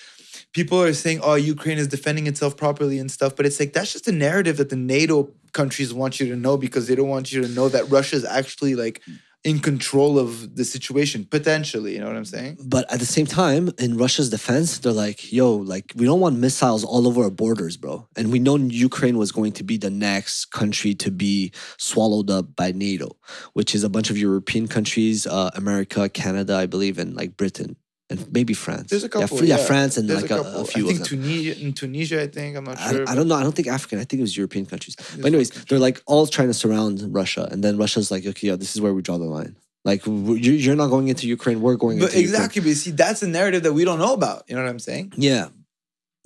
people 0.52 0.80
are 0.80 0.92
saying 0.92 1.20
oh 1.22 1.34
ukraine 1.34 1.78
is 1.78 1.88
defending 1.88 2.26
itself 2.26 2.56
properly 2.56 2.98
and 2.98 3.10
stuff 3.10 3.36
but 3.36 3.46
it's 3.46 3.60
like 3.60 3.72
that's 3.72 3.92
just 3.92 4.08
a 4.08 4.12
narrative 4.12 4.56
that 4.56 4.70
the 4.70 4.76
nato 4.76 5.30
countries 5.52 5.94
want 5.94 6.18
you 6.18 6.26
to 6.26 6.36
know 6.36 6.56
because 6.56 6.88
they 6.88 6.94
don't 6.94 7.08
want 7.08 7.32
you 7.32 7.42
to 7.42 7.48
know 7.48 7.68
that 7.68 7.88
russia 7.90 8.16
is 8.16 8.24
actually 8.24 8.74
like 8.74 9.02
in 9.44 9.60
control 9.60 10.18
of 10.18 10.56
the 10.56 10.64
situation 10.64 11.24
potentially 11.24 11.94
you 11.94 12.00
know 12.00 12.06
what 12.06 12.16
i'm 12.16 12.24
saying 12.24 12.56
But 12.64 12.90
at 12.92 12.98
the 12.98 13.06
same 13.06 13.26
time, 13.26 13.70
in 13.78 13.96
Russia's 13.96 14.30
defense, 14.30 14.78
they're 14.78 14.92
like, 14.92 15.32
yo, 15.32 15.54
like, 15.54 15.92
we 15.96 16.04
don't 16.06 16.20
want 16.20 16.38
missiles 16.38 16.82
all 16.84 17.06
over 17.06 17.24
our 17.24 17.30
borders, 17.30 17.76
bro. 17.76 18.08
And 18.16 18.32
we 18.32 18.38
know 18.38 18.56
Ukraine 18.56 19.18
was 19.18 19.30
going 19.32 19.52
to 19.52 19.64
be 19.64 19.76
the 19.76 19.90
next 19.90 20.46
country 20.46 20.94
to 20.96 21.10
be 21.10 21.52
swallowed 21.78 22.30
up 22.30 22.56
by 22.56 22.72
NATO, 22.72 23.16
which 23.52 23.74
is 23.74 23.84
a 23.84 23.88
bunch 23.88 24.10
of 24.10 24.18
European 24.18 24.66
countries, 24.66 25.26
uh, 25.26 25.50
America, 25.54 26.08
Canada, 26.08 26.54
I 26.56 26.66
believe, 26.66 26.98
and 26.98 27.14
like 27.14 27.36
Britain. 27.36 27.76
And 28.10 28.30
maybe 28.32 28.52
France. 28.52 28.90
There's 28.90 29.04
a 29.04 29.08
couple. 29.08 29.42
Yeah, 29.42 29.56
yeah, 29.56 29.64
France 29.64 29.96
and 29.96 30.08
like 30.10 30.24
a, 30.26 30.28
couple. 30.28 30.60
a 30.60 30.64
few 30.66 30.90
I 30.90 30.92
think. 30.92 31.06
Tunisia, 31.06 31.58
in 31.58 31.72
Tunisia, 31.72 32.20
I 32.22 32.26
think 32.26 32.54
I'm 32.56 32.64
not 32.64 32.78
I, 32.78 32.90
sure. 32.92 33.08
I 33.08 33.14
don't 33.14 33.28
know. 33.28 33.34
I 33.34 33.42
don't 33.42 33.54
think 33.56 33.66
African. 33.68 33.98
I 33.98 34.04
think 34.04 34.18
it 34.20 34.22
was 34.22 34.36
European 34.36 34.66
countries. 34.66 34.94
But 35.16 35.24
anyways, 35.24 35.50
they're 35.64 35.78
like 35.78 36.02
all 36.04 36.26
trying 36.26 36.48
to 36.48 36.54
surround 36.54 37.02
Russia, 37.14 37.48
and 37.50 37.64
then 37.64 37.78
Russia's 37.78 38.10
like, 38.10 38.26
okay, 38.26 38.48
yeah, 38.48 38.56
this 38.56 38.74
is 38.76 38.80
where 38.82 38.92
we 38.92 39.00
draw 39.00 39.16
the 39.16 39.24
line. 39.24 39.56
Like 39.86 40.04
you- 40.06 40.34
you're 40.36 40.76
not 40.76 40.88
going 40.88 41.08
into 41.08 41.26
Ukraine. 41.26 41.62
We're 41.62 41.76
going 41.76 41.98
But 41.98 42.06
into 42.12 42.20
Ukraine. 42.20 42.34
exactly, 42.34 42.60
but 42.62 42.76
see, 42.76 42.90
that's 42.90 43.22
a 43.22 43.26
narrative 43.26 43.62
that 43.62 43.72
we 43.72 43.84
don't 43.86 43.98
know 43.98 44.12
about. 44.12 44.44
You 44.48 44.54
know 44.56 44.62
what 44.62 44.68
I'm 44.70 44.78
saying? 44.78 45.14
Yeah. 45.16 45.48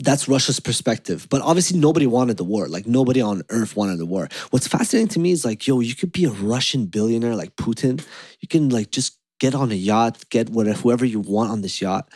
That's 0.00 0.28
Russia's 0.28 0.60
perspective. 0.60 1.26
But 1.28 1.42
obviously 1.42 1.76
nobody 1.78 2.06
wanted 2.06 2.36
the 2.36 2.44
war. 2.44 2.68
Like 2.68 2.86
nobody 2.86 3.20
on 3.20 3.42
earth 3.50 3.74
wanted 3.76 3.98
the 3.98 4.06
war. 4.06 4.28
What's 4.50 4.68
fascinating 4.68 5.08
to 5.08 5.18
me 5.18 5.32
is 5.32 5.44
like, 5.44 5.66
yo, 5.66 5.80
you 5.80 5.96
could 5.96 6.12
be 6.12 6.24
a 6.24 6.30
Russian 6.30 6.86
billionaire 6.86 7.34
like 7.34 7.56
Putin. 7.56 8.00
You 8.40 8.46
can 8.46 8.68
like 8.68 8.92
just 8.92 9.18
get 9.38 9.54
on 9.54 9.70
a 9.70 9.74
yacht, 9.74 10.24
get 10.30 10.48
whatever 10.50 10.78
whoever 10.78 11.04
you 11.04 11.20
want 11.20 11.50
on 11.50 11.60
this 11.62 11.80
yacht, 11.80 12.08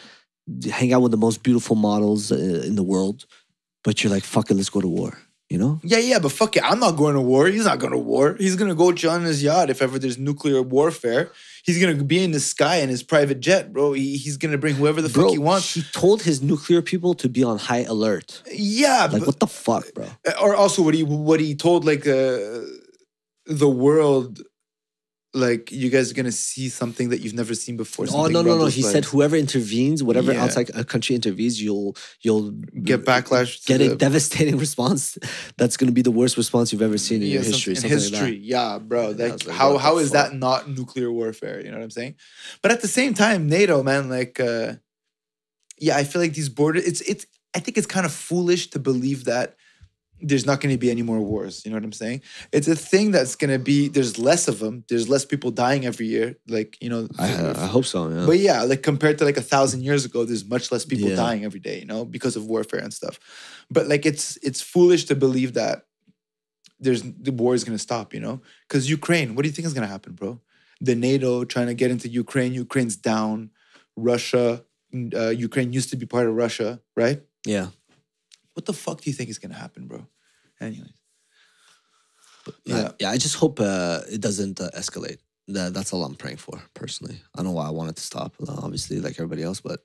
hang 0.70 0.92
out 0.92 1.02
with 1.02 1.10
the 1.12 1.16
most 1.18 1.42
beautiful 1.42 1.76
models 1.76 2.30
uh, 2.32 2.36
in 2.66 2.74
the 2.76 2.82
world. 2.82 3.26
But 3.84 4.02
you're 4.02 4.12
like, 4.12 4.24
fuck 4.24 4.50
it, 4.50 4.54
let's 4.54 4.70
go 4.70 4.80
to 4.80 4.88
war. 4.88 5.18
You 5.50 5.58
know? 5.58 5.80
Yeah, 5.82 5.98
yeah, 5.98 6.18
but 6.18 6.32
fuck 6.32 6.56
it. 6.56 6.62
I'm 6.64 6.80
not 6.80 6.92
going 6.92 7.14
to 7.14 7.20
war. 7.20 7.46
He's 7.46 7.66
not 7.66 7.78
going 7.78 7.92
to 7.92 7.98
war. 7.98 8.36
He's 8.38 8.56
going 8.56 8.70
to 8.70 8.74
go 8.74 8.90
chill 8.92 9.10
on 9.10 9.20
his 9.22 9.42
yacht 9.42 9.68
if 9.68 9.82
ever 9.82 9.98
there's 9.98 10.16
nuclear 10.16 10.62
warfare. 10.62 11.30
He's 11.62 11.78
going 11.78 11.98
to 11.98 12.02
be 12.04 12.24
in 12.24 12.30
the 12.30 12.40
sky 12.40 12.76
in 12.76 12.88
his 12.88 13.02
private 13.02 13.38
jet, 13.40 13.70
bro. 13.70 13.92
He, 13.92 14.16
he's 14.16 14.38
going 14.38 14.52
to 14.52 14.56
bring 14.58 14.76
whoever 14.76 15.02
the 15.02 15.10
Bro, 15.10 15.24
fuck 15.24 15.32
he 15.32 15.38
wants. 15.38 15.74
he 15.74 15.82
told 15.92 16.22
his 16.22 16.40
nuclear 16.40 16.80
people 16.80 17.12
to 17.14 17.28
be 17.28 17.44
on 17.44 17.58
high 17.58 17.82
alert. 17.82 18.42
yeah, 18.50 19.02
Like, 19.02 19.10
but, 19.20 19.26
what 19.26 19.40
the 19.40 19.46
fuck, 19.46 19.84
bro? 19.94 20.06
or 20.40 20.54
also 20.56 20.80
what 20.80 20.94
he 20.94 21.02
what 21.02 21.38
he 21.38 21.54
told 21.54 21.84
like 21.84 22.06
uh, 22.06 22.60
the 23.44 23.68
world 23.68 24.40
like 25.34 25.72
you 25.72 25.88
guys 25.88 26.10
are 26.10 26.14
gonna 26.14 26.30
see 26.32 26.68
something 26.68 27.08
that 27.08 27.20
you've 27.20 27.32
never 27.34 27.54
seen 27.54 27.76
before. 27.76 28.06
Oh 28.10 28.26
no 28.26 28.42
no 28.42 28.58
no! 28.58 28.66
He 28.66 28.82
said 28.82 29.04
whoever 29.06 29.34
intervenes, 29.36 30.02
whatever 30.02 30.32
Yeah. 30.32 30.44
outside 30.44 30.70
a 30.74 30.84
country 30.84 31.14
intervenes, 31.16 31.62
you'll 31.62 31.96
you'll 32.20 32.50
get 32.50 33.04
backlash. 33.04 33.64
get 33.66 33.80
a 33.80 33.88
the- 33.90 33.96
devastating 33.96 34.58
response. 34.66 35.16
That's 35.56 35.76
going 35.78 35.88
to 35.88 35.92
be 35.94 36.02
the 36.02 36.10
worst 36.10 36.36
response 36.36 36.72
you've 36.72 36.82
ever 36.82 36.98
seen 36.98 37.22
in 37.22 37.28
Yeah, 37.28 37.34
your 37.34 37.42
history. 37.44 37.74
something- 37.74 37.92
in 37.92 38.00
something 38.00 38.20
like 38.20 38.28
history, 38.30 38.46
yeah, 38.46 38.78
bro. 38.78 39.10
Like, 39.10 39.46
how 39.48 39.78
how 39.78 39.98
that 40.10 40.34
not 40.34 40.68
nuclear 40.68 41.10
warfare? 41.10 41.60
You 41.64 41.70
know 41.70 41.78
what 41.78 41.84
I'm 41.84 41.90
saying? 41.90 42.16
But 42.60 42.72
at 42.72 42.82
the 42.82 42.88
same 42.88 43.14
time, 43.14 43.48
NATO, 43.48 43.82
man, 43.82 44.10
like, 44.10 44.38
uh, 44.38 44.74
yeah, 45.78 45.96
I 45.96 46.04
feel 46.04 46.20
like 46.20 46.34
these 46.34 46.48
borders. 46.50 46.84
It's 46.84 47.00
it's. 47.02 47.26
I 47.54 47.58
think 47.58 47.76
it's 47.78 47.86
kind 47.86 48.06
of 48.06 48.12
foolish 48.12 48.70
to 48.70 48.78
believe 48.78 49.24
that 49.24 49.56
there's 50.24 50.46
not 50.46 50.60
going 50.60 50.72
to 50.72 50.78
be 50.78 50.90
any 50.90 51.02
more 51.02 51.20
wars. 51.20 51.64
You 51.64 51.70
know 51.70 51.76
what 51.76 51.84
I'm 51.84 51.92
saying? 51.92 52.22
It's 52.52 52.68
a 52.68 52.76
thing 52.76 53.10
that's 53.10 53.34
going 53.34 53.50
to 53.50 53.58
be. 53.58 53.88
There's 53.88 54.18
less 54.18 54.46
of 54.48 54.60
them. 54.60 54.84
There's 54.88 55.08
less 55.08 55.24
people 55.24 55.50
dying 55.50 55.84
every 55.84 56.06
year. 56.06 56.36
Like 56.48 56.78
you 56.80 56.88
know. 56.88 57.08
I, 57.18 57.64
I 57.64 57.66
hope 57.66 57.84
so. 57.84 58.08
Yeah. 58.08 58.26
But 58.26 58.38
yeah, 58.38 58.62
like 58.62 58.82
compared 58.82 59.18
to 59.18 59.24
like 59.24 59.36
a 59.36 59.42
thousand 59.42 59.82
years 59.82 60.04
ago, 60.04 60.24
there's 60.24 60.44
much 60.44 60.70
less 60.72 60.84
people 60.84 61.08
Yeah. 61.08 61.16
dying 61.16 61.44
every 61.44 61.60
day, 61.60 61.80
you 61.80 61.86
know, 61.86 62.04
because 62.04 62.36
of 62.36 62.46
warfare 62.46 62.80
and 62.80 62.94
stuff. 62.94 63.18
But 63.70 63.88
like 63.88 64.06
it's 64.06 64.38
it's 64.42 64.60
foolish 64.60 65.04
to 65.06 65.14
believe 65.14 65.54
that 65.54 65.86
there's 66.78 67.02
the 67.02 67.32
war 67.32 67.54
is 67.54 67.64
gonna 67.64 67.78
stop, 67.78 68.12
you 68.14 68.20
know? 68.20 68.40
Because 68.68 68.88
Ukraine, 68.88 69.34
what 69.34 69.42
do 69.42 69.48
you 69.48 69.54
think 69.54 69.66
is 69.66 69.74
gonna 69.74 69.86
happen, 69.96 70.12
bro? 70.14 70.40
The 70.80 70.94
NATO 70.94 71.44
trying 71.44 71.68
to 71.68 71.74
get 71.74 71.90
into 71.90 72.08
Ukraine, 72.08 72.54
Ukraine's 72.54 72.96
down. 72.96 73.50
Russia, 73.96 74.64
uh, 75.14 75.28
Ukraine 75.28 75.72
used 75.72 75.90
to 75.90 75.96
be 75.96 76.06
part 76.06 76.26
of 76.26 76.34
Russia, 76.34 76.80
right? 76.96 77.20
yeah. 77.46 77.68
What 78.54 78.66
the 78.66 78.72
fuck 78.72 79.00
do 79.00 79.10
you 79.10 79.14
think 79.14 79.30
is 79.30 79.38
gonna 79.38 79.54
happen, 79.54 79.86
bro? 79.86 80.06
Anyways, 80.60 80.92
yeah, 82.64 82.76
Yeah. 82.76 82.90
yeah. 83.00 83.10
I 83.10 83.16
just 83.18 83.36
hope 83.36 83.60
uh, 83.60 84.00
it 84.10 84.20
doesn't 84.20 84.60
uh, 84.60 84.70
escalate. 84.76 85.18
That, 85.48 85.74
that's 85.74 85.92
all 85.92 86.04
I'm 86.04 86.14
praying 86.14 86.36
for 86.38 86.62
personally. 86.74 87.20
I 87.34 87.38
don't 87.38 87.46
know 87.46 87.52
why 87.52 87.66
I 87.66 87.70
want 87.70 87.90
it 87.90 87.96
to 87.96 88.02
stop. 88.02 88.34
uh, 88.46 88.60
Obviously, 88.62 89.00
like 89.00 89.12
everybody 89.18 89.42
else, 89.42 89.60
but 89.60 89.80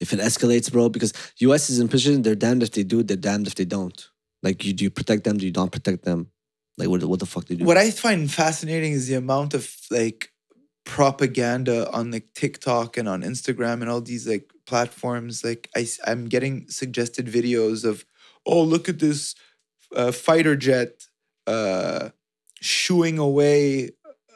if 0.00 0.12
it 0.12 0.20
escalates, 0.20 0.70
bro, 0.70 0.88
because 0.88 1.12
U.S. 1.38 1.70
is 1.70 1.80
in 1.80 1.88
position, 1.88 2.22
they're 2.22 2.34
damned 2.34 2.62
if 2.62 2.72
they 2.72 2.84
do, 2.84 3.02
they're 3.02 3.16
damned 3.16 3.46
if 3.46 3.54
they 3.54 3.64
don't. 3.64 4.08
Like, 4.42 4.64
you 4.64 4.72
do 4.72 4.84
you 4.84 4.90
protect 4.90 5.24
them? 5.24 5.36
Do 5.38 5.46
you 5.46 5.52
not 5.52 5.72
protect 5.72 6.04
them? 6.04 6.28
Like, 6.78 6.88
what, 6.88 7.02
what 7.04 7.20
the 7.20 7.26
fuck 7.26 7.44
do 7.46 7.54
you 7.54 7.58
do? 7.60 7.64
what 7.64 7.76
I 7.76 7.90
find 7.90 8.30
fascinating 8.30 8.92
is 8.92 9.06
the 9.08 9.14
amount 9.14 9.54
of 9.54 9.68
like 9.90 10.32
propaganda 10.84 11.90
on 11.92 12.10
like 12.10 12.28
TikTok 12.34 12.96
and 12.96 13.08
on 13.08 13.22
Instagram 13.22 13.80
and 13.80 13.88
all 13.90 14.00
these 14.00 14.28
like 14.28 14.52
platforms. 14.66 15.44
Like 15.44 15.68
I, 15.76 15.86
i'm 16.06 16.28
getting 16.28 16.68
suggested 16.68 17.26
videos 17.26 17.84
of, 17.84 18.04
oh 18.46 18.62
look 18.62 18.88
at 18.88 18.98
this 18.98 19.34
uh, 19.94 20.12
fighter 20.12 20.56
jet 20.56 21.06
uh, 21.46 22.10
shooing 22.60 23.18
away 23.18 23.90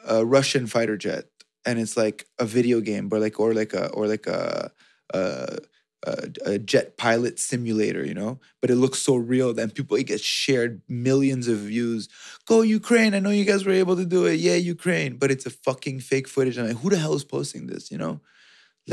a 0.07 0.25
Russian 0.25 0.67
fighter 0.67 0.97
jet, 0.97 1.25
and 1.65 1.79
it's 1.79 1.97
like 1.97 2.25
a 2.39 2.45
video 2.45 2.81
game, 2.81 3.09
or 3.11 3.19
like 3.19 3.39
or 3.39 3.53
like 3.53 3.73
a 3.73 3.87
or 3.89 4.07
like 4.07 4.27
a. 4.27 4.71
a 5.13 5.57
a, 6.05 6.29
a 6.45 6.59
jet 6.59 6.95
pilot 6.97 7.39
simulator, 7.39 8.05
you 8.05 8.13
know, 8.13 8.39
but 8.61 8.69
it 8.69 8.75
looks 8.77 8.99
so 8.99 9.15
real. 9.17 9.53
Then 9.53 9.69
people 9.69 9.97
it 9.97 10.07
gets 10.07 10.23
shared 10.23 10.81
millions 10.87 11.49
of 11.49 11.57
views 11.57 12.07
go 12.45 12.61
Ukraine. 12.61 13.13
I 13.13 13.19
know 13.19 13.31
you 13.31 13.43
guys 13.43 13.65
were 13.65 13.73
able 13.73 13.97
to 13.97 14.05
do 14.05 14.25
it. 14.25 14.39
Yeah, 14.39 14.55
Ukraine. 14.55 15.17
But 15.17 15.31
it's 15.31 15.45
a 15.45 15.49
fucking 15.49 15.99
fake 15.99 16.29
footage. 16.29 16.57
I'm 16.57 16.67
like, 16.67 16.77
who 16.77 16.89
the 16.89 16.97
hell 16.97 17.15
is 17.15 17.25
posting 17.25 17.67
this? 17.67 17.91
You 17.91 17.97
know? 17.97 18.21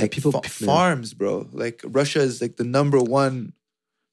Like 0.02 0.12
people- 0.12 0.32
fa- 0.32 0.48
farms, 0.48 1.14
bro. 1.14 1.48
Like 1.52 1.80
Russia 1.84 2.20
is 2.20 2.40
like 2.40 2.56
the 2.56 2.64
number 2.64 2.98
one 2.98 3.52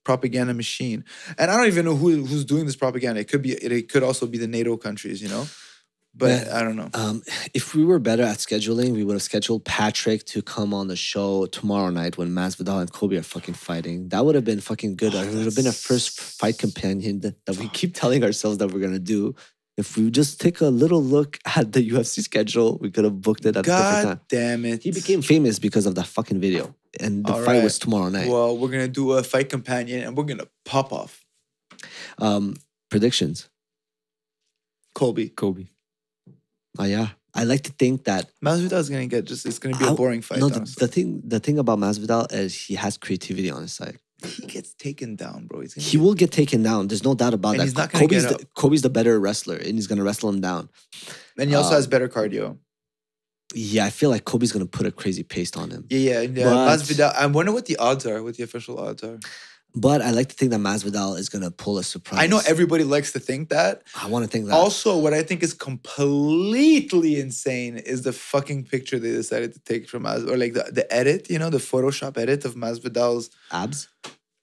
propaganda 0.04 0.54
machine. 0.54 1.06
And 1.38 1.50
I 1.50 1.58
don't 1.58 1.68
even 1.68 1.86
know 1.86 1.96
who 1.96 2.26
who's 2.26 2.46
doing 2.46 2.66
this 2.66 2.76
propaganda. 2.76 3.22
It 3.22 3.28
could 3.30 3.42
be 3.42 3.54
it, 3.54 3.72
it 3.72 3.90
could 3.90 4.04
also 4.04 4.26
be 4.28 4.38
the 4.38 4.48
NATO 4.48 4.76
countries, 4.78 5.22
you 5.22 5.30
know? 5.30 5.48
But 6.16 6.46
Yeah. 6.46 6.58
I 6.58 6.62
don't 6.62 6.76
know. 6.76 6.90
Um, 6.94 7.24
if 7.56 7.74
we 7.74 7.84
were 7.86 7.98
better 8.00 8.22
at 8.24 8.38
scheduling, 8.38 8.92
we 8.94 9.04
would 9.04 9.14
have 9.14 9.24
scheduled 9.24 9.66
Patrick 9.66 10.26
to 10.26 10.42
come 10.44 10.72
on 10.72 10.88
the 10.88 10.96
show 10.96 11.48
tomorrow 11.48 11.90
night 11.90 12.18
when 12.20 12.30
Masvidal 12.30 12.82
and 12.82 12.92
Colby 12.92 13.18
are 13.18 13.24
fucking 13.24 13.56
fighting. 13.56 14.10
That 14.10 14.24
would 14.24 14.36
have 14.36 14.44
been 14.46 14.60
fucking 14.62 14.96
good. 14.98 15.16
Oh, 15.16 15.24
it 15.24 15.34
would 15.34 15.46
have 15.46 15.56
been 15.56 15.66
a 15.66 15.72
first 15.72 16.20
fight 16.22 16.60
companion 16.60 17.22
that, 17.22 17.44
that 17.48 17.58
we 17.58 17.68
keep 17.70 17.96
telling 17.96 18.24
ourselves 18.24 18.60
that 18.60 18.72
we're 18.72 18.80
gonna 18.80 19.00
do. 19.00 19.34
If 19.76 19.98
we 19.98 20.12
just 20.12 20.40
take 20.40 20.62
a 20.62 20.68
little 20.68 21.02
look 21.04 21.40
at 21.58 21.72
the 21.74 21.90
UFC 21.90 22.22
schedule, 22.22 22.78
we 22.80 22.92
could 22.92 23.04
have 23.06 23.22
booked 23.22 23.46
it 23.46 23.56
at 23.58 23.58
a 23.58 23.62
different 23.64 23.92
God 23.94 24.04
time. 24.04 24.20
damn 24.30 24.66
it. 24.66 24.84
He 24.84 24.92
became 24.92 25.22
famous 25.22 25.58
because 25.60 25.86
of 25.88 25.96
that 25.96 26.06
fucking 26.08 26.40
video, 26.40 26.76
and 27.00 27.26
the 27.26 27.34
All 27.34 27.40
fight 27.44 27.56
right. 27.58 27.64
was 27.64 27.80
tomorrow 27.80 28.10
night. 28.10 28.30
Well, 28.30 28.58
we're 28.58 28.70
gonna 28.70 28.88
do 28.88 29.14
a 29.14 29.24
fight 29.24 29.50
companion 29.50 30.04
and 30.04 30.16
we're 30.16 30.26
gonna 30.26 30.48
pop 30.66 30.94
off. 30.94 31.26
um, 32.20 32.56
predictions. 32.90 33.50
Colby. 34.94 35.30
Kobe. 35.30 35.66
Oh 36.78 36.84
yeah, 36.86 37.10
I 37.34 37.44
like 37.46 37.62
to 37.64 37.72
think 37.72 38.04
that 38.06 38.30
Masvidal 38.46 38.78
is 38.80 38.90
gonna 38.90 39.08
get 39.08 39.26
just 39.26 39.46
it's 39.46 39.58
gonna 39.60 39.78
be 39.78 39.86
a 39.86 39.92
I- 39.92 39.96
boring 39.96 40.22
fight. 40.22 40.40
no, 40.40 40.50
the, 40.50 40.60
the 40.80 40.88
thing 40.88 41.22
the 41.26 41.40
thing 41.40 41.58
about 41.58 41.80
Masvidal 41.80 42.32
is 42.32 42.54
he 42.56 42.76
has 42.76 42.98
creativity 42.98 43.50
on 43.50 43.64
his 43.64 43.74
side. 43.74 43.98
He 44.24 44.46
gets 44.48 44.74
taken 44.74 45.16
down, 45.16 45.48
bro. 45.48 45.64
He 45.76 45.98
will 45.98 46.14
get 46.14 46.32
taken 46.32 46.64
down. 46.64 46.88
There's 46.88 47.04
no 47.04 47.14
doubt 47.16 47.34
about 47.34 47.52
And 47.52 47.60
that. 47.60 47.64
he's 47.66 47.76
not 47.76 47.92
gonna 47.92 48.04
Colby's 48.04 48.26
get 48.26 48.40
the, 48.40 48.46
Colby's 48.56 48.82
the 48.82 48.90
better 48.90 49.20
wrestler, 49.20 49.56
and 49.58 49.74
he's 49.76 49.88
gonna 49.88 50.04
wrestle 50.04 50.30
him 50.30 50.42
down. 50.42 50.70
and 51.38 51.50
he 51.50 51.56
also 51.56 51.76
has 51.76 51.86
um, 51.86 51.90
better 51.90 52.08
cardio. 52.08 52.58
Yeah, 53.56 53.86
I 53.86 53.90
feel 53.90 54.10
like 54.10 54.26
Colby's 54.26 54.52
gonna 54.52 54.66
put 54.66 54.86
a 54.88 54.92
crazy 54.92 55.24
pace 55.24 55.56
on 55.56 55.70
him. 55.72 55.86
Yeah, 55.90 56.22
yeah. 56.22 56.22
yeah. 56.22 56.44
But- 56.46 56.78
Masvidal. 56.78 57.14
I 57.16 57.26
wonder 57.28 57.52
what 57.52 57.66
the 57.66 57.78
odds 57.78 58.06
are. 58.06 58.24
What 58.24 58.38
the 58.38 58.44
official 58.44 58.80
odds 58.80 59.04
are. 59.04 59.20
But 59.76 60.04
I 60.04 60.12
like 60.12 60.30
to 60.30 60.36
think 60.36 60.52
that 60.52 60.60
Masvidal 60.60 61.18
is 61.18 61.30
gonna 61.30 61.50
pull 61.50 61.80
a 61.80 61.84
surprise. 61.84 62.22
I 62.22 62.28
know 62.28 62.42
everybody 62.48 62.84
likes 62.84 63.12
to 63.14 63.20
think 63.20 63.50
that. 63.50 63.82
I 64.00 64.08
want 64.08 64.24
to 64.24 64.30
think 64.30 64.46
that. 64.46 64.54
Also, 64.54 64.98
what 64.98 65.14
I 65.14 65.24
think 65.24 65.42
is 65.42 65.54
completely 65.54 67.20
insane 67.20 67.78
is 67.78 68.04
the 68.04 68.14
fucking 68.14 68.66
picture 68.66 69.00
they 69.00 69.12
decided 69.12 69.54
to 69.54 69.60
take 69.60 69.90
from 69.90 70.04
Mas 70.04 70.24
or 70.26 70.38
like 70.38 70.54
the, 70.54 70.70
the 70.72 70.92
edit, 70.94 71.30
you 71.30 71.40
know, 71.40 71.50
the 71.50 71.58
Photoshop 71.58 72.18
edit 72.18 72.46
of 72.46 72.54
Masvidal's. 72.56 73.32
abs. 73.52 73.88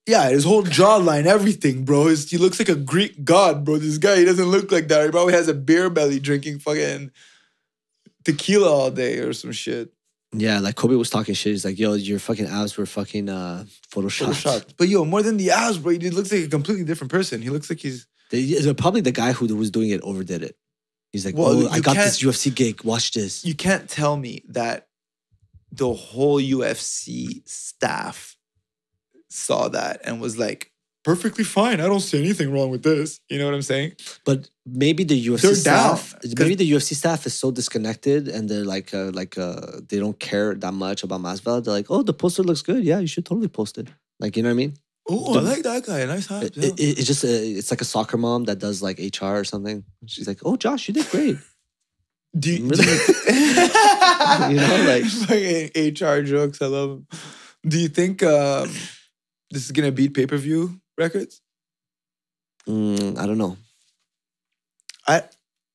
Yeah, 0.07 0.31
his 0.31 0.45
whole 0.45 0.65
jawline, 0.65 1.27
everything, 1.27 1.85
bro. 1.85 2.07
His, 2.07 2.29
he 2.29 2.37
looks 2.39 2.59
like 2.59 2.69
a 2.69 2.75
Greek 2.75 3.25
god, 3.25 3.65
bro. 3.65 3.77
This 3.79 3.99
guy, 3.99 4.17
he 4.17 4.25
doesn't 4.25 4.47
look 4.51 4.73
like 4.73 4.89
that. 4.89 5.05
He 5.05 5.11
probably 5.13 5.35
has 5.35 5.47
a 5.47 5.55
beer 5.55 5.89
belly 5.91 6.19
drinking 6.19 6.59
fucking 6.59 7.13
tequila 8.25 8.69
all 8.69 8.91
day 8.91 9.19
or 9.19 9.33
some 9.33 9.53
shit. 9.53 9.93
Yeah, 10.33 10.61
like 10.61 10.77
Colby 10.77 10.95
was 10.95 11.11
talking 11.11 11.35
shit. 11.35 11.53
He's 11.53 11.65
like, 11.65 11.79
"Yo, 11.79 11.95
your 11.95 12.21
fucking 12.21 12.47
abs 12.47 12.77
were 12.77 12.87
fucking 12.87 13.29
uh, 13.29 13.65
photoshopped." 13.93 14.29
Photoshopped. 14.29 14.75
But 14.77 14.89
yo, 14.89 15.05
more 15.05 15.23
than 15.23 15.37
the 15.37 15.51
abs, 15.51 15.79
bro, 15.79 15.93
he 15.93 16.11
looks 16.11 16.31
like 16.31 16.43
a 16.45 16.49
completely 16.49 16.85
different 16.85 17.11
person. 17.11 17.43
He 17.43 17.51
looks 17.51 17.69
like 17.69 17.81
he's 17.81 18.07
They, 18.31 18.45
they're 18.45 18.75
probably 18.75 19.01
the 19.01 19.11
guy 19.13 19.33
who 19.33 19.53
was 19.57 19.71
doing 19.71 19.91
it 19.91 20.01
overdid 20.03 20.43
it. 20.45 20.57
He's 21.11 21.27
like, 21.27 21.37
Well, 21.37 21.67
"Oh, 21.67 21.69
I 21.69 21.81
got 21.81 21.97
this 21.97 22.23
UFC 22.23 22.55
gig. 22.55 22.85
Watch 22.85 23.13
this." 23.13 23.45
you 23.45 23.55
can't 23.55 23.89
tell 23.89 24.17
me 24.17 24.45
that 24.49 24.87
the 25.73 25.93
whole 25.93 26.41
UFC 26.41 27.43
staff 27.49 28.37
saw 29.29 29.69
that 29.69 30.01
and 30.05 30.21
was 30.21 30.39
like, 30.39 30.70
perfectly 31.05 31.45
fine. 31.45 31.81
I 31.81 31.87
don't 31.87 32.01
see 32.01 32.19
anything 32.19 32.53
wrong 32.53 32.71
with 32.71 32.83
this. 32.83 33.21
You 33.29 33.39
know 33.39 33.47
what 33.47 33.55
I'm 33.55 33.63
saying? 33.63 33.93
But 34.25 34.49
maybe 34.67 35.05
the 35.05 35.19
UFC 35.27 35.43
They're 35.43 35.55
staff, 35.55 36.13
down, 36.21 36.33
maybe 36.39 36.55
the 36.55 36.71
UFC 36.73 36.95
staff 36.95 37.27
is 37.27 37.35
so 37.35 37.51
disconnected, 37.51 38.29
and 38.29 38.49
they're 38.49 38.65
like, 38.65 38.93
uh, 38.95 39.11
like, 39.13 39.37
uh, 39.39 39.81
they 39.89 39.99
don't 39.99 40.19
care 40.19 40.55
that 40.55 40.73
much 40.75 41.03
about 41.03 41.21
Masvidal. 41.21 41.65
They're 41.65 41.75
like, 41.75 41.91
"Oh, 41.91 42.03
the 42.03 42.13
poster 42.15 42.43
looks 42.43 42.63
good. 42.63 42.85
Yeah, 42.85 42.99
you 42.99 43.07
should 43.07 43.25
totally 43.27 43.49
post 43.49 43.79
it." 43.79 43.89
Like, 44.19 44.37
you 44.37 44.43
know 44.43 44.49
what 44.51 44.55
I 44.55 44.57
mean? 44.65 44.75
Oh, 45.09 45.39
I 45.39 45.41
like 45.41 45.63
that 45.63 45.85
guy. 45.87 46.05
Nice 46.05 46.27
hat. 46.27 46.43
It, 46.45 46.57
it- 46.59 46.79
it- 46.79 46.99
it's 46.99 47.07
just 47.07 47.25
a, 47.25 47.29
it's 47.59 47.71
like 47.73 47.81
a 47.81 47.85
soccer 47.87 48.17
mom 48.19 48.45
that 48.45 48.59
does 48.59 48.81
like 48.83 48.99
HR 49.01 49.37
or 49.41 49.45
something. 49.45 49.83
She's 50.07 50.29
like, 50.29 50.41
"Oh, 50.45 50.57
Josh, 50.57 50.87
you 50.89 50.95
did 50.95 51.09
great." 51.11 51.37
Do 52.39 52.53
you, 52.55 52.69
Really? 52.69 52.85
you 54.55 54.57
know, 54.61 54.85
like- 54.87 55.05
fucking 55.27 55.71
HR 55.75 56.23
jokes. 56.23 56.63
I 56.63 56.67
love 56.67 56.91
them. 56.91 57.07
Do 57.67 57.79
you 57.79 57.89
think 57.89 58.23
um, 58.23 58.69
this 59.51 59.65
is 59.65 59.73
gonna 59.73 59.91
beat 59.93 60.15
pay 60.15 60.27
per 60.27 60.37
view 60.37 60.81
records? 60.99 61.41
Mm, 62.69 63.19
I 63.19 63.27
don't 63.27 63.39
know. 63.39 63.57
I 65.09 65.23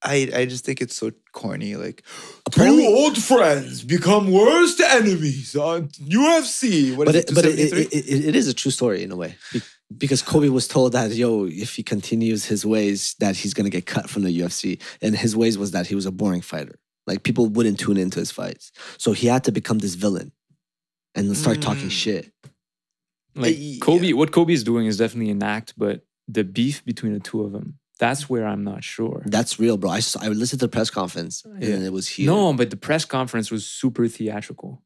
I 0.03 0.29
I 0.35 0.45
just 0.45 0.65
think 0.65 0.81
it's 0.81 0.95
so 0.95 1.11
corny. 1.31 1.75
Like 1.75 2.03
Apparently- 2.45 2.83
two 2.85 2.89
old 2.93 3.17
friends 3.17 3.83
become 3.83 4.31
worst 4.31 4.79
enemies 4.79 5.55
on 5.55 5.87
UFC. 5.89 6.95
What 6.95 7.05
but 7.07 7.15
it, 7.15 7.29
it? 7.31 7.35
but 7.35 7.45
it, 7.45 7.59
it, 7.59 7.93
it, 7.93 8.25
it 8.27 8.35
is 8.35 8.47
a 8.47 8.53
true 8.53 8.71
story 8.71 9.03
in 9.03 9.11
a 9.11 9.15
way 9.15 9.35
because 9.97 10.21
Colby 10.21 10.49
was 10.49 10.67
told 10.67 10.91
that 10.93 11.11
yo, 11.11 11.45
if 11.45 11.75
he 11.75 11.83
continues 11.83 12.45
his 12.45 12.65
ways, 12.65 13.15
that 13.19 13.35
he's 13.35 13.53
gonna 13.53 13.69
get 13.69 13.85
cut 13.85 14.09
from 14.09 14.23
the 14.23 14.39
UFC, 14.39 14.81
and 15.01 15.15
his 15.15 15.35
ways 15.35 15.57
was 15.57 15.71
that 15.71 15.87
he 15.87 15.95
was 15.95 16.05
a 16.05 16.11
boring 16.11 16.41
fighter. 16.41 16.75
Like 17.07 17.23
people 17.23 17.47
wouldn't 17.47 17.79
tune 17.79 17.97
into 17.97 18.19
his 18.19 18.31
fights, 18.31 18.71
so 18.97 19.11
he 19.11 19.27
had 19.27 19.43
to 19.45 19.51
become 19.51 19.79
this 19.79 19.95
villain 19.95 20.31
and 21.15 21.27
then 21.27 21.35
start 21.35 21.61
talking 21.61 21.87
Mm. 21.87 21.91
shit. 21.91 22.31
Like 23.35 23.55
yeah. 23.57 23.79
Colby, 23.81 24.13
what 24.13 24.31
Colby 24.31 24.53
is 24.53 24.63
doing 24.63 24.85
is 24.87 24.97
definitely 24.97 25.31
an 25.31 25.43
act, 25.43 25.73
but 25.77 26.05
the 26.27 26.43
beef 26.43 26.83
between 26.85 27.13
the 27.13 27.19
two 27.19 27.43
of 27.43 27.51
them, 27.51 27.77
that's 27.99 28.29
where 28.29 28.45
I'm 28.45 28.63
not 28.63 28.83
sure. 28.83 29.23
That's 29.25 29.59
real, 29.59 29.77
bro. 29.77 29.89
I 29.91 29.99
saw, 29.99 30.21
I 30.21 30.27
listened 30.29 30.59
to 30.61 30.67
the 30.67 30.71
press 30.71 30.89
conference 30.89 31.43
Yeah. 31.59 31.75
and 31.75 31.83
it 31.85 31.93
was 31.93 32.07
here. 32.07 32.25
No, 32.27 32.53
but 32.53 32.69
the 32.69 32.77
press 32.77 33.05
conference 33.05 33.51
was 33.51 33.65
super 33.67 34.07
theatrical. 34.07 34.81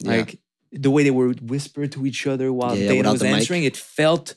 Yeah. 0.00 0.16
Like 0.16 0.38
the 0.72 0.90
way 0.90 1.02
they 1.04 1.10
were 1.10 1.32
whisper 1.42 1.86
to 1.86 2.06
each 2.06 2.26
other 2.26 2.52
while 2.52 2.76
Yeah, 2.76 2.88
Dana 2.88 3.12
was 3.12 3.20
the 3.20 3.26
mic. 3.26 3.36
answering, 3.36 3.64
it 3.64 3.76
felt 3.76 4.34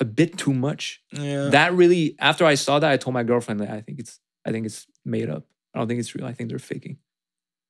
a 0.00 0.04
bit 0.04 0.36
too 0.38 0.52
much. 0.54 1.02
yeah. 1.12 1.48
That 1.50 1.72
really, 1.74 2.16
after 2.18 2.44
I 2.44 2.54
saw 2.54 2.78
that, 2.78 2.90
I 2.90 2.96
told 2.96 3.14
my 3.14 3.22
girlfriend 3.22 3.60
that 3.60 3.70
I 3.70 3.80
think 3.80 3.98
it's, 4.00 4.18
I 4.44 4.50
think 4.50 4.66
it's 4.66 4.86
made 5.04 5.28
up. 5.30 5.44
I 5.74 5.78
don't 5.78 5.88
think 5.88 6.00
it's 6.00 6.14
real. 6.14 6.26
I 6.26 6.32
think 6.32 6.48
they're 6.50 6.58
faking. 6.58 6.98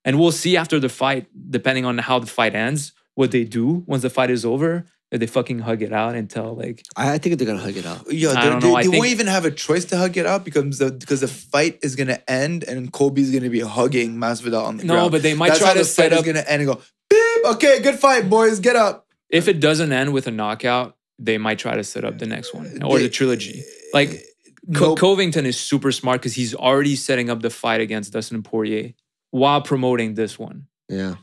And 0.04 0.18
we'll 0.18 0.32
see 0.32 0.56
after 0.56 0.78
the 0.80 0.88
fight, 0.88 1.26
depending 1.50 1.84
on 1.84 1.98
how 1.98 2.18
the 2.18 2.26
fight 2.26 2.54
ends, 2.54 2.92
what 3.14 3.30
they 3.30 3.44
do 3.44 3.84
once 3.86 4.02
the 4.02 4.10
fight 4.10 4.30
is 4.30 4.44
over. 4.44 4.86
That 5.14 5.18
they 5.20 5.28
fucking 5.28 5.60
hug 5.60 5.80
it 5.80 5.92
out 5.92 6.16
until 6.16 6.56
like, 6.56 6.82
I, 6.96 7.12
I 7.12 7.18
think 7.18 7.38
they're 7.38 7.46
gonna 7.46 7.60
hug 7.62 7.76
it 7.76 7.86
out. 7.86 8.12
Yeah, 8.12 8.30
I 8.30 8.34
they, 8.34 8.50
don't 8.50 8.60
they, 8.60 8.68
know, 8.68 8.74
I 8.74 8.82
they 8.82 8.88
think- 8.88 8.98
won't 9.00 9.12
even 9.12 9.26
have 9.28 9.44
a 9.44 9.50
choice 9.52 9.84
to 9.86 9.96
hug 9.96 10.16
it 10.16 10.26
out 10.26 10.44
because 10.44 10.78
the 10.78 10.90
because 10.90 11.20
the 11.20 11.28
fight 11.28 11.78
is 11.82 11.94
gonna 11.94 12.18
end 12.26 12.64
and 12.64 12.92
Colby's 12.92 13.30
gonna 13.30 13.48
be 13.48 13.60
hugging 13.60 14.16
Masvidal 14.16 14.64
on 14.64 14.78
the 14.78 14.82
ground. 14.82 14.88
No, 14.88 14.94
ground. 14.94 15.12
but 15.12 15.22
they 15.22 15.34
might 15.34 15.50
That's 15.50 15.60
try 15.60 15.68
how 15.68 15.72
to 15.74 15.78
the 15.78 15.84
set 15.84 16.10
fight 16.10 16.18
up- 16.18 16.26
is 16.26 16.32
gonna 16.32 16.44
end 16.48 16.62
and 16.62 16.66
go 16.72 16.80
beep. 17.08 17.44
Okay, 17.54 17.80
good 17.80 17.94
fight, 18.00 18.28
boys. 18.28 18.58
Get 18.58 18.74
up. 18.74 19.06
if 19.30 19.46
it 19.46 19.60
doesn't 19.60 19.92
end 19.92 20.12
with 20.12 20.26
a 20.26 20.32
knockout, 20.32 20.96
they 21.20 21.38
might 21.38 21.60
try 21.60 21.76
to 21.76 21.84
set 21.84 22.04
up 22.04 22.18
the 22.18 22.26
next 22.26 22.52
one 22.52 22.82
or 22.82 22.98
They- 22.98 23.04
the 23.04 23.08
trilogy. 23.08 23.60
Eh, 23.60 23.62
like 23.92 24.10
Co- 24.74 24.86
Nope. 24.88 24.98
Covington 24.98 25.46
is 25.46 25.56
super 25.60 25.92
smart 25.92 26.20
because 26.22 26.32
he's 26.34 26.54
already 26.56 26.96
setting 26.96 27.30
up 27.30 27.40
the 27.40 27.50
fight 27.50 27.80
against 27.80 28.12
Dustin 28.14 28.42
Poirier 28.42 28.94
while 29.30 29.60
promoting 29.60 30.14
this 30.14 30.38
one. 30.40 30.66
Yeah. 30.88 31.14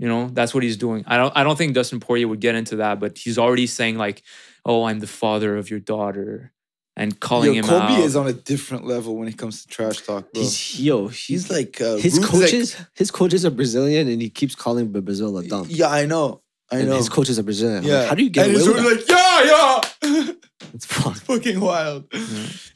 You 0.00 0.08
know, 0.08 0.28
that's 0.32 0.54
what 0.54 0.62
he's 0.62 0.78
doing. 0.78 1.04
I 1.06 1.16
don't 1.18 1.32
I 1.36 1.42
don't 1.44 1.58
think 1.60 1.74
Dustin 1.74 2.00
Poirier 2.00 2.26
would 2.26 2.40
get 2.40 2.54
into 2.54 2.76
that, 2.76 2.98
but 3.00 3.18
he's 3.18 3.36
already 3.38 3.66
saying 3.66 3.98
like, 3.98 4.22
"Oh, 4.64 4.84
I'm 4.88 4.98
the 4.98 5.06
father 5.22 5.58
of 5.58 5.68
your 5.68 5.78
daughter," 5.94 6.52
and 6.96 7.10
calling 7.20 7.52
Yo, 7.52 7.58
him 7.60 7.64
Colby 7.66 7.94
out. 8.00 8.00
is 8.08 8.16
on 8.16 8.26
a 8.26 8.32
different 8.32 8.86
level 8.86 9.16
when 9.18 9.28
it 9.28 9.36
comes 9.36 9.60
to 9.62 9.68
trash 9.68 9.98
talk, 10.00 10.32
bro. 10.32 10.40
He's, 10.42 10.56
He's 10.58 10.80
yo, 10.80 11.08
he's 11.08 11.50
like 11.50 11.80
uh, 11.82 11.96
his 11.96 12.14
Rude's 12.16 12.18
like- 12.18 12.30
coaches. 12.30 12.76
his 12.94 13.10
coaches 13.10 13.44
are 13.44 13.50
Brazilian, 13.50 14.08
and 14.08 14.22
he 14.22 14.30
keeps 14.30 14.54
calling 14.54 14.90
Brazil 14.90 15.36
a 15.36 15.42
dump. 15.46 15.66
yeah, 15.70 15.88
I 15.90 16.06
know. 16.06 16.40
I 16.72 16.78
And 16.78 16.88
know. 16.88 16.96
his 16.96 17.08
coaches 17.10 17.38
are 17.38 17.42
Brazilian. 17.42 17.78
I'm 17.78 17.82
like, 17.84 17.90
yeah. 17.92 18.06
how 18.08 18.14
do 18.14 18.22
you 18.24 18.30
get 18.30 18.46
and 18.46 18.54
away 18.56 18.64
he's 18.64 18.68
with 18.72 18.82
really 18.82 19.02
that? 19.02 19.82
like, 20.00 20.00
yeah, 20.02 20.16
yeah. 20.16 20.32
It's 20.74 20.86
fucked. 20.86 21.20
Fucking 21.20 21.60
wild. 21.60 22.04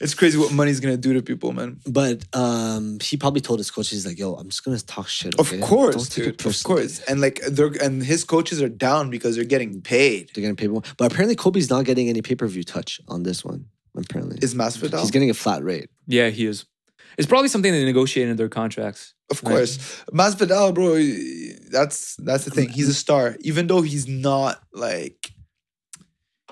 It's 0.00 0.14
crazy 0.14 0.36
what 0.38 0.52
money's 0.52 0.80
gonna 0.80 0.96
do 0.96 1.12
to 1.14 1.22
people, 1.22 1.52
man. 1.52 1.80
But 1.86 2.24
um, 2.34 2.98
he 3.00 3.16
probably 3.16 3.40
told 3.40 3.58
his 3.60 3.70
coaches, 3.70 3.90
he's 3.92 4.06
like, 4.06 4.18
"Yo, 4.18 4.34
I'm 4.34 4.48
just 4.48 4.64
gonna 4.64 4.78
talk 4.80 5.08
shit." 5.08 5.34
Of 5.38 5.52
course, 5.60 5.94
Don't 5.94 6.10
take 6.10 6.26
it 6.26 6.38
dude. 6.38 6.46
Of 6.54 6.62
course. 6.64 7.00
And 7.00 7.20
like 7.20 7.40
they're 7.48 7.72
and 7.82 8.02
his 8.02 8.24
coaches 8.24 8.60
are 8.60 8.68
down 8.68 9.10
because 9.10 9.36
they're 9.36 9.44
getting 9.44 9.80
paid. 9.80 10.30
They're 10.34 10.42
getting 10.42 10.56
paid 10.56 10.70
more. 10.70 10.82
But 10.98 11.12
apparently, 11.12 11.36
Colby's 11.36 11.70
not 11.70 11.84
getting 11.84 12.08
any 12.08 12.22
pay 12.22 12.34
per 12.34 12.46
view 12.46 12.64
touch 12.64 13.00
on 13.08 13.22
this 13.22 13.44
one. 13.44 13.66
Apparently, 13.96 14.38
Is 14.42 14.54
Masvidal? 14.54 15.00
he's 15.00 15.12
getting 15.12 15.30
a 15.30 15.34
flat 15.34 15.62
rate. 15.62 15.88
yeah, 16.06 16.30
he 16.30 16.46
is. 16.46 16.66
It's 17.16 17.28
probably 17.28 17.46
something 17.48 17.70
they 17.72 17.84
negotiated 17.84 18.32
in 18.32 18.36
their 18.36 18.48
contracts. 18.48 19.14
Of 19.30 19.40
Right. 19.44 19.50
course, 19.52 19.78
Masvidal, 20.12 20.74
bro. 20.74 20.96
That's 21.70 22.16
that's 22.16 22.44
the 22.44 22.50
thing. 22.50 22.68
He's 22.70 22.88
a 22.88 22.94
star, 22.94 23.36
even 23.40 23.68
though 23.68 23.82
he's 23.82 24.08
not 24.08 24.60
like 24.72 25.30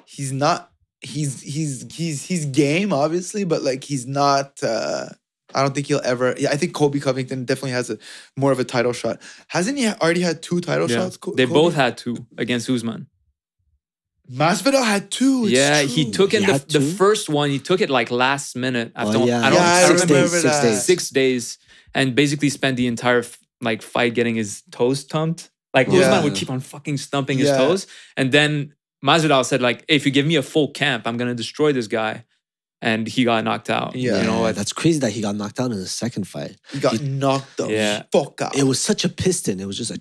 he's 0.06 0.32
not. 0.32 0.71
He's 1.02 1.40
he's 1.42 1.84
he's 1.92 2.24
he's 2.24 2.44
game, 2.46 2.92
obviously, 2.92 3.44
but 3.44 3.62
like 3.62 3.82
he's 3.84 4.06
not. 4.06 4.62
uh 4.62 5.06
I 5.54 5.60
don't 5.60 5.74
think 5.74 5.86
he'll 5.88 6.00
ever. 6.02 6.34
Yeah, 6.38 6.50
I 6.50 6.56
think 6.56 6.72
Colby 6.72 6.98
Covington 6.98 7.44
definitely 7.44 7.72
has 7.72 7.90
a 7.90 7.98
more 8.38 8.52
of 8.52 8.58
a 8.58 8.64
title 8.64 8.92
shot. 8.94 9.20
Hasn't 9.48 9.76
he 9.76 9.86
already 9.86 10.20
had 10.22 10.42
two 10.42 10.60
title 10.62 10.88
Yeah. 10.90 10.96
shots? 10.98 11.18
Co- 11.18 11.34
They 11.34 11.44
Colby? 11.44 11.60
both 11.60 11.74
had 11.74 11.98
two 11.98 12.16
against 12.38 12.70
Usman. 12.70 13.06
Masvidal 14.30 14.84
had 14.84 15.10
two. 15.10 15.42
it's 15.44 15.52
yeah, 15.52 15.82
he 15.82 16.10
took 16.10 16.32
in 16.32 16.44
He 16.44 16.52
the, 16.52 16.78
the 16.78 16.80
first 16.80 17.28
one. 17.28 17.50
He 17.50 17.58
took 17.58 17.80
it 17.80 17.90
like 17.90 18.10
last 18.10 18.56
minute. 18.56 18.92
After 18.94 19.18
Oh, 19.18 19.26
yeah. 19.26 19.40
I 19.44 19.50
don't, 19.50 19.54
Yeah, 19.58 19.64
I 19.72 19.76
I 19.84 19.88
don't 19.88 19.98
six 19.98 20.10
remember 20.10 20.30
days. 20.30 20.42
Six 20.42 20.42
that. 20.54 20.62
days. 20.62 20.84
six 20.84 21.10
days 21.10 21.58
and 21.94 22.14
basically 22.14 22.48
spent 22.48 22.76
the 22.76 22.86
entire 22.86 23.24
like 23.60 23.82
fight 23.82 24.14
getting 24.14 24.36
his 24.36 24.62
toes 24.70 25.02
thumped. 25.04 25.50
Like 25.74 25.88
Yeah. 25.88 26.00
Usman 26.00 26.24
would 26.24 26.34
keep 26.34 26.50
on 26.50 26.60
fucking 26.60 26.96
stumping 26.98 27.38
his 27.38 27.48
Yeah. 27.48 27.58
toes, 27.58 27.86
and 28.16 28.30
then 28.32 28.74
Masvidal 29.04 29.44
said 29.44 29.60
like, 29.62 29.84
"If 29.88 30.06
you 30.06 30.12
give 30.12 30.26
me 30.26 30.36
a 30.36 30.42
full 30.42 30.68
camp, 30.68 31.06
I'm 31.06 31.16
gonna 31.16 31.34
destroy 31.34 31.72
this 31.72 31.88
guy," 31.88 32.24
and 32.80 33.06
he 33.06 33.24
got 33.24 33.42
knocked 33.44 33.70
out. 33.70 33.94
Yeah. 33.96 34.20
you 34.20 34.26
know 34.26 34.40
what? 34.40 34.54
that's 34.54 34.72
crazy 34.72 34.98
that 35.00 35.10
he 35.12 35.20
got 35.20 35.34
knocked 35.36 35.58
out 35.60 35.70
in 35.72 35.78
the 35.78 35.86
second 35.86 36.26
fight. 36.28 36.56
He 36.72 36.78
got 36.80 37.00
knocked 37.00 37.56
the 37.56 37.68
Yeah. 37.68 38.02
fuck 38.12 38.40
out. 38.40 38.56
It 38.56 38.64
was 38.64 38.80
such 38.80 39.04
a 39.04 39.08
piston. 39.08 39.60
It 39.60 39.66
was 39.66 39.76
just 39.78 39.90
a. 39.90 39.98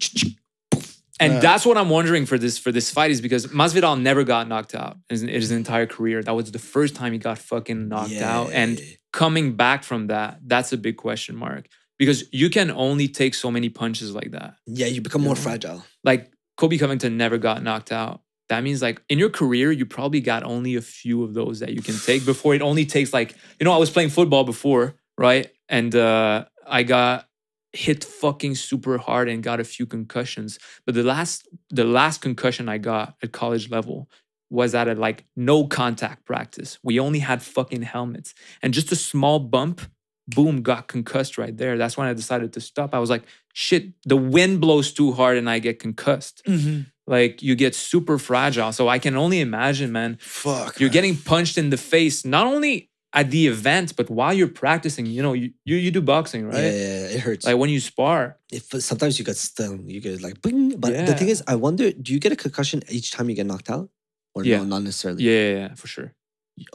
And 1.20 1.34
Yeah. 1.34 1.40
that's 1.40 1.66
what 1.68 1.78
I'm 1.78 1.90
wondering 1.90 2.26
for 2.26 2.38
this 2.40 2.58
for 2.58 2.72
this 2.72 2.90
fight 2.90 3.12
is 3.12 3.22
because 3.22 3.48
Masvidal 3.48 4.00
never 4.02 4.24
got 4.24 4.48
knocked 4.48 4.74
out 4.74 4.98
in 5.10 5.28
his, 5.28 5.52
entire 5.52 5.86
career. 5.86 6.24
That 6.24 6.36
was 6.36 6.52
the 6.52 6.58
first 6.60 6.96
time 6.96 7.12
he 7.14 7.20
got 7.20 7.38
fucking 7.38 7.88
knocked 7.90 8.14
out, 8.22 8.52
and 8.52 8.82
coming 9.14 9.56
back 9.56 9.84
from 9.84 10.08
that, 10.08 10.40
that's 10.48 10.74
a 10.74 10.78
big 10.78 10.98
question 10.98 11.36
mark 11.36 11.68
because 12.00 12.24
you 12.32 12.50
can 12.50 12.72
only 12.72 13.08
take 13.08 13.36
so 13.36 13.52
many 13.52 13.70
punches 13.70 14.16
like 14.16 14.32
that. 14.32 14.56
yeah, 14.66 14.88
you 14.88 15.02
become 15.02 15.22
more 15.22 15.36
Yeah. 15.36 15.42
fragile. 15.42 15.86
like 16.04 16.32
Colby 16.58 16.78
Covington 16.80 17.18
never 17.18 17.38
got 17.38 17.62
knocked 17.62 17.92
out. 17.92 18.21
That 18.52 18.64
means 18.68 18.82
like 18.82 19.02
in 19.08 19.18
your 19.18 19.30
career, 19.30 19.72
you 19.72 19.86
probably 19.86 20.20
got 20.32 20.44
only 20.44 20.76
a 20.76 20.82
few 20.82 21.24
of 21.24 21.34
those 21.34 21.60
that 21.62 21.72
you 21.76 21.82
can 21.82 21.96
take 22.10 22.26
before 22.26 22.54
it 22.54 22.62
only 22.62 22.86
takes 22.86 23.14
like, 23.14 23.30
you 23.60 23.64
know, 23.66 23.72
I 23.72 23.78
was 23.78 23.90
playing 23.90 24.10
football 24.18 24.44
before, 24.44 24.86
right? 25.18 25.48
And 25.78 25.96
uh 25.96 26.46
I 26.80 26.84
got 26.84 27.28
hit 27.74 28.04
fucking 28.04 28.56
super 28.56 28.98
hard 28.98 29.30
and 29.30 29.42
got 29.42 29.60
a 29.62 29.64
few 29.76 29.86
concussions. 29.86 30.60
But 30.86 30.96
the 30.96 31.04
last 31.14 31.48
the 31.80 31.86
last 31.86 32.18
concussion 32.28 32.68
I 32.68 32.78
got 32.78 33.16
at 33.24 33.32
college 33.32 33.66
level 33.72 34.10
was 34.50 34.76
at 34.76 34.90
a 34.90 34.96
like 34.96 35.24
no 35.38 35.58
contact 35.68 36.26
practice. 36.26 36.78
We 36.84 37.00
only 37.00 37.20
had 37.20 37.42
fucking 37.42 37.84
helmets. 37.84 38.34
And 38.62 38.74
just 38.74 38.92
a 38.92 38.98
small 38.98 39.40
bump, 39.40 39.80
boom, 40.28 40.62
got 40.62 40.90
concussed 40.90 41.38
right 41.38 41.56
there. 41.56 41.78
That's 41.78 41.96
when 41.98 42.08
I 42.10 42.14
decided 42.14 42.52
to 42.54 42.62
stop. 42.62 42.94
I 42.94 43.00
was 43.00 43.10
like, 43.10 43.24
shit, 43.54 43.84
the 44.12 44.18
wind 44.18 44.60
blows 44.60 44.92
too 44.92 45.14
hard 45.14 45.38
and 45.38 45.50
I 45.50 45.60
get 45.60 45.80
concussed. 45.80 46.44
Mhm. 46.46 46.91
Like 47.16 47.34
you 47.48 47.54
get 47.56 47.74
super 47.76 48.18
fragile. 48.18 48.72
So 48.72 48.84
I 48.96 48.98
can 49.06 49.16
only 49.24 49.40
imagine, 49.42 49.92
man, 49.92 50.18
Fuck. 50.22 50.80
you're 50.80 50.90
man. 50.90 50.94
getting 50.98 51.16
punched 51.32 51.58
in 51.62 51.70
the 51.70 51.78
face, 51.94 52.18
not 52.26 52.46
only 52.54 52.90
at 53.14 53.30
the 53.36 53.44
event, 53.56 53.88
but 53.98 54.10
while 54.10 54.34
you're 54.34 54.56
practicing. 54.64 55.06
You 55.06 55.22
know, 55.26 55.34
you 55.42 55.48
you, 55.70 55.76
you 55.86 55.92
do 55.92 56.02
boxing, 56.02 56.42
right? 56.48 56.56
Yeah, 56.64 56.72
yeah, 56.72 57.00
yeah, 57.02 57.16
it 57.16 57.20
hurts. 57.20 57.46
Like 57.46 57.58
when 57.62 57.70
you 57.70 57.82
spar. 57.82 58.20
if 58.52 58.64
sometimes 58.92 59.20
you 59.20 59.26
get 59.26 59.38
stung, 59.50 59.90
you 59.90 60.00
get 60.08 60.22
like, 60.22 60.42
bing. 60.42 60.80
But 60.84 60.92
the 61.10 61.16
thing 61.20 61.30
is, 61.36 61.44
I 61.54 61.56
wonder, 61.66 61.92
do 61.92 62.10
you 62.14 62.20
get 62.26 62.32
a 62.32 62.40
concussion 62.46 62.82
each 62.98 63.12
time 63.12 63.30
you 63.30 63.36
get 63.36 63.46
knocked 63.46 63.70
out? 63.70 63.90
or 64.34 64.46
Yeah. 64.46 64.60
no, 64.60 64.64
not 64.64 64.84
necessarily. 64.84 65.24
Yeah, 65.28 65.42
yeah, 65.44 65.58
yeah, 65.64 65.76
for 65.76 65.88
sure. 65.96 66.10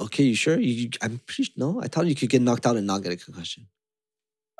Okay, 0.05 0.25
you 0.25 0.35
sure? 0.45 0.59
You- 0.61 0.91
I'm 1.01 1.21
pretty 1.27 1.53
no. 1.57 1.81
I 1.85 1.89
thought 1.89 2.07
you 2.07 2.15
could 2.15 2.29
get 2.29 2.43
knocked 2.43 2.67
out 2.69 2.77
and 2.77 2.87
not 2.87 3.03
get 3.03 3.13
a 3.13 3.17
concussion. 3.17 3.63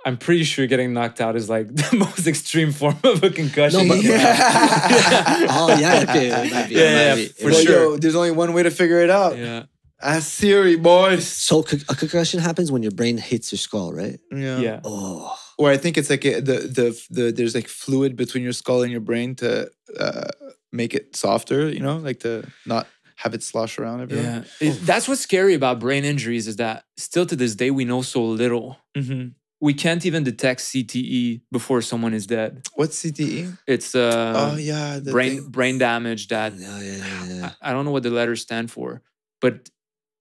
I'm 0.07 0.17
pretty 0.17 0.45
sure 0.45 0.67
getting 0.69 0.93
knocked 0.95 1.21
out 1.21 1.35
is 1.37 1.51
like 1.51 1.67
the 1.83 1.97
most 1.97 2.27
extreme 2.27 2.71
form 2.73 2.97
of 3.05 3.23
a 3.23 3.31
concussion. 3.31 3.87
No, 3.89 3.95
but- 3.95 4.05
Yeah. 4.05 5.47
oh 5.51 5.77
yeah, 5.79 6.05
okay. 6.09 6.29
it 6.31 6.69
be, 6.69 6.75
it 6.75 6.81
Yeah, 6.81 7.15
yeah, 7.15 7.27
for 7.41 7.51
Well, 7.51 7.61
sure. 7.61 7.73
yo, 7.93 7.97
there's 7.99 8.15
only 8.15 8.31
one 8.31 8.53
way 8.53 8.63
to 8.63 8.71
figure 8.71 9.01
it 9.01 9.11
out. 9.11 9.37
yeah, 9.37 9.65
Ask 10.01 10.31
Siri, 10.39 10.77
boys. 10.77 11.27
So 11.27 11.61
a 11.89 11.95
concussion 11.95 12.39
happens 12.41 12.71
when 12.71 12.83
your 12.83 12.93
brain 12.93 13.19
hits 13.19 13.51
your 13.51 13.59
skull, 13.59 13.93
right? 13.93 14.21
Yeah. 14.31 14.59
yeah. 14.61 14.81
Oh, 14.85 15.35
Or 15.59 15.71
I 15.71 15.77
think 15.77 15.97
it's 15.99 16.11
like 16.11 16.25
a, 16.25 16.41
the 16.41 16.59
the 16.79 16.89
the 17.11 17.33
there's 17.33 17.55
like 17.55 17.67
fluid 17.69 18.15
between 18.17 18.45
your 18.45 18.53
skull 18.53 18.83
and 18.83 18.93
your 18.93 19.01
brain 19.01 19.35
to 19.37 19.71
uh, 19.99 20.29
make 20.71 20.95
it 20.95 21.17
softer. 21.17 21.69
You 21.69 21.81
know, 21.81 21.97
like 21.97 22.21
to 22.21 22.45
not 22.67 22.87
have 23.17 23.33
it 23.35 23.43
slosh 23.43 23.79
around 23.79 24.03
everywhere. 24.03 24.45
Yeah, 24.61 24.69
It- 24.69 24.81
that's 24.87 25.09
what's 25.09 25.23
scary 25.23 25.55
about 25.55 25.81
brain 25.81 26.05
injuries 26.05 26.47
is 26.47 26.57
that 26.57 26.85
still 26.99 27.25
to 27.27 27.35
this 27.35 27.55
day 27.57 27.71
we 27.71 27.85
know 27.85 28.03
so 28.03 28.23
little. 28.23 28.77
Mm-hmm. 28.95 29.29
We 29.61 29.73
can't 29.73 30.05
even 30.05 30.23
detect 30.23 30.61
CTE 30.61 31.41
before 31.51 31.81
someone 31.81 32.13
is 32.13 32.27
dead. 32.27 32.67
What's 32.75 33.03
CTE? 33.03 33.57
It's 33.67 33.95
uh, 33.95 34.53
oh 34.53 34.57
yeah, 34.57 34.99
the 34.99 35.13
brain 35.13 35.43
thing. 35.43 35.51
brain 35.51 35.79
damage 35.79 36.29
that 36.29 36.55
yeah, 36.55 36.81
yeah, 36.81 37.25
yeah. 37.27 37.51
I, 37.63 37.71
I 37.71 37.73
don't 37.73 37.85
know 37.85 37.91
what 37.91 38.03
the 38.03 38.11
letters 38.11 38.43
stand 38.43 38.71
for, 38.71 39.03
but 39.41 39.71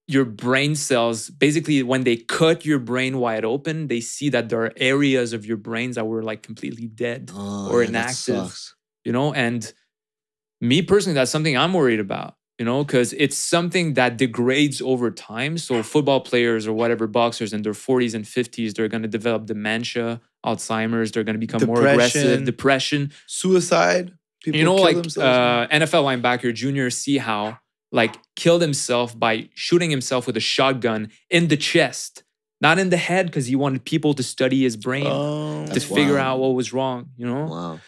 your 0.08 0.24
brain 0.24 0.76
cells 0.76 1.30
basically 1.30 1.82
when 1.84 2.04
they 2.04 2.16
cut 2.16 2.64
your 2.64 2.80
brain 2.80 3.18
wide 3.18 3.44
open, 3.44 3.88
they 3.88 4.00
see 4.00 4.30
that 4.30 4.50
there 4.50 4.62
are 4.64 4.74
areas 4.78 5.34
of 5.34 5.46
your 5.46 5.58
brains 5.58 5.96
that 5.96 6.06
were 6.06 6.24
like 6.24 6.44
completely 6.44 6.88
dead. 6.88 7.32
Oh, 7.36 7.70
or 7.72 7.84
inactive. 7.84 8.76
you 9.06 9.12
know 9.12 9.32
and 9.34 9.72
me 10.60 10.82
personally 10.82 11.14
that's 11.14 11.32
something 11.32 11.56
i'm 11.56 11.74
worried 11.74 12.00
about 12.00 12.36
you 12.60 12.66
know 12.66 12.84
because 12.84 13.12
it's 13.14 13.38
something 13.38 13.96
that 13.96 14.18
degrades 14.18 14.82
over 14.82 15.12
time 15.12 15.58
so 15.58 15.84
football 15.84 16.22
players 16.22 16.66
or 16.68 16.74
whatever 16.74 17.06
boxers 17.08 17.52
in 17.54 17.62
their 17.64 17.74
40s 17.74 18.14
and 18.14 18.26
50s 18.26 18.74
they're 18.76 18.88
going 18.88 19.04
to 19.04 19.10
develop 19.10 19.46
dementia 19.46 20.22
alzheimer's 20.46 21.12
they're 21.12 21.24
going 21.24 21.36
to 21.36 21.46
become 21.48 21.66
more 21.68 21.80
aggressive 21.86 22.22
Depression. 22.46 22.46
depression 22.46 23.12
Suicide. 23.28 24.14
People 24.44 24.60
you 24.60 24.66
know 24.66 24.76
kill 24.76 24.84
like 24.86 24.96
themselves. 24.96 25.72
uh, 25.74 25.78
nfl 25.80 26.04
linebacker 26.10 26.54
junior 26.54 26.90
Seau 26.90 27.58
like 27.92 28.16
killed 28.36 28.62
himself 28.62 29.18
by 29.18 29.50
shooting 29.54 29.90
himself 29.90 30.26
with 30.28 30.38
a 30.38 30.46
shotgun 30.54 31.10
in 31.30 31.48
the 31.50 31.58
chest 31.58 32.24
not 32.62 32.80
in 32.80 32.90
the 32.90 32.98
head 32.98 33.26
because 33.26 33.48
he 33.48 33.56
wanted 33.56 33.84
people 33.86 34.14
to 34.14 34.24
study 34.24 34.64
his 34.64 34.78
brain 34.78 35.06
Oh. 35.08 35.66
to 35.74 35.80
figure 35.80 36.18
out 36.18 36.40
what 36.40 36.50
was 36.50 36.72
wrong 36.74 37.10
you 37.18 37.26
know 37.26 37.46
Wow. 37.46 37.80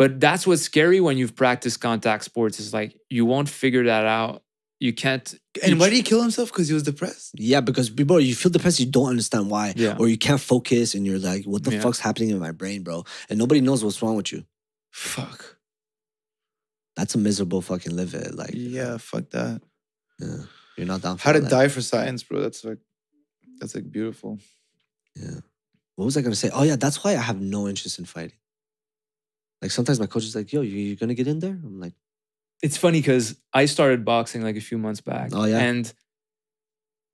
But 0.00 0.18
that's 0.18 0.46
what's 0.46 0.62
scary 0.62 0.98
when 0.98 1.18
you've 1.18 1.36
practiced 1.36 1.78
contact 1.82 2.24
sports 2.24 2.58
is 2.58 2.72
like 2.72 2.96
you 3.10 3.26
won't 3.26 3.50
figure 3.50 3.84
that 3.84 4.06
out. 4.06 4.42
You 4.78 4.94
can't. 4.94 5.34
and 5.62 5.78
why 5.78 5.90
did 5.90 5.96
he 5.96 6.02
kill 6.02 6.22
himself? 6.22 6.48
Because 6.50 6.68
he 6.68 6.72
was 6.72 6.84
depressed. 6.84 7.32
Yeah, 7.34 7.60
because 7.60 7.90
bro, 7.90 8.16
you 8.16 8.34
feel 8.34 8.50
depressed, 8.50 8.80
you 8.80 8.86
don't 8.86 9.10
understand 9.10 9.50
why, 9.50 9.74
Yeah. 9.76 9.98
or 9.98 10.08
you 10.08 10.16
can't 10.16 10.40
focus, 10.40 10.94
and 10.94 11.04
you're 11.04 11.18
like, 11.18 11.44
"What 11.44 11.64
the 11.64 11.72
Yeah. 11.74 11.82
fuck's 11.82 11.98
happening 11.98 12.30
in 12.30 12.38
my 12.38 12.50
brain, 12.50 12.82
bro?" 12.82 13.04
And 13.28 13.38
nobody 13.38 13.60
knows 13.60 13.84
what's 13.84 14.00
wrong 14.00 14.16
with 14.16 14.32
you. 14.32 14.46
Fuck. 14.90 15.58
That's 16.96 17.14
a 17.14 17.18
miserable 17.18 17.60
fucking 17.60 17.94
live 17.94 18.14
it. 18.14 18.34
Like, 18.34 18.54
Yeah, 18.54 18.96
fuck 18.96 19.28
that. 19.36 19.60
yeah, 20.18 20.44
you're 20.78 20.86
not 20.86 21.02
down. 21.02 21.18
For 21.18 21.24
How 21.24 21.32
to 21.32 21.42
die 21.42 21.68
for 21.68 21.82
science, 21.82 22.22
bro. 22.22 22.40
That's 22.40 22.64
like 22.64 22.78
that's 23.58 23.74
like 23.74 23.92
beautiful. 23.92 24.38
Yeah. 25.14 25.40
What 25.96 26.06
was 26.06 26.16
I 26.16 26.22
gonna 26.22 26.34
say? 26.44 26.48
Oh 26.54 26.62
yeah, 26.62 26.76
that's 26.76 27.04
why 27.04 27.10
I 27.10 27.20
have 27.30 27.38
no 27.38 27.68
interest 27.68 27.98
in 27.98 28.06
fighting. 28.06 28.39
Like 29.62 29.70
sometimes 29.70 30.00
my 30.00 30.06
coach 30.06 30.24
is 30.24 30.34
like, 30.34 30.52
"Yo, 30.52 30.62
you, 30.62 30.76
you 30.76 30.96
gonna 30.96 31.14
get 31.14 31.26
in 31.28 31.38
there?" 31.38 31.50
I'm 31.62 31.80
like, 31.80 31.94
It's 32.62 32.76
funny 32.76 33.00
because 33.00 33.36
I 33.52 33.66
started 33.66 34.04
boxing 34.04 34.42
like 34.42 34.56
a 34.56 34.60
few 34.60 34.78
months 34.78 35.00
back. 35.00 35.30
Oh, 35.32 35.44
yeah? 35.44 35.58
And 35.58 35.92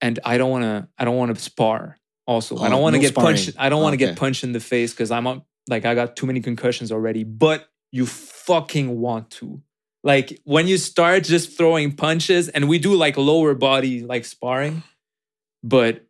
and 0.00 0.18
I 0.24 0.38
don't 0.38 0.50
want 0.50 0.64
to. 0.64 0.88
I 0.98 1.04
don't 1.04 1.16
want 1.16 1.34
to 1.34 1.40
spar. 1.42 1.98
Also, 2.26 2.56
I 2.58 2.66
Oh, 2.66 2.70
don't 2.70 2.82
want 2.82 2.94
to 2.94 2.98
no 3.00 3.06
get 3.08 3.14
punched. 3.14 3.52
I 3.58 3.68
don't 3.68 3.82
want 3.82 3.94
oh, 3.94 3.98
to 3.98 4.04
Okay. 4.04 4.12
get 4.12 4.18
punched 4.18 4.42
in 4.44 4.52
the 4.52 4.60
face 4.60 4.92
because 4.92 5.10
I'm 5.10 5.26
on, 5.26 5.42
like 5.68 5.84
I 5.84 5.94
got 5.94 6.16
too 6.16 6.26
many 6.26 6.40
concussions 6.40 6.90
already. 6.92 7.24
But 7.24 7.68
you 7.92 8.04
fucking 8.06 8.98
want 9.00 9.30
to. 9.38 9.62
Like 10.02 10.40
when 10.44 10.66
you 10.68 10.76
start 10.78 11.24
just 11.24 11.56
throwing 11.56 11.92
punches, 11.96 12.48
and 12.48 12.68
we 12.68 12.78
do 12.78 12.94
like 12.94 13.16
lower 13.16 13.54
body 13.54 14.02
like 14.02 14.24
sparring, 14.24 14.82
but 15.64 16.04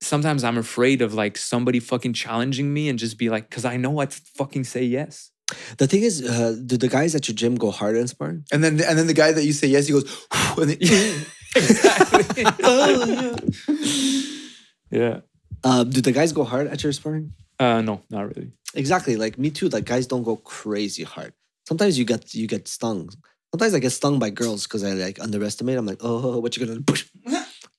sometimes 0.00 0.44
I'm 0.44 0.56
afraid 0.58 1.02
of 1.02 1.12
like 1.14 1.36
somebody 1.36 1.80
fucking 1.80 2.12
challenging 2.12 2.72
me 2.72 2.88
and 2.88 2.98
just 2.98 3.18
be 3.18 3.28
like, 3.28 3.48
because 3.50 3.64
I 3.64 3.76
know 3.76 3.98
I'd 3.98 4.12
fucking 4.12 4.64
say 4.64 4.84
yes. 4.84 5.30
The 5.78 5.86
thing 5.86 6.02
is, 6.02 6.22
uh, 6.22 6.56
do 6.66 6.76
the 6.76 6.88
guys 6.88 7.14
at 7.14 7.28
your 7.28 7.34
gym 7.34 7.56
go 7.56 7.70
hard 7.70 7.96
in 7.96 8.08
sparring? 8.08 8.44
And 8.52 8.62
then 8.64 8.80
and 8.80 8.98
then 8.98 9.06
the 9.06 9.14
guy 9.14 9.32
that 9.32 9.44
you 9.44 9.52
say 9.52 9.66
yes, 9.68 9.86
he 9.86 9.92
goes, 9.92 10.06
and 10.56 10.70
then, 10.70 10.78
exactly. 11.56 12.44
oh, 12.62 13.36
yeah. 14.90 14.98
yeah. 14.98 15.20
Uh, 15.64 15.84
do 15.84 16.00
the 16.00 16.12
guys 16.12 16.32
go 16.32 16.44
hard 16.44 16.66
at 16.66 16.82
your 16.82 16.92
sparring? 16.92 17.32
Uh, 17.58 17.80
no, 17.82 18.02
not 18.10 18.26
really. 18.34 18.52
Exactly. 18.74 19.16
Like 19.16 19.38
me 19.38 19.50
too. 19.50 19.68
Like 19.68 19.84
guys 19.84 20.06
don't 20.06 20.22
go 20.24 20.36
crazy 20.36 21.04
hard. 21.04 21.32
Sometimes 21.68 21.98
you 21.98 22.04
get 22.04 22.34
you 22.34 22.46
get 22.46 22.66
stung. 22.68 23.10
Sometimes 23.52 23.74
I 23.74 23.78
get 23.80 23.90
stung 23.90 24.18
by 24.18 24.30
girls 24.30 24.66
because 24.66 24.82
I 24.82 24.92
like 24.92 25.20
underestimate. 25.20 25.76
I'm 25.78 25.86
like, 25.86 26.00
oh, 26.00 26.38
what 26.40 26.56
you 26.56 26.66
gonna 26.66 26.80
push? 26.80 27.06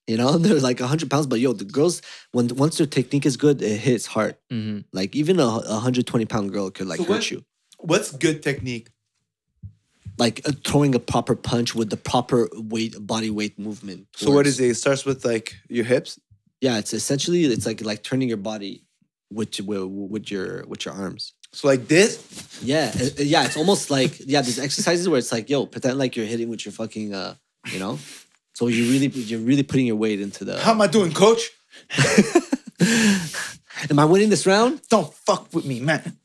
You 0.07 0.17
know, 0.17 0.37
they're 0.37 0.59
like 0.59 0.79
hundred 0.79 1.09
pounds, 1.09 1.27
but 1.27 1.39
yo, 1.39 1.53
the 1.53 1.65
girls 1.65 2.01
when 2.31 2.47
once 2.55 2.77
their 2.77 2.87
technique 2.87 3.25
is 3.25 3.37
good, 3.37 3.61
it 3.61 3.77
hits 3.77 4.05
hard. 4.05 4.37
hmm 4.51 4.79
Like 4.93 5.15
even 5.15 5.39
a, 5.39 5.47
a 5.47 5.79
hundred 5.79 6.05
twenty 6.07 6.25
pound 6.25 6.53
girl 6.53 6.69
could 6.69 6.87
like 6.87 6.97
So 6.99 7.03
hurt 7.05 7.09
what- 7.09 7.31
you. 7.31 7.43
What's 7.83 8.11
good 8.11 8.41
technique? 8.41 8.89
Like 10.17 10.41
uh, 10.47 10.53
throwing 10.65 10.95
a 10.95 10.99
proper 10.99 11.35
punch 11.35 11.75
with 11.75 11.89
the 11.89 11.97
proper 11.97 12.47
weight, 12.53 12.95
body 13.05 13.29
weight 13.29 13.57
movement. 13.59 14.07
So 14.15 14.31
what 14.31 14.47
is 14.47 14.59
it? 14.59 14.69
It 14.71 14.75
starts 14.75 15.05
with 15.05 15.25
like 15.25 15.55
your 15.69 15.85
hips. 15.85 16.19
Yeah, 16.61 16.77
it's 16.77 16.93
essentially 16.93 17.43
it's 17.45 17.65
like 17.65 17.81
like 17.83 18.03
turning 18.03 18.29
your 18.29 18.37
body 18.37 18.83
with 19.31 19.59
with, 19.59 19.83
with 19.83 20.31
your 20.31 20.65
with 20.67 20.85
your 20.85 20.93
arms. 20.93 21.33
So 21.51 21.67
like 21.67 21.87
this. 21.87 22.59
Yeah, 22.63 22.91
it- 22.95 23.19
it- 23.19 23.27
yeah. 23.27 23.43
It's 23.45 23.57
almost 23.57 23.89
like 23.91 24.19
yeah. 24.19 24.41
There's 24.41 24.59
exercises 24.59 25.09
where 25.09 25.19
it's 25.19 25.31
like, 25.31 25.49
yo, 25.49 25.65
pretend 25.65 25.97
like 25.97 26.15
you're 26.15 26.25
hitting 26.25 26.47
with 26.49 26.63
your 26.65 26.71
fucking, 26.71 27.13
uh, 27.13 27.35
you 27.71 27.79
know. 27.79 27.99
So 28.53 28.67
you 28.67 28.83
really 28.91 29.07
you're 29.07 29.39
really 29.41 29.63
putting 29.63 29.87
your 29.87 29.95
weight 29.97 30.21
into 30.21 30.45
the. 30.45 30.59
How 30.59 30.71
am 30.71 30.81
I 30.81 30.87
doing, 30.87 31.11
coach? 31.11 31.49
Am 33.89 33.99
I 33.99 34.05
winning 34.05 34.29
this 34.29 34.45
round? 34.45 34.81
Don't 34.89 35.13
fuck 35.13 35.53
with 35.53 35.65
me, 35.65 35.79
man. 35.79 36.17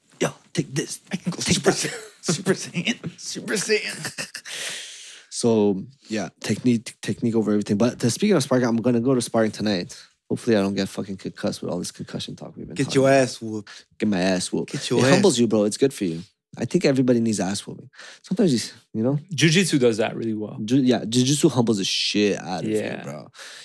Take 0.59 0.75
this. 0.75 1.01
I 1.13 1.17
can 1.17 1.31
go 1.31 1.39
Super 1.41 1.71
Saiyan. 1.71 2.21
Super 2.21 2.55
Saiyan. 2.55 3.21
Super 3.21 3.55
Saiyan. 3.67 5.29
So 5.31 5.85
yeah, 6.09 6.31
technique 6.41 6.97
technique 7.01 7.37
over 7.37 7.53
everything. 7.53 7.77
But 7.77 8.01
speaking 8.11 8.35
of 8.35 8.43
sparring, 8.43 8.65
I'm 8.65 8.77
gonna 8.79 8.99
go 8.99 9.15
to 9.15 9.21
sparring 9.21 9.53
tonight. 9.53 9.97
Hopefully, 10.29 10.57
I 10.57 10.61
don't 10.61 10.75
get 10.75 10.89
fucking 10.89 11.17
concussed 11.17 11.63
with 11.63 11.71
all 11.71 11.79
this 11.79 11.93
concussion 11.93 12.35
talk 12.35 12.57
we've 12.57 12.67
been. 12.67 12.75
Get 12.75 12.93
your 12.93 13.07
about. 13.09 13.23
ass 13.23 13.41
whooped. 13.41 13.87
Get 14.01 14.09
my 14.09 14.19
ass 14.21 14.51
whooped. 14.53 14.73
Get 14.73 14.91
your 14.91 14.99
it 14.99 15.05
ass. 15.05 15.11
humbles 15.13 15.39
you, 15.39 15.47
bro. 15.47 15.63
It's 15.63 15.77
good 15.77 15.95
for 15.95 16.07
you. 16.07 16.23
I 16.59 16.65
think 16.65 16.85
everybody 16.85 17.21
needs 17.21 17.39
ass 17.39 17.65
whooping. 17.65 17.89
Sometimes 18.23 18.53
you, 18.53 18.73
you 18.99 19.05
know, 19.07 19.17
Jiu-Jitsu 19.39 19.79
does 19.79 19.97
that 20.03 20.13
really 20.21 20.35
well. 20.35 20.57
ju- 20.65 20.83
yeah, 20.93 21.01
jujitsu 21.15 21.49
humbles 21.57 21.79
the 21.79 21.85
shit 21.85 22.35
out 22.51 22.65
of 22.65 22.69
Yeah. 22.71 22.99
you, 22.99 23.05
bro. 23.05 23.19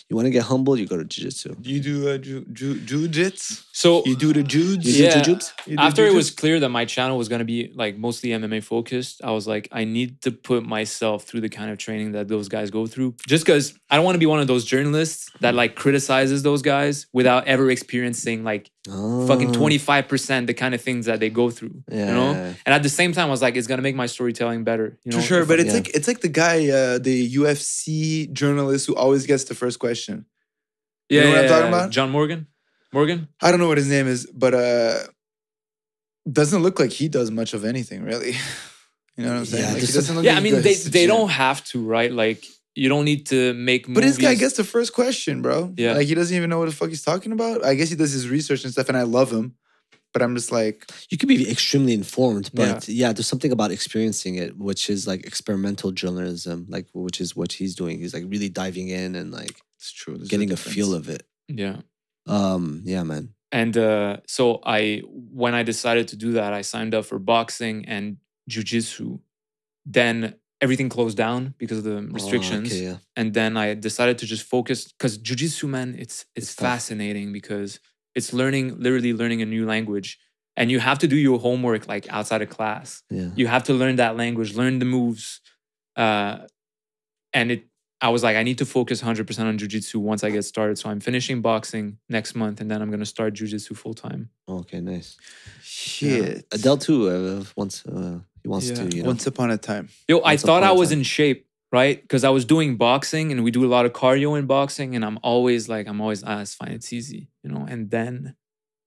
You 0.09 0.15
want 0.17 0.27
to 0.27 0.29
get 0.38 0.43
humbled, 0.51 0.77
you 0.79 0.86
go 0.93 0.97
to 1.03 1.05
jujitsu. 1.13 1.49
You 1.65 1.79
do 1.89 1.95
uh, 2.09 2.17
ju- 2.19 2.45
ju- 2.59 2.75
jujits. 2.91 3.63
So 3.71 4.03
You 4.05 4.15
do 4.15 4.29
the 4.39 4.43
judes. 4.43 4.86
You 4.86 5.05
Yeah. 5.05 5.21
jujutsu? 5.21 5.51
You 5.65 5.77
do 5.77 5.81
after 5.88 6.05
it 6.05 6.13
was 6.13 6.29
clear 6.29 6.59
that 6.59 6.69
my 6.69 6.86
channel 6.86 7.17
was 7.17 7.27
going 7.31 7.39
to 7.45 7.45
be 7.55 7.59
like 7.84 7.97
mostly 7.97 8.29
MMA 8.29 8.61
focused, 8.63 9.15
I 9.23 9.31
was 9.31 9.45
like, 9.47 9.67
I 9.71 9.84
need 9.97 10.21
to 10.25 10.31
put 10.31 10.61
myself 10.77 11.23
through 11.27 11.41
the 11.41 11.49
kind 11.49 11.71
of 11.71 11.77
training 11.79 12.11
that 12.11 12.27
those 12.27 12.47
guys 12.55 12.69
go 12.69 12.86
through. 12.86 13.15
Just 13.27 13.43
because 13.45 13.73
I 13.89 13.95
don't 13.95 14.05
want 14.05 14.15
to 14.15 14.19
be 14.25 14.31
one 14.36 14.39
of 14.39 14.47
those 14.47 14.65
journalists 14.65 15.31
that 15.41 15.55
like 15.55 15.73
criticizes 15.75 16.43
those 16.43 16.61
guys 16.61 17.07
without 17.13 17.47
ever 17.47 17.72
experiencing 17.72 18.43
like 18.43 18.69
fucking 18.85 19.49
Oh. 19.55 19.60
25% 19.60 20.45
the 20.47 20.53
kind 20.53 20.76
of 20.76 20.81
things 20.81 21.05
that 21.05 21.19
they 21.22 21.30
go 21.30 21.49
through. 21.49 21.76
Yeah. 21.89 22.07
You 22.10 22.14
know? 22.14 22.31
And 22.65 22.73
at 22.77 22.84
the 22.84 22.89
same 22.89 23.14
time, 23.14 23.27
I 23.30 23.31
was 23.31 23.41
like, 23.41 23.55
it's 23.55 23.68
gonna 23.68 23.81
make 23.81 23.95
my 23.95 24.07
storytelling 24.07 24.64
better. 24.65 24.97
You 25.05 25.11
know? 25.14 25.22
For 25.23 25.27
sure, 25.27 25.41
If- 25.41 25.47
but 25.47 25.59
it's 25.59 25.69
yeah. 25.69 25.73
like 25.79 25.89
it's 25.89 26.07
like 26.07 26.21
the 26.21 26.29
guy, 26.29 26.69
uh, 26.69 26.97
the 26.99 27.35
UFC 27.35 28.31
journalist 28.31 28.87
who 28.87 28.95
always 28.95 29.25
gets 29.25 29.45
the 29.45 29.55
first 29.55 29.79
question. 29.79 30.25
yeah, 31.09 31.23
know 31.23 31.29
what 31.29 31.37
I'm 31.37 31.43
yeah, 31.43 31.49
talking 31.49 31.71
yeah. 31.71 31.77
about? 31.79 31.89
John 31.91 32.09
Morgan? 32.11 32.47
Morgan? 32.93 33.27
I 33.41 33.49
don't 33.51 33.59
know 33.59 33.67
what 33.67 33.77
his 33.77 33.89
name 33.89 34.07
is, 34.07 34.25
but 34.33 34.53
uh, 34.53 34.99
doesn't 36.31 36.61
look 36.61 36.79
like 36.79 36.91
he 36.91 37.07
does 37.07 37.31
much 37.31 37.53
of 37.53 37.65
anything 37.65 38.03
really. 38.03 38.35
You 39.15 39.25
know 39.25 39.29
what 39.33 39.37
I'm 39.41 39.45
saying? 39.45 39.63
Yeah, 39.63 39.73
like, 39.73 39.81
doesn't 39.93 40.15
look 40.15 40.25
Yeah, 40.25 40.31
like 40.31 40.39
I 40.39 40.43
mean, 40.43 40.61
they, 40.63 40.73
they 40.73 41.01
gym. 41.05 41.09
don't 41.09 41.29
have 41.29 41.63
to, 41.65 41.85
right? 41.85 42.11
Like, 42.11 42.43
you 42.73 42.89
don't 42.89 43.05
need 43.05 43.27
to 43.27 43.53
make 43.53 43.85
But 43.85 44.01
this 44.01 44.17
guy 44.17 44.33
gets 44.33 44.55
the 44.57 44.63
first 44.63 44.91
question, 44.91 45.43
bro. 45.43 45.71
Yeah. 45.77 45.93
Like 45.93 46.07
he 46.07 46.15
doesn't 46.15 46.35
even 46.35 46.49
know 46.49 46.57
what 46.57 46.65
the 46.67 46.71
fuck 46.75 46.89
he's 46.89 47.03
talking 47.03 47.31
about. 47.31 47.63
I 47.63 47.75
guess 47.75 47.89
he 47.91 47.95
does 47.95 48.11
his 48.11 48.27
research 48.27 48.63
and 48.63 48.73
stuff, 48.73 48.89
and 48.89 48.97
I 48.97 49.03
love 49.03 49.31
him. 49.31 49.53
But 50.14 50.22
I'm 50.22 50.35
just 50.35 50.52
like, 50.52 50.90
you 51.10 51.18
could 51.18 51.27
be 51.27 51.49
extremely 51.49 51.94
informed, 51.94 52.52
but 52.53 52.88
yeah. 52.88 53.11
there's 53.11 53.27
something 53.27 53.52
about 53.52 53.72
experiencing 53.72 54.35
it, 54.35 54.57
which 54.57 54.90
is 54.90 55.07
like 55.07 55.26
experimental 55.26 55.91
journalism, 55.91 56.68
like 56.69 56.88
which 56.94 57.19
is 57.19 57.35
what 57.35 57.52
he's 57.53 57.76
doing. 57.76 57.99
He's 57.99 58.14
like 58.14 58.26
really 58.27 58.49
diving 58.49 58.90
in 58.90 59.15
and 59.15 59.31
like 59.31 59.60
it's 59.77 59.91
true. 59.91 60.18
there's 60.18 60.30
getting 60.30 60.52
a 60.52 60.56
difference. 60.56 60.76
feel 60.76 60.94
of 60.94 61.10
it. 61.10 61.23
Yeah. 61.48 61.77
Um, 62.27 62.84
yeah, 62.85 63.03
man. 63.03 63.34
And 63.52 63.76
uh, 63.77 64.18
so 64.27 64.61
I, 64.65 65.02
when 65.06 65.53
I 65.53 65.64
decided 65.64 66.07
to 66.10 66.15
do 66.15 66.34
that, 66.34 66.53
I 66.53 66.61
signed 66.61 66.95
up 66.95 67.06
for 67.06 67.19
boxing 67.19 67.85
and 67.85 68.18
jujitsu. 68.49 69.19
Then 69.85 70.35
everything 70.61 70.90
closed 70.90 71.18
down 71.18 71.53
because 71.57 71.80
of 71.80 71.84
the 71.84 72.07
restrictions. 72.11 72.72
Oh, 72.72 72.76
okay, 72.76 72.85
yeah. 72.85 72.98
And 73.15 73.34
then 73.34 73.57
I 73.57 73.73
decided 73.73 74.18
to 74.19 74.26
just 74.26 74.44
focus 74.44 74.91
because 74.91 75.18
jujitsu, 75.18 75.68
man, 75.68 75.95
it's 75.99 76.26
it's, 76.35 76.48
It's 76.48 76.56
tough. 76.56 76.68
fascinating 76.68 77.34
because 77.34 77.80
it's 78.15 78.34
learning, 78.34 78.80
literally 78.80 79.14
learning 79.14 79.41
a 79.41 79.45
new 79.45 79.65
language, 79.65 80.19
and 80.56 80.69
you 80.72 80.80
have 80.80 80.99
to 80.99 81.07
do 81.07 81.15
your 81.15 81.40
homework 81.40 81.88
like 81.88 82.07
outside 82.10 82.41
of 82.41 82.49
class. 82.49 83.03
Yeah. 83.10 83.30
You 83.35 83.48
have 83.48 83.64
to 83.65 83.73
learn 83.73 83.95
that 83.98 84.15
language, 84.18 84.56
learn 84.56 84.80
the 84.80 84.85
moves, 84.85 85.41
uh, 85.95 86.40
and 87.34 87.52
it. 87.52 87.65
I 88.02 88.10
was 88.10 88.22
like, 88.22 88.35
I 88.35 88.44
need 88.44 88.57
to 88.57 88.65
focus 88.65 89.02
100% 89.02 89.40
on 89.45 89.57
jujitsu 89.57 89.95
once 89.95 90.26
I 90.26 90.30
get 90.30 90.44
started. 90.44 90.77
So 90.77 90.90
I'm 90.90 90.99
finishing 90.99 91.41
boxing 91.41 91.99
next 92.10 92.35
month, 92.35 92.60
and 92.60 92.69
then 92.69 92.81
I'm 92.81 92.91
gonna 92.91 93.06
start 93.06 93.34
jujitsu 93.34 93.77
full 93.77 93.94
time. 93.94 94.30
Okay, 94.48 94.81
nice. 94.81 95.15
Shit. 95.61 96.45
Adele 96.52 96.77
too 96.77 97.07
uh, 97.10 97.44
wants 97.56 97.85
uh, 97.85 98.19
he 98.41 98.49
wants 98.49 98.68
Yeah, 98.69 98.76
to 98.76 98.95
you 98.95 99.03
know. 99.03 99.07
Once 99.07 99.26
upon 99.26 99.52
a 99.52 99.57
time. 99.57 99.88
Yo, 100.10 100.22
I 100.23 100.35
thought 100.35 100.64
I 100.64 100.73
was 100.73 100.90
time. 100.90 100.99
in 100.99 101.03
shape, 101.06 101.48
right? 101.73 102.01
Because 102.01 102.23
I 102.23 102.29
was 102.29 102.45
doing 102.45 102.77
boxing 102.77 103.31
and 103.31 103.43
we 103.43 103.51
do 103.51 103.65
a 103.65 103.71
lot 103.75 103.85
of 103.85 103.91
cardio 103.91 104.37
in 104.39 104.45
boxing, 104.45 104.95
and 104.95 105.03
I'm 105.03 105.19
always 105.23 105.67
like, 105.67 105.87
I'm 105.89 105.99
always, 105.99 106.23
ah, 106.23 106.39
it's 106.41 106.53
fine, 106.55 106.71
it's 106.71 106.93
easy, 106.93 107.27
you 107.43 107.49
know. 107.51 107.65
And 107.67 107.89
then 107.89 108.35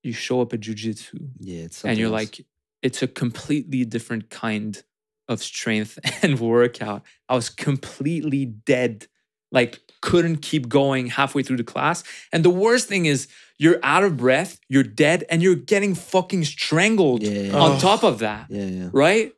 you 0.02 0.12
show 0.12 0.40
up 0.40 0.54
at 0.54 0.60
jujitsu, 0.60 1.28
yeah, 1.40 1.64
it's 1.64 1.84
and 1.84 1.98
you're 1.98 2.06
else. 2.06 2.12
like, 2.22 2.46
it's 2.82 3.02
a 3.02 3.08
completely 3.08 3.84
different 3.84 4.30
kind 4.30 4.82
of 5.28 5.42
strength 5.42 5.98
and 6.22 6.38
workout. 6.38 7.02
I 7.28 7.34
was 7.34 7.50
completely 7.50 8.44
dead, 8.46 9.08
like 9.50 9.80
couldn't 10.00 10.36
keep 10.42 10.68
going 10.68 11.08
halfway 11.08 11.42
through 11.42 11.56
the 11.56 11.64
class. 11.64 12.04
And 12.32 12.44
the 12.44 12.50
worst 12.50 12.86
thing 12.88 13.06
is, 13.06 13.26
you're 13.58 13.80
out 13.82 14.04
of 14.04 14.16
breath, 14.16 14.60
you're 14.68 14.84
dead, 14.84 15.24
and 15.30 15.42
you're 15.42 15.56
getting 15.56 15.94
fucking 15.96 16.44
strangled 16.44 17.22
Yeah, 17.24 17.30
yeah, 17.32 17.40
yeah. 17.50 17.56
on 17.58 17.72
Oh. 17.72 17.78
top 17.80 18.04
of 18.04 18.20
that, 18.20 18.46
yeah, 18.50 18.66
yeah. 18.66 18.88
right? 18.92 19.32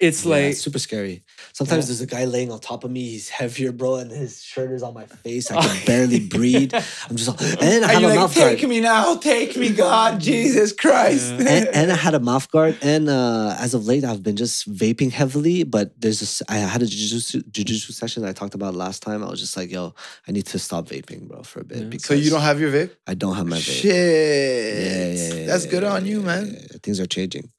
It's 0.00 0.24
Yeah, 0.24 0.30
like 0.30 0.44
it's 0.52 0.60
super 0.62 0.78
scary. 0.78 1.22
Sometimes 1.52 1.84
Yeah. 1.84 1.88
there's 1.88 2.00
a 2.00 2.06
guy 2.06 2.24
laying 2.24 2.50
on 2.50 2.58
top 2.58 2.84
of 2.84 2.90
me. 2.90 3.02
He's 3.10 3.28
heavier, 3.28 3.70
bro, 3.70 3.96
and 3.96 4.10
his 4.10 4.42
shirt 4.42 4.70
is 4.72 4.82
on 4.82 4.94
my 4.94 5.04
face. 5.04 5.50
I 5.50 5.60
can 5.60 5.76
barely 5.86 6.20
breathe. 6.36 6.72
I'm 6.74 7.16
just, 7.16 7.28
like, 7.28 7.62
and 7.62 7.84
I 7.84 7.98
you 8.00 8.06
a 8.06 8.08
like, 8.08 8.18
mouth 8.18 8.34
take 8.34 8.66
me 8.66 8.80
now, 8.80 9.16
take 9.16 9.56
me, 9.58 9.68
God, 9.70 10.18
Jesus 10.30 10.72
Christ. 10.72 11.34
Yeah. 11.34 11.48
and, 11.50 11.68
and 11.68 11.92
I 11.92 11.96
had 11.96 12.14
a 12.14 12.20
mouth 12.20 12.50
guard, 12.50 12.78
and 12.80 13.10
uh, 13.10 13.54
as 13.58 13.74
of 13.74 13.86
late, 13.86 14.02
I've 14.04 14.22
been 14.22 14.36
just 14.36 14.72
vaping 14.72 15.10
heavily. 15.12 15.64
But 15.64 16.00
there's 16.00 16.20
this, 16.20 16.42
I 16.48 16.56
had 16.56 16.80
a 16.80 16.86
jujitsu, 16.86 17.42
jujitsu 17.50 17.92
session 17.92 18.24
I 18.24 18.32
talked 18.32 18.54
about 18.54 18.74
last 18.74 19.02
time. 19.02 19.22
I 19.22 19.28
was 19.28 19.38
just 19.40 19.54
like, 19.56 19.70
yo, 19.70 19.94
I 20.26 20.32
need 20.32 20.46
to 20.46 20.58
stop 20.58 20.86
vaping, 20.86 21.28
bro, 21.28 21.42
for 21.42 21.60
a 21.60 21.64
bit. 21.64 21.90
Because 21.90 22.06
so 22.06 22.14
you 22.14 22.30
don't 22.30 22.40
have 22.40 22.58
your 22.58 22.70
vape? 22.72 22.90
I 23.06 23.12
don't 23.14 23.36
have 23.36 23.46
my 23.46 23.58
vape. 23.58 23.82
Shit. 23.82 25.46
That's 25.46 25.66
good 25.66 25.84
on 25.84 26.06
you, 26.06 26.22
man. 26.22 26.54
Things 26.82 27.00
are 27.00 27.06
changing. 27.06 27.50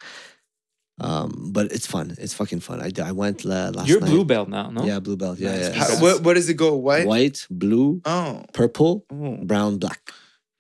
Um, 1.02 1.49
but 1.52 1.72
it's 1.72 1.88
fun. 1.88 2.15
It's 2.19 2.34
fucking 2.36 2.60
fun. 2.60 2.80
I, 2.80 2.91
I 3.03 3.11
went 3.11 3.44
uh, 3.45 3.72
last 3.73 3.88
you're 3.88 3.99
night. 4.02 4.10
blue 4.11 4.23
belt 4.23 4.49
now, 4.49 4.69
no? 4.69 4.84
Yeah, 4.86 4.99
blue 4.99 5.18
belt. 5.18 5.40
Yeah, 5.40 5.52
Nice. 5.52 5.61
yeah. 5.76 5.84
How- 5.84 5.95
How, 5.95 6.02
what, 6.02 6.22
what 6.23 6.34
does 6.36 6.48
it 6.48 6.53
go? 6.56 6.76
White? 6.76 7.07
White, 7.07 7.48
blue, 7.49 8.02
Oh. 8.06 8.44
purple, 8.53 9.03
oh. 9.11 9.38
brown, 9.44 9.78
black. 9.80 10.11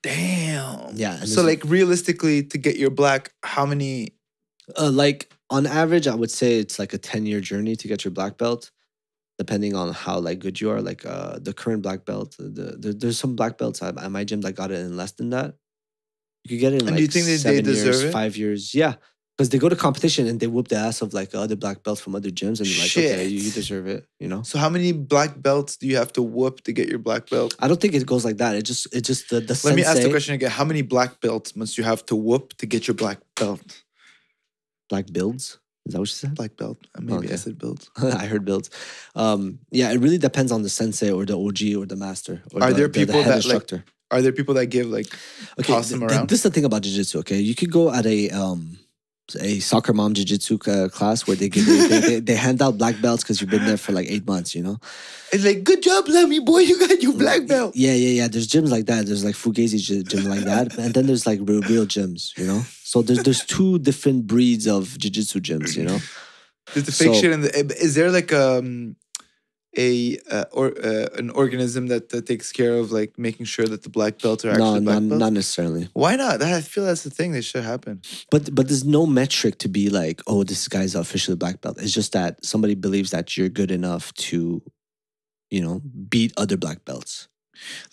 Damn. 0.01 0.95
Yeah, 0.95 1.17
So, 1.25 1.43
like, 1.43 1.63
realistically, 1.65 2.43
to 2.43 2.57
get 2.57 2.77
your 2.77 2.89
black, 2.89 3.33
how 3.43 3.65
many? 3.65 4.15
Uh, 4.77 4.89
like 4.89 5.31
on 5.49 5.67
average, 5.67 6.07
I 6.07 6.15
would 6.15 6.31
say 6.31 6.57
it's 6.57 6.79
like 6.79 6.93
a 6.93 6.97
ten 6.97 7.25
year 7.25 7.39
journey 7.41 7.75
to 7.75 7.87
get 7.87 8.03
your 8.05 8.11
black 8.11 8.37
belt, 8.37 8.71
depending 9.37 9.75
on 9.75 9.93
how 9.93 10.17
like 10.19 10.39
good 10.39 10.59
you 10.61 10.71
are. 10.71 10.81
Like 10.81 11.05
uh, 11.05 11.37
the 11.39 11.53
current 11.53 11.81
black 11.83 12.05
belt, 12.05 12.35
the, 12.39 12.77
the 12.79 12.93
there's 12.93 13.19
some 13.19 13.35
black 13.35 13.57
belts 13.57 13.83
at, 13.83 13.97
at 14.01 14.11
my 14.11 14.23
gym 14.23 14.41
that 14.41 14.53
got 14.53 14.71
it 14.71 14.79
in 14.79 14.95
less 14.97 15.11
than 15.11 15.29
that. 15.31 15.55
You 16.45 16.49
could 16.57 16.61
get 16.61 16.73
it 16.73 16.81
in 16.81 16.87
And 16.87 16.91
like 16.91 16.97
do 16.97 17.01
you 17.03 17.07
think 17.09 17.25
that 17.25 17.31
they 17.31 17.37
seven 17.37 17.65
years, 17.65 17.83
deserve 17.83 18.09
it? 18.09 18.11
five 18.13 18.37
years. 18.37 18.73
Yeah, 18.73 18.95
because 19.41 19.49
they 19.49 19.57
go 19.57 19.69
to 19.69 19.75
competition 19.75 20.27
and 20.27 20.39
they 20.39 20.45
whoop 20.45 20.67
the 20.67 20.75
ass 20.77 21.01
of 21.01 21.13
like 21.13 21.33
other 21.33 21.55
black 21.55 21.81
belts 21.83 21.99
from 21.99 22.13
other 22.15 22.29
gyms, 22.29 22.59
and 22.61 22.69
like, 22.77 22.91
okay, 22.95 23.25
you, 23.25 23.39
you 23.41 23.51
deserve 23.51 23.87
it. 23.87 24.05
You 24.19 24.27
know. 24.27 24.43
So, 24.43 24.59
how 24.59 24.69
many 24.69 24.91
black 24.93 25.41
belts 25.41 25.77
do 25.77 25.87
you 25.87 25.97
have 25.97 26.13
to 26.13 26.21
whoop 26.21 26.61
to 26.65 26.71
get 26.71 26.87
your 26.89 26.99
black 26.99 27.27
belt? 27.29 27.55
I 27.59 27.67
don't 27.67 27.81
think 27.81 27.95
it 27.95 28.05
goes 28.05 28.23
like 28.23 28.37
that. 28.37 28.55
It 28.55 28.63
just 28.63 28.85
it 28.93 29.01
just 29.01 29.29
the 29.31 29.39
the 29.41 29.59
Let 29.65 29.75
me 29.75 29.83
ask 29.83 30.01
the 30.01 30.09
question 30.09 30.35
again. 30.35 30.51
How 30.51 30.63
many 30.63 30.83
black 30.83 31.19
belts 31.21 31.55
must 31.55 31.77
you 31.77 31.83
have 31.83 32.05
to 32.05 32.15
whoop 32.15 32.53
to 32.57 32.65
get 32.67 32.87
your 32.87 32.95
black 32.95 33.17
belt? 33.35 33.61
Black 34.89 35.07
builds. 35.11 35.57
Is 35.87 35.93
that 35.93 35.99
what 35.99 36.09
you 36.09 36.13
said? 36.13 36.35
Black 36.35 36.55
belt. 36.57 36.77
Uh, 36.95 37.01
Maybe 37.01 37.13
I 37.13 37.31
Okay. 37.33 37.35
said 37.37 37.57
build. 37.57 37.89
I 37.97 38.27
heard 38.27 38.45
builds. 38.45 38.69
Um, 39.15 39.57
yeah, 39.71 39.91
it 39.91 39.99
really 39.99 40.19
depends 40.19 40.51
on 40.51 40.61
the 40.61 40.69
sensei 40.69 41.09
or 41.09 41.25
the 41.25 41.35
OG 41.37 41.61
or 41.81 41.85
the 41.87 41.95
master. 41.95 42.43
Or 42.53 42.61
Are 42.61 42.69
the, 42.69 42.75
there 42.77 42.87
the- 42.87 42.99
the 42.99 43.05
people 43.07 43.21
head 43.23 43.31
that, 43.31 43.45
like, 43.45 43.55
instructor. 43.55 43.83
Are 44.11 44.21
there 44.21 44.33
people 44.33 44.53
that 44.55 44.65
give 44.67 44.87
like 44.87 45.07
okay, 45.57 45.71
toss 45.71 45.89
them 45.89 46.01
th- 46.01 46.11
around? 46.11 46.29
this 46.29 46.39
is 46.39 46.43
the 46.43 46.51
thing 46.51 46.65
about 46.65 46.81
jiu-jitsu, 46.83 47.19
okay? 47.19 47.39
You 47.39 47.55
could 47.55 47.71
go 47.71 47.89
at 47.93 48.05
a 48.05 48.29
um 48.31 48.77
a 49.35 49.59
soccer 49.59 49.93
mom 49.93 50.13
jiu-jitsu 50.13 50.57
uh, 50.67 50.89
class 50.89 51.27
where 51.27 51.35
they 51.35 51.49
give 51.49 51.67
you, 51.67 51.87
they, 51.87 51.99
they, 51.99 52.19
they 52.19 52.35
hand 52.35 52.61
out 52.61 52.77
black 52.77 52.99
belts 53.01 53.23
because 53.23 53.41
you've 53.41 53.49
been 53.49 53.65
there 53.65 53.77
for 53.77 53.91
like 53.91 54.07
eight 54.09 54.25
months, 54.27 54.53
you 54.55 54.63
know? 54.63 54.77
It's 55.31 55.45
like, 55.45 55.63
good 55.63 55.81
job, 55.81 56.07
Lemmy 56.07 56.39
boy, 56.39 56.59
you 56.59 56.79
got 56.79 57.01
your 57.01 57.13
black 57.13 57.47
belt. 57.47 57.75
Yeah, 57.75 57.93
yeah, 57.93 58.09
yeah. 58.23 58.27
There's 58.27 58.47
gyms 58.47 58.69
like 58.69 58.85
that. 58.87 59.05
There's 59.05 59.23
like 59.23 59.35
Fugazi 59.35 59.79
gym 60.07 60.25
like 60.25 60.41
that, 60.41 60.77
and 60.77 60.93
then 60.93 61.07
there's 61.07 61.25
like 61.25 61.39
real, 61.43 61.61
real 61.61 61.85
gyms, 61.85 62.37
you 62.37 62.45
know. 62.45 62.61
So 62.83 63.01
there's 63.01 63.23
there's 63.23 63.45
two 63.45 63.79
different 63.79 64.27
breeds 64.27 64.67
of 64.67 64.97
jiu-jitsu 64.97 65.39
gyms, 65.39 65.77
you 65.77 65.83
know. 65.83 65.99
There's 66.73 66.85
the 66.85 66.91
fake 66.91 67.13
So- 67.15 67.21
shit. 67.21 67.31
And 67.33 67.43
the, 67.43 67.75
is 67.81 67.95
there 67.95 68.11
like 68.11 68.33
um 68.33 68.95
a 69.77 70.17
uh, 70.29 70.45
or 70.51 70.73
uh, 70.83 71.07
an 71.17 71.29
organism 71.29 71.87
that, 71.87 72.09
that 72.09 72.25
takes 72.25 72.51
care 72.51 72.73
of 72.73 72.91
like 72.91 73.17
making 73.17 73.45
sure 73.45 73.65
that 73.65 73.83
the 73.83 73.89
black 73.89 74.19
belts 74.21 74.43
are 74.43 74.53
No, 74.53 74.65
actually 74.75 74.85
black 74.85 75.01
not, 75.01 75.09
belts? 75.09 75.19
not 75.19 75.33
necessarily. 75.33 75.89
Why 75.93 76.15
not? 76.17 76.39
That, 76.39 76.53
I 76.53 76.61
feel 76.61 76.85
that's 76.85 77.03
the 77.03 77.09
thing 77.09 77.31
that 77.31 77.43
should 77.43 77.63
happen. 77.63 78.01
But 78.29 78.53
but 78.53 78.67
there's 78.67 78.83
no 78.83 79.05
metric 79.05 79.57
to 79.59 79.69
be 79.69 79.89
like, 79.89 80.21
oh, 80.27 80.43
this 80.43 80.67
guy's 80.67 80.93
officially 80.95 81.37
black 81.37 81.61
belt. 81.61 81.81
It's 81.81 81.93
just 81.93 82.11
that 82.13 82.43
somebody 82.45 82.75
believes 82.75 83.11
that 83.11 83.37
you're 83.37 83.49
good 83.49 83.71
enough 83.71 84.13
to, 84.15 84.61
you 85.49 85.61
know, 85.61 85.81
beat 86.09 86.33
other 86.35 86.57
black 86.57 86.83
belts. 86.83 87.29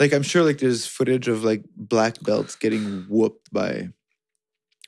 Like 0.00 0.12
I'm 0.12 0.22
sure 0.22 0.42
like 0.42 0.58
there's 0.58 0.86
footage 0.86 1.28
of 1.28 1.44
like 1.44 1.62
black 1.76 2.20
belts 2.22 2.56
getting 2.56 3.04
whooped 3.08 3.52
by 3.52 3.90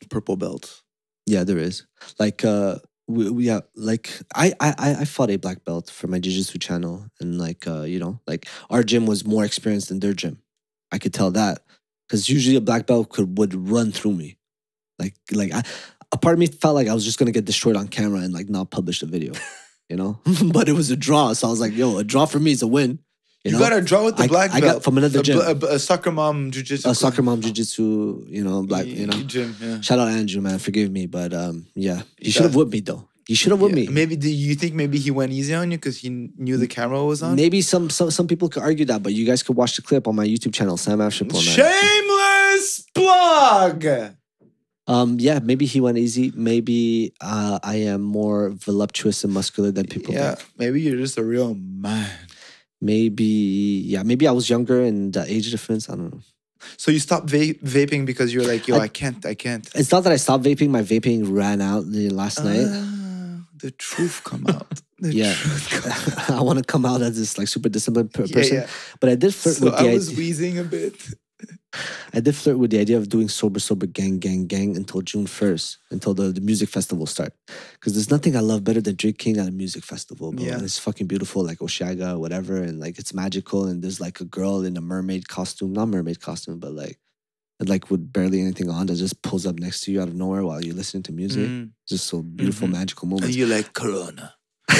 purple 0.09 0.37
belts. 0.37 0.83
Yeah, 1.27 1.45
there 1.45 1.59
is. 1.59 1.87
Like 2.19 2.45
uh 2.45 2.79
we, 3.11 3.31
we 3.31 3.45
yeah, 3.45 3.61
like 3.75 4.11
I, 4.35 4.53
I 4.61 4.75
I 4.79 5.05
fought 5.05 5.31
a 5.31 5.37
black 5.37 5.65
belt 5.65 5.91
for 5.91 6.07
my 6.07 6.19
jiu-jitsu 6.19 6.59
channel 6.59 7.07
and 7.21 7.39
like 7.39 7.67
uh, 7.67 7.83
you 7.83 7.99
know, 7.99 8.21
like 8.27 8.47
our 8.71 8.83
gym 8.83 9.07
was 9.07 9.27
more 9.27 9.45
experienced 9.45 9.89
than 9.89 10.01
their 10.01 10.15
gym. 10.15 10.41
I 10.93 10.99
could 10.99 11.15
tell 11.15 11.31
that. 11.33 11.63
Cause 12.09 12.29
usually 12.29 12.57
a 12.57 12.61
black 12.61 12.87
belt 12.87 13.11
could 13.11 13.39
would 13.39 13.55
run 13.55 13.93
through 13.93 14.15
me. 14.15 14.39
Like 14.99 15.15
like 15.33 15.53
I 15.53 15.63
a 16.13 16.17
part 16.17 16.35
of 16.35 16.39
me 16.41 16.47
felt 16.47 16.75
like 16.75 16.89
I 16.89 16.95
was 16.95 17.05
just 17.05 17.19
gonna 17.19 17.33
get 17.33 17.45
destroyed 17.45 17.77
on 17.77 17.89
camera 17.89 18.21
and 18.21 18.35
like 18.35 18.49
not 18.49 18.71
publish 18.71 19.01
the 19.01 19.07
video. 19.07 19.33
You 19.89 19.97
know? 19.97 20.21
but 20.53 20.69
it 20.69 20.75
was 20.75 20.93
a 20.93 20.97
draw. 20.97 21.33
So 21.33 21.49
I 21.49 21.51
was 21.51 21.59
like, 21.59 21.73
yo, 21.75 21.99
a 21.99 22.05
draw 22.05 22.25
for 22.25 22.39
me 22.39 22.53
is 22.53 22.63
a 22.63 22.69
win. 22.69 23.01
You, 23.45 23.53
know? 23.53 23.59
got 23.59 23.71
to 23.71 23.81
draw 23.81 24.05
with 24.05 24.17
the 24.17 24.25
I- 24.25 24.29
black 24.29 24.51
I 24.53 24.61
got 24.61 24.85
from 24.85 24.99
another 24.99 25.21
a, 25.21 25.23
gym. 25.23 25.39
a, 25.39 25.55
a 25.67 25.79
soccer 25.79 26.11
mom 26.13 26.51
jujitsu. 26.51 26.85
a 26.91 26.95
soccer 26.95 27.23
mom 27.23 27.41
jiu-jitsu, 27.41 28.27
you 28.29 28.45
know, 28.45 28.63
black, 28.65 28.85
you 28.87 29.07
know. 29.07 29.17
gym. 29.23 29.57
Yeah. 29.61 29.81
Shout 29.81 29.99
out 29.99 30.09
Andrew, 30.09 30.43
man. 30.43 30.59
Forgive 30.59 30.91
me, 30.91 31.07
but 31.07 31.33
um, 31.33 31.67
yeah, 31.75 32.03
Yeah. 32.19 32.31
should 32.33 32.43
have 32.43 32.55
whipped 32.55 32.71
me 32.73 32.81
though. 32.81 33.09
He 33.27 33.35
should 33.35 33.53
have 33.53 33.61
whipped 33.63 33.75
Yeah. 33.77 33.87
me. 33.87 33.95
Maybe 33.95 34.17
do 34.17 34.29
you 34.29 34.55
think 34.57 34.75
maybe 34.75 34.99
he 34.99 35.11
went 35.11 35.33
easy 35.33 35.55
on 35.55 35.71
you 35.71 35.79
because 35.79 35.97
he 35.99 36.11
knew 36.37 36.59
the 36.59 36.67
camera 36.67 37.03
was 37.05 37.23
on? 37.23 37.35
Maybe 37.37 37.63
some, 37.63 37.89
some 37.89 38.11
some 38.11 38.27
people 38.27 38.49
could 38.51 38.63
argue 38.63 38.85
that, 38.87 39.03
but 39.03 39.15
you 39.15 39.25
guys 39.25 39.43
could 39.43 39.57
watch 39.57 39.75
the 39.77 39.83
clip 39.83 40.07
on 40.07 40.15
my 40.17 40.27
YouTube 40.27 40.53
channel, 40.53 40.77
Sam 40.77 40.99
man. 40.99 41.11
Shameless 41.11 42.85
plug. 42.95 43.87
Um, 44.87 45.19
yeah, 45.21 45.39
maybe 45.39 45.67
he 45.67 45.81
went 45.81 45.99
easy. 45.99 46.33
Maybe 46.35 47.15
uh, 47.21 47.59
I 47.63 47.77
am 47.77 48.03
more 48.03 48.51
voluptuous 48.51 49.23
and 49.25 49.33
muscular 49.33 49.71
than 49.71 49.87
people 49.87 50.13
Yeah, 50.13 50.35
think. 50.35 50.51
maybe 50.59 50.81
you're 50.83 50.97
just 50.99 51.17
a 51.17 51.23
real 51.25 51.55
man. 51.55 52.11
Maybe, 52.81 53.25
yeah, 53.87 54.03
maybe 54.03 54.27
I 54.27 54.33
was 54.33 54.49
younger 54.49 54.83
and 54.83 55.13
the 55.13 55.25
age 55.31 55.51
difference. 55.51 55.89
I 55.91 55.97
don't 55.97 56.13
know. 56.13 56.21
So 56.77 56.91
you 56.91 56.99
stopped 56.99 57.29
va- 57.31 57.55
vaping 57.65 58.07
because 58.07 58.33
you're 58.33 58.45
like, 58.45 58.67
yo, 58.69 58.77
I- 58.77 58.83
I, 58.85 58.89
can't, 58.89 59.25
I 59.27 59.35
can't. 59.35 59.69
It's 59.75 59.91
not 59.93 60.05
that 60.05 60.13
I 60.13 60.17
stopped 60.17 60.45
vaping. 60.45 60.71
My 60.71 60.83
vaping 60.83 61.35
ran 61.37 61.61
out 61.61 61.91
the 61.91 62.11
last 62.11 62.43
night. 62.45 62.67
Ah, 62.69 63.45
the 63.59 63.71
truth 63.73 64.23
come 64.25 64.47
out. 64.49 64.81
The 64.99 65.15
Yeah. 65.23 65.35
truth 65.35 65.69
come 65.71 65.93
out. 65.93 66.31
I 66.39 66.43
want 66.43 66.59
to 66.59 66.65
come 66.65 66.85
out 66.87 67.01
as 67.03 67.17
this 67.19 67.37
like 67.39 67.49
super 67.49 67.69
disciplined 67.69 68.13
per- 68.13 68.25
Yeah, 68.25 68.35
person, 68.35 68.57
yeah. 68.57 68.67
but 69.01 69.09
I 69.11 69.15
did 69.15 69.35
flirt 69.35 69.57
So 69.57 69.65
with 69.67 69.75
the 69.79 69.81
I 69.91 69.95
was 69.95 70.09
idea. 70.09 70.19
wheezing 70.19 70.59
a 70.59 70.65
bit. 70.65 70.95
I 72.13 72.21
did 72.21 72.35
flirt 72.35 72.59
with 72.59 72.71
the 72.71 72.79
idea 72.81 72.97
of 72.99 73.09
doing 73.09 73.29
sober, 73.29 73.61
sober, 73.61 73.87
gang, 73.87 74.19
gang, 74.19 74.47
gang 74.47 74.77
until 74.77 75.01
June 75.03 75.27
first, 75.27 75.79
until 75.91 76.15
the, 76.15 76.33
the 76.33 76.41
music 76.41 76.69
festival 76.69 77.07
start. 77.07 77.33
Because 77.75 77.95
there's 77.95 78.11
nothing 78.11 78.37
I 78.37 78.41
love 78.41 78.65
better 78.65 78.81
than 78.81 78.97
drinking 78.97 79.39
at 79.39 79.49
a 79.49 79.51
music 79.53 79.85
festival, 79.85 80.33
bro. 80.33 80.45
Yeah. 80.45 80.55
And 80.55 80.63
it's 80.63 80.79
fucking 80.79 81.07
beautiful, 81.07 81.45
like 81.45 81.59
Osheaga 81.59 82.19
whatever, 82.19 82.57
and 82.57 82.81
like 82.81 82.99
it's 82.99 83.15
magical. 83.15 83.67
And 83.67 83.83
there's 83.83 84.01
like 84.01 84.21
a 84.21 84.25
girl 84.25 84.63
in 84.65 84.77
a 84.77 84.81
mermaid 84.81 85.29
costume, 85.29 85.73
not 85.73 85.89
mermaid 85.89 86.21
costume, 86.21 86.59
but 86.59 86.73
like, 86.73 86.99
like 87.61 87.91
with 87.91 88.11
barely 88.13 88.41
anything 88.41 88.71
on, 88.71 88.87
that 88.87 88.97
just 88.97 89.21
pulls 89.23 89.47
up 89.47 89.59
next 89.59 89.83
to 89.83 89.93
you 89.93 90.01
out 90.01 90.09
of 90.09 90.15
nowhere 90.15 90.45
while 90.45 90.65
you're 90.65 90.75
listening 90.75 91.03
to 91.05 91.13
music. 91.13 91.47
Mm. 91.49 91.71
Just 91.89 92.07
so 92.07 92.23
beautiful, 92.23 92.69
Mhm. 92.69 92.73
magical 92.73 93.07
And 93.07 93.11
moments. 93.21 93.37
you 93.37 93.47
like 93.47 93.73
Corona. 93.75 94.35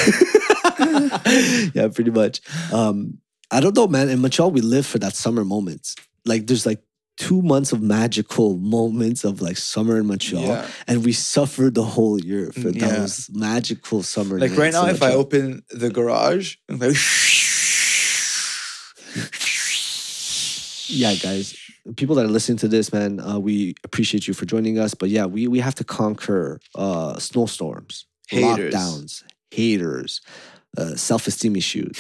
yeah, 1.75 1.89
pretty 1.93 2.11
much. 2.11 2.41
Um, 2.73 3.19
I 3.51 3.61
don't 3.61 3.77
know, 3.77 3.87
man. 3.89 4.09
In 4.09 4.21
Montreal, 4.21 4.51
we 4.51 4.61
live 4.61 4.87
for 4.87 4.99
that 4.99 5.15
summer 5.15 5.45
moments. 5.45 5.97
Like, 6.25 6.47
there's 6.47 6.67
like 6.67 6.83
two 7.21 7.43
months 7.43 7.71
of 7.73 7.83
magical 7.83 8.57
moments 8.57 9.25
of 9.25 9.43
like 9.43 9.59
summer 9.59 9.99
in 9.99 10.07
Montreal, 10.07 10.43
Yeah. 10.47 10.67
and 10.89 11.05
we 11.05 11.13
suffered 11.13 11.75
the 11.75 11.85
whole 11.85 12.19
year 12.19 12.51
for 12.53 12.71
Yeah. 12.71 12.89
those 13.01 13.29
magical 13.31 14.03
summer. 14.03 14.39
Like 14.41 14.57
right 14.57 14.73
now, 14.73 14.87
if 14.87 15.03
I 15.03 15.13
open 15.13 15.63
the 15.71 15.91
garage, 15.91 16.57
I'm 16.71 16.79
like, 16.79 16.97
yeah, 20.89 21.15
guys, 21.15 21.55
people 21.97 22.15
that 22.17 22.25
are 22.25 22.29
listening 22.29 22.59
to 22.59 22.69
this, 22.69 22.93
man, 22.93 23.21
uh, 23.21 23.39
we 23.39 23.75
appreciate 23.85 24.27
you 24.27 24.35
for 24.35 24.47
joining 24.47 24.79
us. 24.79 24.95
But 24.95 25.11
yeah, 25.11 25.27
we 25.27 25.47
we 25.47 25.61
have 25.61 25.75
to 25.77 25.85
conquer 25.85 26.59
uh, 26.75 27.19
snowstorms, 27.19 28.07
Haters. 28.29 28.75
lockdowns, 28.75 29.23
haters, 29.51 30.21
uh, 30.79 30.95
self 30.97 31.27
esteem 31.27 31.55
issues, 31.57 31.97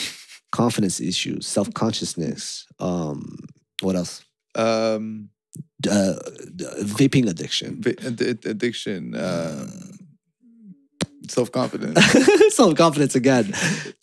confidence 0.50 1.00
issues, 1.00 1.46
self 1.46 1.72
consciousness. 1.74 2.66
Um, 2.78 3.36
what 3.82 3.96
else? 3.96 4.22
Um, 4.54 5.30
Uh, 5.88 6.14
vaping 6.98 7.26
addiction. 7.28 7.80
vi- 7.82 7.96
ad- 8.06 8.20
ad- 8.22 8.44
addiction, 8.46 9.14
uh, 9.14 9.66
self 11.28 11.50
confidence. 11.50 11.98
self 12.54 12.74
confidence 12.76 13.14
again. 13.16 13.52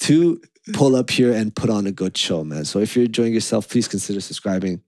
To 0.07 0.41
pull 0.73 0.95
up 0.95 1.09
here 1.11 1.31
and 1.33 1.53
put 1.55 1.69
on 1.69 1.85
a 1.87 1.91
good 1.91 2.17
show, 2.17 2.43
man. 2.43 2.65
So 2.65 2.79
if 2.79 2.95
you're 2.95 3.05
enjoying 3.05 3.33
yourself, 3.33 3.69
please 3.69 3.87
consider 3.87 4.21
subscribing. 4.21 4.81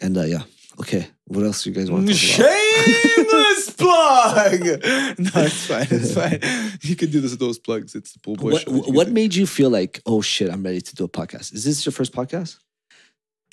And 0.00 0.16
uh, 0.16 0.22
yeah, 0.24 0.42
okay. 0.80 1.06
What 1.26 1.44
else 1.44 1.62
do 1.64 1.70
you 1.70 1.76
guys 1.76 1.90
want 1.90 2.06
to 2.08 2.12
talk? 2.14 2.20
Shameless 2.20 3.70
plug. 3.82 4.60
No, 5.18 5.30
it's 5.44 5.66
fine. 5.66 5.86
It's 5.90 6.14
fine. 6.14 6.40
You 6.82 6.96
can 6.96 7.10
do 7.10 7.20
this 7.20 7.30
with 7.32 7.40
those 7.40 7.58
plugs. 7.58 7.94
It's 7.94 8.12
the 8.14 8.18
pool 8.18 8.36
boy 8.36 8.50
What. 8.52 8.64
What 8.96 9.08
made 9.10 9.34
you 9.34 9.46
feel 9.46 9.70
like, 9.70 10.00
oh 10.06 10.20
shit, 10.22 10.50
I'm 10.50 10.62
ready 10.64 10.80
to 10.80 10.94
do 10.94 11.04
a 11.04 11.08
podcast? 11.08 11.52
Is 11.54 11.64
this 11.64 11.84
your 11.86 11.92
first 11.92 12.12
podcast? 12.12 12.56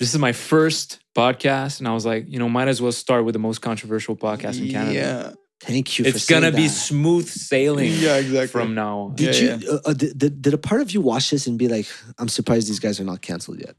This 0.00 0.14
is 0.14 0.18
my 0.18 0.32
first 0.32 0.98
podcast, 1.14 1.78
and 1.78 1.86
I 1.86 1.92
was 1.92 2.04
like, 2.06 2.24
you 2.26 2.38
know, 2.38 2.48
might 2.48 2.68
as 2.68 2.80
well 2.82 2.90
start 2.90 3.24
with 3.26 3.34
the 3.34 3.38
most 3.38 3.60
controversial 3.60 4.16
podcast 4.16 4.58
in 4.58 4.70
Canada. 4.72 4.94
Yeah. 4.94 5.32
Thank 5.60 5.98
you. 5.98 6.04
for 6.06 6.08
It's 6.08 6.24
gonna 6.26 6.46
saying 6.50 6.56
be 6.56 6.66
that. 6.68 6.72
smooth 6.72 7.28
sailing 7.28 7.92
Yeah, 7.92 8.16
exactly. 8.16 8.46
from 8.46 8.74
now 8.74 8.98
on. 9.00 9.14
Did 9.14 9.38
Yeah, 9.38 9.56
you? 9.56 9.68
Uh, 9.70 9.78
uh, 9.84 9.92
did, 9.92 10.16
did, 10.18 10.40
did 10.40 10.54
a 10.54 10.58
part 10.58 10.80
of 10.80 10.90
you 10.92 11.02
watch 11.02 11.28
this 11.30 11.46
and 11.46 11.58
be 11.58 11.68
like, 11.68 11.86
I'm 12.18 12.28
surprised 12.28 12.66
these 12.66 12.78
guys 12.80 12.98
are 12.98 13.04
not 13.04 13.20
canceled 13.20 13.60
yet? 13.60 13.76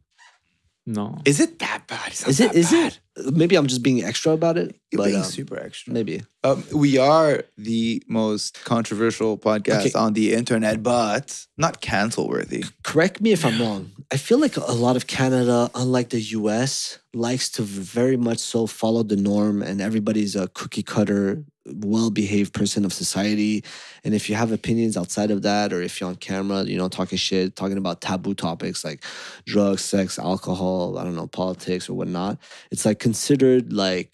No. 0.85 1.18
Is 1.26 1.39
it 1.39 1.57
that 1.57 1.88
bad? 1.88 2.07
It's 2.11 2.22
not 2.22 2.30
Is 2.30 2.39
it? 2.39 2.48
that 2.53 2.56
Is 2.56 2.69
bad. 2.72 2.91
it? 2.93 2.99
Maybe 3.17 3.55
I'm 3.57 3.67
just 3.67 3.83
being 3.83 4.03
extra 4.03 4.31
about 4.31 4.57
it. 4.57 4.75
You're 4.91 4.97
But 4.99 5.05
being 5.05 5.17
um, 5.17 5.23
super 5.23 5.59
extra. 5.59 5.91
maybe. 5.93 6.21
Um, 6.43 6.63
we 6.73 6.97
are 6.97 7.43
the 7.57 8.01
most 8.07 8.63
controversial 8.63 9.38
podcast 9.38 9.79
Okay. 9.88 9.91
on 9.93 10.13
the 10.13 10.33
internet, 10.33 10.81
but 10.81 11.45
not 11.57 11.81
cancel 11.81 12.27
worthy. 12.29 12.63
correct 12.83 13.19
me 13.21 13.31
if 13.31 13.45
I'm 13.45 13.59
wrong. 13.61 13.91
I 14.13 14.17
feel 14.17 14.39
like 14.39 14.55
a 14.57 14.71
lot 14.73 14.95
of 14.95 15.07
Canada, 15.07 15.69
unlike 15.75 16.09
the 16.09 16.21
US, 16.39 16.99
likes 17.13 17.49
to 17.51 17.61
very 17.63 18.17
much 18.17 18.39
so 18.39 18.65
follow 18.65 19.03
the 19.03 19.15
norm 19.17 19.61
and 19.61 19.81
everybody's 19.81 20.35
a 20.35 20.47
cookie 20.49 20.83
cutter, 20.83 21.43
well 21.65 22.09
behaved 22.09 22.53
person 22.53 22.85
of 22.85 22.93
society. 22.93 23.63
And 24.03 24.13
if 24.13 24.29
you 24.29 24.35
have 24.35 24.51
opinions 24.51 24.97
outside 24.97 25.31
of 25.31 25.41
that, 25.43 25.73
or 25.73 25.81
if 25.81 25.99
you're 25.99 26.09
on 26.09 26.15
camera, 26.15 26.63
you 26.63 26.77
know, 26.77 26.89
talking 26.89 27.17
shit, 27.17 27.55
talking 27.55 27.77
about 27.77 28.01
taboo 28.01 28.33
topics 28.33 28.83
like 28.83 29.03
drugs, 29.45 29.83
sex, 29.83 30.17
alcohol, 30.17 30.97
I 30.97 31.03
don't 31.03 31.15
know, 31.15 31.27
politics 31.27 31.89
or 31.89 31.93
whatnot, 31.93 32.38
it's 32.71 32.85
like 32.85 32.99
considered 32.99 33.73
like 33.73 34.11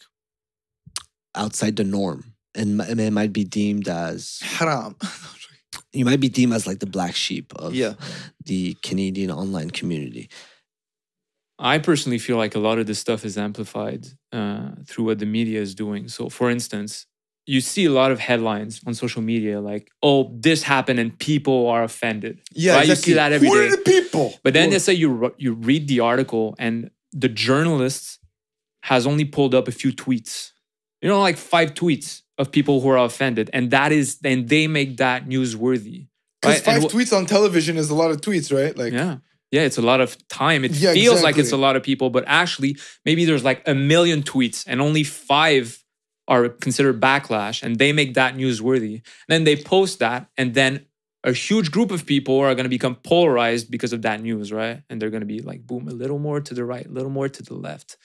outside 1.35 1.75
the 1.75 1.83
norm. 1.83 2.33
And 2.55 2.81
it 2.81 3.13
might 3.13 3.33
be 3.33 3.43
deemed 3.43 3.87
as 3.87 4.39
Haram. 4.41 4.95
you 5.93 6.05
might 6.05 6.19
be 6.19 6.29
deemed 6.29 6.53
as 6.53 6.65
like 6.65 6.79
the 6.79 6.87
black 6.87 7.15
sheep 7.15 7.53
of 7.55 7.75
yeah. 7.75 7.93
the 8.45 8.75
Canadian 8.81 9.31
online 9.31 9.69
community. 9.69 10.29
I 11.59 11.79
personally 11.79 12.19
feel 12.19 12.37
like 12.37 12.55
a 12.55 12.59
lot 12.59 12.77
of 12.77 12.85
this 12.85 12.99
stuff 12.99 13.25
is 13.25 13.37
amplified 13.37 14.07
uh, 14.31 14.71
through 14.85 15.05
what 15.05 15.19
the 15.19 15.25
media 15.25 15.59
is 15.59 15.73
doing. 15.73 16.07
So, 16.07 16.29
for 16.29 16.49
instance, 16.51 17.07
you 17.47 17.61
see 17.61 17.85
a 17.85 17.91
lot 17.91 18.11
of 18.11 18.19
headlines 18.19 18.81
on 18.85 18.93
social 18.93 19.21
media 19.21 19.59
like, 19.61 19.89
"Oh, 20.03 20.31
this 20.37 20.63
happened 20.63 20.99
and 20.99 21.17
people 21.17 21.67
are 21.67 21.83
offended." 21.83 22.41
Yeah. 22.53 22.75
Right? 22.75 22.87
You 22.87 22.95
see 22.95 23.13
that 23.13 23.31
every 23.31 23.47
Who 23.47 23.55
day. 23.55 23.67
are 23.67 23.71
the 23.71 23.77
people? 23.77 24.35
But 24.43 24.53
then 24.53 24.69
they 24.69 24.79
say 24.79 24.93
you 24.93 25.33
you 25.37 25.53
read 25.53 25.87
the 25.87 26.01
article 26.01 26.55
and 26.59 26.91
the 27.13 27.29
journalist 27.29 28.19
has 28.83 29.07
only 29.07 29.25
pulled 29.25 29.55
up 29.55 29.67
a 29.67 29.71
few 29.71 29.91
tweets. 29.91 30.51
You 31.01 31.09
know, 31.09 31.19
like 31.21 31.37
five 31.37 31.73
tweets 31.73 32.21
of 32.37 32.51
people 32.51 32.81
who 32.81 32.89
are 32.89 32.97
offended, 32.97 33.49
and 33.53 33.71
that 33.71 33.91
is 33.91 34.17
then 34.19 34.45
they 34.47 34.67
make 34.67 34.97
that 34.97 35.27
newsworthy. 35.27 36.07
Because 36.41 36.55
right? 36.57 36.65
five 36.65 36.83
And 36.83 36.91
tweets 36.91 37.15
on 37.15 37.25
television 37.25 37.77
is 37.77 37.89
a 37.89 37.95
lot 37.95 38.11
of 38.11 38.21
tweets, 38.21 38.53
right? 38.55 38.77
Like, 38.77 38.93
Yeah. 38.93 39.17
Yeah, 39.49 39.61
it's 39.61 39.77
a 39.77 39.81
lot 39.81 40.01
of 40.01 40.17
time. 40.27 40.65
It 40.65 40.71
Yeah, 40.73 40.91
feels 40.91 41.23
like 41.23 41.37
it's 41.37 41.53
a 41.53 41.57
lot 41.57 41.77
of 41.77 41.83
people, 41.83 42.09
but 42.09 42.25
actually, 42.27 42.75
maybe 43.05 43.23
there's 43.23 43.45
like 43.45 43.61
a 43.65 43.73
million 43.73 44.21
tweets 44.21 44.65
and 44.67 44.81
only 44.81 45.03
five 45.05 45.81
are 46.27 46.49
considered 46.49 46.99
backlash 46.99 47.63
and 47.63 47.77
they 47.77 47.93
make 47.93 48.13
that 48.15 48.35
newsworthy. 48.35 49.01
Then 49.27 49.43
they 49.45 49.55
post 49.55 49.99
that, 49.99 50.29
and 50.37 50.53
then 50.53 50.85
a 51.23 51.33
huge 51.33 51.71
group 51.71 51.91
of 51.91 52.05
people 52.05 52.39
are 52.39 52.53
going 52.55 52.65
to 52.65 52.69
become 52.69 52.95
polarized 52.95 53.69
because 53.71 53.91
of 53.93 54.01
that 54.03 54.21
news, 54.21 54.51
right? 54.53 54.81
And 54.89 55.01
they're 55.01 55.09
going 55.09 55.21
to 55.21 55.25
be 55.27 55.39
like, 55.41 55.65
boom, 55.65 55.87
a 55.87 55.91
little 55.91 56.19
more 56.19 56.39
to 56.39 56.53
the 56.53 56.63
right, 56.63 56.85
a 56.85 56.89
little 56.91 57.09
more 57.09 57.27
to 57.27 57.43
the 57.43 57.53
left. 57.55 57.97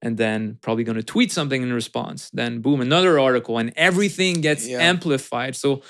And 0.00 0.16
then 0.16 0.58
probably 0.60 0.84
going 0.84 0.96
to 0.96 1.02
tweet 1.02 1.32
something 1.32 1.60
in 1.60 1.72
response. 1.72 2.30
Then, 2.30 2.60
boom, 2.60 2.80
another 2.80 3.18
article, 3.18 3.58
and 3.58 3.72
everything 3.76 4.40
gets 4.42 4.66
Yeah. 4.68 4.78
amplified. 4.78 5.56
So, 5.56 5.82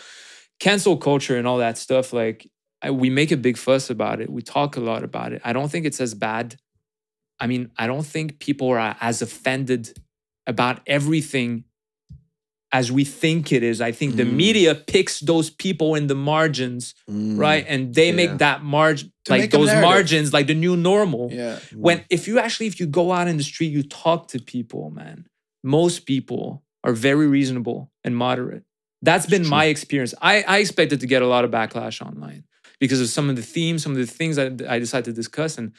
cancel 0.61 0.97
culture 0.97 1.37
and 1.37 1.47
all 1.47 1.59
that 1.59 1.77
stuff, 1.77 2.13
like, 2.13 2.51
I, 2.81 2.91
we 2.91 3.11
make 3.11 3.33
a 3.33 3.37
big 3.37 3.59
fuss 3.59 3.91
about 3.91 4.21
it. 4.21 4.31
We 4.31 4.41
talk 4.41 4.77
a 4.77 4.81
lot 4.81 5.03
about 5.03 5.33
it. 5.33 5.43
I 5.45 5.53
don't 5.53 5.71
think 5.71 5.85
it's 5.85 6.01
as 6.01 6.15
bad. 6.15 6.57
I 7.41 7.47
mean, 7.47 7.71
I 7.77 7.87
don't 7.87 8.07
think 8.07 8.39
people 8.39 8.69
are 8.71 8.97
as 9.01 9.21
offended 9.21 9.99
about 10.47 10.81
everything 10.87 11.65
as 12.71 12.93
we 12.93 13.03
think 13.05 13.51
it 13.53 13.63
is. 13.63 13.81
I 13.81 13.93
think 13.93 14.17
the 14.17 14.25
Mm. 14.25 14.33
media 14.35 14.75
picks 14.75 15.21
those 15.21 15.49
people 15.49 15.95
in 15.95 16.07
the 16.07 16.15
margins, 16.15 16.95
Mm, 17.11 17.39
right? 17.39 17.65
And 17.67 17.95
they 17.95 18.09
yeah. 18.09 18.13
make 18.21 18.39
that 18.39 18.63
margin, 18.63 19.11
like 19.29 19.51
those 19.51 19.73
margins, 19.73 20.33
like 20.35 20.47
the 20.49 20.55
new 20.55 20.77
normal. 20.77 21.31
yeah. 21.33 21.59
When 21.75 22.05
if 22.11 22.29
you 22.29 22.39
actually 22.39 22.67
if 22.67 22.79
you 22.81 22.87
go 22.87 23.11
out 23.13 23.27
in 23.29 23.37
the 23.39 23.43
street, 23.43 23.73
you 23.73 23.83
talk 23.83 24.29
to 24.29 24.39
people, 24.39 24.91
man. 24.91 25.27
Most 25.65 26.05
people 26.07 26.63
are 26.85 26.93
very 26.93 27.27
reasonable 27.27 27.91
and 28.05 28.15
moderate. 28.17 28.65
That's 29.03 29.27
been 29.27 29.47
my 29.47 29.67
experience. 29.67 30.13
I, 30.21 30.43
I 30.43 30.59
expected 30.59 31.01
to 31.01 31.07
get 31.07 31.23
a 31.23 31.27
lot 31.27 31.45
of 31.45 31.51
backlash 31.51 32.03
online 32.05 32.45
because 32.81 33.01
of 33.01 33.09
some 33.09 33.31
of 33.31 33.37
the 33.37 33.43
themes, 33.43 33.83
some 33.83 33.93
of 33.93 33.99
the 33.99 34.07
things 34.07 34.37
that 34.37 34.63
I 34.69 34.79
decided 34.79 35.07
to 35.07 35.13
discuss. 35.13 35.57
And 35.59 35.73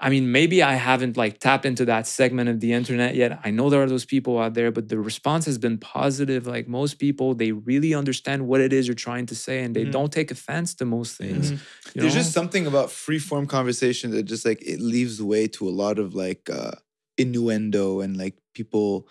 I 0.00 0.10
mean, 0.10 0.32
maybe 0.32 0.62
I 0.62 0.74
haven't 0.74 1.16
like 1.16 1.38
tapped 1.38 1.64
into 1.64 1.84
that 1.86 2.06
segment 2.06 2.48
of 2.50 2.60
the 2.60 2.72
internet 2.72 3.14
yet. 3.14 3.38
I 3.44 3.50
know 3.50 3.70
there 3.70 3.82
are 3.82 3.88
those 3.88 4.04
people 4.04 4.38
out 4.38 4.54
there, 4.54 4.70
but 4.72 4.88
the 4.88 4.98
response 4.98 5.46
has 5.46 5.56
been 5.56 5.78
positive. 5.78 6.46
Like 6.46 6.66
most 6.68 6.98
people, 6.98 7.34
they 7.34 7.52
really 7.52 7.94
understand 7.94 8.46
what 8.46 8.60
it 8.60 8.72
is 8.72 8.86
you're 8.88 8.94
trying 8.96 9.26
to 9.26 9.34
say 9.36 9.62
and 9.62 9.74
they 9.74 9.84
Mhm. 9.84 9.92
don't 9.92 10.12
take 10.12 10.30
offense 10.30 10.74
to 10.74 10.84
most 10.84 11.16
things. 11.16 11.52
Mhm. 11.52 11.58
you 11.94 12.00
There's 12.00 12.14
know? 12.14 12.20
just 12.20 12.32
something 12.32 12.66
about 12.66 12.90
free 12.90 13.20
form 13.20 13.46
conversation 13.46 14.10
that 14.10 14.24
just 14.24 14.44
like 14.44 14.60
it 14.62 14.80
leaves 14.80 15.22
way 15.22 15.46
to 15.48 15.68
a 15.68 15.74
lot 15.82 15.98
of 15.98 16.14
like 16.14 16.50
uh 16.50 16.72
innuendo 17.16 18.00
and 18.00 18.16
like 18.16 18.36
people 18.54 19.08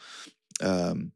um 0.61 1.13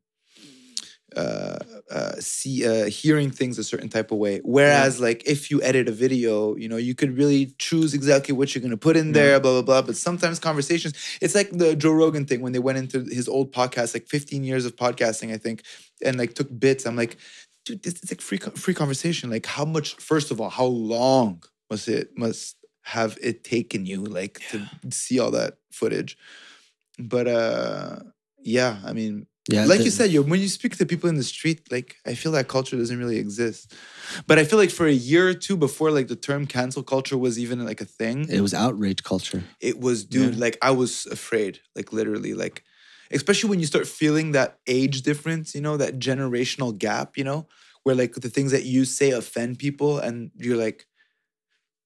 uh, 1.18 1.60
uh 1.92 2.14
see 2.20 2.66
uh 2.66 2.86
hearing 2.86 3.32
things 3.32 3.58
a 3.58 3.64
certain 3.64 3.90
type 3.90 4.12
of 4.12 4.18
way. 4.18 4.40
Whereas 4.44 5.00
like 5.02 5.24
if 5.26 5.50
you 5.52 5.62
edit 5.62 5.88
a 5.88 5.92
video 5.92 6.56
you 6.56 6.70
know 6.70 6.78
you 6.78 6.96
could 6.96 7.18
really 7.18 7.54
choose 7.58 7.94
exactly 7.94 8.34
what 8.34 8.54
you're 8.54 8.62
going 8.62 8.72
to 8.72 8.78
put 8.78 8.96
in 8.96 9.12
there 9.12 9.40
blah 9.40 9.54
blah 9.54 9.62
blah. 9.62 9.82
But 9.82 9.98
sometimes 9.98 10.40
conversations 10.40 10.94
it's 11.22 11.36
like 11.36 11.50
the 11.52 11.76
joe 11.76 11.92
rogan 11.92 12.26
thing 12.26 12.42
when 12.42 12.54
they 12.54 12.60
went 12.60 12.78
into 12.78 13.00
his 13.04 13.28
old 13.28 13.52
podcast 13.52 13.94
like 13.94 14.08
15 14.08 14.44
years 14.44 14.66
of 14.66 14.76
podcasting 14.76 15.34
i 15.34 15.38
think 15.38 15.64
and 16.04 16.18
like 16.18 16.34
took 16.34 16.48
bits. 16.60 16.86
I'm 16.86 16.96
like 16.96 17.18
dude 17.66 17.84
this 17.84 17.96
is 18.04 18.12
like 18.12 18.22
free 18.22 18.38
free 18.38 18.74
conversation. 18.74 19.30
Like 19.30 19.46
how 19.46 19.66
much 19.66 19.96
first 19.96 20.32
of 20.32 20.40
all 20.40 20.50
how 20.50 20.66
long 20.66 21.44
must 21.70 21.88
it 21.88 22.18
must 22.18 22.56
have 22.84 23.18
it 23.22 23.44
taken 23.44 23.86
you 23.86 24.04
like 24.04 24.42
to 24.52 24.66
see 24.92 25.20
all 25.20 25.32
that 25.32 25.58
footage? 25.72 26.18
But 27.00 27.28
uh 27.28 28.00
yeah 28.44 28.78
i 28.86 28.94
mean 28.94 29.26
yeah, 29.50 29.66
like 29.66 29.80
the- 29.80 29.86
you 29.86 29.92
said, 29.92 30.12
you 30.12 30.22
when 30.24 30.40
you 30.40 30.48
speak 30.50 30.76
to 30.78 30.86
people 30.86 31.10
in 31.10 31.16
the 31.16 31.24
street, 31.24 31.72
like 31.72 31.96
I 32.06 32.14
feel 32.16 32.32
that 32.34 32.48
culture 32.48 32.78
doesn't 32.78 32.98
really 33.00 33.18
exist. 33.18 33.74
But 34.28 34.40
I 34.40 34.44
feel 34.46 34.60
like 34.60 34.72
for 34.72 34.88
a 34.88 34.92
year 34.94 35.28
or 35.30 35.34
two 35.34 35.58
before 35.58 35.92
like 35.92 36.08
the 36.08 36.16
term 36.16 36.46
cancel 36.48 36.84
culture 36.84 37.18
was 37.18 37.38
even 37.40 37.66
like 37.66 37.82
a 37.82 37.86
thing, 37.86 38.28
it 38.30 38.42
was 38.42 38.54
outrage 38.54 39.04
culture. 39.04 39.44
it 39.62 39.80
was 39.80 40.06
dude, 40.06 40.36
Yeah. 40.36 40.42
like 40.46 40.58
I 40.62 40.72
was 40.72 41.06
afraid, 41.08 41.60
like 41.76 41.92
literally, 41.94 42.34
like 42.34 42.64
especially 43.12 43.50
when 43.50 43.60
you 43.60 43.66
start 43.66 43.88
feeling 43.88 44.34
that 44.34 44.60
age 44.68 45.02
difference, 45.02 45.56
you 45.56 45.62
know, 45.62 45.78
that 45.78 45.98
generational 46.00 46.78
gap, 46.78 47.18
you 47.18 47.24
know, 47.24 47.48
where 47.84 47.96
like 47.96 48.14
the 48.16 48.30
things 48.30 48.52
that 48.52 48.66
you 48.66 48.84
say 48.84 49.12
offend 49.12 49.60
people 49.60 49.98
and 50.00 50.32
you're 50.36 50.58
like, 50.58 50.86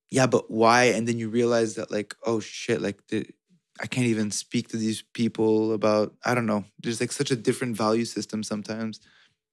yeah, 0.09 0.25
but 0.27 0.49
why? 0.51 0.85
And 0.85 1.07
then 1.07 1.17
you 1.19 1.29
realize 1.29 1.75
that 1.75 1.91
like, 1.91 2.15
oh 2.25 2.39
shit, 2.39 2.81
like 2.81 3.05
the 3.07 3.25
I 3.82 3.88
can't 3.88 4.08
even 4.08 4.30
speak 4.32 4.68
to 4.70 4.78
these 4.78 5.02
people 5.14 5.74
about 5.74 6.14
I 6.26 6.36
don't 6.36 6.45
know. 6.45 6.64
There's 6.82 7.02
like 7.02 7.12
such 7.12 7.32
a 7.32 7.36
different 7.36 7.76
value 7.76 8.06
system 8.06 8.44
sometimes. 8.44 8.99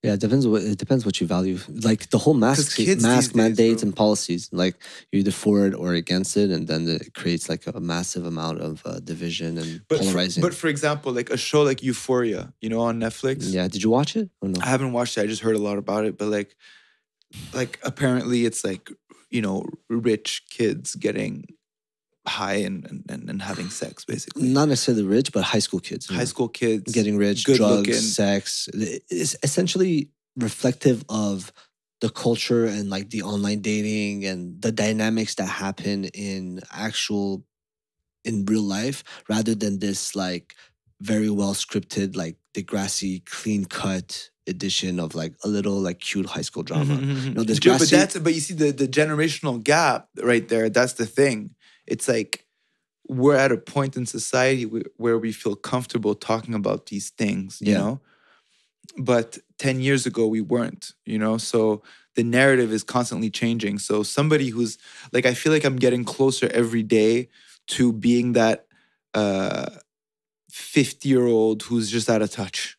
Yeah, 0.03 0.13
it 0.13 0.21
depends. 0.21 0.47
What 0.47 0.61
it 0.63 0.77
depends 0.77 1.05
what 1.05 1.19
you 1.19 1.27
value. 1.27 1.59
Like 1.67 2.09
the 2.09 2.17
whole 2.19 2.33
mask 2.33 2.79
mask 2.79 3.31
days, 3.31 3.35
mandates 3.35 3.83
and 3.83 3.93
policies. 3.93 4.49
Like 4.53 4.75
you're 5.11 5.19
either 5.21 5.31
for 5.31 5.65
it 5.67 5.73
or 5.73 5.93
against 5.93 6.37
it, 6.37 6.51
and 6.51 6.67
then 6.69 6.87
it 6.87 7.13
creates 7.13 7.49
like 7.49 7.67
a 7.67 7.79
massive 7.81 8.25
amount 8.25 8.61
of 8.61 8.81
uh, 8.85 8.99
division 8.99 9.57
and 9.57 9.81
But 9.89 9.97
for, 9.97 10.03
polarizing. 10.05 10.41
but 10.41 10.53
for 10.53 10.67
example, 10.67 11.11
like 11.11 11.29
a 11.31 11.37
show 11.37 11.63
like 11.63 11.83
Euphoria, 11.83 12.53
you 12.61 12.69
know, 12.69 12.79
on 12.79 12.99
Netflix. 12.99 13.51
yeah, 13.51 13.67
did 13.67 13.83
you 13.83 13.89
watch 13.89 14.15
it 14.15 14.29
or 14.41 14.47
no? 14.47 14.59
I 14.61 14.67
haven't 14.67 14.93
watched 14.93 15.17
it. 15.17 15.21
I 15.23 15.27
just 15.27 15.41
heard 15.41 15.57
a 15.57 15.63
lot 15.69 15.77
about 15.77 16.05
it. 16.05 16.17
But 16.17 16.29
like, 16.29 16.55
like 17.53 17.77
apparently 17.83 18.45
it's 18.45 18.63
like 18.63 18.89
you 19.29 19.41
know 19.41 19.65
rich 19.89 20.43
kids 20.49 20.95
getting 20.95 21.43
high 22.29 22.59
and 22.67 23.03
and, 23.09 23.29
and, 23.29 23.41
having 23.41 23.69
sex 23.69 24.05
basically. 24.05 24.43
Not 24.43 24.69
necessarily 24.69 25.03
rich, 25.03 25.31
but 25.31 25.43
high 25.43 25.59
school 25.59 25.79
kids. 25.79 26.07
High 26.07 26.19
know, 26.19 26.25
school 26.25 26.47
kids 26.47 26.93
getting 26.93 27.17
rich, 27.17 27.45
good 27.45 27.57
drugs, 27.57 27.87
looking. 27.87 27.93
sex. 27.93 28.69
It's 28.73 29.35
essentially 29.43 30.09
reflective 30.37 31.03
of 31.09 31.51
the 32.01 32.09
culture 32.09 32.65
and 32.65 32.89
like 32.89 33.09
the 33.09 33.23
online 33.23 33.61
dating 33.61 34.25
and 34.25 34.61
the 34.61 34.71
dynamics 34.71 35.35
that 35.35 35.45
happen 35.47 36.05
in 36.05 36.61
actual 36.71 37.43
in 38.23 38.45
real 38.45 38.61
life 38.61 39.03
rather 39.27 39.55
than 39.55 39.79
this 39.79 40.15
like 40.15 40.55
very 41.01 41.29
well 41.29 41.53
scripted 41.53 42.15
like 42.15 42.37
Degrassi 42.53 43.25
clean 43.25 43.65
cut 43.65 44.29
edition 44.47 44.99
of 44.99 45.15
like 45.15 45.33
a 45.43 45.47
little 45.47 45.79
like 45.79 45.99
cute 45.99 46.25
high 46.25 46.41
school 46.41 46.63
drama. 46.63 46.95
Mhm. 46.95 47.35
No, 47.35 47.43
this 47.43 47.59
Joe, 47.59 47.77
but 47.77 47.89
that's 47.89 48.17
but 48.17 48.33
you 48.33 48.41
see 48.41 48.55
the 48.55 48.71
the 48.71 48.87
generational 48.87 49.63
gap 49.63 50.09
right 50.21 50.47
there. 50.47 50.69
That's 50.69 50.93
the 50.93 51.05
thing. 51.05 51.51
It's 51.89 52.07
like 52.07 52.45
we're 53.07 53.35
at 53.35 53.51
a 53.51 53.57
point 53.57 53.97
in 53.97 54.05
society 54.05 54.65
where, 54.97 55.17
we 55.17 55.31
feel 55.31 55.55
comfortable 55.55 56.13
talking 56.15 56.53
about 56.53 56.85
these 56.87 57.09
things, 57.09 57.59
you 57.61 57.71
Yeah. 57.71 57.79
know. 57.79 58.01
But 58.97 59.37
ten 59.57 59.79
years 59.81 60.05
ago 60.05 60.27
we 60.27 60.41
weren't, 60.41 60.93
you 61.05 61.17
know. 61.19 61.37
So 61.37 61.83
the 62.15 62.23
narrative 62.23 62.71
is 62.73 62.83
constantly 62.83 63.29
changing. 63.29 63.79
So 63.79 64.03
somebody 64.03 64.49
who's 64.49 64.77
like, 65.13 65.25
I 65.25 65.33
feel 65.33 65.51
like 65.53 65.63
I'm 65.65 65.77
getting 65.77 66.03
closer 66.05 66.47
every 66.53 66.83
day 66.83 67.29
to 67.67 67.93
being 67.93 68.33
that 68.33 68.67
uh 69.13 69.69
50 70.51 71.09
year 71.09 71.25
old 71.27 71.63
who's 71.63 71.89
just 71.91 72.09
out 72.09 72.21
of 72.21 72.31
touch, 72.31 72.77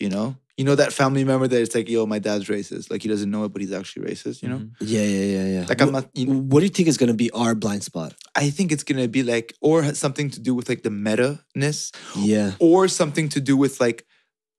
you 0.00 0.08
know? 0.08 0.36
You 0.58 0.64
know 0.64 0.74
that 0.74 0.92
family 0.92 1.22
member 1.24 1.46
that 1.46 1.62
it's 1.62 1.74
like, 1.74 1.88
yo, 1.88 2.04
my 2.04 2.18
dad's 2.18 2.46
racist. 2.46 2.90
Like 2.90 3.00
he 3.04 3.08
doesn't 3.08 3.30
know 3.30 3.44
it, 3.44 3.52
but 3.52 3.62
he's 3.62 3.72
actually 3.72 4.06
racist, 4.10 4.42
you 4.42 4.48
know? 4.48 4.58
Mhm. 4.58 4.70
yeah, 4.80 5.02
yeah, 5.02 5.26
yeah, 5.36 5.46
yeah. 5.60 5.66
Like 5.68 5.80
I'm 5.80 5.92
not, 5.92 6.10
you 6.14 6.26
know, 6.26 6.40
what 6.50 6.58
do 6.60 6.66
you 6.66 6.74
think 6.76 6.88
is 6.88 6.98
gonna 6.98 7.14
be 7.14 7.30
our 7.30 7.54
blind 7.54 7.84
spot? 7.84 8.14
I 8.34 8.50
think 8.50 8.72
it's 8.72 8.82
gonna 8.82 9.06
be 9.06 9.22
like, 9.22 9.54
or 9.60 9.94
something 9.94 10.28
to 10.30 10.40
do 10.40 10.52
with 10.56 10.68
like 10.68 10.82
the 10.82 10.90
meta-ness, 10.90 11.92
Yeah. 12.16 12.52
or 12.58 12.88
something 12.88 13.28
to 13.30 13.40
do 13.40 13.56
with 13.56 13.80
like 13.80 14.04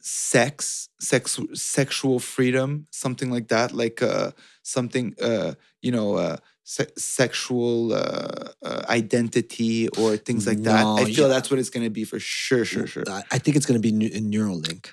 sex, 0.01 0.87
sex, 0.99 1.39
sexual 1.53 2.19
freedom, 2.19 2.87
something 2.91 3.29
like 3.29 3.49
that. 3.49 3.73
Like 3.73 4.01
uh 4.01 4.31
something 4.63 5.15
uh, 5.21 5.53
you 5.81 5.91
know, 5.91 6.15
uh 6.15 6.37
se- 6.63 6.95
sexual 6.97 7.93
uh, 7.93 8.51
uh 8.63 8.83
identity 8.87 9.89
or 9.99 10.15
things 10.17 10.47
like 10.47 10.63
that. 10.63 10.85
I 10.85 11.05
feel 11.05 11.27
yeah. 11.27 11.33
that's 11.33 11.49
what 11.51 11.59
it's 11.59 11.69
gonna 11.69 11.89
be 11.89 12.05
for 12.05 12.19
sure, 12.19 12.63
sure, 12.65 12.87
sure. 12.87 13.03
I 13.31 13.37
think 13.39 13.57
it's 13.57 13.65
gonna 13.65 13.79
be 13.79 13.89
in 13.89 14.31
Neuralink. 14.31 14.85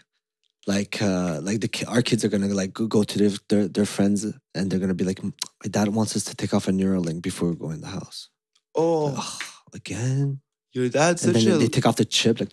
Like, 0.67 1.01
uh, 1.01 1.41
like 1.43 1.61
the 1.61 1.85
our 1.87 2.03
kids 2.03 2.25
are 2.25 2.29
gonna 2.29 2.49
like 2.49 2.73
go, 2.73 3.05
to 3.05 3.19
their, 3.19 3.31
their 3.49 3.69
their 3.69 3.87
friends 3.87 4.27
and 4.55 4.71
they're 4.71 4.81
gonna 4.81 4.95
be 4.95 5.05
like, 5.05 5.23
my 5.23 5.31
dad 5.71 5.89
wants 5.89 6.17
us 6.17 6.25
to 6.25 6.35
take 6.35 6.53
off 6.53 6.67
a 6.67 6.73
Neuralink 6.73 7.23
before 7.23 7.51
we 7.51 7.57
go 7.57 7.71
in 7.71 7.81
the 7.81 7.87
house. 7.87 8.29
Oh, 8.75 9.15
Ugh, 9.17 9.43
again, 9.75 10.41
your 10.73 10.89
dad's 10.89 11.25
and 11.25 11.37
then 11.37 11.53
a 11.53 11.57
they 11.59 11.69
take 11.69 11.87
off 11.87 11.97
the 11.97 12.05
chip. 12.05 12.41
Like, 12.41 12.51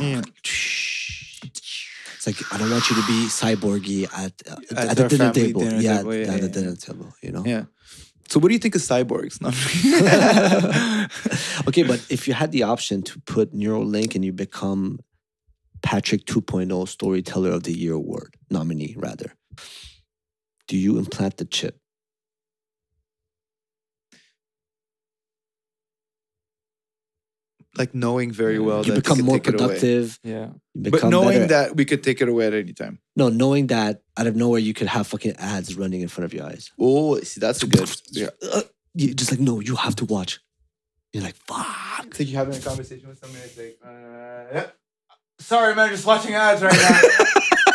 Yeah. 0.00 0.22
it's 1.42 2.26
like 2.26 2.36
I 2.52 2.58
don't 2.58 2.70
want 2.70 2.88
you 2.88 2.96
to 2.96 3.06
be 3.06 3.26
cyborgy 3.26 4.04
at 4.16 4.32
uh, 4.48 4.56
At 4.76 4.88
at, 4.90 4.96
the 4.96 5.08
dinner 5.08 5.32
table. 5.32 5.60
dinner 5.62 5.80
yeah, 5.80 5.96
table, 5.98 6.14
yeah, 6.14 6.32
at 6.32 6.40
the 6.40 6.46
yeah, 6.46 6.52
dinner 6.52 6.76
table. 6.76 7.12
You 7.22 7.32
know. 7.32 7.44
Yeah. 7.44 7.64
So 8.28 8.38
what 8.38 8.48
do 8.48 8.54
you 8.54 8.60
think 8.60 8.76
of 8.76 8.82
cyborgs? 8.82 9.40
Okay, 11.68 11.82
but 11.82 12.00
if 12.08 12.28
you 12.28 12.34
had 12.34 12.52
the 12.52 12.62
option 12.62 13.02
to 13.02 13.20
put 13.26 13.52
Neuralink 13.52 14.14
and 14.14 14.24
you 14.24 14.32
become 14.32 15.00
Patrick 15.82 16.24
2.0 16.26 16.88
Storyteller 16.88 17.50
of 17.50 17.62
the 17.62 17.72
Year 17.72 17.94
award 17.94 18.34
nominee, 18.50 18.94
rather, 18.96 19.32
do 20.68 20.76
you 20.76 20.98
implant 20.98 21.36
the 21.36 21.44
chip? 21.44 21.80
like 27.76 27.94
knowing 27.94 28.32
very 28.32 28.58
well 28.58 28.78
you 28.78 28.92
that 28.92 28.92
they 28.92 29.00
become 29.00 29.24
more 29.24 29.38
take 29.38 29.56
productive. 29.56 30.18
Yeah. 30.22 30.48
But 30.74 31.04
knowing 31.04 31.40
better. 31.40 31.46
that 31.46 31.76
we 31.76 31.84
could 31.84 32.02
take 32.02 32.20
it 32.20 32.28
away 32.28 32.46
at 32.46 32.54
any 32.54 32.72
time. 32.72 32.98
no, 33.16 33.28
knowing 33.28 33.68
that 33.68 34.02
out 34.16 34.26
of 34.26 34.36
nowhere 34.36 34.60
you 34.60 34.74
could 34.74 34.88
have 34.88 35.06
fucking 35.06 35.36
ads 35.36 35.76
running 35.76 36.00
in 36.00 36.08
front 36.08 36.26
of 36.26 36.34
your 36.34 36.46
eyes. 36.46 36.70
Oh, 36.78 37.18
see, 37.20 37.40
that's 37.40 37.62
a 37.62 37.66
good. 37.66 37.90
Yeah. 38.10 38.28
Uh, 38.42 38.62
you 38.94 39.14
just 39.14 39.30
like 39.30 39.40
no, 39.40 39.60
you 39.60 39.76
have 39.76 39.96
to 39.96 40.04
watch. 40.04 40.40
You're 41.12 41.22
like 41.22 41.36
fuck. 41.36 42.06
It's 42.06 42.20
like 42.20 42.28
you're 42.28 42.38
having 42.38 42.56
a 42.56 42.60
conversation 42.60 43.08
with 43.08 43.18
somebody. 43.18 43.44
It's 43.44 43.56
like, 43.56 43.78
uh, 43.84 44.44
yeah. 44.52 44.66
Sorry, 45.40 45.74
man, 45.74 45.88
just 45.90 46.06
watching 46.06 46.34
ads 46.34 46.62
right 46.62 46.72
now. 46.72 47.00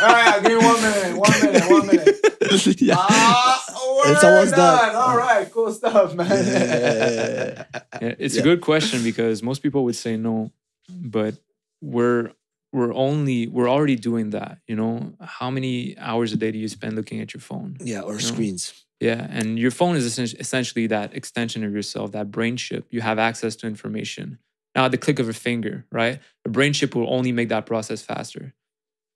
All 0.06 0.12
right, 0.12 0.42
give 0.42 0.52
me 0.52 0.64
one 0.64 0.80
minute. 0.82 1.16
One 1.16 1.40
minute. 1.42 1.70
One 1.70 1.86
minute. 1.86 2.80
yeah. 2.80 2.94
Ah, 2.98 3.64
we're 4.04 4.12
It's 4.12 4.24
almost 4.24 4.54
done. 4.54 4.88
done. 4.92 4.96
All 4.96 5.16
right, 5.16 5.50
cool 5.50 5.72
stuff, 5.72 6.14
man. 6.14 6.28
Yeah, 6.28 6.64
yeah, 6.64 6.64
yeah, 7.08 7.64
Yeah, 8.02 8.14
it's 8.18 8.34
Yeah. 8.34 8.40
a 8.40 8.44
good 8.44 8.60
question 8.60 9.02
because 9.02 9.42
most 9.42 9.62
people 9.62 9.84
would 9.84 9.96
say 9.96 10.16
no, 10.16 10.52
but 10.88 11.34
we're 11.80 12.32
we're 12.72 12.92
only 12.94 13.46
we're 13.46 13.68
already 13.70 13.96
doing 13.96 14.30
that. 14.30 14.58
You 14.68 14.76
know, 14.76 15.14
how 15.20 15.50
many 15.50 15.96
hours 15.98 16.32
a 16.32 16.36
day 16.36 16.50
do 16.52 16.58
you 16.58 16.68
spend 16.68 16.94
looking 16.94 17.20
at 17.20 17.32
your 17.34 17.40
phone? 17.40 17.78
yeah, 17.80 18.00
or 18.00 18.12
No. 18.14 18.18
screens. 18.18 18.84
Yeah, 19.00 19.26
and 19.30 19.58
your 19.58 19.70
phone 19.70 19.96
is 19.96 20.18
essentially 20.18 20.86
that 20.88 21.14
extension 21.14 21.64
of 21.64 21.72
yourself, 21.72 22.12
that 22.12 22.30
brain 22.30 22.56
chip. 22.56 22.86
You 22.90 23.00
have 23.02 23.18
access 23.18 23.54
to 23.56 23.66
information 23.66 24.38
now 24.76 24.84
at 24.84 24.90
the 24.90 24.98
click 24.98 25.18
of 25.18 25.28
a 25.28 25.32
finger, 25.32 25.86
right? 25.90 26.20
A 26.44 26.50
brain 26.50 26.74
chip 26.74 26.94
will 26.94 27.12
only 27.12 27.32
make 27.32 27.48
that 27.48 27.64
process 27.64 28.02
faster. 28.02 28.54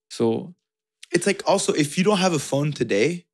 So 0.09 0.55
it's 1.13 1.27
like 1.27 1.43
also 1.47 1.73
if 1.75 1.99
you 1.99 2.03
don't 2.03 2.19
have 2.19 2.33
a 2.33 2.39
phone 2.39 2.73
today, 2.73 3.27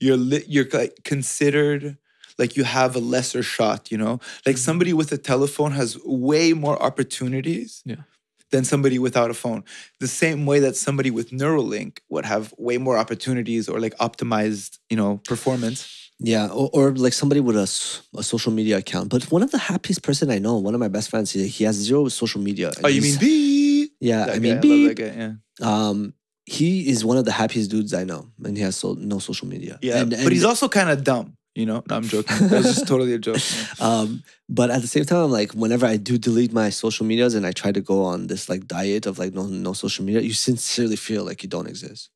you're 0.00 0.16
li- 0.16 0.44
you're 0.48 0.66
considered 1.04 1.96
like 2.38 2.56
you 2.56 2.64
have 2.64 2.96
a 2.96 2.98
lesser 2.98 3.42
shot. 3.42 3.90
You 3.92 3.98
know, 3.98 4.20
like 4.44 4.56
mm-hmm. 4.56 4.56
somebody 4.56 4.92
with 4.92 5.12
a 5.12 5.18
telephone 5.18 5.72
has 5.72 5.96
way 6.04 6.52
more 6.52 6.82
opportunities. 6.82 7.82
Yeah. 7.86 8.02
Than 8.52 8.64
somebody 8.64 8.98
without 8.98 9.30
a 9.30 9.34
phone. 9.34 9.62
The 10.00 10.08
same 10.08 10.44
way 10.44 10.58
that 10.58 10.74
somebody 10.74 11.12
with 11.12 11.30
Neuralink 11.30 11.98
would 12.08 12.24
have 12.24 12.52
way 12.58 12.78
more 12.78 12.98
opportunities 12.98 13.68
or 13.68 13.78
like 13.78 13.96
optimized, 13.98 14.80
you 14.88 14.96
know, 14.96 15.18
performance. 15.18 15.99
Yeah, 16.22 16.48
or, 16.48 16.68
or 16.74 16.90
like 16.92 17.14
somebody 17.14 17.40
with 17.40 17.56
a 17.56 17.66
social 18.22 18.52
media 18.52 18.76
account. 18.76 19.08
But 19.08 19.24
one 19.32 19.42
of 19.42 19.50
the 19.52 19.58
happiest 19.58 20.02
person 20.02 20.30
I 20.30 20.38
know, 20.38 20.58
one 20.58 20.74
of 20.74 20.80
my 20.80 20.88
best 20.88 21.08
friends, 21.08 21.30
he, 21.32 21.48
he 21.48 21.64
has 21.64 21.76
zero 21.76 22.08
social 22.08 22.42
media. 22.42 22.70
Oh, 22.84 22.88
you 22.88 23.00
mean 23.00 23.16
B? 23.18 23.90
Yeah, 24.00 24.26
That 24.26 24.30
I 24.30 24.32
guy, 24.34 24.38
mean, 24.40 24.52
love 24.54 24.60
beep. 24.62 24.96
that 24.96 25.02
guy, 25.02 25.16
yeah. 25.60 25.88
um, 25.88 26.12
he 26.44 26.88
is 26.90 27.04
one 27.04 27.16
of 27.16 27.24
the 27.24 27.32
happiest 27.32 27.70
dudes 27.70 27.94
I 27.94 28.04
know, 28.04 28.28
and 28.44 28.54
he 28.56 28.62
has 28.62 28.76
so, 28.76 28.94
no 28.94 29.18
social 29.18 29.48
media. 29.48 29.78
Yeah, 29.82 29.98
and, 30.02 30.10
but 30.10 30.30
he's 30.32 30.44
also 30.44 30.68
kind 30.68 30.90
of 30.90 31.04
dumb. 31.04 31.36
You 31.54 31.66
know, 31.66 31.82
no, 31.88 31.96
I'm 31.96 32.04
joking. 32.04 32.48
That's 32.48 32.66
just 32.74 32.86
totally 32.86 33.12
a 33.14 33.18
joke. 33.18 33.38
Um, 33.80 34.22
but 34.48 34.70
at 34.70 34.82
the 34.82 34.86
same 34.88 35.04
time, 35.04 35.30
like 35.30 35.52
whenever 35.52 35.84
I 35.86 35.96
do 35.96 36.16
delete 36.18 36.52
my 36.52 36.68
social 36.70 37.04
medias 37.06 37.34
and 37.34 37.46
I 37.46 37.52
try 37.52 37.72
to 37.72 37.80
go 37.80 38.04
on 38.04 38.26
this 38.28 38.48
like 38.48 38.66
diet 38.66 39.06
of 39.06 39.18
like 39.18 39.32
no 39.34 39.46
no 39.46 39.72
social 39.72 40.04
media, 40.04 40.20
you 40.20 40.32
sincerely 40.34 40.96
feel 40.96 41.24
like 41.24 41.42
you 41.42 41.48
don't 41.48 41.66
exist. 41.66 42.10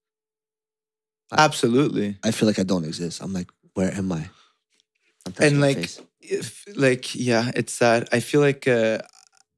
Absolutely. 1.33 2.17
I 2.23 2.31
feel 2.31 2.47
like 2.47 2.59
I 2.59 2.63
don't 2.65 2.85
exist. 2.85 3.21
I'm 3.23 3.33
like, 3.33 3.49
where 3.75 3.93
am 3.93 4.13
I? 4.13 4.31
And 5.41 5.61
like 5.61 5.77
face. 5.77 6.01
if 6.21 6.65
like 6.77 7.15
yeah 7.15 7.51
it's 7.55 7.73
sad. 7.73 8.09
I 8.13 8.21
feel 8.21 8.41
like 8.41 8.67
uh 8.67 8.99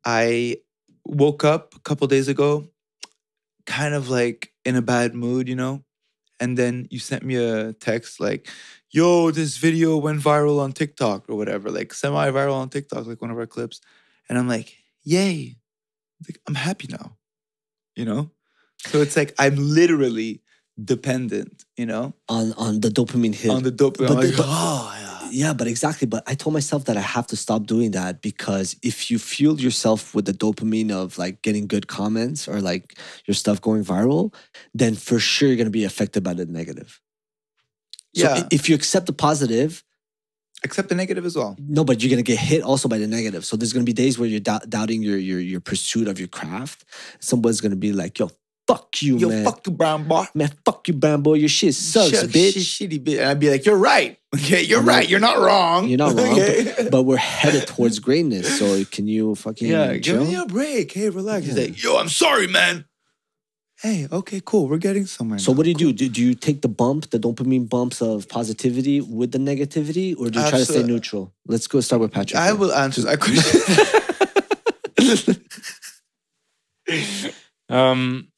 i 0.04 0.56
woke 1.04 1.44
up 1.44 1.74
a 1.74 1.80
couple 1.80 2.06
days 2.06 2.28
ago 2.28 2.68
kind 3.66 3.94
of 3.94 4.08
like 4.08 4.52
in 4.64 4.76
a 4.76 4.82
bad 4.82 5.14
mood 5.14 5.48
you 5.48 5.56
know? 5.56 5.82
And 6.38 6.58
then 6.58 6.86
you 6.90 6.98
sent 6.98 7.22
me 7.22 7.36
a 7.36 7.72
text 7.72 8.20
like 8.20 8.48
yo 8.90 9.30
this 9.30 9.56
video 9.56 9.96
went 9.96 10.20
viral 10.20 10.60
on 10.60 10.72
tiktok 10.72 11.28
or 11.28 11.36
whatever 11.36 11.70
like 11.70 11.92
semi-viral 11.92 12.54
on 12.54 12.68
tiktok 12.68 13.06
like 13.06 13.20
one 13.20 13.30
of 13.30 13.38
our 13.38 13.46
clips. 13.46 13.80
And 14.28 14.38
i'm 14.38 14.48
like 14.48 14.76
yay. 15.04 15.56
Like, 16.26 16.40
i'm 16.46 16.54
happy 16.54 16.88
now 16.90 17.16
you 17.94 18.04
know? 18.04 18.30
So 18.78 19.00
it's 19.00 19.16
like 19.16 19.34
i'm 19.38 19.56
literally 19.56 20.42
dependent 20.84 21.64
you 21.76 21.86
know 21.86 22.12
on 22.28 22.52
on 22.54 22.80
the 22.80 22.88
dopamine 22.88 23.34
hit. 23.34 23.50
on 23.50 23.62
the 23.62 23.70
dope 23.70 23.96
But 23.98 24.10
like, 24.10 24.36
but- 24.36 24.46
oh 24.46 24.94
yeah 25.00 25.12
yeah, 25.32 25.52
but 25.52 25.66
exactly. 25.66 26.06
But 26.06 26.22
I 26.28 26.34
told 26.36 26.54
myself 26.54 26.84
that 26.84 26.96
I 26.96 27.00
have 27.00 27.26
to 27.28 27.36
stop 27.36 27.66
doing 27.66 27.90
that 27.90 28.22
because 28.22 28.76
if 28.82 29.10
you 29.10 29.18
fuel 29.18 29.60
yourself 29.60 30.14
with 30.14 30.24
the 30.24 30.32
dopamine 30.32 30.92
of 30.92 31.18
like 31.18 31.42
getting 31.42 31.66
good 31.66 31.88
comments 31.88 32.46
or 32.46 32.60
like 32.60 32.96
your 33.26 33.34
stuff 33.34 33.60
going 33.60 33.84
viral, 33.84 34.32
then 34.72 34.94
for 34.94 35.18
sure 35.18 35.48
you're 35.48 35.56
gonna 35.56 35.68
be 35.70 35.82
affected 35.84 36.22
by 36.22 36.32
the 36.32 36.46
negative. 36.46 37.00
So 38.14 38.22
Yeah. 38.22 38.46
if 38.52 38.68
you 38.68 38.76
accept 38.76 39.06
the 39.06 39.12
positive, 39.12 39.82
accept 40.62 40.88
the 40.90 40.94
negative 40.94 41.26
as 41.26 41.34
well 41.36 41.56
no, 41.58 41.82
but 41.84 42.00
you're 42.02 42.10
gonna 42.10 42.22
get 42.22 42.38
hit 42.38 42.62
also 42.62 42.88
by 42.88 42.98
the 42.98 43.08
negative. 43.08 43.44
So 43.44 43.56
there's 43.56 43.72
gonna 43.72 43.84
be 43.84 43.92
days 43.92 44.18
where 44.20 44.28
you're 44.28 44.38
dou- 44.40 44.66
doubting 44.68 45.02
your 45.02 45.18
your 45.18 45.40
your 45.40 45.60
pursuit 45.60 46.06
of 46.06 46.20
your 46.20 46.28
craft. 46.28 46.84
Someone's 47.20 47.60
gonna 47.60 47.74
be 47.76 47.92
like, 47.92 48.16
"Yo, 48.20 48.30
fuck 48.66 49.02
you, 49.02 49.18
Yo, 49.18 49.28
man. 49.28 49.44
fuck 49.44 49.66
you, 49.66 49.72
brown 49.72 50.08
boy. 50.08 50.24
Man, 50.34 50.50
fuck 50.64 50.88
you, 50.88 50.94
brown 50.94 51.22
boy. 51.22 51.34
Your 51.34 51.48
shit 51.48 51.74
sucks, 51.74 52.10
Shut- 52.10 52.30
bitch. 52.30 52.54
shit- 52.54 52.90
shitty 52.90 53.04
bitch. 53.04 53.18
And 53.18 53.26
I'd 53.28 53.38
be 53.40 53.50
like, 53.50 53.64
you're 53.64 53.76
right. 53.76 54.18
Okay, 54.36 54.62
you're 54.62 54.80
I'm 54.80 54.86
right. 54.88 54.96
like, 55.00 55.08
You're 55.10 55.20
not 55.20 55.38
wrong. 55.38 55.88
You're 55.88 55.96
not 55.96 56.14
wrong, 56.14 56.32
Okay? 56.38 56.88
but 56.90 57.04
we're 57.04 57.16
headed 57.16 57.66
towards 57.68 57.98
greatness. 58.00 58.58
So 58.58 58.84
can 58.84 59.08
you 59.08 59.34
fucking 59.34 59.68
yeah, 59.68 59.96
give 59.96 60.20
me 60.20 60.34
a 60.34 60.44
break. 60.44 60.92
Hey, 60.92 61.08
relax. 61.08 61.46
He's 61.46 61.56
like, 61.56 61.82
yo, 61.82 61.96
I'm 61.96 62.10
sorry, 62.10 62.46
man. 62.46 62.84
Hey, 63.80 64.06
okay, 64.12 64.42
cool. 64.44 64.68
We're 64.68 64.76
getting 64.78 65.06
somewhere. 65.06 65.38
So 65.38 65.52
now. 65.52 65.56
what 65.56 65.64
do 65.64 65.70
you 65.70 65.76
do? 65.76 65.92
do? 65.92 66.08
Do 66.10 66.22
you 66.22 66.34
take 66.34 66.60
the 66.60 66.68
bump, 66.68 67.08
the 67.10 67.18
dopamine 67.18 67.66
bumps 67.68 68.02
of 68.02 68.28
positivity 68.28 69.00
with 69.00 69.32
the 69.32 69.38
negativity, 69.38 70.14
or 70.18 70.28
do 70.28 70.38
you 70.40 70.48
try 70.50 70.58
to 70.58 70.64
stay 70.66 70.82
neutral? 70.82 71.32
Let's 71.46 71.66
go 71.66 71.80
start 71.80 72.02
with 72.02 72.12
Patrick. 72.12 72.38
I 72.38 72.46
here. 72.46 72.56
will 72.56 72.72
answer 72.72 73.02
that 73.02 73.20
question. 73.20 73.60
Um, 77.68 78.28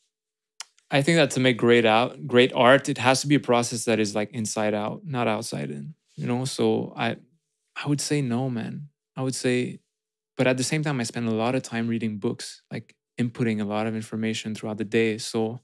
I 0.90 1.02
think 1.02 1.16
that 1.16 1.31
to 1.32 1.40
make 1.40 1.59
great 1.59 1.85
out 1.85 2.27
great 2.27 2.52
art, 2.55 2.89
it 2.89 2.98
has 2.98 3.20
to 3.20 3.27
be 3.27 3.35
a 3.35 3.40
process 3.40 3.85
that 3.85 3.98
is 3.98 4.15
like 4.15 4.31
inside 4.32 4.74
out, 4.74 5.02
not 5.05 5.28
outside 5.28 5.70
in. 5.70 5.94
You 6.16 6.27
know, 6.27 6.44
so 6.44 6.93
I 6.97 7.16
I 7.82 7.89
would 7.89 8.01
say 8.01 8.23
no, 8.23 8.51
man. 8.51 8.89
I 9.16 9.23
would 9.23 9.35
say, 9.35 9.81
but 10.36 10.47
at 10.47 10.56
the 10.56 10.65
same 10.65 10.82
time, 10.82 11.01
I 11.01 11.02
spend 11.02 11.28
a 11.28 11.32
lot 11.32 11.55
of 11.55 11.62
time 11.62 11.89
reading 11.89 12.19
books, 12.19 12.62
like 12.70 12.94
inputting 13.19 13.60
a 13.60 13.65
lot 13.65 13.86
of 13.86 13.94
information 13.94 14.55
throughout 14.55 14.78
the 14.78 14.85
day. 14.85 15.19
So 15.19 15.60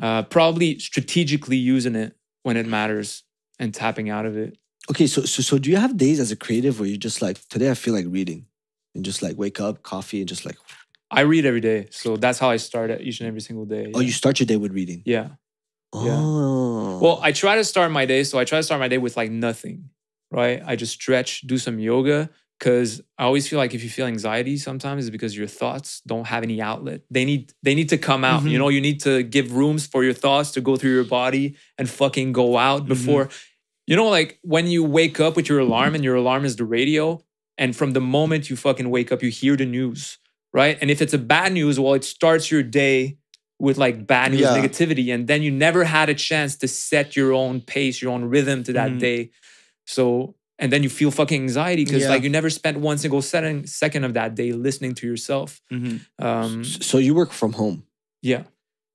uh, 0.00 0.22
probably 0.24 0.78
strategically 0.78 1.56
using 1.56 1.94
it 1.94 2.16
when 2.42 2.56
it 2.56 2.66
matters 2.66 3.24
and 3.58 3.74
tapping 3.74 4.08
out 4.10 4.26
of 4.26 4.36
it. 4.36 4.56
okay, 4.90 5.06
so, 5.06 5.22
so 5.22 5.42
so 5.42 5.58
do 5.58 5.70
you 5.70 5.76
have 5.76 5.96
days 5.96 6.20
as 6.20 6.30
a 6.30 6.36
creative 6.36 6.78
where 6.80 6.88
you're 6.88 6.96
just 6.96 7.20
like 7.20 7.38
today 7.48 7.70
I 7.70 7.74
feel 7.74 7.94
like 7.94 8.06
reading, 8.08 8.46
and 8.94 9.04
just 9.04 9.22
like 9.22 9.36
wake 9.36 9.60
up, 9.60 9.82
coffee, 9.82 10.20
and 10.20 10.28
just 10.28 10.46
like 10.46 10.56
I 11.10 11.22
read 11.22 11.44
every 11.44 11.60
day, 11.60 11.88
so 11.90 12.16
that's 12.16 12.38
how 12.38 12.50
I 12.50 12.56
start 12.56 12.90
it 12.90 13.00
each 13.02 13.20
and 13.20 13.26
every 13.26 13.40
single 13.40 13.64
day. 13.64 13.90
oh, 13.94 14.00
yeah. 14.00 14.06
you 14.06 14.12
start 14.12 14.38
your 14.40 14.46
day 14.46 14.56
with 14.56 14.72
reading. 14.72 15.02
yeah. 15.04 15.30
Yeah. 15.92 16.16
Oh, 16.20 17.00
Well, 17.02 17.18
I 17.20 17.32
try 17.32 17.56
to 17.56 17.64
start 17.64 17.90
my 17.90 18.06
day. 18.06 18.22
So 18.22 18.38
I 18.38 18.44
try 18.44 18.58
to 18.60 18.62
start 18.62 18.78
my 18.80 18.86
day 18.86 18.98
with 18.98 19.16
like 19.16 19.28
nothing, 19.30 19.90
right? 20.30 20.62
I 20.64 20.76
just 20.76 20.92
stretch, 20.92 21.40
do 21.42 21.58
some 21.58 21.80
yoga. 21.80 22.30
Cause 22.60 23.00
I 23.18 23.24
always 23.24 23.48
feel 23.48 23.58
like 23.58 23.72
if 23.74 23.82
you 23.82 23.88
feel 23.88 24.06
anxiety 24.06 24.58
sometimes 24.58 25.06
it's 25.06 25.10
because 25.10 25.34
your 25.34 25.46
thoughts 25.46 26.02
don't 26.06 26.26
have 26.26 26.42
any 26.44 26.60
outlet. 26.60 27.00
They 27.10 27.24
need 27.24 27.52
they 27.62 27.74
need 27.74 27.88
to 27.88 27.98
come 27.98 28.22
out. 28.22 28.42
You 28.44 28.50
Mhm. 28.50 28.58
know, 28.58 28.68
you 28.68 28.80
need 28.82 29.00
to 29.00 29.22
give 29.22 29.56
rooms 29.56 29.86
for 29.86 30.04
your 30.04 30.12
thoughts 30.12 30.50
to 30.52 30.60
go 30.60 30.76
through 30.76 30.92
your 30.94 31.04
body 31.20 31.56
and 31.78 31.88
fucking 31.88 32.32
go 32.32 32.56
out 32.58 32.86
before 32.86 33.28
you 33.86 33.96
know, 33.96 34.08
like 34.08 34.38
when 34.42 34.66
you 34.68 34.84
wake 34.84 35.18
up 35.18 35.34
with 35.36 35.48
your 35.48 35.58
alarm 35.58 35.94
and 35.96 36.04
your 36.04 36.14
alarm 36.16 36.44
is 36.44 36.54
the 36.54 36.64
radio, 36.66 37.18
and 37.58 37.74
from 37.74 37.90
the 37.94 38.00
moment 38.00 38.48
you 38.48 38.54
fucking 38.56 38.88
wake 38.90 39.10
up, 39.10 39.22
you 39.24 39.30
hear 39.30 39.56
the 39.56 39.66
news, 39.66 40.18
right? 40.52 40.76
And 40.80 40.90
if 40.90 41.00
it's 41.02 41.14
a 41.14 41.18
bad 41.18 41.52
news, 41.52 41.78
well, 41.80 41.94
it 41.94 42.04
starts 42.04 42.50
your 42.50 42.62
day 42.62 43.16
with 43.58 43.76
like 43.78 44.06
bad 44.06 44.30
news, 44.32 44.40
Yeah. 44.40 44.56
negativity, 44.56 45.12
and 45.14 45.26
then 45.28 45.42
you 45.42 45.50
never 45.50 45.84
had 45.84 46.08
a 46.08 46.14
chance 46.14 46.56
to 46.56 46.68
set 46.68 47.14
your 47.16 47.32
own 47.32 47.60
pace, 47.60 48.00
your 48.00 48.10
own 48.12 48.24
rhythm 48.24 48.62
to 48.64 48.72
that 48.72 48.90
Mhm. 48.92 48.98
day. 49.00 49.30
So, 49.86 50.34
and 50.58 50.72
then 50.72 50.82
you 50.82 50.88
feel 50.88 51.10
fucking 51.10 51.42
anxiety 51.42 51.84
because 51.84 52.02
Yeah. 52.02 52.08
like 52.10 52.22
you 52.22 52.30
never 52.30 52.48
spent 52.50 52.78
one 52.78 52.96
single 52.98 53.20
second, 53.22 53.68
second 53.68 54.04
of 54.04 54.14
that 54.14 54.34
day 54.34 54.52
listening 54.52 54.94
to 54.96 55.06
yourself. 55.06 55.60
Mhm. 55.72 56.00
Um, 56.18 56.64
so 56.64 56.96
you 56.98 57.14
work 57.14 57.32
from 57.32 57.52
home. 57.54 57.84
yeah. 58.22 58.44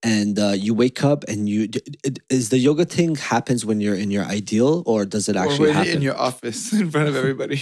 and 0.03 0.37
uh, 0.37 0.49
you 0.55 0.75
wake 0.75 1.03
up 1.03 1.23
and 1.27 1.49
you 1.49 1.67
d- 1.67 1.79
d- 2.03 2.21
is 2.29 2.49
the 2.49 2.59
yoga 2.59 2.85
thing 2.85 3.15
happens 3.15 3.65
when 3.65 3.81
you're 3.81 3.95
in 3.95 4.11
your 4.11 4.23
ideal 4.25 4.83
or 4.85 5.03
does 5.03 5.27
it 5.27 5.35
Or 5.35 5.39
actually 5.39 5.69
when 5.69 5.73
happen 5.73 5.93
in 5.93 6.01
your 6.03 6.15
office 6.15 6.71
in 6.81 6.91
front 6.91 7.07
of 7.09 7.15
everybody. 7.15 7.59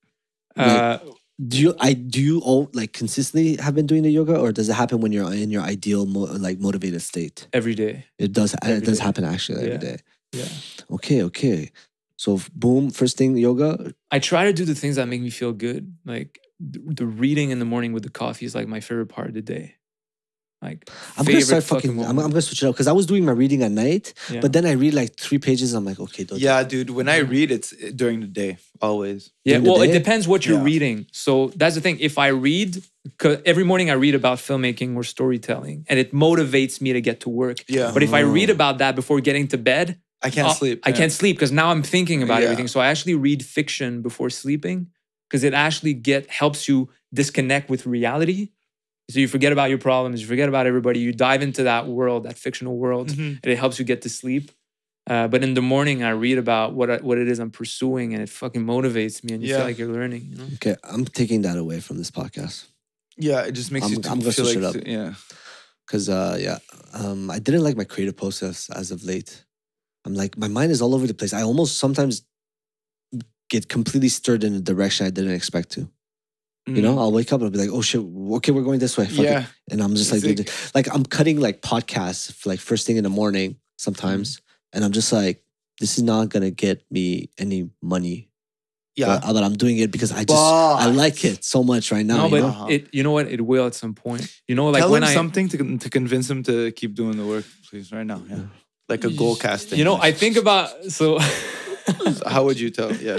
Uh, 0.56 0.98
do 1.44 1.60
you 1.60 1.74
i 1.80 1.92
do 1.92 2.20
you 2.22 2.40
all 2.40 2.70
like 2.72 2.92
consistently 2.92 3.56
have 3.56 3.74
been 3.74 3.86
doing 3.86 4.02
the 4.02 4.10
yoga 4.10 4.38
or 4.38 4.52
does 4.52 4.68
it 4.68 4.72
happen 4.74 5.00
when 5.00 5.12
you're 5.12 5.32
in 5.32 5.50
your 5.50 5.62
ideal 5.62 6.06
mo- 6.06 6.20
like 6.38 6.58
motivated 6.58 7.02
state 7.02 7.46
every 7.52 7.74
day. 7.74 8.04
it 8.18 8.32
does 8.32 8.54
uh, 8.54 8.58
it 8.64 8.84
does 8.84 8.98
day. 8.98 9.04
happen 9.04 9.24
actually 9.24 9.58
every 9.58 9.72
Yeah. 9.72 9.78
day 9.78 9.96
Yeah. 10.32 10.48
okay 10.90 11.22
okay 11.24 11.70
so 12.16 12.40
boom 12.54 12.90
first 12.90 13.18
thing 13.18 13.36
yoga 13.36 13.92
I 14.10 14.18
try 14.18 14.44
to 14.44 14.52
do 14.52 14.64
the 14.64 14.74
things 14.74 14.96
that 14.96 15.08
make 15.08 15.20
me 15.20 15.30
feel 15.30 15.52
good. 15.52 15.94
Like 16.06 16.38
the 16.58 17.04
reading 17.04 17.50
in 17.50 17.58
the 17.58 17.64
morning 17.66 17.92
with 17.92 18.02
the 18.02 18.08
coffee 18.08 18.46
is 18.46 18.54
like 18.54 18.66
my 18.68 18.80
favorite 18.80 19.08
part 19.08 19.28
of 19.28 19.34
the 19.34 19.42
day. 19.42 19.74
Like 20.62 20.88
i'm 21.18 21.24
gonna 21.26 21.40
start 21.42 21.64
fucking, 21.64 22.00
I'm, 22.02 22.18
I'm 22.18 22.30
gonna 22.30 22.40
switch 22.40 22.62
it 22.62 22.66
up 22.66 22.74
because 22.74 22.86
i 22.88 22.92
was 22.92 23.04
doing 23.04 23.24
my 23.26 23.32
reading 23.32 23.62
at 23.62 23.70
night 23.70 24.14
Yeah. 24.30 24.40
but 24.40 24.54
then 24.54 24.64
i 24.64 24.72
read 24.72 24.94
like 24.94 25.14
three 25.16 25.38
pages 25.38 25.74
i'm 25.74 25.84
like 25.84 26.00
okay 26.00 26.24
those- 26.24 26.40
yeah, 26.40 26.62
dude. 26.64 26.90
When 26.90 27.08
I 27.08 27.18
read, 27.18 27.50
it's 27.50 27.70
during 27.94 28.20
the 28.20 28.26
day, 28.26 28.56
always. 28.80 29.30
Yeah, 29.44 29.54
during 29.58 29.64
the 29.64 29.70
well, 29.70 29.82
it 29.82 29.92
depends 29.92 30.26
what 30.26 30.40
you're 30.46 30.58
Yeah. 30.58 30.64
reading. 30.72 31.06
So 31.12 31.32
that's 31.60 31.74
the 31.74 31.80
thing. 31.86 31.98
If 32.00 32.16
I 32.18 32.28
read, 32.28 32.82
'cause 33.18 33.38
every 33.44 33.64
morning 33.64 33.90
I 33.90 33.94
read 34.04 34.14
about 34.22 34.38
filmmaking 34.38 34.90
or 34.96 35.04
storytelling, 35.04 35.84
and 35.88 35.96
it 36.02 36.12
motivates 36.12 36.80
me 36.80 36.92
to 36.94 37.00
get 37.08 37.16
to 37.24 37.28
work. 37.42 37.58
Yeah. 37.68 37.90
But 37.94 38.02
if 38.02 38.12
I 38.14 38.20
read 38.20 38.50
Oh. 38.50 38.54
about 38.58 38.78
that 38.78 38.94
before 39.00 39.20
getting 39.20 39.46
to 39.48 39.58
bed, 39.58 39.86
I 40.22 40.30
can't 40.30 40.48
uh, 40.48 40.54
sleep. 40.60 40.76
I 40.84 40.90
yeah. 40.90 40.96
can't 41.00 41.12
sleep 41.20 41.36
because 41.36 41.52
now 41.52 41.68
I'm 41.72 41.82
thinking 41.82 42.22
about 42.22 42.38
Yeah. 42.40 42.46
everything. 42.46 42.68
So 42.68 42.80
I 42.80 42.86
actually 42.92 43.14
read 43.28 43.40
fiction 43.44 43.90
before 44.08 44.30
sleeping 44.30 44.78
because 45.28 45.42
it 45.44 45.52
actually 45.54 45.94
get 45.94 46.22
helps 46.30 46.66
you 46.68 46.88
disconnect 47.12 47.68
with 47.70 47.86
reality. 47.86 48.48
So 49.08 49.20
you 49.20 49.28
forget 49.28 49.52
about 49.52 49.68
your 49.70 49.78
problems, 49.78 50.20
you 50.20 50.26
forget 50.26 50.48
about 50.48 50.66
everybody, 50.66 50.98
you 50.98 51.12
dive 51.12 51.40
into 51.42 51.62
that 51.64 51.86
world, 51.86 52.24
that 52.24 52.36
fictional 52.36 52.76
world, 52.76 53.08
Mhm. 53.10 53.38
and 53.42 53.46
it 53.46 53.56
helps 53.58 53.78
you 53.78 53.84
get 53.84 54.02
to 54.02 54.08
sleep. 54.08 54.50
Uh, 55.08 55.28
but 55.28 55.44
in 55.44 55.54
the 55.54 55.62
morning, 55.62 56.02
I 56.02 56.10
read 56.10 56.38
about 56.38 56.74
what 56.74 56.90
I, 56.90 56.96
what 56.96 57.16
it 57.18 57.28
is 57.28 57.38
I'm 57.38 57.52
pursuing, 57.52 58.12
and 58.14 58.20
it 58.22 58.28
fucking 58.28 58.64
motivates 58.64 59.22
me, 59.22 59.34
and 59.34 59.42
you 59.42 59.50
Yeah. 59.50 59.58
feel 59.58 59.66
like 59.66 59.78
you're 59.78 59.92
learning. 59.92 60.22
You 60.30 60.36
know. 60.38 60.48
okay 60.54 60.74
i'm 60.82 61.04
taking 61.04 61.42
that 61.42 61.56
away 61.56 61.78
from 61.80 61.98
this 61.98 62.10
podcast 62.10 62.64
Yeah, 63.16 63.42
it 63.48 63.52
just 63.52 63.70
makes 63.70 63.84
I'm- 63.86 63.92
you 63.94 64.00
I'm 64.10 64.20
feel 64.20 64.44
like 64.44 64.56
it 64.56 64.64
up. 64.64 64.76
yeah. 64.86 65.14
because 65.86 66.08
uh 66.08 66.36
yeah 66.46 66.58
um 66.92 67.30
i 67.30 67.38
didn't 67.38 67.62
like 67.62 67.76
my 67.76 67.84
creative 67.84 68.16
process 68.16 68.68
as 68.70 68.90
of 68.90 69.04
late 69.04 69.44
i'm 70.04 70.14
like 70.22 70.36
my 70.36 70.48
mind 70.48 70.72
is 70.72 70.80
all 70.82 70.94
over 70.96 71.06
the 71.06 71.14
place 71.14 71.32
i 71.32 71.42
almost 71.42 71.78
sometimes 71.78 72.22
get 73.48 73.68
completely 73.68 74.08
stirred 74.08 74.42
in 74.42 74.52
a 74.54 74.60
direction 74.60 75.06
i 75.06 75.10
didn't 75.10 75.30
expect 75.40 75.68
to 75.76 75.88
you 76.66 76.82
know 76.82 76.98
i'll 76.98 77.12
wake 77.12 77.32
up 77.32 77.40
and 77.40 77.44
i'll 77.46 77.50
be 77.50 77.58
like 77.58 77.70
oh 77.70 77.80
shit 77.80 78.00
okay 78.32 78.50
we're 78.50 78.62
going 78.62 78.80
this 78.80 78.96
way 78.98 79.06
Fuck 79.06 79.18
it. 79.18 79.20
Mm. 79.20 79.24
yeah. 79.24 79.44
and 79.70 79.80
i'm 79.82 79.94
just 79.94 80.10
like, 80.12 80.24
It's 80.24 80.42
dude, 80.42 80.74
like 80.74 80.92
i'm 80.92 81.04
cutting 81.04 81.38
like 81.40 81.62
podcasts 81.62 82.44
like 82.44 82.58
first 82.58 82.86
thing 82.86 82.96
in 82.96 83.04
the 83.04 83.10
morning 83.10 83.56
sometimes 83.78 84.40
and 84.72 84.84
i'm 84.84 84.92
just 84.92 85.12
like 85.12 85.42
this 85.78 85.96
is 85.96 86.02
not 86.02 86.28
gonna 86.28 86.50
get 86.50 86.82
me 86.90 87.30
any 87.38 87.70
money 87.82 88.28
Yeah. 88.96 89.20
but, 89.22 89.34
but 89.34 89.42
i'm 89.44 89.54
doing 89.54 89.78
it 89.78 89.90
because 89.92 90.10
i 90.10 90.24
just 90.24 90.42
i 90.42 90.86
like 90.86 91.24
it 91.24 91.44
so 91.44 91.62
much 91.62 91.92
right 91.92 92.04
now 92.04 92.16
no, 92.16 92.24
you 92.24 92.30
but 92.30 92.40
know? 92.40 92.46
Uh-huh. 92.48 92.66
it 92.68 92.88
you 92.92 93.02
know 93.04 93.12
what? 93.12 93.28
It 93.28 93.40
will 93.46 93.66
at 93.66 93.74
some 93.74 93.94
point. 93.94 94.26
You 94.48 94.54
know, 94.56 94.70
like 94.70 94.80
Tell 94.82 94.90
when 94.90 95.02
him 95.02 95.10
I 95.10 95.14
something 95.14 95.48
to, 95.50 95.78
to 95.78 95.90
convince 95.90 96.28
him 96.30 96.42
to 96.44 96.72
keep 96.72 96.94
doing 96.94 97.16
the 97.16 97.26
work, 97.26 97.44
please, 97.68 97.92
right 97.92 98.06
now. 98.06 98.22
Yeah. 98.28 98.46
Like 98.88 99.04
a 99.04 99.10
goal 99.10 99.36
casting. 99.36 99.78
you 99.78 99.84
know, 99.84 99.98
I 100.00 100.12
think 100.12 100.36
about 100.36 100.70
so. 100.90 101.18
How 102.26 102.44
would 102.44 102.58
you 102.58 102.70
tell? 102.70 102.92
Yeah. 102.94 103.18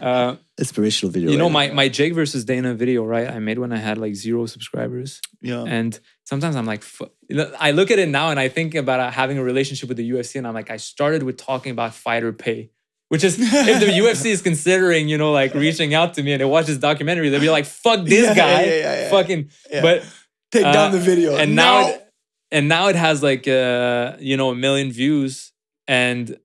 uh, 0.00 0.36
inspirational 0.58 1.12
video 1.12 1.30
you 1.30 1.38
know, 1.38 1.44
right 1.50 1.70
my 1.70 1.74
my 1.74 1.88
Jake 1.88 2.14
versus 2.14 2.44
Dana 2.44 2.74
video, 2.74 3.04
right? 3.04 3.28
I 3.28 3.38
made 3.38 3.58
when 3.58 3.72
I 3.72 3.78
had 3.78 3.98
like 3.98 4.14
zero 4.14 4.46
subscribers, 4.46 5.20
yeah. 5.42 5.64
and 5.66 5.98
sometimes 6.24 6.56
I'm 6.56 6.66
like, 6.66 6.82
fu- 6.82 7.10
I 7.58 7.72
look 7.72 7.90
at 7.90 7.98
it 7.98 8.08
now 8.08 8.30
and 8.30 8.38
I 8.40 8.48
think 8.48 8.74
about 8.74 9.00
uh, 9.00 9.10
having 9.10 9.38
a 9.38 9.42
relationship 9.42 9.88
with 9.88 9.98
the 9.98 10.08
UFC, 10.10 10.36
and 10.36 10.46
I'm 10.46 10.54
like, 10.54 10.70
I 10.70 10.76
started 10.78 11.22
with 11.22 11.36
talking 11.36 11.72
about 11.72 11.94
fighter 11.94 12.32
pay. 12.32 12.70
Which 13.08 13.22
is 13.22 13.38
if 13.40 13.80
the 13.80 13.86
UFC 13.86 14.26
is 14.26 14.42
considering, 14.42 15.08
you 15.08 15.16
know, 15.16 15.30
like 15.32 15.54
reaching 15.54 15.94
out 15.94 16.14
to 16.14 16.22
me 16.24 16.32
and 16.32 16.40
they 16.40 16.44
watch 16.44 16.66
this 16.66 16.78
documentary, 16.78 17.28
they'll 17.28 17.40
be 17.40 17.50
like, 17.50 17.64
"Fuck 17.66 18.04
this 18.04 18.24
Yeah, 18.24 18.34
guy, 18.34 18.64
yeah, 18.64 18.74
yeah, 18.74 19.00
yeah. 19.02 19.10
fucking." 19.10 19.50
Yeah. 19.70 19.82
But 19.82 20.04
Take 20.50 20.64
down 20.64 20.88
uh, 20.88 20.90
the 20.90 20.98
video. 20.98 21.36
and 21.36 21.54
No! 21.54 21.62
now 21.62 21.88
it, 21.88 22.12
and 22.50 22.68
now 22.68 22.88
it 22.88 22.96
has 22.96 23.22
like 23.22 23.46
uh 23.46 24.16
you 24.18 24.36
know 24.36 24.50
a 24.50 24.54
million 24.56 24.90
views 24.90 25.52
and 25.86 26.36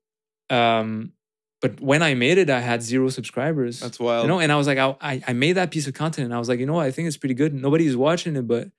um 0.52 1.14
but 1.62 1.80
when 1.80 2.02
i 2.02 2.14
made 2.14 2.38
it 2.38 2.50
i 2.50 2.60
had 2.60 2.82
zero 2.82 3.10
subscribers 3.10 3.80
That's 3.80 4.00
wild. 4.00 4.24
you 4.24 4.28
know 4.28 4.40
and 4.40 4.52
i 4.52 4.56
was 4.56 4.68
like 4.68 4.78
I, 4.78 5.22
I 5.28 5.34
made 5.34 5.54
that 5.54 5.72
piece 5.72 5.88
of 5.88 5.94
content 5.94 6.26
and 6.26 6.34
i 6.34 6.40
was 6.40 6.50
like 6.50 6.60
you 6.60 6.66
know 6.66 6.74
what 6.74 6.86
i 6.86 6.92
think 6.92 7.08
it's 7.08 7.18
pretty 7.18 7.36
good 7.36 7.54
nobody's 7.54 7.96
watching 7.96 8.36
it 8.36 8.48
but 8.48 8.70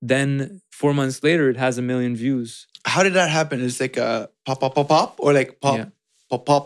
then 0.00 0.60
four 0.70 0.94
months 0.94 1.22
later 1.22 1.50
it 1.50 1.56
has 1.56 1.78
a 1.78 1.82
million 1.82 2.14
views 2.16 2.66
How 2.86 3.02
did 3.02 3.14
that 3.14 3.30
happen? 3.30 3.60
It's 3.60 3.80
like 3.80 3.96
a 3.98 4.30
pop, 4.46 4.60
pop, 4.60 4.74
pop, 4.76 4.88
pop, 4.88 5.10
or 5.18 5.32
like 5.34 5.60
pop, 5.60 5.76
Yeah. 5.78 5.86
pop, 6.30 6.46
pop, 6.46 6.64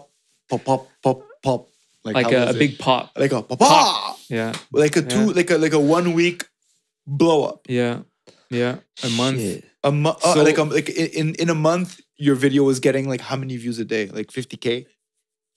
pop, 0.51 0.63
pop, 0.65 0.89
pop, 1.03 1.19
pop. 1.43 1.69
like 2.05 2.27
how 2.31 2.47
a, 2.47 2.51
a 2.51 2.55
big 2.55 2.79
pop 2.79 3.11
like 3.17 3.33
a 3.33 3.41
pop, 3.43 3.59
Pop. 3.59 4.19
yeah 4.29 4.53
like 4.73 4.95
a 4.97 5.03
two, 5.03 5.27
Yeah. 5.33 5.39
like 5.39 5.51
a 5.51 5.57
like 5.57 5.73
a 5.73 5.81
one 5.81 6.13
week 6.13 6.45
blow 7.07 7.45
up. 7.51 7.61
yeah 7.69 8.01
yeah 8.51 8.77
a 9.03 9.09
month 9.11 9.41
Shit. 9.41 9.65
A 9.85 9.91
month, 9.91 10.19
uh, 10.25 10.35
So- 10.35 10.45
like 10.45 10.59
a, 10.59 10.65
like 10.65 10.89
in 10.91 11.35
in 11.43 11.49
a 11.51 11.57
month, 11.57 11.99
your 12.17 12.37
video 12.37 12.63
was 12.63 12.79
getting 12.79 13.09
like 13.09 13.21
how 13.21 13.35
many 13.37 13.57
views 13.57 13.79
a 13.81 13.85
day? 13.85 14.07
Like 14.19 14.31
fifty 14.31 14.57
k 14.57 14.87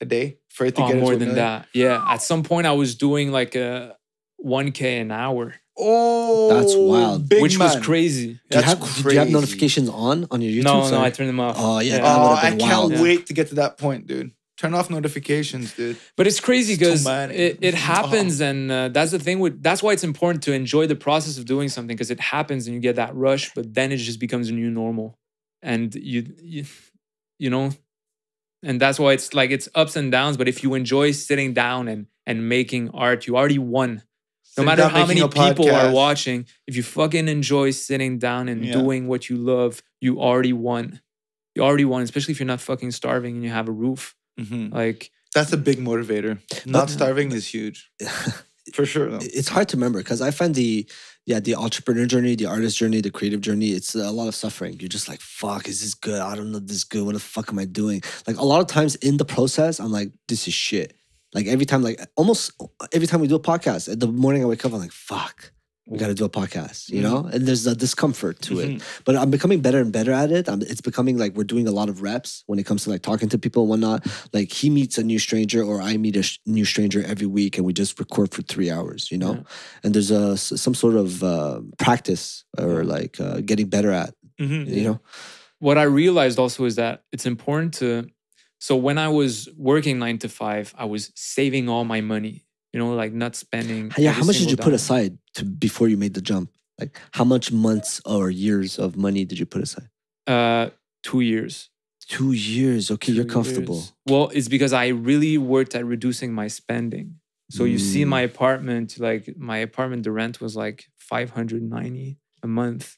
a 0.02 0.06
day 0.06 0.38
for 0.50 0.66
it 0.66 0.76
to 0.76 0.84
oh, 0.84 0.88
get 0.88 0.98
more 0.98 1.14
into 1.14 1.26
than 1.26 1.36
million? 1.36 1.62
that 1.62 1.68
yeah 1.74 2.04
at 2.10 2.22
some 2.22 2.44
point 2.44 2.68
i 2.68 2.72
was 2.72 2.96
doing 2.96 3.32
like 3.32 3.56
a 3.56 3.96
1k 4.44 5.02
an 5.02 5.12
hour 5.12 5.56
Oh, 5.78 6.54
That's 6.54 6.74
wild. 6.74 7.28
big 7.28 7.42
which 7.42 7.60
was 7.60 7.76
crazy 7.82 8.28
Do 8.28 8.32
you, 8.32 8.40
That's 8.50 8.66
have, 8.66 9.04
do 9.04 9.12
you 9.12 9.20
have 9.20 9.30
notifications 9.30 9.90
on 9.90 10.26
on 10.32 10.42
your 10.42 10.52
YouTube? 10.52 10.64
no 10.64 10.90
no 10.90 11.02
i 11.02 11.10
turned 11.10 11.28
them 11.28 11.40
off 11.42 11.56
Oh, 11.60 11.80
yeah, 11.80 11.98
that 11.98 12.04
Oh, 12.06 12.32
I 12.32 12.50
been 12.52 12.60
can't 12.60 12.72
wild. 12.72 12.92
Yeah. 12.94 13.02
wait 13.02 13.26
to 13.28 13.34
get 13.34 13.50
to 13.50 13.56
that 13.56 13.78
point, 13.78 14.08
dude. 14.08 14.32
Turn 14.58 14.74
off 14.74 14.90
notifications, 14.90 15.74
dude. 15.74 15.98
But 16.16 16.28
it's 16.28 16.40
crazy 16.40 16.76
because 16.78 17.04
many. 17.04 17.34
it, 17.36 17.58
it 17.62 17.74
Oh. 17.74 17.78
happens, 17.78 18.40
and 18.40 18.72
uh, 18.72 18.88
that's 18.88 19.12
the 19.12 19.20
thing 19.20 19.40
with 19.40 19.62
that's 19.62 19.84
why 19.84 19.92
it's 19.92 20.06
important 20.06 20.44
to 20.46 20.54
enjoy 20.54 20.88
the 20.88 20.96
process 20.96 21.38
of 21.38 21.44
doing 21.44 21.68
something 21.68 21.94
because 21.94 22.10
it 22.10 22.22
happens 22.22 22.66
and 22.68 22.74
you 22.74 22.80
get 22.80 22.96
that 22.96 23.14
rush, 23.14 23.52
but 23.54 23.74
then 23.74 23.92
it 23.92 23.98
just 23.98 24.18
becomes 24.22 24.48
a 24.48 24.54
new 24.54 24.70
normal, 24.72 25.18
and 25.62 25.94
you 25.94 26.34
you, 26.42 26.64
you 27.38 27.50
know, 27.50 27.72
and 28.66 28.82
that's 28.82 29.00
why 29.00 29.14
it's 29.14 29.34
like 29.34 29.52
it's 29.52 29.70
ups 29.76 29.96
and 29.96 30.12
downs. 30.12 30.36
But 30.38 30.48
if 30.50 30.64
you 30.64 30.74
enjoy 30.74 31.12
sitting 31.12 31.54
down 31.54 31.88
and 31.88 32.08
and 32.26 32.50
making 32.50 32.90
art, 32.94 33.28
you 33.28 33.38
already 33.38 33.60
won. 33.60 33.96
No 34.58 34.64
Sitting 34.64 34.66
matter 34.66 34.88
how 34.88 35.06
many 35.06 35.22
people 35.28 35.70
are 35.70 35.92
watching, 35.92 36.46
if 36.68 36.76
you 36.76 36.84
fucking 36.84 37.28
enjoy 37.28 37.72
sitting 37.72 38.18
down 38.20 38.50
and 38.50 38.66
Yeah. 38.66 38.74
doing 38.74 39.08
what 39.08 39.30
you 39.30 39.36
love, 39.38 39.82
you 40.02 40.20
already 40.20 40.54
won. 40.54 41.02
You 41.56 41.62
already 41.64 41.86
won, 41.86 42.02
especially 42.04 42.32
if 42.34 42.40
you're 42.40 42.48
not 42.48 42.62
fucking 42.62 42.92
starving 42.92 43.36
and 43.36 43.44
you 43.44 43.50
have 43.52 43.68
a 43.68 43.72
roof. 43.72 44.16
Mhm. 44.40 44.74
Like 44.74 45.12
That's 45.34 45.52
a 45.54 45.58
big 45.58 45.78
motivator. 45.80 46.40
Not 46.66 46.90
starving 46.90 47.32
is 47.34 47.46
huge. 47.48 47.92
For 48.74 48.86
sure. 48.86 49.12
Though. 49.12 49.20
it's 49.22 49.50
hard 49.50 49.68
to 49.70 49.78
remember 49.78 50.00
because 50.00 50.22
I 50.22 50.32
find 50.32 50.56
the 50.56 50.88
yeah 51.26 51.39
the 51.39 51.56
entrepreneur 51.56 52.06
journey, 52.06 52.35
the 52.35 52.45
artist 52.45 52.77
journey, 52.77 53.02
the 53.02 53.11
creative 53.11 53.41
journey. 53.41 53.69
It's 53.69 53.95
a 53.95 54.11
lot 54.11 54.27
of 54.27 54.35
suffering. 54.35 54.80
You're 54.80 54.89
just 54.89 55.10
like, 55.10 55.22
fuck, 55.22 55.68
is 55.68 55.81
this 55.81 55.93
good? 55.93 56.22
I 56.22 56.35
don't 56.35 56.52
know 56.52 56.60
if 56.60 56.68
this 56.68 56.77
is 56.77 56.84
good. 56.84 57.06
What 57.06 57.14
the 57.14 57.19
fuck 57.19 57.49
am 57.49 57.60
I 57.60 57.65
doing? 57.65 58.02
Like 58.27 58.38
a 58.38 58.45
lot 58.45 58.61
of 58.61 58.68
times 58.68 58.95
in 58.95 59.18
the 59.18 59.26
process, 59.26 59.80
I'm 59.80 59.91
like, 59.91 60.11
this 60.27 60.47
is 60.47 60.53
shit. 60.53 60.95
Like 61.34 61.47
every 61.47 61.65
time, 61.65 61.81
like 61.81 61.99
almost 62.15 62.52
every 62.93 63.07
time 63.07 63.19
we 63.19 63.27
do 63.27 63.35
a 63.35 63.39
podcast, 63.39 63.91
in 63.91 63.99
the 63.99 64.07
morning 64.07 64.41
I 64.41 64.45
wake 64.45 64.64
up, 64.64 64.72
I'm 64.73 64.80
like, 64.80 64.91
fuck. 64.91 65.52
We 65.88 65.99
got 65.99 66.07
to 66.07 66.16
do 66.16 66.26
a 66.26 66.30
podcast, 66.30 66.90
you 66.90 67.02
know, 67.02 67.26
and 67.32 67.45
there's 67.45 67.68
a 67.68 67.76
discomfort 67.76 68.41
to 68.44 68.60
it. 68.60 68.82
But 69.06 69.16
I'm 69.16 69.30
becoming 69.30 69.62
better 69.62 69.80
and 69.80 69.91
better 69.91 70.12
at 70.12 70.32
it. 70.32 70.49
Um 70.49 70.62
it's 70.64 70.82
becoming 70.82 71.16
like 71.18 71.36
we're 71.36 71.44
doing 71.44 71.68
a 71.68 71.72
lot 71.72 71.90
of 71.90 72.02
reps 72.02 72.44
when 72.48 72.57
it 72.57 72.66
comes 72.66 72.84
to 72.86 72.90
like 72.90 73.03
talking 73.03 73.30
to 73.30 73.38
people 73.38 73.62
and 73.64 73.70
whatnot. 73.70 74.07
Like 74.34 74.52
he 74.52 74.70
meets 74.72 74.98
a 74.98 75.03
new 75.03 75.20
stranger 75.20 75.62
or 75.64 75.82
I 75.84 75.98
meet 75.98 76.16
a 76.18 76.24
sh- 76.24 76.40
new 76.48 76.66
stranger 76.66 77.03
every 77.06 77.28
week, 77.28 77.57
and 77.57 77.66
we 77.68 77.74
just 77.74 77.99
record 77.99 78.32
for 78.34 78.41
three 78.41 78.72
hours, 78.72 79.12
you 79.12 79.20
know. 79.20 79.34
Yeah. 79.36 79.44
And 79.84 79.94
there's 79.94 80.10
a 80.12 80.38
some 80.38 80.74
sort 80.74 80.95
of 80.95 81.24
uh, 81.24 81.62
practice 81.78 82.45
or 82.57 82.84
like 82.84 83.20
uh, 83.22 83.41
getting 83.41 83.68
better 83.70 83.91
at, 83.91 84.14
Mhm. 84.40 84.66
you 84.68 84.84
know. 84.84 84.99
what 85.60 85.78
I 85.78 85.84
realized 85.84 86.38
also 86.40 86.66
is 86.66 86.76
that 86.76 87.03
it's 87.14 87.26
important 87.26 87.74
to. 87.76 88.07
So 88.60 88.76
when 88.76 88.98
I 88.98 89.10
was 89.10 89.48
working 89.56 89.99
nine 89.99 90.18
to 90.20 90.30
five, 90.30 90.74
I 90.78 90.86
was 90.86 91.12
saving 91.16 91.70
all 91.70 91.86
my 91.86 92.02
money. 92.02 92.45
You 92.76 92.81
know, 92.81 92.93
like 92.93 93.14
not 93.14 93.38
spending. 93.38 93.93
Yeah, 93.97 94.11
how 94.11 94.26
much 94.26 94.38
did 94.38 94.52
you 94.52 94.57
put 94.57 94.65
dime. 94.65 94.73
aside 94.73 95.18
to 95.35 95.45
before 95.45 95.88
you 95.88 95.95
made 95.95 96.14
the 96.14 96.19
jump? 96.19 96.49
Like 96.77 96.99
how 97.14 97.23
much 97.23 97.49
months 97.49 98.02
or 98.06 98.30
years 98.30 98.77
of 98.77 98.97
money 98.97 99.23
did 99.23 99.39
you 99.39 99.45
put 99.45 99.61
aside? 99.64 99.88
Uh, 100.27 100.72
two 101.02 101.22
years. 101.22 101.69
Two 102.10 102.34
years. 102.34 102.91
Okay, 102.91 103.14
you're 103.14 103.23
comfortable. 103.23 103.76
years. 103.76 103.93
Well, 104.06 104.30
it's 104.34 104.49
because 104.49 104.73
I 104.73 104.88
really 104.88 105.38
worked 105.38 105.73
at 105.73 105.85
reducing 105.85 106.34
my 106.34 106.49
spending. 106.49 107.15
So 107.49 107.64
you 107.64 107.80
see 107.80 108.03
Mm. 108.03 108.10
my 108.10 108.22
apartment, 108.22 108.99
like 108.99 109.38
my 109.38 109.60
apartment, 109.60 110.03
the 110.03 110.11
rent 110.11 110.41
was 110.41 110.57
like 110.57 110.88
590 110.97 112.19
a 112.43 112.47
month, 112.47 112.97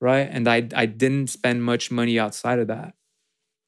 right? 0.00 0.28
And 0.30 0.46
I 0.46 0.68
I 0.76 0.86
didn't 0.86 1.26
spend 1.38 1.64
much 1.64 1.90
money 1.90 2.20
outside 2.20 2.60
of 2.60 2.68
that. 2.68 2.94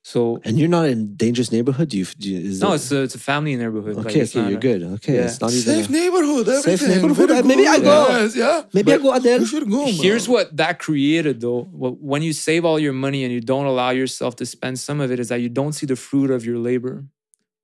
So 0.02 0.40
And 0.46 0.58
you're 0.58 0.68
not 0.68 0.86
in 0.88 1.14
dangerous 1.14 1.52
neighborhood. 1.52 1.90
Do 1.90 1.98
you? 1.98 2.06
Do 2.18 2.30
you 2.30 2.40
is 2.50 2.60
no, 2.62 2.72
it's 2.72 2.90
a, 2.90 3.02
it's 3.02 3.14
a 3.14 3.18
family 3.18 3.54
neighborhood. 3.54 3.98
okay. 3.98 4.20
it's 4.20 4.34
okay, 4.34 4.40
not 4.42 4.48
you're 4.50 4.58
a- 4.58 4.60
good. 4.78 4.82
Okay, 4.94 5.14
Yeah. 5.16 5.24
it's 5.26 5.40
not 5.40 5.50
even. 5.52 5.62
Safe 5.62 5.88
a- 5.88 5.92
neighborhood. 5.92 6.46
Safe 6.62 6.82
neighborhood. 6.88 7.28
Very 7.28 7.40
Uh, 7.40 7.42
maybe 7.42 7.66
I 7.66 7.78
go. 7.80 8.08
Yes, 8.08 8.34
yeah. 8.34 8.62
Maybe 8.72 8.94
I 8.94 8.98
go 8.98 9.12
out 9.12 9.22
there. 9.22 9.38
You 9.38 9.44
should 9.46 9.68
go. 9.70 9.84
Here's 9.86 10.24
bro. 10.26 10.34
what 10.36 10.56
that 10.56 10.78
created 10.78 11.40
though. 11.42 11.64
When 12.10 12.22
you 12.22 12.32
save 12.32 12.64
all 12.64 12.78
your 12.78 12.94
money 12.94 13.24
and 13.24 13.32
you 13.32 13.42
don't 13.42 13.66
allow 13.66 13.90
yourself 13.90 14.36
to 14.36 14.46
spend 14.46 14.78
some 14.78 15.00
of 15.02 15.10
it, 15.12 15.20
is 15.20 15.28
that 15.28 15.40
you 15.42 15.50
don't 15.50 15.74
see 15.74 15.84
the 15.86 15.96
fruit 15.96 16.30
of 16.30 16.46
your 16.46 16.58
labor. 16.58 17.04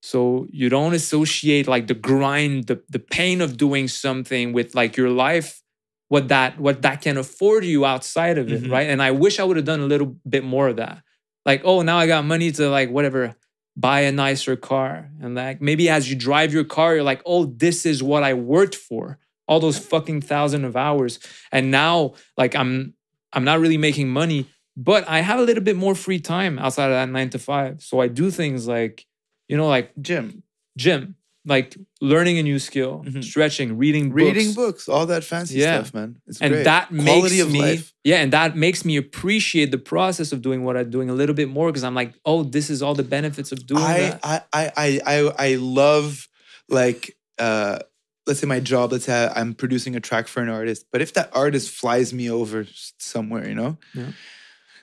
So 0.03 0.47
you 0.51 0.69
don't 0.69 0.93
associate 0.93 1.67
like 1.67 1.87
the 1.87 1.95
grind, 1.95 2.67
the, 2.67 2.81
the 2.91 2.99
pain 2.99 3.41
of 3.41 3.57
doing 3.57 3.89
something 3.89 4.53
with 4.53 4.75
like 4.75 4.97
your 4.97 5.09
life, 5.11 5.63
what 6.09 6.29
that 6.29 6.61
what 6.61 6.83
that 6.83 7.01
can 7.01 7.17
afford 7.17 7.65
you 7.65 7.87
outside 7.87 8.37
of 8.37 8.53
it, 8.53 8.63
Mhm. 8.65 8.71
right? 8.71 8.89
And 8.91 9.03
I 9.03 9.11
wish 9.11 9.41
I 9.41 9.45
would 9.45 9.57
have 9.57 9.65
done 9.67 9.81
a 9.81 9.87
little 9.87 10.17
bit 10.29 10.45
more 10.45 10.69
of 10.69 10.77
that. 10.77 11.03
Like, 11.47 11.63
oh, 11.65 11.81
now 11.83 11.97
I 11.97 12.09
got 12.09 12.25
money 12.25 12.51
to 12.53 12.69
like 12.69 12.91
whatever, 12.91 13.37
buy 13.77 14.01
a 14.01 14.13
nicer 14.13 14.57
car. 14.57 15.11
And 15.23 15.37
like 15.37 15.63
maybe 15.63 15.89
as 15.89 16.11
you 16.11 16.17
drive 16.17 16.53
your 16.53 16.65
car, 16.65 16.97
you're 16.97 17.05
like, 17.05 17.23
oh, 17.25 17.47
this 17.47 17.87
is 17.87 18.03
what 18.03 18.25
I 18.25 18.35
worked 18.35 18.75
for. 18.75 19.19
All 19.49 19.61
those 19.61 19.79
fucking 19.79 20.23
thousand 20.23 20.65
of 20.65 20.77
hours. 20.77 21.21
And 21.53 21.71
now 21.71 22.15
like 22.37 22.57
I'm 22.57 22.95
I'm 23.33 23.45
not 23.45 23.61
really 23.61 23.79
making 23.79 24.09
money, 24.09 24.49
but 24.77 25.09
I 25.09 25.21
have 25.21 25.39
a 25.39 25.43
little 25.43 25.63
bit 25.63 25.77
more 25.77 25.95
free 25.95 26.19
time 26.19 26.59
outside 26.59 26.87
of 26.87 26.93
that 26.93 27.09
nine 27.09 27.31
to 27.31 27.39
five. 27.39 27.81
So 27.81 28.01
I 28.01 28.09
do 28.09 28.31
things 28.33 28.67
like, 28.67 29.07
you 29.49 29.57
know, 29.57 29.69
like 29.69 29.93
Jim, 30.01 30.43
gym, 30.77 31.15
like 31.47 31.77
learning 32.01 32.39
a 32.39 32.43
new 32.43 32.59
skill, 32.59 33.05
Mhm. 33.07 33.23
stretching, 33.23 33.79
reading 33.79 34.11
books. 34.11 34.23
reading 34.23 34.53
books, 34.53 34.89
all 34.89 35.07
that 35.07 35.23
fancy 35.25 35.59
Yeah. 35.59 35.83
stuff, 35.83 35.95
man. 35.95 36.17
It's 36.27 36.41
and 36.41 36.53
great. 36.53 36.65
that 36.65 36.89
Quality 36.89 37.37
makes 37.37 37.41
of 37.47 37.53
me 37.53 37.61
life. 37.61 37.93
yeah 38.05 38.17
and 38.23 38.33
that 38.33 38.57
makes 38.57 38.85
me 38.85 38.97
appreciate 38.97 39.71
the 39.71 39.79
process 39.79 40.33
of 40.33 40.43
doing 40.43 40.65
what 40.65 40.77
i'm 40.77 40.91
doing 40.91 41.09
a 41.09 41.15
little 41.15 41.35
bit 41.35 41.49
more 41.49 41.67
because 41.71 41.85
i'm 41.85 41.95
like 41.95 42.13
oh 42.25 42.43
this 42.43 42.69
is 42.71 42.83
all 42.83 42.95
the 42.95 43.03
benefits 43.17 43.51
of 43.53 43.59
doing 43.67 43.83
I, 43.83 43.99
that 44.01 44.21
I, 44.23 44.41
I, 44.53 44.73
I, 44.77 45.01
I, 45.07 45.17
I 45.51 45.55
love 45.57 46.29
like 46.69 47.17
uh 47.39 47.79
let's 48.27 48.41
say 48.41 48.47
my 48.49 48.59
job, 48.59 48.91
let's 48.91 49.05
say 49.05 49.31
I'm 49.37 49.55
producing 49.55 49.95
a 49.95 50.01
track 50.01 50.27
for 50.27 50.43
an 50.43 50.49
artist, 50.49 50.87
but 50.91 51.01
if 51.01 51.13
that 51.15 51.31
artist 51.33 51.71
flies 51.71 52.13
me 52.13 52.29
over 52.29 52.67
somewhere, 52.99 53.47
you 53.49 53.55
know, 53.55 53.79
Yeah. 53.95 54.11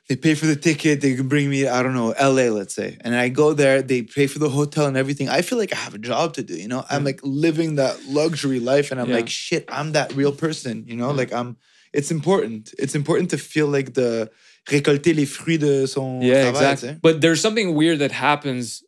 They 0.09 0.15
pay 0.17 0.35
for 0.35 0.45
the 0.45 0.55
ticket, 0.55 0.99
they 1.01 1.15
can 1.15 1.27
bring 1.29 1.49
me, 1.49 1.65
I 1.67 1.81
don't 1.81 1.93
know, 1.93 2.13
LA, 2.19 2.49
let's 2.51 2.75
say, 2.75 2.97
and 3.01 3.15
I 3.15 3.29
go 3.29 3.53
there, 3.53 3.81
they 3.81 4.01
pay 4.01 4.27
for 4.27 4.39
the 4.39 4.49
hotel 4.49 4.85
and 4.85 4.97
everything. 4.97 5.29
I 5.29 5.41
feel 5.41 5.57
like 5.57 5.71
I 5.73 5.77
have 5.77 5.93
a 5.93 5.97
job 5.97 6.33
to 6.33 6.43
do, 6.43 6.55
you 6.55 6.67
know, 6.67 6.83
I'm 6.89 7.03
like 7.05 7.21
living 7.23 7.75
that 7.75 7.95
luxury 8.07 8.59
life, 8.59 8.91
and 8.91 8.99
I'm 8.99 9.07
Yeah. 9.09 9.15
like, 9.15 9.29
shit, 9.29 9.63
I'm 9.69 9.93
that 9.93 10.13
real 10.13 10.33
person, 10.33 10.83
you 10.87 10.95
know, 10.97 11.09
Yeah. 11.11 11.17
like 11.17 11.31
I'm. 11.33 11.57
It's 11.93 12.09
important. 12.11 12.73
It's 12.79 12.95
important 12.95 13.29
to 13.29 13.37
feel 13.37 13.67
like 13.67 13.93
the 13.93 14.29
récolter 14.67 15.13
les 15.15 15.25
fruits 15.25 15.59
de 15.59 15.85
son 15.87 16.21
yeah 16.21 16.41
travail, 16.43 16.71
exactly 16.71 16.97
but 17.01 17.19
there's 17.21 17.41
something 17.41 17.75
weird 17.75 17.99
that 17.99 18.11
happens 18.11 18.81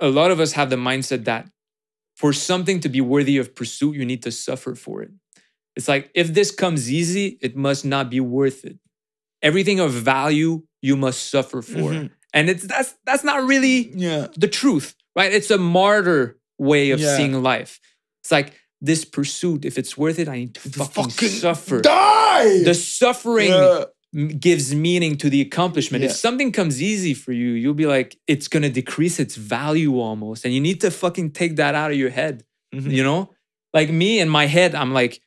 a 0.00 0.08
lot 0.08 0.30
of 0.30 0.40
us 0.40 0.52
have 0.52 0.70
the 0.70 0.76
mindset 0.76 1.24
that 1.24 1.46
for 2.16 2.32
something 2.32 2.80
to 2.80 2.88
be 2.88 3.00
worthy 3.00 3.38
of 3.38 3.54
pursuit 3.54 3.94
you 3.96 4.04
need 4.04 4.22
to 4.24 4.30
suffer 4.32 4.74
for 4.74 5.00
it 5.02 5.10
it's 5.76 5.86
like 5.88 6.10
if 6.14 6.34
this 6.34 6.50
comes 6.50 6.90
easy 6.90 7.38
it 7.40 7.54
must 7.56 7.84
not 7.84 8.10
be 8.10 8.18
worth 8.20 8.64
it 8.64 8.76
everything 9.42 9.80
of 9.80 9.90
value 9.92 10.62
you 10.80 10.96
must 10.96 11.30
suffer 11.30 11.62
for 11.62 11.90
Mhm. 11.92 12.10
and 12.34 12.48
it's 12.50 12.64
that's 12.66 12.94
that's 13.04 13.24
not 13.24 13.44
really 13.46 13.92
Yeah. 13.94 14.28
the 14.36 14.48
truth, 14.48 14.94
right? 15.16 15.32
It's 15.32 15.50
a 15.50 15.58
martyr 15.58 16.38
way 16.58 16.90
of 16.90 17.00
Yeah. 17.00 17.16
seeing 17.16 17.42
life. 17.42 17.80
It's 18.22 18.30
like 18.32 18.54
this 18.80 19.04
pursuit, 19.04 19.64
if 19.64 19.78
it's 19.78 19.96
worth 19.96 20.18
it, 20.18 20.28
I 20.28 20.36
need 20.38 20.54
to 20.54 20.60
fucking, 20.60 21.28
suffer. 21.28 21.80
Die. 21.80 22.62
The 22.64 22.74
suffering 22.74 23.48
Yeah. 23.50 23.84
gives 24.38 24.74
meaning 24.74 25.16
to 25.16 25.30
the 25.30 25.40
accomplishment. 25.40 26.04
If 26.04 26.12
something 26.12 26.50
comes 26.52 26.82
easy 26.82 27.14
for 27.14 27.32
you, 27.32 27.50
you'll 27.52 27.74
be 27.74 27.86
like, 27.86 28.18
it's 28.26 28.48
gonna 28.48 28.68
decrease 28.70 29.18
its 29.20 29.36
value 29.36 29.98
almost. 30.00 30.44
And 30.44 30.52
you 30.52 30.60
need 30.60 30.80
to 30.82 30.90
fucking 30.90 31.30
take 31.32 31.56
that 31.56 31.74
out 31.74 31.90
of 31.92 31.96
your 31.96 32.10
head. 32.10 32.44
Mhm. 32.74 32.90
You 32.92 33.02
know? 33.04 33.30
Like 33.72 33.90
me 33.90 34.18
in 34.18 34.28
my 34.28 34.46
head, 34.46 34.74
I'm 34.74 34.92
like, 34.92 35.20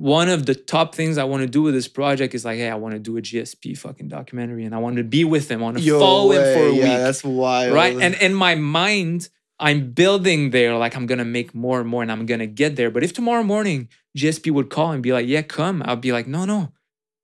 one 0.00 0.30
of 0.30 0.46
the 0.46 0.54
top 0.54 0.94
things 0.94 1.18
I 1.18 1.24
want 1.24 1.42
to 1.42 1.46
do 1.46 1.60
with 1.60 1.74
this 1.74 1.86
project 1.86 2.34
is 2.34 2.42
like, 2.42 2.56
hey, 2.56 2.70
I 2.70 2.74
want 2.76 2.94
to 2.94 2.98
do 2.98 3.18
a 3.18 3.20
GSP 3.20 3.76
fucking 3.76 4.08
documentary 4.08 4.64
and 4.64 4.74
I 4.74 4.78
want 4.78 4.96
to 4.96 5.04
be 5.04 5.24
with 5.24 5.50
him. 5.50 5.60
I 5.60 5.64
want 5.64 5.76
to 5.76 5.82
Yo 5.82 6.00
follow 6.00 6.32
him 6.32 6.42
for 6.42 6.68
a 6.68 6.72
way, 6.72 6.78
yeah, 6.78 6.84
week. 6.84 6.98
That's 7.04 7.22
wild. 7.22 7.74
right? 7.74 7.94
And 8.00 8.14
in 8.14 8.34
my 8.34 8.54
mind 8.54 9.28
i'm 9.62 9.90
building 9.90 10.52
there 10.52 10.74
like 10.78 10.96
i'm 10.96 11.04
gonna 11.04 11.22
make 11.22 11.54
more 11.54 11.80
and 11.80 11.88
more 11.90 12.00
and 12.00 12.10
i'm 12.10 12.24
gonna 12.24 12.46
get 12.46 12.76
there. 12.76 12.90
But 12.90 13.04
if 13.04 13.12
tomorrow 13.12 13.42
morning 13.42 13.90
gsp 14.16 14.50
would 14.50 14.70
call 14.70 14.90
and 14.92 15.02
be 15.02 15.12
like 15.12 15.26
yeah 15.26 15.42
come 15.42 15.82
i'll 15.84 15.96
be 15.96 16.12
like 16.12 16.26
no 16.26 16.46
no 16.46 16.72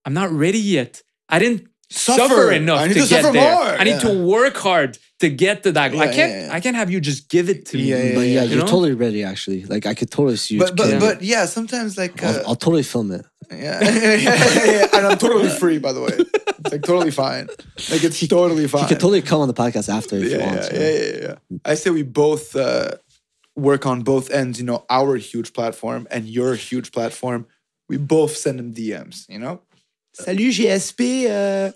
i'm 0.05 0.13
not 0.13 0.31
ready 0.31 0.59
yet. 0.59 1.03
I 1.31 1.39
didn't 1.39 1.67
suffer, 1.97 2.29
Suffer. 2.29 2.53
enough 2.53 2.81
I 2.81 2.87
need 2.89 2.95
to, 2.95 3.03
to 3.03 3.09
get 3.09 3.23
suffer 3.23 3.33
there 3.33 3.55
more. 3.55 3.81
i 3.81 3.85
need 3.85 4.01
to 4.01 4.13
work 4.27 4.57
hard 4.57 4.99
to 5.21 5.29
get 5.31 5.63
to 5.65 5.73
that 5.73 5.93
goal. 5.93 6.01
i 6.03 6.07
can't 6.07 6.33
yeah, 6.33 6.47
yeah. 6.47 6.53
i 6.57 6.61
can't 6.61 6.77
have 6.77 6.91
you 6.91 7.01
just 7.01 7.31
give 7.31 7.49
it 7.49 7.65
to 7.69 7.77
me 7.79 7.85
Yeah, 7.85 7.97
yeah, 8.03 8.15
but 8.15 8.21
yeah, 8.21 8.43
you 8.43 8.51
you're 8.51 8.59
know? 8.61 8.67
totally 8.75 8.93
ready. 9.05 9.25
Actually, 9.25 9.65
like 9.65 9.85
I 9.87 9.95
could 9.95 10.11
totally 10.11 10.37
see 10.37 10.55
you. 10.55 10.61
but 10.61 10.77
but 10.77 11.01
but 11.01 11.23
yeah, 11.23 11.47
sometimes 11.47 11.97
like 12.03 12.23
I'll, 12.23 12.37
uh, 12.37 12.49
I'll 12.49 12.57
totally 12.67 12.83
film 12.83 13.09
it. 13.13 13.25
yeah, 13.51 13.81
yeah, 13.83 14.15
yeah, 14.27 14.65
yeah, 14.75 14.87
and 14.97 15.07
I'm 15.07 15.19
totally 15.19 15.49
free 15.63 15.79
by 15.79 15.93
the 15.97 16.03
way. 16.07 16.15
It's 16.61 16.73
like 16.73 16.83
totally 16.83 17.11
fine. 17.25 17.47
Like 17.93 18.03
it's 18.09 18.21
totally 18.29 18.67
fine. 18.69 18.83
You 18.83 18.89
could 18.89 19.01
totally 19.01 19.23
come 19.23 19.41
on 19.41 19.49
the 19.49 19.55
podcast 19.65 19.89
after 19.89 20.17
if 20.17 20.25
you 20.25 20.39
yeah, 20.39 20.47
want. 20.47 20.63
yeah, 20.73 20.79
you 20.79 20.85
yeah, 20.85 21.03
yeah, 21.23 21.35
yeah. 21.51 21.59
I 21.65 21.75
say 21.81 21.89
we 21.91 22.03
both 22.03 22.55
uh, 22.57 22.91
work 23.69 23.87
on 23.87 24.03
both 24.03 24.31
ends. 24.31 24.59
You 24.61 24.67
know, 24.67 24.85
our 24.91 25.17
huge 25.17 25.53
platform 25.59 26.07
and 26.11 26.23
your 26.29 26.55
huge 26.57 26.89
platform. 26.93 27.47
We 27.89 27.97
both 27.99 28.37
send 28.37 28.59
them 28.59 28.75
DMs. 28.75 29.29
You 29.29 29.39
know. 29.39 29.61
Salut 30.19 30.53
GSP. 30.53 31.27
Uh, 31.29 31.73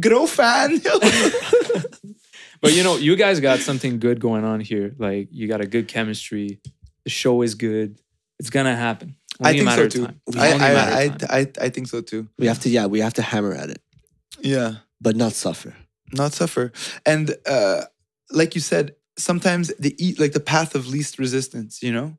gros 0.00 0.30
fan. 0.30 0.80
but 2.62 2.72
you 2.72 2.82
know 2.82 2.96
you 2.96 3.16
guys 3.16 3.40
got 3.40 3.58
something 3.60 3.98
good 3.98 4.20
going 4.20 4.44
on 4.44 4.60
here 4.60 4.94
like 4.98 5.28
you 5.30 5.48
got 5.48 5.60
a 5.60 5.66
good 5.66 5.88
chemistry 5.88 6.60
the 7.04 7.10
show 7.10 7.42
is 7.42 7.54
good 7.54 7.98
it's 8.38 8.50
gonna 8.50 8.74
happen 8.76 9.16
I 9.42 9.48
Only 9.48 9.50
a 9.50 9.54
think 9.54 9.64
matter 9.66 9.90
so 9.90 10.06
too. 10.06 10.14
I, 10.38 10.52
only 10.52 10.66
a 10.66 10.72
matter 10.74 11.26
I. 11.30 11.34
I, 11.34 11.40
I, 11.40 11.46
I 11.66 11.68
think 11.70 11.88
so 11.88 12.02
too. 12.02 12.28
We 12.38 12.46
have 12.46 12.58
to, 12.60 12.68
yeah, 12.68 12.84
we 12.86 13.00
have 13.00 13.14
to 13.14 13.22
hammer 13.22 13.54
at 13.54 13.70
it, 13.70 13.80
Yeah. 14.42 14.74
but 15.00 15.16
not 15.16 15.32
suffer. 15.32 15.74
not 16.12 16.32
suffer 16.34 16.72
and 17.06 17.34
uh 17.46 17.82
like 18.30 18.54
you 18.54 18.60
said 18.60 18.94
sometimes 19.16 19.68
the 19.78 19.94
eat 20.04 20.18
like 20.20 20.32
the 20.32 20.40
path 20.54 20.74
of 20.74 20.86
least 20.88 21.18
resistance. 21.18 21.82
You 21.82 21.92
know, 21.92 22.18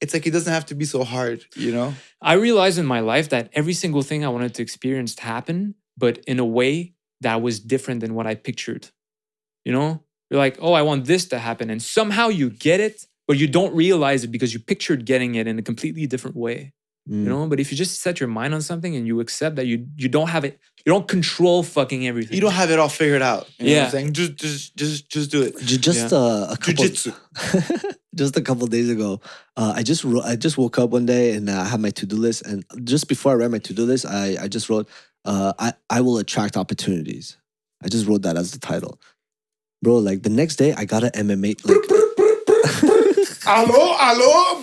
it's 0.00 0.14
like 0.14 0.26
it 0.26 0.30
doesn't 0.30 0.52
have 0.52 0.66
to 0.66 0.74
be 0.74 0.84
so 0.84 1.04
hard. 1.04 1.44
You 1.56 1.72
know. 1.72 1.94
I 2.20 2.34
realized 2.34 2.78
in 2.78 2.86
my 2.86 3.00
life 3.00 3.28
that 3.30 3.50
every 3.52 3.72
single 3.72 4.02
thing 4.02 4.24
I 4.24 4.28
wanted 4.28 4.54
to 4.54 4.62
experience 4.62 5.18
happened, 5.18 5.74
but 5.96 6.18
in 6.26 6.38
a 6.38 6.44
way 6.44 6.94
that 7.20 7.42
was 7.42 7.60
different 7.60 8.00
than 8.00 8.14
what 8.14 8.26
I 8.26 8.34
pictured. 8.34 8.88
You 9.64 9.72
know, 9.72 10.02
you're 10.30 10.38
like, 10.38 10.58
oh, 10.60 10.72
I 10.72 10.82
want 10.82 11.06
this 11.06 11.26
to 11.26 11.38
happen, 11.38 11.70
and 11.70 11.82
somehow 11.82 12.28
you 12.28 12.50
get 12.50 12.80
it, 12.80 13.06
but 13.26 13.38
you 13.38 13.46
don't 13.46 13.74
realize 13.74 14.24
it 14.24 14.28
because 14.28 14.54
you 14.54 14.60
pictured 14.60 15.04
getting 15.04 15.34
it 15.34 15.46
in 15.46 15.58
a 15.58 15.62
completely 15.62 16.06
different 16.06 16.36
way. 16.36 16.72
Mm. 17.08 17.22
You 17.22 17.28
know, 17.30 17.46
but 17.46 17.58
if 17.58 17.70
you 17.70 17.76
just 17.76 18.02
set 18.02 18.20
your 18.20 18.28
mind 18.28 18.52
on 18.54 18.60
something 18.60 18.94
and 18.94 19.06
you 19.06 19.20
accept 19.20 19.56
that 19.56 19.66
you 19.66 19.86
you 19.96 20.08
don't 20.08 20.28
have 20.28 20.44
it, 20.44 20.58
you 20.84 20.92
don't 20.92 21.08
control 21.08 21.62
fucking 21.62 22.06
everything. 22.06 22.34
You 22.34 22.42
don't 22.42 22.52
have 22.52 22.70
it 22.70 22.78
all 22.78 22.90
figured 22.90 23.22
out. 23.22 23.48
You 23.58 23.64
know 23.66 23.70
what 23.72 23.76
Yeah. 23.76 23.84
I'm 23.86 23.90
saying? 23.90 24.12
Just, 24.12 24.36
just, 24.36 24.76
just, 24.76 25.08
just 25.08 25.30
do 25.30 25.42
it. 25.42 25.56
Ju- 25.58 25.78
just 25.78 26.12
uh, 26.12 26.48
a 26.50 26.56
couple 26.58 26.84
Jiu-jitsu. 26.84 27.12
just 28.14 28.36
a 28.36 28.42
couple 28.42 28.66
days 28.66 28.90
ago 28.90 29.20
uh, 29.56 29.72
i 29.76 29.82
just 29.84 30.02
wrote, 30.02 30.24
i 30.24 30.34
just 30.34 30.58
woke 30.58 30.76
up 30.76 30.90
one 30.90 31.06
day 31.06 31.34
and 31.34 31.48
uh, 31.48 31.60
i 31.60 31.64
had 31.64 31.78
my 31.80 31.90
to-do 31.90 32.16
list 32.16 32.44
and 32.46 32.64
just 32.82 33.06
before 33.06 33.30
i 33.30 33.34
read 33.36 33.50
my 33.50 33.58
to-do 33.58 33.84
list 33.84 34.04
i, 34.06 34.36
I 34.40 34.48
just 34.48 34.68
wrote 34.68 34.88
uh, 35.24 35.52
I, 35.56 35.72
I 35.88 36.00
will 36.00 36.18
attract 36.18 36.56
opportunities 36.56 37.36
i 37.84 37.86
just 37.88 38.06
wrote 38.08 38.22
that 38.22 38.36
as 38.36 38.50
the 38.50 38.58
title 38.58 38.98
bro 39.82 39.98
like 39.98 40.24
the 40.24 40.30
next 40.30 40.56
day 40.56 40.72
i 40.74 40.84
got 40.84 41.04
an 41.04 41.10
mma 41.28 41.54
like 41.64 41.78
Hello, 43.44 43.94
hello. 43.98 44.62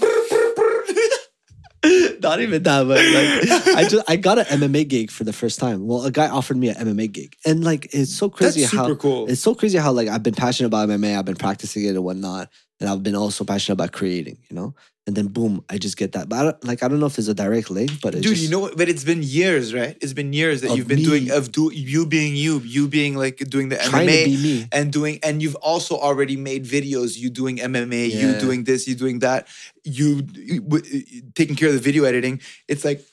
not 2.21 2.39
even 2.39 2.63
that 2.63 2.87
but 2.87 2.97
like 2.97 3.77
i 3.77 3.87
just 3.87 4.09
i 4.09 4.15
got 4.15 4.37
an 4.37 4.45
mma 4.45 4.87
gig 4.87 5.11
for 5.11 5.23
the 5.23 5.33
first 5.33 5.59
time. 5.59 5.87
Well 5.87 6.03
a 6.03 6.11
guy 6.11 6.29
offered 6.29 6.57
me 6.57 6.69
an 6.69 6.75
mma 6.75 7.11
gig. 7.11 7.35
And 7.45 7.63
like 7.63 7.93
it's 7.93 8.13
so 8.13 8.29
crazy 8.29 8.61
That's 8.61 8.73
how 8.73 8.95
cool. 8.95 9.29
it's 9.29 9.41
so 9.41 9.53
crazy 9.55 9.77
how 9.77 9.91
like 9.91 10.07
I've 10.07 10.23
been 10.23 10.33
passionate 10.33 10.67
about 10.67 10.89
MMA, 10.89 11.17
I've 11.17 11.25
been 11.25 11.35
practicing 11.35 11.83
it 11.85 11.89
and 11.89 12.03
whatnot, 12.03 12.49
and 12.79 12.89
I've 12.89 13.03
been 13.03 13.15
also 13.15 13.43
passionate 13.43 13.73
about 13.73 13.91
creating, 13.91 14.37
you 14.49 14.55
know. 14.55 14.75
And 15.07 15.15
then 15.15 15.27
boom, 15.27 15.63
I 15.69 15.77
just 15.77 15.97
get 15.97 16.13
that. 16.13 16.27
But 16.29 16.39
I 16.39 16.43
don't, 16.43 16.63
like 16.65 16.81
I 16.81 16.87
don't 16.87 16.99
know 16.99 17.05
if 17.05 17.15
there's 17.15 17.27
a 17.27 17.35
direct 17.35 17.69
link, 17.69 17.91
but 18.01 18.13
Dude, 18.13 18.23
just, 18.23 18.41
you 18.41 18.49
know 18.49 18.59
what? 18.59 18.75
But 18.75 18.89
it's 18.89 19.03
been 19.03 19.21
years, 19.21 19.71
right? 19.71 19.95
It's 20.01 20.13
been 20.13 20.33
years 20.33 20.61
that 20.61 20.75
you've 20.75 20.87
been 20.87 21.03
doing 21.03 21.29
of 21.29 21.51
do 21.51 21.71
you 21.71 22.07
being 22.07 22.35
you, 22.35 22.59
you 22.59 22.87
being 22.87 23.15
like 23.15 23.37
doing 23.37 23.69
the 23.69 23.77
trying 23.77 24.07
MMA 24.07 24.25
me. 24.25 24.67
and 24.71 24.91
doing 24.91 25.19
and 25.21 25.43
you've 25.43 25.55
also 25.55 25.95
already 25.95 26.35
made 26.35 26.65
videos 26.65 27.17
you 27.17 27.29
doing 27.29 27.57
MMA, 27.57 28.09
you 28.09 28.39
doing 28.39 28.63
this, 28.63 28.87
you 28.87 28.95
doing 28.95 29.19
that, 29.19 29.47
you, 29.83 30.25
you 30.33 30.61
w- 30.61 31.03
taking 31.35 31.55
care 31.55 31.67
of 31.67 31.75
the 31.75 31.81
video 31.81 32.03
editing. 32.05 32.41
It's 32.67 32.83
like 32.83 33.05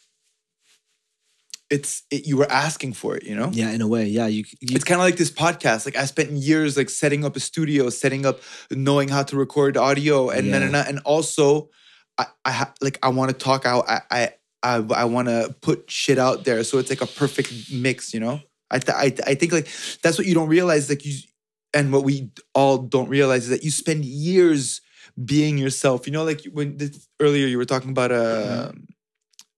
it's 1.73 2.03
it, 2.11 2.27
you 2.29 2.37
were 2.37 2.51
asking 2.65 2.93
for 2.93 3.17
it, 3.17 3.25
you 3.25 3.35
know? 3.35 3.49
Yeah, 3.53 3.71
in 3.77 3.81
a 3.81 3.89
way, 3.89 4.05
yeah. 4.07 4.27
You, 4.29 4.45
you 4.61 4.77
It's 4.77 4.85
kind 4.85 5.01
of 5.01 5.05
like 5.09 5.17
this 5.17 5.31
podcast. 5.45 5.87
Like 5.87 5.97
I 5.97 6.05
spent 6.05 6.31
years 6.31 6.77
like 6.77 6.91
setting 6.91 7.25
up 7.25 7.35
a 7.37 7.41
studio, 7.41 7.89
setting 7.91 8.27
up, 8.27 8.41
knowing 8.71 9.09
how 9.09 9.23
to 9.25 9.37
record 9.37 9.77
audio, 9.77 10.29
and 10.31 10.47
Yeah. 10.47 10.69
na. 10.69 10.85
and 10.87 10.99
also, 11.05 11.71
I, 12.19 12.27
I 12.45 12.53
ha- 12.53 12.75
like 12.81 12.99
I 13.03 13.09
want 13.09 13.31
to 13.33 13.37
talk 13.49 13.65
out. 13.67 13.85
I 13.89 14.01
I 14.11 14.23
I, 14.63 14.75
I 15.03 15.05
want 15.07 15.29
to 15.29 15.55
put 15.63 15.91
shit 15.91 16.19
out 16.19 16.45
there, 16.45 16.63
so 16.63 16.79
it's 16.79 16.91
like 16.91 17.01
a 17.01 17.07
perfect 17.23 17.51
mix. 17.73 18.13
You 18.15 18.21
know, 18.21 18.41
I 18.71 18.79
th- 18.79 18.97
I 19.05 19.09
I 19.31 19.35
think 19.35 19.51
like 19.53 19.69
that's 20.03 20.19
what 20.19 20.27
you 20.29 20.35
don't 20.35 20.49
realize. 20.49 20.89
Like 20.93 21.05
you, 21.07 21.15
and 21.75 21.91
what 21.93 22.05
we 22.05 22.31
all 22.55 22.77
don't 22.79 23.09
realize 23.09 23.45
is 23.45 23.49
that 23.49 23.65
you 23.65 23.71
spend 23.71 24.05
years 24.05 24.81
being 25.25 25.57
yourself. 25.59 26.07
You 26.07 26.13
know, 26.13 26.25
like 26.25 26.45
when 26.53 26.77
this, 26.77 27.09
earlier 27.19 27.47
you 27.49 27.57
were 27.59 27.65
talking 27.75 27.91
about 27.97 28.13
uh, 28.13 28.73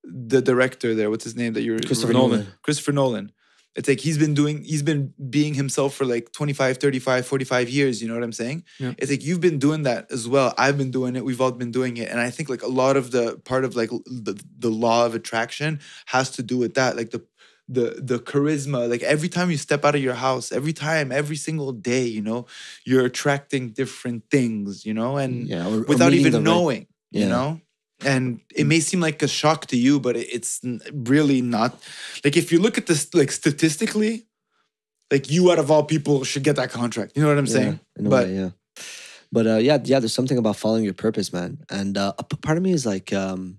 the 0.04 0.40
director 0.42 0.94
there. 0.94 1.10
What's 1.10 1.24
his 1.24 1.36
name 1.36 1.52
that 1.54 1.62
you're 1.62 1.78
Christopher 1.78 2.12
Nolan. 2.12 2.46
Christopher 2.62 2.92
Nolan. 2.92 3.32
It's 3.76 3.88
like 3.88 3.98
he's 3.98 4.18
been 4.18 4.34
doing, 4.34 4.62
he's 4.62 4.84
been 4.84 5.12
being 5.30 5.52
himself 5.54 5.94
for 5.94 6.04
like 6.04 6.30
25, 6.30 6.76
35, 6.78 7.26
45 7.26 7.68
years. 7.68 8.00
You 8.00 8.06
know 8.06 8.14
what 8.14 8.22
I'm 8.22 8.32
saying? 8.32 8.62
Yeah. 8.78 8.92
It's 8.98 9.10
like 9.10 9.24
you've 9.24 9.40
been 9.40 9.58
doing 9.58 9.82
that 9.82 10.12
as 10.12 10.28
well. 10.28 10.54
I've 10.56 10.78
been 10.78 10.92
doing 10.92 11.16
it. 11.16 11.24
We've 11.24 11.40
all 11.40 11.50
been 11.50 11.72
doing 11.72 11.96
it. 11.96 12.08
And 12.08 12.20
I 12.20 12.30
think 12.30 12.48
like 12.48 12.62
a 12.62 12.68
lot 12.68 12.96
of 12.96 13.10
the 13.10 13.36
part 13.44 13.64
of 13.64 13.74
like 13.74 13.90
the, 14.06 14.40
the 14.60 14.70
law 14.70 15.06
of 15.06 15.16
attraction 15.16 15.80
has 16.06 16.30
to 16.32 16.42
do 16.44 16.56
with 16.56 16.74
that. 16.74 16.96
Like 16.96 17.10
the, 17.10 17.24
the 17.66 17.98
the 17.98 18.18
charisma 18.18 18.90
like 18.90 19.02
every 19.02 19.28
time 19.30 19.50
you 19.50 19.56
step 19.56 19.86
out 19.86 19.94
of 19.94 20.02
your 20.02 20.12
house 20.12 20.52
every 20.52 20.74
time 20.74 21.10
every 21.10 21.34
single 21.34 21.72
day 21.72 22.04
you 22.04 22.20
know 22.20 22.44
you're 22.84 23.06
attracting 23.06 23.70
different 23.70 24.22
things 24.30 24.84
you 24.84 24.92
know 24.92 25.16
and 25.16 25.48
yeah, 25.48 25.66
or- 25.66 25.78
or 25.78 25.84
without 25.84 26.10
meeting 26.12 26.26
even 26.26 26.32
the 26.32 26.38
right- 26.40 26.44
knowing, 26.44 26.86
Yeah. 27.10 27.22
you 27.22 27.28
know? 27.30 27.60
And 28.04 28.40
it 28.54 28.66
may 28.66 28.80
seem 28.80 29.00
like 29.00 29.22
a 29.22 29.28
shock 29.28 29.66
to 29.66 29.76
you, 29.76 30.00
but 30.00 30.16
it's 30.16 30.60
really 30.92 31.40
not. 31.40 31.80
Like 32.24 32.36
if 32.36 32.50
you 32.52 32.58
look 32.58 32.76
at 32.78 32.86
this, 32.86 33.12
like 33.14 33.30
statistically, 33.32 34.26
like 35.10 35.30
you 35.30 35.50
out 35.52 35.58
of 35.58 35.70
all 35.70 35.84
people 35.84 36.24
should 36.24 36.42
get 36.42 36.56
that 36.56 36.70
contract. 36.70 37.12
You 37.14 37.22
know 37.22 37.28
what 37.28 37.38
I'm 37.38 37.46
saying? 37.46 37.80
Yeah, 37.98 38.08
But 38.08 38.26
way, 38.26 38.34
yeah. 38.34 38.50
But 39.32 39.46
uh, 39.46 39.56
yeah, 39.56 39.78
yeah. 39.84 40.00
There's 40.00 40.14
something 40.14 40.38
about 40.38 40.56
following 40.56 40.84
your 40.84 40.94
purpose, 40.94 41.32
man. 41.32 41.58
And 41.70 41.96
uh, 41.98 42.12
part 42.42 42.56
of 42.56 42.62
me 42.62 42.72
is 42.72 42.84
like, 42.86 43.12
um, 43.12 43.58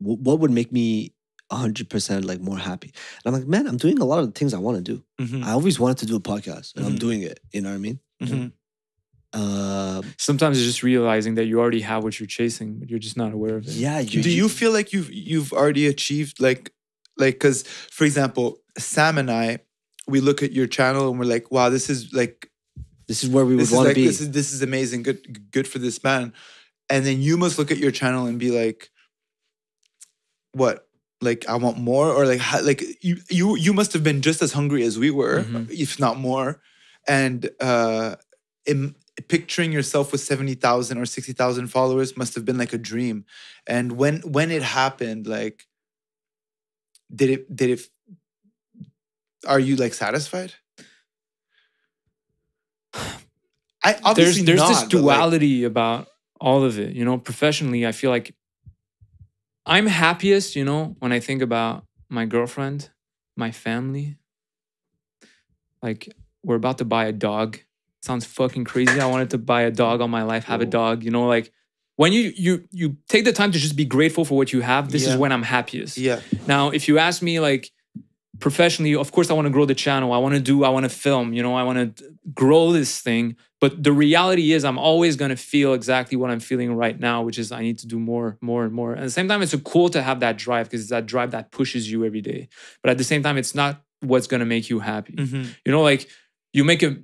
w- 0.00 0.18
what 0.22 0.40
would 0.40 0.50
make 0.50 0.70
me 0.72 1.12
hundred 1.50 1.88
percent 1.90 2.24
like 2.24 2.40
more 2.40 2.58
happy? 2.58 2.92
And 3.24 3.34
I'm 3.34 3.38
like, 3.40 3.48
man, 3.48 3.66
I'm 3.66 3.76
doing 3.76 3.98
a 3.98 4.04
lot 4.04 4.18
of 4.20 4.26
the 4.26 4.32
things 4.38 4.54
I 4.54 4.58
want 4.58 4.76
to 4.78 4.82
do. 4.82 5.02
Mhm, 5.20 5.44
I 5.44 5.52
always 5.52 5.78
wanted 5.78 5.98
to 5.98 6.06
do 6.06 6.16
a 6.16 6.20
podcast, 6.20 6.74
and 6.76 6.84
I'm 6.86 6.96
Mhm. 6.96 6.98
doing 7.00 7.22
it. 7.22 7.40
You 7.52 7.60
know 7.62 7.70
what 7.70 7.76
I 7.76 7.78
mean? 7.78 8.00
mhm. 8.22 8.52
Uh, 9.34 10.00
Sometimes 10.18 10.58
it's 10.58 10.66
just 10.66 10.82
realizing 10.82 11.34
that 11.34 11.46
you 11.46 11.58
already 11.60 11.80
have 11.80 12.04
what 12.04 12.18
you're 12.20 12.26
chasing, 12.26 12.78
but 12.78 12.88
you're 12.88 12.98
just 13.08 13.16
not 13.16 13.32
aware 13.32 13.56
of 13.56 13.66
it. 13.66 13.72
yeah. 13.74 13.98
You, 13.98 14.22
do 14.22 14.30
you 14.30 14.48
feel 14.48 14.72
like 14.72 14.92
you've 14.92 15.10
you've 15.12 15.52
already 15.52 15.86
achieved 15.86 16.40
like 16.40 16.72
like 17.18 17.34
because 17.34 17.62
for 17.90 18.04
example, 18.04 18.58
Sam 18.78 19.18
and 19.18 19.30
I, 19.30 19.58
we 20.06 20.20
look 20.20 20.42
at 20.42 20.52
your 20.52 20.66
channel 20.68 21.08
and 21.10 21.18
we're 21.18 21.26
like, 21.36 21.50
wow, 21.50 21.68
this 21.68 21.90
is 21.90 22.12
like 22.12 22.50
This 23.08 23.24
is 23.24 23.28
where 23.30 23.44
we 23.44 23.56
would 23.56 23.70
want 23.70 23.84
to 23.84 23.88
like 23.88 23.94
be. 23.96 24.06
this 24.06 24.20
is 24.20 24.30
this 24.30 24.52
is 24.52 24.62
amazing 24.62 25.02
good 25.02 25.50
good 25.50 25.66
for 25.68 25.78
this 25.78 26.02
man 26.04 26.32
and 26.90 27.04
then 27.06 27.20
you 27.20 27.36
must 27.36 27.58
look 27.58 27.70
at 27.70 27.78
your 27.78 27.90
channel 27.92 28.26
and 28.26 28.38
be 28.38 28.50
like 28.50 28.90
what 30.52 30.86
like 31.20 31.44
i 31.48 31.54
want 31.56 31.78
more 31.78 32.08
or 32.12 32.26
like 32.26 32.40
like 32.62 32.82
you 33.02 33.16
you 33.30 33.56
you 33.56 33.72
must 33.72 33.92
have 33.92 34.02
been 34.04 34.20
just 34.22 34.42
as 34.42 34.52
hungry 34.52 34.82
as 34.84 34.98
we 34.98 35.10
were 35.10 35.42
Mhm. 35.42 35.70
if 35.70 35.98
not 35.98 36.18
more 36.18 36.60
and 37.08 37.48
uh 37.60 38.16
im- 38.66 38.94
picturing 39.28 39.72
yourself 39.72 40.12
with 40.12 40.20
70,000 40.20 40.98
or 40.98 41.06
60,000 41.06 41.66
followers 41.68 42.16
must 42.16 42.34
have 42.34 42.44
been 42.44 42.58
like 42.58 42.72
a 42.72 42.78
dream 42.78 43.24
and 43.66 43.92
when 43.92 44.20
when 44.22 44.50
it 44.50 44.62
happened 44.62 45.26
like 45.26 45.66
did 47.14 47.30
it 47.30 47.54
did 47.56 47.70
it 47.70 47.80
are 49.46 49.60
you 49.60 49.76
like 49.76 49.94
satisfied 49.94 50.54
I 53.84 53.98
obviously 54.02 54.42
there's 54.42 54.60
not, 54.60 54.68
this 54.68 54.78
but, 54.78 54.84
like- 54.84 54.90
duality 54.90 55.64
about 55.64 56.08
all 56.40 56.64
of 56.64 56.78
it. 56.78 56.94
You 56.94 57.04
know, 57.04 57.18
professionally, 57.18 57.86
I 57.86 57.92
feel 57.92 58.10
like 58.10 58.34
I'm 59.66 59.86
happiest, 59.86 60.56
you 60.56 60.64
know, 60.64 60.96
when 61.00 61.12
I 61.12 61.20
think 61.20 61.42
about 61.42 61.84
my 62.08 62.24
girlfriend, 62.24 62.90
my 63.36 63.50
family. 63.50 64.16
Like 65.82 66.14
we're 66.42 66.56
about 66.56 66.78
to 66.78 66.84
buy 66.84 67.04
a 67.06 67.12
dog. 67.12 67.58
Sounds 68.04 68.24
fucking 68.24 68.64
crazy. 68.64 69.00
I 69.00 69.06
wanted 69.06 69.30
to 69.30 69.38
buy 69.38 69.62
a 69.62 69.70
dog 69.70 70.00
all 70.00 70.08
my 70.08 70.22
life, 70.22 70.44
have 70.44 70.60
a 70.60 70.66
dog. 70.66 71.02
You 71.04 71.10
know, 71.10 71.26
like 71.26 71.52
when 71.96 72.12
you 72.12 72.32
you 72.36 72.64
you 72.70 72.96
take 73.08 73.24
the 73.24 73.32
time 73.32 73.50
to 73.52 73.58
just 73.58 73.76
be 73.76 73.84
grateful 73.84 74.24
for 74.24 74.36
what 74.36 74.52
you 74.52 74.60
have. 74.60 74.90
This 74.90 75.04
Yeah. 75.04 75.12
is 75.12 75.16
when 75.16 75.32
I'm 75.32 75.42
happiest. 75.42 75.96
yeah 75.98 76.20
Now, 76.46 76.70
if 76.70 76.88
you 76.88 76.98
ask 76.98 77.22
me, 77.22 77.40
like 77.40 77.70
professionally, 78.40 78.94
of 78.94 79.12
course, 79.12 79.30
I 79.30 79.34
want 79.34 79.46
to 79.46 79.50
grow 79.50 79.64
the 79.64 79.74
channel. 79.76 80.12
I 80.12 80.18
want 80.18 80.34
to 80.34 80.40
do, 80.40 80.64
I 80.64 80.68
want 80.68 80.84
to 80.84 80.88
film, 80.90 81.32
you 81.32 81.42
know, 81.42 81.54
I 81.54 81.62
want 81.62 81.96
to 81.96 82.04
grow 82.34 82.72
this 82.72 83.00
thing. 83.00 83.36
But 83.60 83.82
the 83.82 83.92
reality 83.92 84.52
is, 84.52 84.64
I'm 84.64 84.76
always 84.78 85.16
going 85.16 85.30
to 85.30 85.36
feel 85.36 85.72
exactly 85.72 86.16
what 86.18 86.30
I'm 86.30 86.40
feeling 86.40 86.74
right 86.74 86.98
now, 86.98 87.22
which 87.22 87.38
is 87.38 87.52
I 87.52 87.62
need 87.62 87.78
to 87.78 87.86
do 87.86 87.98
more, 87.98 88.36
more, 88.40 88.64
and 88.64 88.72
more. 88.74 88.94
At 88.96 89.02
the 89.02 89.10
same 89.10 89.28
time, 89.28 89.40
it's 89.40 89.54
cool 89.64 89.88
to 89.90 90.02
have 90.02 90.20
that 90.20 90.36
drive 90.36 90.66
because 90.66 90.80
it's 90.82 90.90
that 90.90 91.06
drive 91.06 91.30
that 91.30 91.52
pushes 91.52 91.90
you 91.90 92.04
every 92.04 92.20
day. 92.20 92.48
But 92.82 92.90
at 92.90 92.98
the 92.98 93.04
same 93.04 93.22
time, 93.22 93.38
it's 93.38 93.54
not 93.54 93.82
what's 94.00 94.26
going 94.26 94.40
to 94.40 94.46
make 94.46 94.68
you 94.68 94.80
happy. 94.80 95.14
Mhm. 95.14 95.46
You 95.64 95.72
know, 95.72 95.82
like 95.82 96.08
you 96.52 96.64
make 96.64 96.82
a 96.82 96.96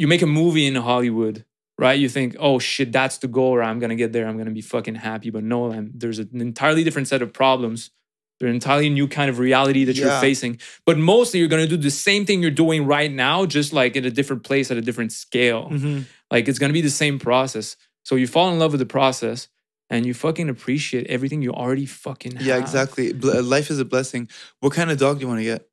you 0.00 0.06
make 0.08 0.22
a 0.22 0.26
movie 0.40 0.66
in 0.66 0.74
Hollywood, 0.74 1.44
right? 1.78 1.98
You 2.04 2.08
think, 2.08 2.36
oh 2.38 2.58
shit, 2.58 2.90
that's 2.92 3.18
the 3.18 3.28
goal, 3.28 3.52
or 3.56 3.62
I'm 3.62 3.78
gonna 3.78 3.96
get 3.96 4.12
there, 4.14 4.26
I'm 4.28 4.38
gonna 4.38 4.50
be 4.62 4.62
fucking 4.74 4.96
happy. 4.96 5.30
But 5.30 5.44
no, 5.44 5.70
I'm, 5.72 5.90
there's 5.94 6.18
an 6.18 6.40
entirely 6.40 6.82
different 6.84 7.08
set 7.08 7.22
of 7.22 7.32
problems. 7.32 7.90
There's 8.38 8.48
an 8.50 8.54
entirely 8.54 8.88
new 8.88 9.06
kind 9.06 9.28
of 9.28 9.38
reality 9.38 9.84
that 9.84 9.96
you're 9.96 10.08
facing. 10.20 10.58
But 10.86 10.96
mostly 10.96 11.40
you're 11.40 11.48
gonna 11.54 11.66
do 11.66 11.76
the 11.76 11.90
same 11.90 12.24
thing 12.26 12.40
you're 12.42 12.50
doing 12.64 12.86
right 12.86 13.12
now, 13.12 13.44
just 13.44 13.72
like 13.74 13.96
in 13.96 14.04
a 14.06 14.10
different 14.10 14.42
place 14.44 14.70
at 14.70 14.78
a 14.78 14.80
different 14.88 15.12
scale. 15.12 15.68
Mhm. 15.70 16.04
Like 16.30 16.48
it's 16.48 16.58
gonna 16.58 16.72
be 16.72 16.80
the 16.80 16.90
same 17.04 17.18
process. 17.18 17.76
So 18.04 18.16
you 18.16 18.26
fall 18.26 18.50
in 18.52 18.58
love 18.58 18.72
with 18.72 18.80
the 18.80 18.86
process 18.86 19.48
and 19.90 20.06
you 20.06 20.14
fucking 20.14 20.48
appreciate 20.48 21.06
everything 21.08 21.42
you 21.42 21.52
already 21.52 21.84
fucking 21.84 22.36
have. 22.36 22.46
yeah 22.46 22.56
exactly 22.56 23.12
life 23.12 23.70
is 23.70 23.78
a 23.80 23.84
blessing 23.84 24.28
what 24.60 24.72
kind 24.72 24.90
of 24.90 24.96
dog 24.98 25.18
do 25.18 25.22
you 25.22 25.28
want 25.28 25.40
to 25.40 25.44
get 25.44 25.68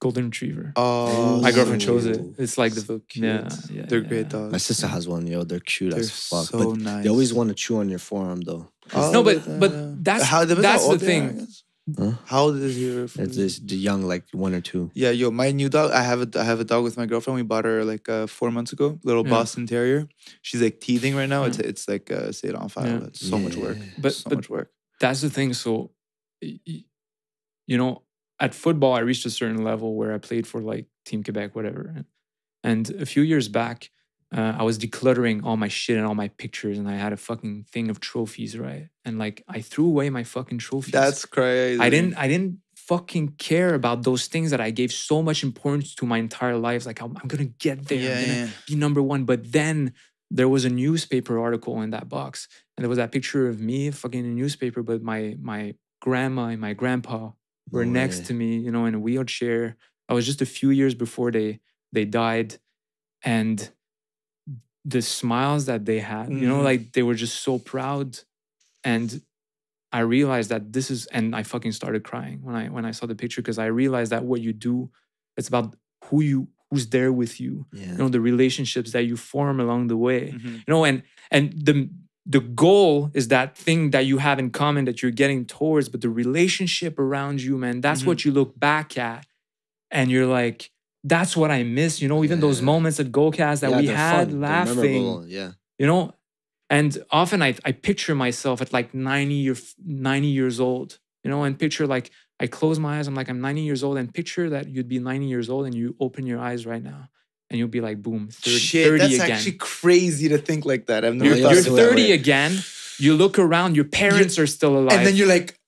Golden 0.00 0.24
retriever. 0.30 0.72
oh 0.76 1.40
My 1.42 1.52
girlfriend 1.52 1.82
chose 1.82 2.06
it. 2.06 2.20
It's 2.38 2.56
like 2.56 2.72
the 2.74 2.80
so 2.80 3.00
cute. 3.08 3.24
yeah, 3.26 3.48
yeah, 3.70 3.84
they're 3.86 4.00
yeah, 4.02 4.08
great 4.08 4.26
yeah. 4.26 4.36
dogs 4.40 4.52
My 4.52 4.58
sister 4.58 4.86
has 4.86 5.06
one, 5.06 5.26
yo. 5.26 5.44
They're 5.44 5.60
cute 5.60 5.90
they're 5.92 6.00
as 6.00 6.10
fuck. 6.10 6.46
so 6.46 6.58
but 6.58 6.78
nice 6.80 7.04
they 7.04 7.10
always 7.10 7.32
want 7.34 7.48
to 7.50 7.54
chew 7.54 7.76
on 7.82 7.88
your 7.90 7.98
forearm, 7.98 8.40
though. 8.40 8.64
Oh, 8.94 9.10
No, 9.12 9.22
but 9.22 9.38
but 9.62 9.70
that's 10.04 10.24
how- 10.24 10.44
that's 10.46 10.60
how 10.62 10.78
the 10.78 10.84
old 10.84 11.00
they 11.00 11.18
are, 11.18 11.24
I 11.24 11.28
thing. 11.28 11.38
guess. 11.38 11.62
Huh? 11.98 12.12
How 12.26 12.40
old 12.44 12.56
is 12.56 12.78
your? 12.78 13.04
It's 13.04 13.36
this, 13.36 13.58
the 13.58 13.74
young, 13.88 14.02
like 14.12 14.24
one 14.32 14.54
or 14.54 14.60
two. 14.60 14.90
Yeah, 14.94 15.10
yo, 15.10 15.30
my 15.30 15.50
new 15.50 15.68
dog. 15.68 15.90
I 15.90 16.02
have 16.02 16.20
a 16.22 16.28
I 16.38 16.44
have 16.44 16.60
a 16.60 16.64
dog 16.72 16.84
with 16.84 16.96
my 16.96 17.04
girlfriend. 17.06 17.36
We 17.36 17.42
bought 17.42 17.64
her 17.64 17.84
like 17.84 18.08
uh, 18.08 18.26
four 18.28 18.50
months 18.52 18.72
ago. 18.72 18.98
Little 19.02 19.24
Yeah. 19.24 19.30
Boston 19.36 19.66
Terrier. 19.66 20.08
She's 20.40 20.62
like 20.62 20.78
teething 20.80 21.16
right 21.16 21.28
now. 21.28 21.42
It's 21.48 21.58
it's 21.58 21.88
like 21.88 22.06
uh, 22.12 22.30
c'est 22.32 22.52
l'enfer. 22.52 22.84
Yeah. 22.86 23.06
It's 23.08 23.20
so 23.28 23.38
much 23.38 23.56
work. 23.56 23.76
But- 23.98 24.14
so 24.14 24.28
but- 24.30 24.36
much 24.38 24.48
work. 24.48 24.68
that's 25.00 25.20
the 25.20 25.30
thing. 25.30 25.52
So, 25.54 25.90
y- 26.42 26.60
y- 26.66 26.84
you 27.66 27.76
know, 27.80 28.02
at 28.40 28.54
football, 28.54 28.94
I 28.94 29.00
reached 29.00 29.26
a 29.26 29.30
certain 29.30 29.62
level 29.62 29.94
where 29.94 30.14
I 30.14 30.18
played 30.18 30.46
for 30.46 30.60
like 30.60 30.86
Team 31.04 31.22
Quebec, 31.22 31.54
whatever. 31.54 32.04
And, 32.64 32.90
a 32.90 33.06
few 33.06 33.22
years 33.22 33.48
back, 33.48 33.90
uh, 34.34 34.54
I 34.58 34.62
was 34.62 34.78
decluttering 34.78 35.44
all 35.44 35.56
my 35.56 35.68
shit 35.68 35.96
and 35.96 36.06
all 36.06 36.14
my 36.14 36.28
pictures, 36.28 36.78
and 36.78 36.88
I 36.88 36.94
had 36.94 37.12
a 37.12 37.16
fucking 37.16 37.66
thing 37.70 37.90
of 37.90 38.00
trophies, 38.00 38.56
right? 38.56 38.88
And 39.04 39.18
like, 39.18 39.42
I 39.48 39.60
threw 39.60 39.86
away 39.86 40.08
my 40.08 40.24
fucking 40.24 40.58
trophies. 40.58 40.92
That's 40.92 41.24
crazy. 41.24 41.80
I 41.80 41.90
didn't. 41.90 42.14
I 42.16 42.28
didn't 42.28 42.58
fucking 42.76 43.34
care 43.38 43.74
about 43.74 44.04
those 44.04 44.26
things 44.26 44.50
that 44.50 44.60
I 44.60 44.70
gave 44.70 44.92
so 44.92 45.22
much 45.22 45.42
importance 45.42 45.94
to 45.96 46.06
my 46.06 46.18
entire 46.18 46.56
life. 46.56 46.86
Like, 46.86 47.00
I'm, 47.02 47.16
I'm 47.20 47.28
gonna 47.28 47.44
get 47.44 47.86
there. 47.88 47.98
Yeah, 47.98 48.18
I'm 48.18 48.26
gonna 48.26 48.38
yeah. 48.38 48.48
be 48.68 48.76
number 48.76 49.02
one. 49.02 49.24
But 49.24 49.52
then 49.52 49.94
there 50.30 50.48
was 50.48 50.64
a 50.64 50.70
newspaper 50.70 51.38
article 51.40 51.82
in 51.82 51.90
that 51.90 52.08
box, 52.08 52.46
and 52.76 52.84
there 52.84 52.88
was 52.88 52.98
that 52.98 53.10
picture 53.10 53.48
of 53.48 53.60
me 53.60 53.90
fucking 53.90 54.20
in 54.20 54.26
a 54.26 54.34
newspaper, 54.34 54.82
but 54.82 55.02
my 55.02 55.36
my 55.40 55.74
grandma 56.00 56.46
and 56.46 56.60
my 56.60 56.72
grandpa 56.72 57.30
were 57.70 57.84
No 57.84 57.92
next 57.92 58.26
to 58.26 58.34
me, 58.34 58.58
you 58.58 58.70
know, 58.72 58.86
in 58.86 58.94
a 58.94 59.00
wheelchair. 59.00 59.76
I 60.08 60.14
was 60.14 60.26
just 60.26 60.42
a 60.42 60.46
few 60.46 60.70
years 60.70 60.94
before 60.94 61.30
they 61.30 61.60
they 61.92 62.04
died, 62.04 62.58
and 63.24 63.70
the 64.84 65.02
smiles 65.02 65.66
that 65.66 65.84
they 65.84 65.98
had, 66.00 66.30
you 66.30 66.48
know, 66.48 66.60
Mhm. 66.60 66.64
like 66.64 66.92
they 66.92 67.02
were 67.02 67.14
just 67.14 67.40
so 67.42 67.58
proud, 67.58 68.18
and 68.84 69.22
I 69.92 70.00
realized 70.00 70.50
that 70.50 70.72
this 70.72 70.90
is, 70.90 71.06
and 71.08 71.34
I 71.36 71.42
fucking 71.44 71.72
started 71.72 72.04
crying 72.04 72.42
when 72.42 72.54
I 72.56 72.68
when 72.70 72.84
I 72.86 72.92
saw 72.92 73.06
the 73.06 73.14
picture 73.16 73.42
because 73.42 73.58
I 73.58 73.66
realized 73.66 74.12
that 74.12 74.24
what 74.24 74.40
you 74.40 74.52
do, 74.52 74.90
it's 75.36 75.48
about 75.48 75.76
who 76.06 76.22
you 76.22 76.48
who's 76.70 76.88
there 76.90 77.12
with 77.12 77.40
you, 77.40 77.66
Yeah. 77.72 77.92
you 77.92 77.98
know, 77.98 78.08
the 78.08 78.20
relationships 78.20 78.92
that 78.92 79.04
you 79.04 79.16
form 79.16 79.60
along 79.60 79.88
the 79.88 79.96
way 79.96 80.32
Mhm. 80.32 80.54
you 80.66 80.68
know 80.74 80.84
and 80.84 81.02
and 81.30 81.52
the 81.66 81.90
the 82.34 82.40
goal 82.40 83.10
is 83.18 83.26
that 83.28 83.48
thing 83.66 83.90
that 83.94 84.04
you 84.10 84.18
have 84.26 84.38
in 84.38 84.48
common 84.62 84.84
that 84.88 84.96
you're 85.02 85.10
getting 85.22 85.44
towards 85.56 85.88
but 85.92 86.00
the 86.00 86.08
relationship 86.22 86.94
around 87.06 87.36
you 87.46 87.54
man 87.64 87.80
that's 87.86 88.02
what 88.08 88.18
you 88.24 88.30
look 88.38 88.50
back 88.68 88.88
at 89.10 89.26
and 89.90 90.04
you're 90.12 90.26
like 90.40 90.70
that's 91.12 91.32
what 91.40 91.50
i 91.50 91.60
miss 91.78 91.92
you 92.02 92.08
know 92.08 92.22
even 92.26 92.38
those 92.46 92.60
Yeah. 92.60 92.66
moments 92.72 93.00
at 93.00 93.08
goalcast 93.18 93.58
that 93.62 93.70
Yeah, 93.72 93.80
we 93.82 93.86
had 93.88 94.26
fun, 94.30 94.40
laughing 94.40 95.24
Yeah. 95.36 95.50
you 95.80 95.86
know 95.90 96.02
and 96.78 96.90
often 97.10 97.42
I, 97.42 97.50
I 97.64 97.72
picture 97.72 98.14
myself 98.14 98.56
at 98.64 98.72
like 98.72 98.94
90 98.94 99.34
year, 99.34 99.56
90 99.84 100.28
years 100.28 100.60
old 100.60 100.98
you 101.24 101.30
know 101.30 101.42
and 101.46 101.58
picture 101.58 101.86
like 101.96 102.10
i 102.38 102.46
close 102.46 102.78
my 102.78 102.92
eyes 102.98 103.06
i'm 103.08 103.14
like 103.20 103.28
i'm 103.32 103.40
90 103.40 103.62
years 103.62 103.82
old 103.82 103.96
and 103.98 104.12
picture 104.20 104.46
that 104.54 104.64
you'd 104.68 104.88
be 104.96 105.00
90 105.00 105.26
years 105.26 105.48
old 105.50 105.64
and 105.66 105.74
you 105.74 105.96
open 105.98 106.26
your 106.26 106.38
eyes 106.48 106.64
right 106.72 106.84
now 106.94 107.08
and 107.50 107.58
you'll 107.58 107.68
be 107.68 107.80
like 107.80 108.00
boom 108.00 108.28
30, 108.30 108.58
Shit, 108.58 108.86
30 108.86 108.98
that's 108.98 109.14
again 109.14 109.30
actually 109.32 109.52
crazy 109.52 110.28
to 110.28 110.38
think 110.38 110.64
like 110.64 110.86
that. 110.86 111.04
I've 111.04 111.14
never 111.14 111.34
you're, 111.34 111.42
thought 111.42 111.50
you're 111.52 111.60
of 111.60 111.66
it 111.66 111.70
so 111.70 111.76
that 111.76 111.88
30 111.90 112.02
way. 112.02 112.12
again. 112.12 112.58
You 112.98 113.14
look 113.14 113.38
around, 113.38 113.76
your 113.76 113.86
parents 113.86 114.38
are 114.38 114.46
still 114.46 114.76
alive. 114.76 114.92
and 114.96 115.06
then 115.06 115.16
you're 115.16 115.26
like, 115.26 115.58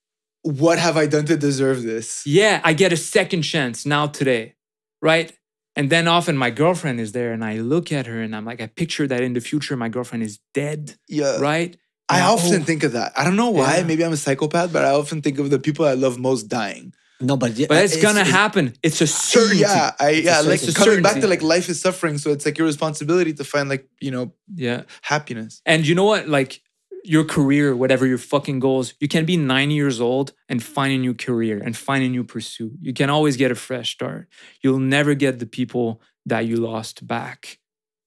what 0.42 0.78
have 0.78 0.96
I 0.96 1.06
done 1.06 1.24
to 1.26 1.36
deserve 1.36 1.82
this? 1.82 2.22
yeah, 2.26 2.60
I 2.64 2.72
get 2.72 2.92
a 2.92 2.96
second 2.96 3.42
chance 3.42 3.84
now 3.86 4.06
today, 4.06 4.54
right? 5.00 5.32
And 5.74 5.88
then 5.88 6.06
often 6.06 6.36
my 6.36 6.50
girlfriend 6.50 7.00
is 7.00 7.12
there 7.12 7.32
and 7.32 7.42
I 7.42 7.56
look 7.58 7.90
at 7.90 8.06
her 8.06 8.20
and 8.20 8.36
I'm 8.36 8.44
like, 8.44 8.60
I 8.60 8.66
picture 8.66 9.06
that 9.06 9.22
in 9.22 9.32
the 9.32 9.40
future 9.40 9.76
my 9.76 9.88
girlfriend 9.88 10.22
is 10.22 10.38
dead, 10.52 10.96
Yeah. 11.08 11.38
right? 11.38 11.76
I 12.10 12.20
often 12.20 12.60
oh, 12.60 12.64
think 12.64 12.82
of 12.82 12.92
that. 12.92 13.12
I 13.16 13.24
don't 13.24 13.36
know 13.36 13.48
why. 13.48 13.78
Yeah. 13.78 13.84
Maybe 13.84 14.04
I'm 14.04 14.12
a 14.12 14.18
psychopath, 14.18 14.70
but 14.70 14.84
I 14.84 14.90
often 14.90 15.22
think 15.22 15.38
of 15.38 15.48
the 15.48 15.58
people 15.58 15.86
I 15.86 15.94
love 15.94 16.18
most 16.18 16.42
dying. 16.48 16.92
No, 17.20 17.36
but 17.36 17.52
yeah, 17.56 17.66
But 17.68 17.84
it's, 17.84 18.00
gonna 18.02 18.24
happen. 18.24 18.74
It's 18.82 19.00
a 19.00 19.06
certainty. 19.06 19.60
Yeah, 19.60 19.92
I 20.00 20.10
yeah, 20.10 20.40
a- 20.40 20.42
like 20.42 20.62
it's 20.62 20.68
a 20.68 20.74
coming 20.74 21.02
back 21.02 21.20
to 21.20 21.28
like 21.28 21.42
life 21.42 21.68
is 21.68 21.80
suffering, 21.80 22.18
so 22.18 22.30
it's 22.32 22.44
like 22.44 22.58
your 22.58 22.66
responsibility 22.66 23.32
to 23.34 23.44
find 23.44 23.68
like 23.68 23.88
you 24.00 24.10
know 24.10 24.34
Yeah. 24.54 24.82
happiness. 25.02 25.62
And 25.64 25.86
you 25.86 25.94
know 25.94 26.04
what? 26.04 26.28
Like 26.28 26.60
your 27.04 27.24
career, 27.24 27.74
whatever 27.76 28.06
your 28.06 28.18
fucking 28.18 28.60
goals, 28.60 28.94
you 29.00 29.08
can 29.08 29.24
be 29.24 29.36
90 29.36 29.74
years 29.74 30.00
old 30.00 30.32
and 30.48 30.62
find 30.62 30.92
a 30.92 30.98
new 30.98 31.14
career 31.14 31.60
and 31.64 31.76
find 31.76 32.04
a 32.04 32.08
new 32.08 32.22
pursuit. 32.24 32.72
You 32.80 32.92
can 32.92 33.10
always 33.10 33.36
get 33.36 33.50
a 33.50 33.56
fresh 33.56 33.92
start. 33.92 34.28
You'll 34.62 34.78
never 34.78 35.14
get 35.14 35.38
the 35.40 35.46
people 35.46 36.00
that 36.26 36.46
you 36.46 36.56
lost 36.56 37.04
back. 37.06 37.58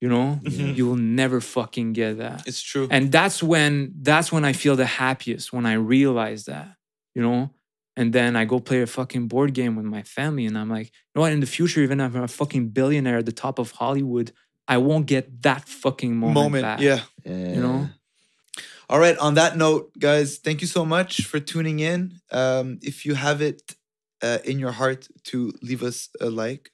You 0.02 0.10
know? 0.10 0.40
Mhm. 0.44 0.76
You 0.78 0.86
will 0.88 0.98
never 0.98 1.42
fucking 1.42 1.94
get 1.94 2.18
that. 2.20 2.44
It's 2.48 2.62
true. 2.62 2.88
And 2.92 3.12
that's 3.12 3.42
when 3.44 3.94
that's 4.02 4.32
when 4.32 4.46
I 4.46 4.54
feel 4.54 4.76
the 4.76 4.86
happiest 4.86 5.52
when 5.54 5.66
I 5.66 5.74
realize 5.74 6.46
that, 6.46 6.76
you 7.16 7.22
know? 7.22 7.52
And 7.98 8.12
then 8.12 8.36
I 8.36 8.46
go 8.46 8.60
play 8.60 8.82
a 8.82 8.88
fucking 8.88 9.28
board 9.28 9.54
game 9.54 9.76
with 9.76 9.86
my 9.86 10.04
family 10.04 10.46
and 10.46 10.58
I'm 10.58 10.70
like, 10.70 10.88
you 10.88 11.12
know 11.16 11.22
what, 11.22 11.32
in 11.32 11.40
the 11.40 11.46
future, 11.46 11.82
even 11.82 12.02
if 12.02 12.14
I'm 12.14 12.24
a 12.24 12.28
fucking 12.28 12.70
billionaire 12.70 13.20
at 13.20 13.26
the 13.26 13.32
top 13.32 13.58
of 13.58 13.72
Hollywood, 13.72 14.32
I 14.68 14.78
won't 14.78 15.06
get 15.06 15.42
that 15.44 15.68
fucking 15.68 16.16
moment. 16.16 16.36
Moment, 16.36 16.64
back. 16.64 16.80
yeah. 16.82 17.02
You 17.24 17.62
know? 17.62 17.90
All 18.90 19.00
right. 19.00 19.18
On 19.18 19.36
that 19.36 19.58
note, 19.58 19.98
guys, 19.98 20.38
thank 20.38 20.62
you 20.62 20.68
so 20.68 20.86
much 20.86 21.24
for 21.24 21.40
tuning 21.40 21.80
in. 21.80 22.20
Um, 22.32 22.80
if 22.82 23.06
you 23.06 23.16
have 23.16 23.42
it 23.42 23.76
uh, 24.22 24.40
in 24.44 24.60
your 24.60 24.72
heart 24.72 25.08
to 25.26 25.54
leave 25.62 25.82
us 25.82 26.10
a 26.20 26.30
like, 26.30 26.72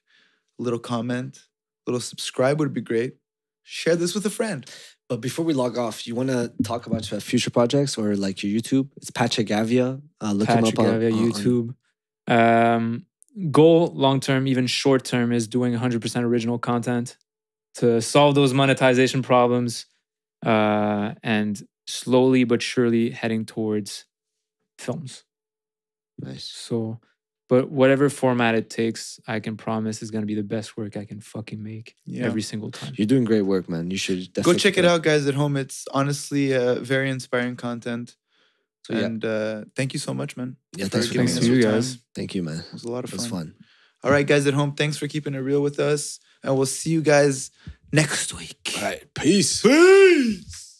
a 0.60 0.64
little 0.64 0.80
comment, 0.80 1.38
a 1.86 1.92
little 1.92 2.02
subscribe 2.02 2.60
would 2.60 2.74
be 2.74 2.82
great. 2.82 3.16
Share 3.64 3.96
this 3.96 4.16
with 4.16 4.26
a 4.26 4.30
friend. 4.30 4.66
But 5.12 5.20
before 5.20 5.44
we 5.44 5.54
log 5.54 5.78
off, 5.78 6.08
you 6.08 6.16
want 6.16 6.30
to 6.30 6.54
talk 6.64 6.88
about 6.88 7.12
your 7.12 7.20
future 7.20 7.50
projects 7.50 7.98
or 7.98 8.16
like 8.16 8.44
your 8.44 8.62
YouTube? 8.62 8.88
It's 8.96 9.12
Patrick 9.12 9.48
Gavia. 9.48 10.02
Uh, 10.22 10.32
look 10.32 10.48
Patrick 10.48 10.80
him 10.80 10.86
up 10.86 10.94
on, 10.94 11.02
Gavia, 11.02 11.12
on- 11.12 11.32
YouTube. 11.34 11.76
Um, 12.34 13.06
goal 13.52 13.92
long 13.94 14.22
term, 14.22 14.48
even 14.48 14.68
short 14.68 15.04
term, 15.04 15.34
is 15.34 15.50
doing 15.50 15.74
100% 15.74 16.24
original 16.24 16.58
content 16.58 17.18
to 17.76 18.02
solve 18.02 18.36
those 18.36 18.54
monetization 18.54 19.22
problems 19.22 19.86
uh, 20.46 21.14
and 21.22 21.62
slowly 21.88 22.46
but 22.46 22.62
surely 22.62 23.10
heading 23.10 23.44
towards 23.44 24.06
films. 24.78 25.26
Nice. 26.20 26.46
So, 26.46 27.02
but 27.52 27.70
whatever 27.70 28.10
format 28.10 28.56
it 28.56 28.70
takes, 28.70 29.20
I 29.28 29.42
can 29.46 29.58
promise 29.58 30.02
is 30.02 30.10
going 30.10 30.22
to 30.22 30.32
be 30.34 30.36
the 30.44 30.50
best 30.56 30.78
work 30.78 30.96
I 30.96 31.06
can 31.12 31.20
fucking 31.20 31.62
make 31.62 31.88
Yeah. 32.06 32.26
every 32.30 32.42
single 32.52 32.72
time. 32.72 32.94
You're 32.98 33.12
doing 33.14 33.26
great 33.26 33.42
work, 33.54 33.68
man. 33.68 33.92
You 33.92 33.98
should 33.98 34.34
Go 34.42 34.54
check 34.54 34.76
keep 34.76 34.84
it 34.84 34.88
out, 34.92 35.04
guys, 35.04 35.28
at 35.28 35.36
home. 35.36 35.58
It's 35.58 35.80
honestly 35.94 36.46
uh, 36.56 36.76
very 36.94 37.10
inspiring 37.10 37.58
content. 37.58 38.16
So 38.86 38.94
yeah, 38.94 39.06
and 39.08 39.22
uh, 39.26 39.66
thank 39.76 39.92
you 39.94 40.00
so 40.00 40.14
much, 40.14 40.38
man. 40.38 40.56
yeah. 40.78 40.88
Thanks 40.88 41.08
for 41.10 41.16
Thanks 41.16 41.34
coming. 41.36 41.50
to 41.50 41.56
you 41.58 41.62
guys. 41.62 41.96
time. 41.96 42.02
Thank 42.16 42.36
you, 42.36 42.42
man. 42.44 42.60
It 42.60 42.74
was 42.74 42.86
a 42.86 42.92
lot 42.96 43.04
of 43.04 43.10
It 43.12 43.18
was 43.18 43.28
fun. 43.28 43.48
fun. 43.48 43.56
All 44.04 44.12
right, 44.16 44.26
guys 44.26 44.48
at 44.48 44.54
home, 44.54 44.72
thanks 44.74 44.96
for 44.98 45.08
keeping 45.10 45.36
it 45.36 45.40
real 45.40 45.62
with 45.62 45.78
us. 45.80 46.20
And 46.44 46.56
we'll 46.56 46.66
see 46.80 46.90
you 46.92 47.02
guys 47.02 47.52
next 47.92 48.34
week. 48.34 48.76
All 48.78 48.84
right. 48.84 49.04
Peace. 49.14 49.62
Peace. 49.62 50.71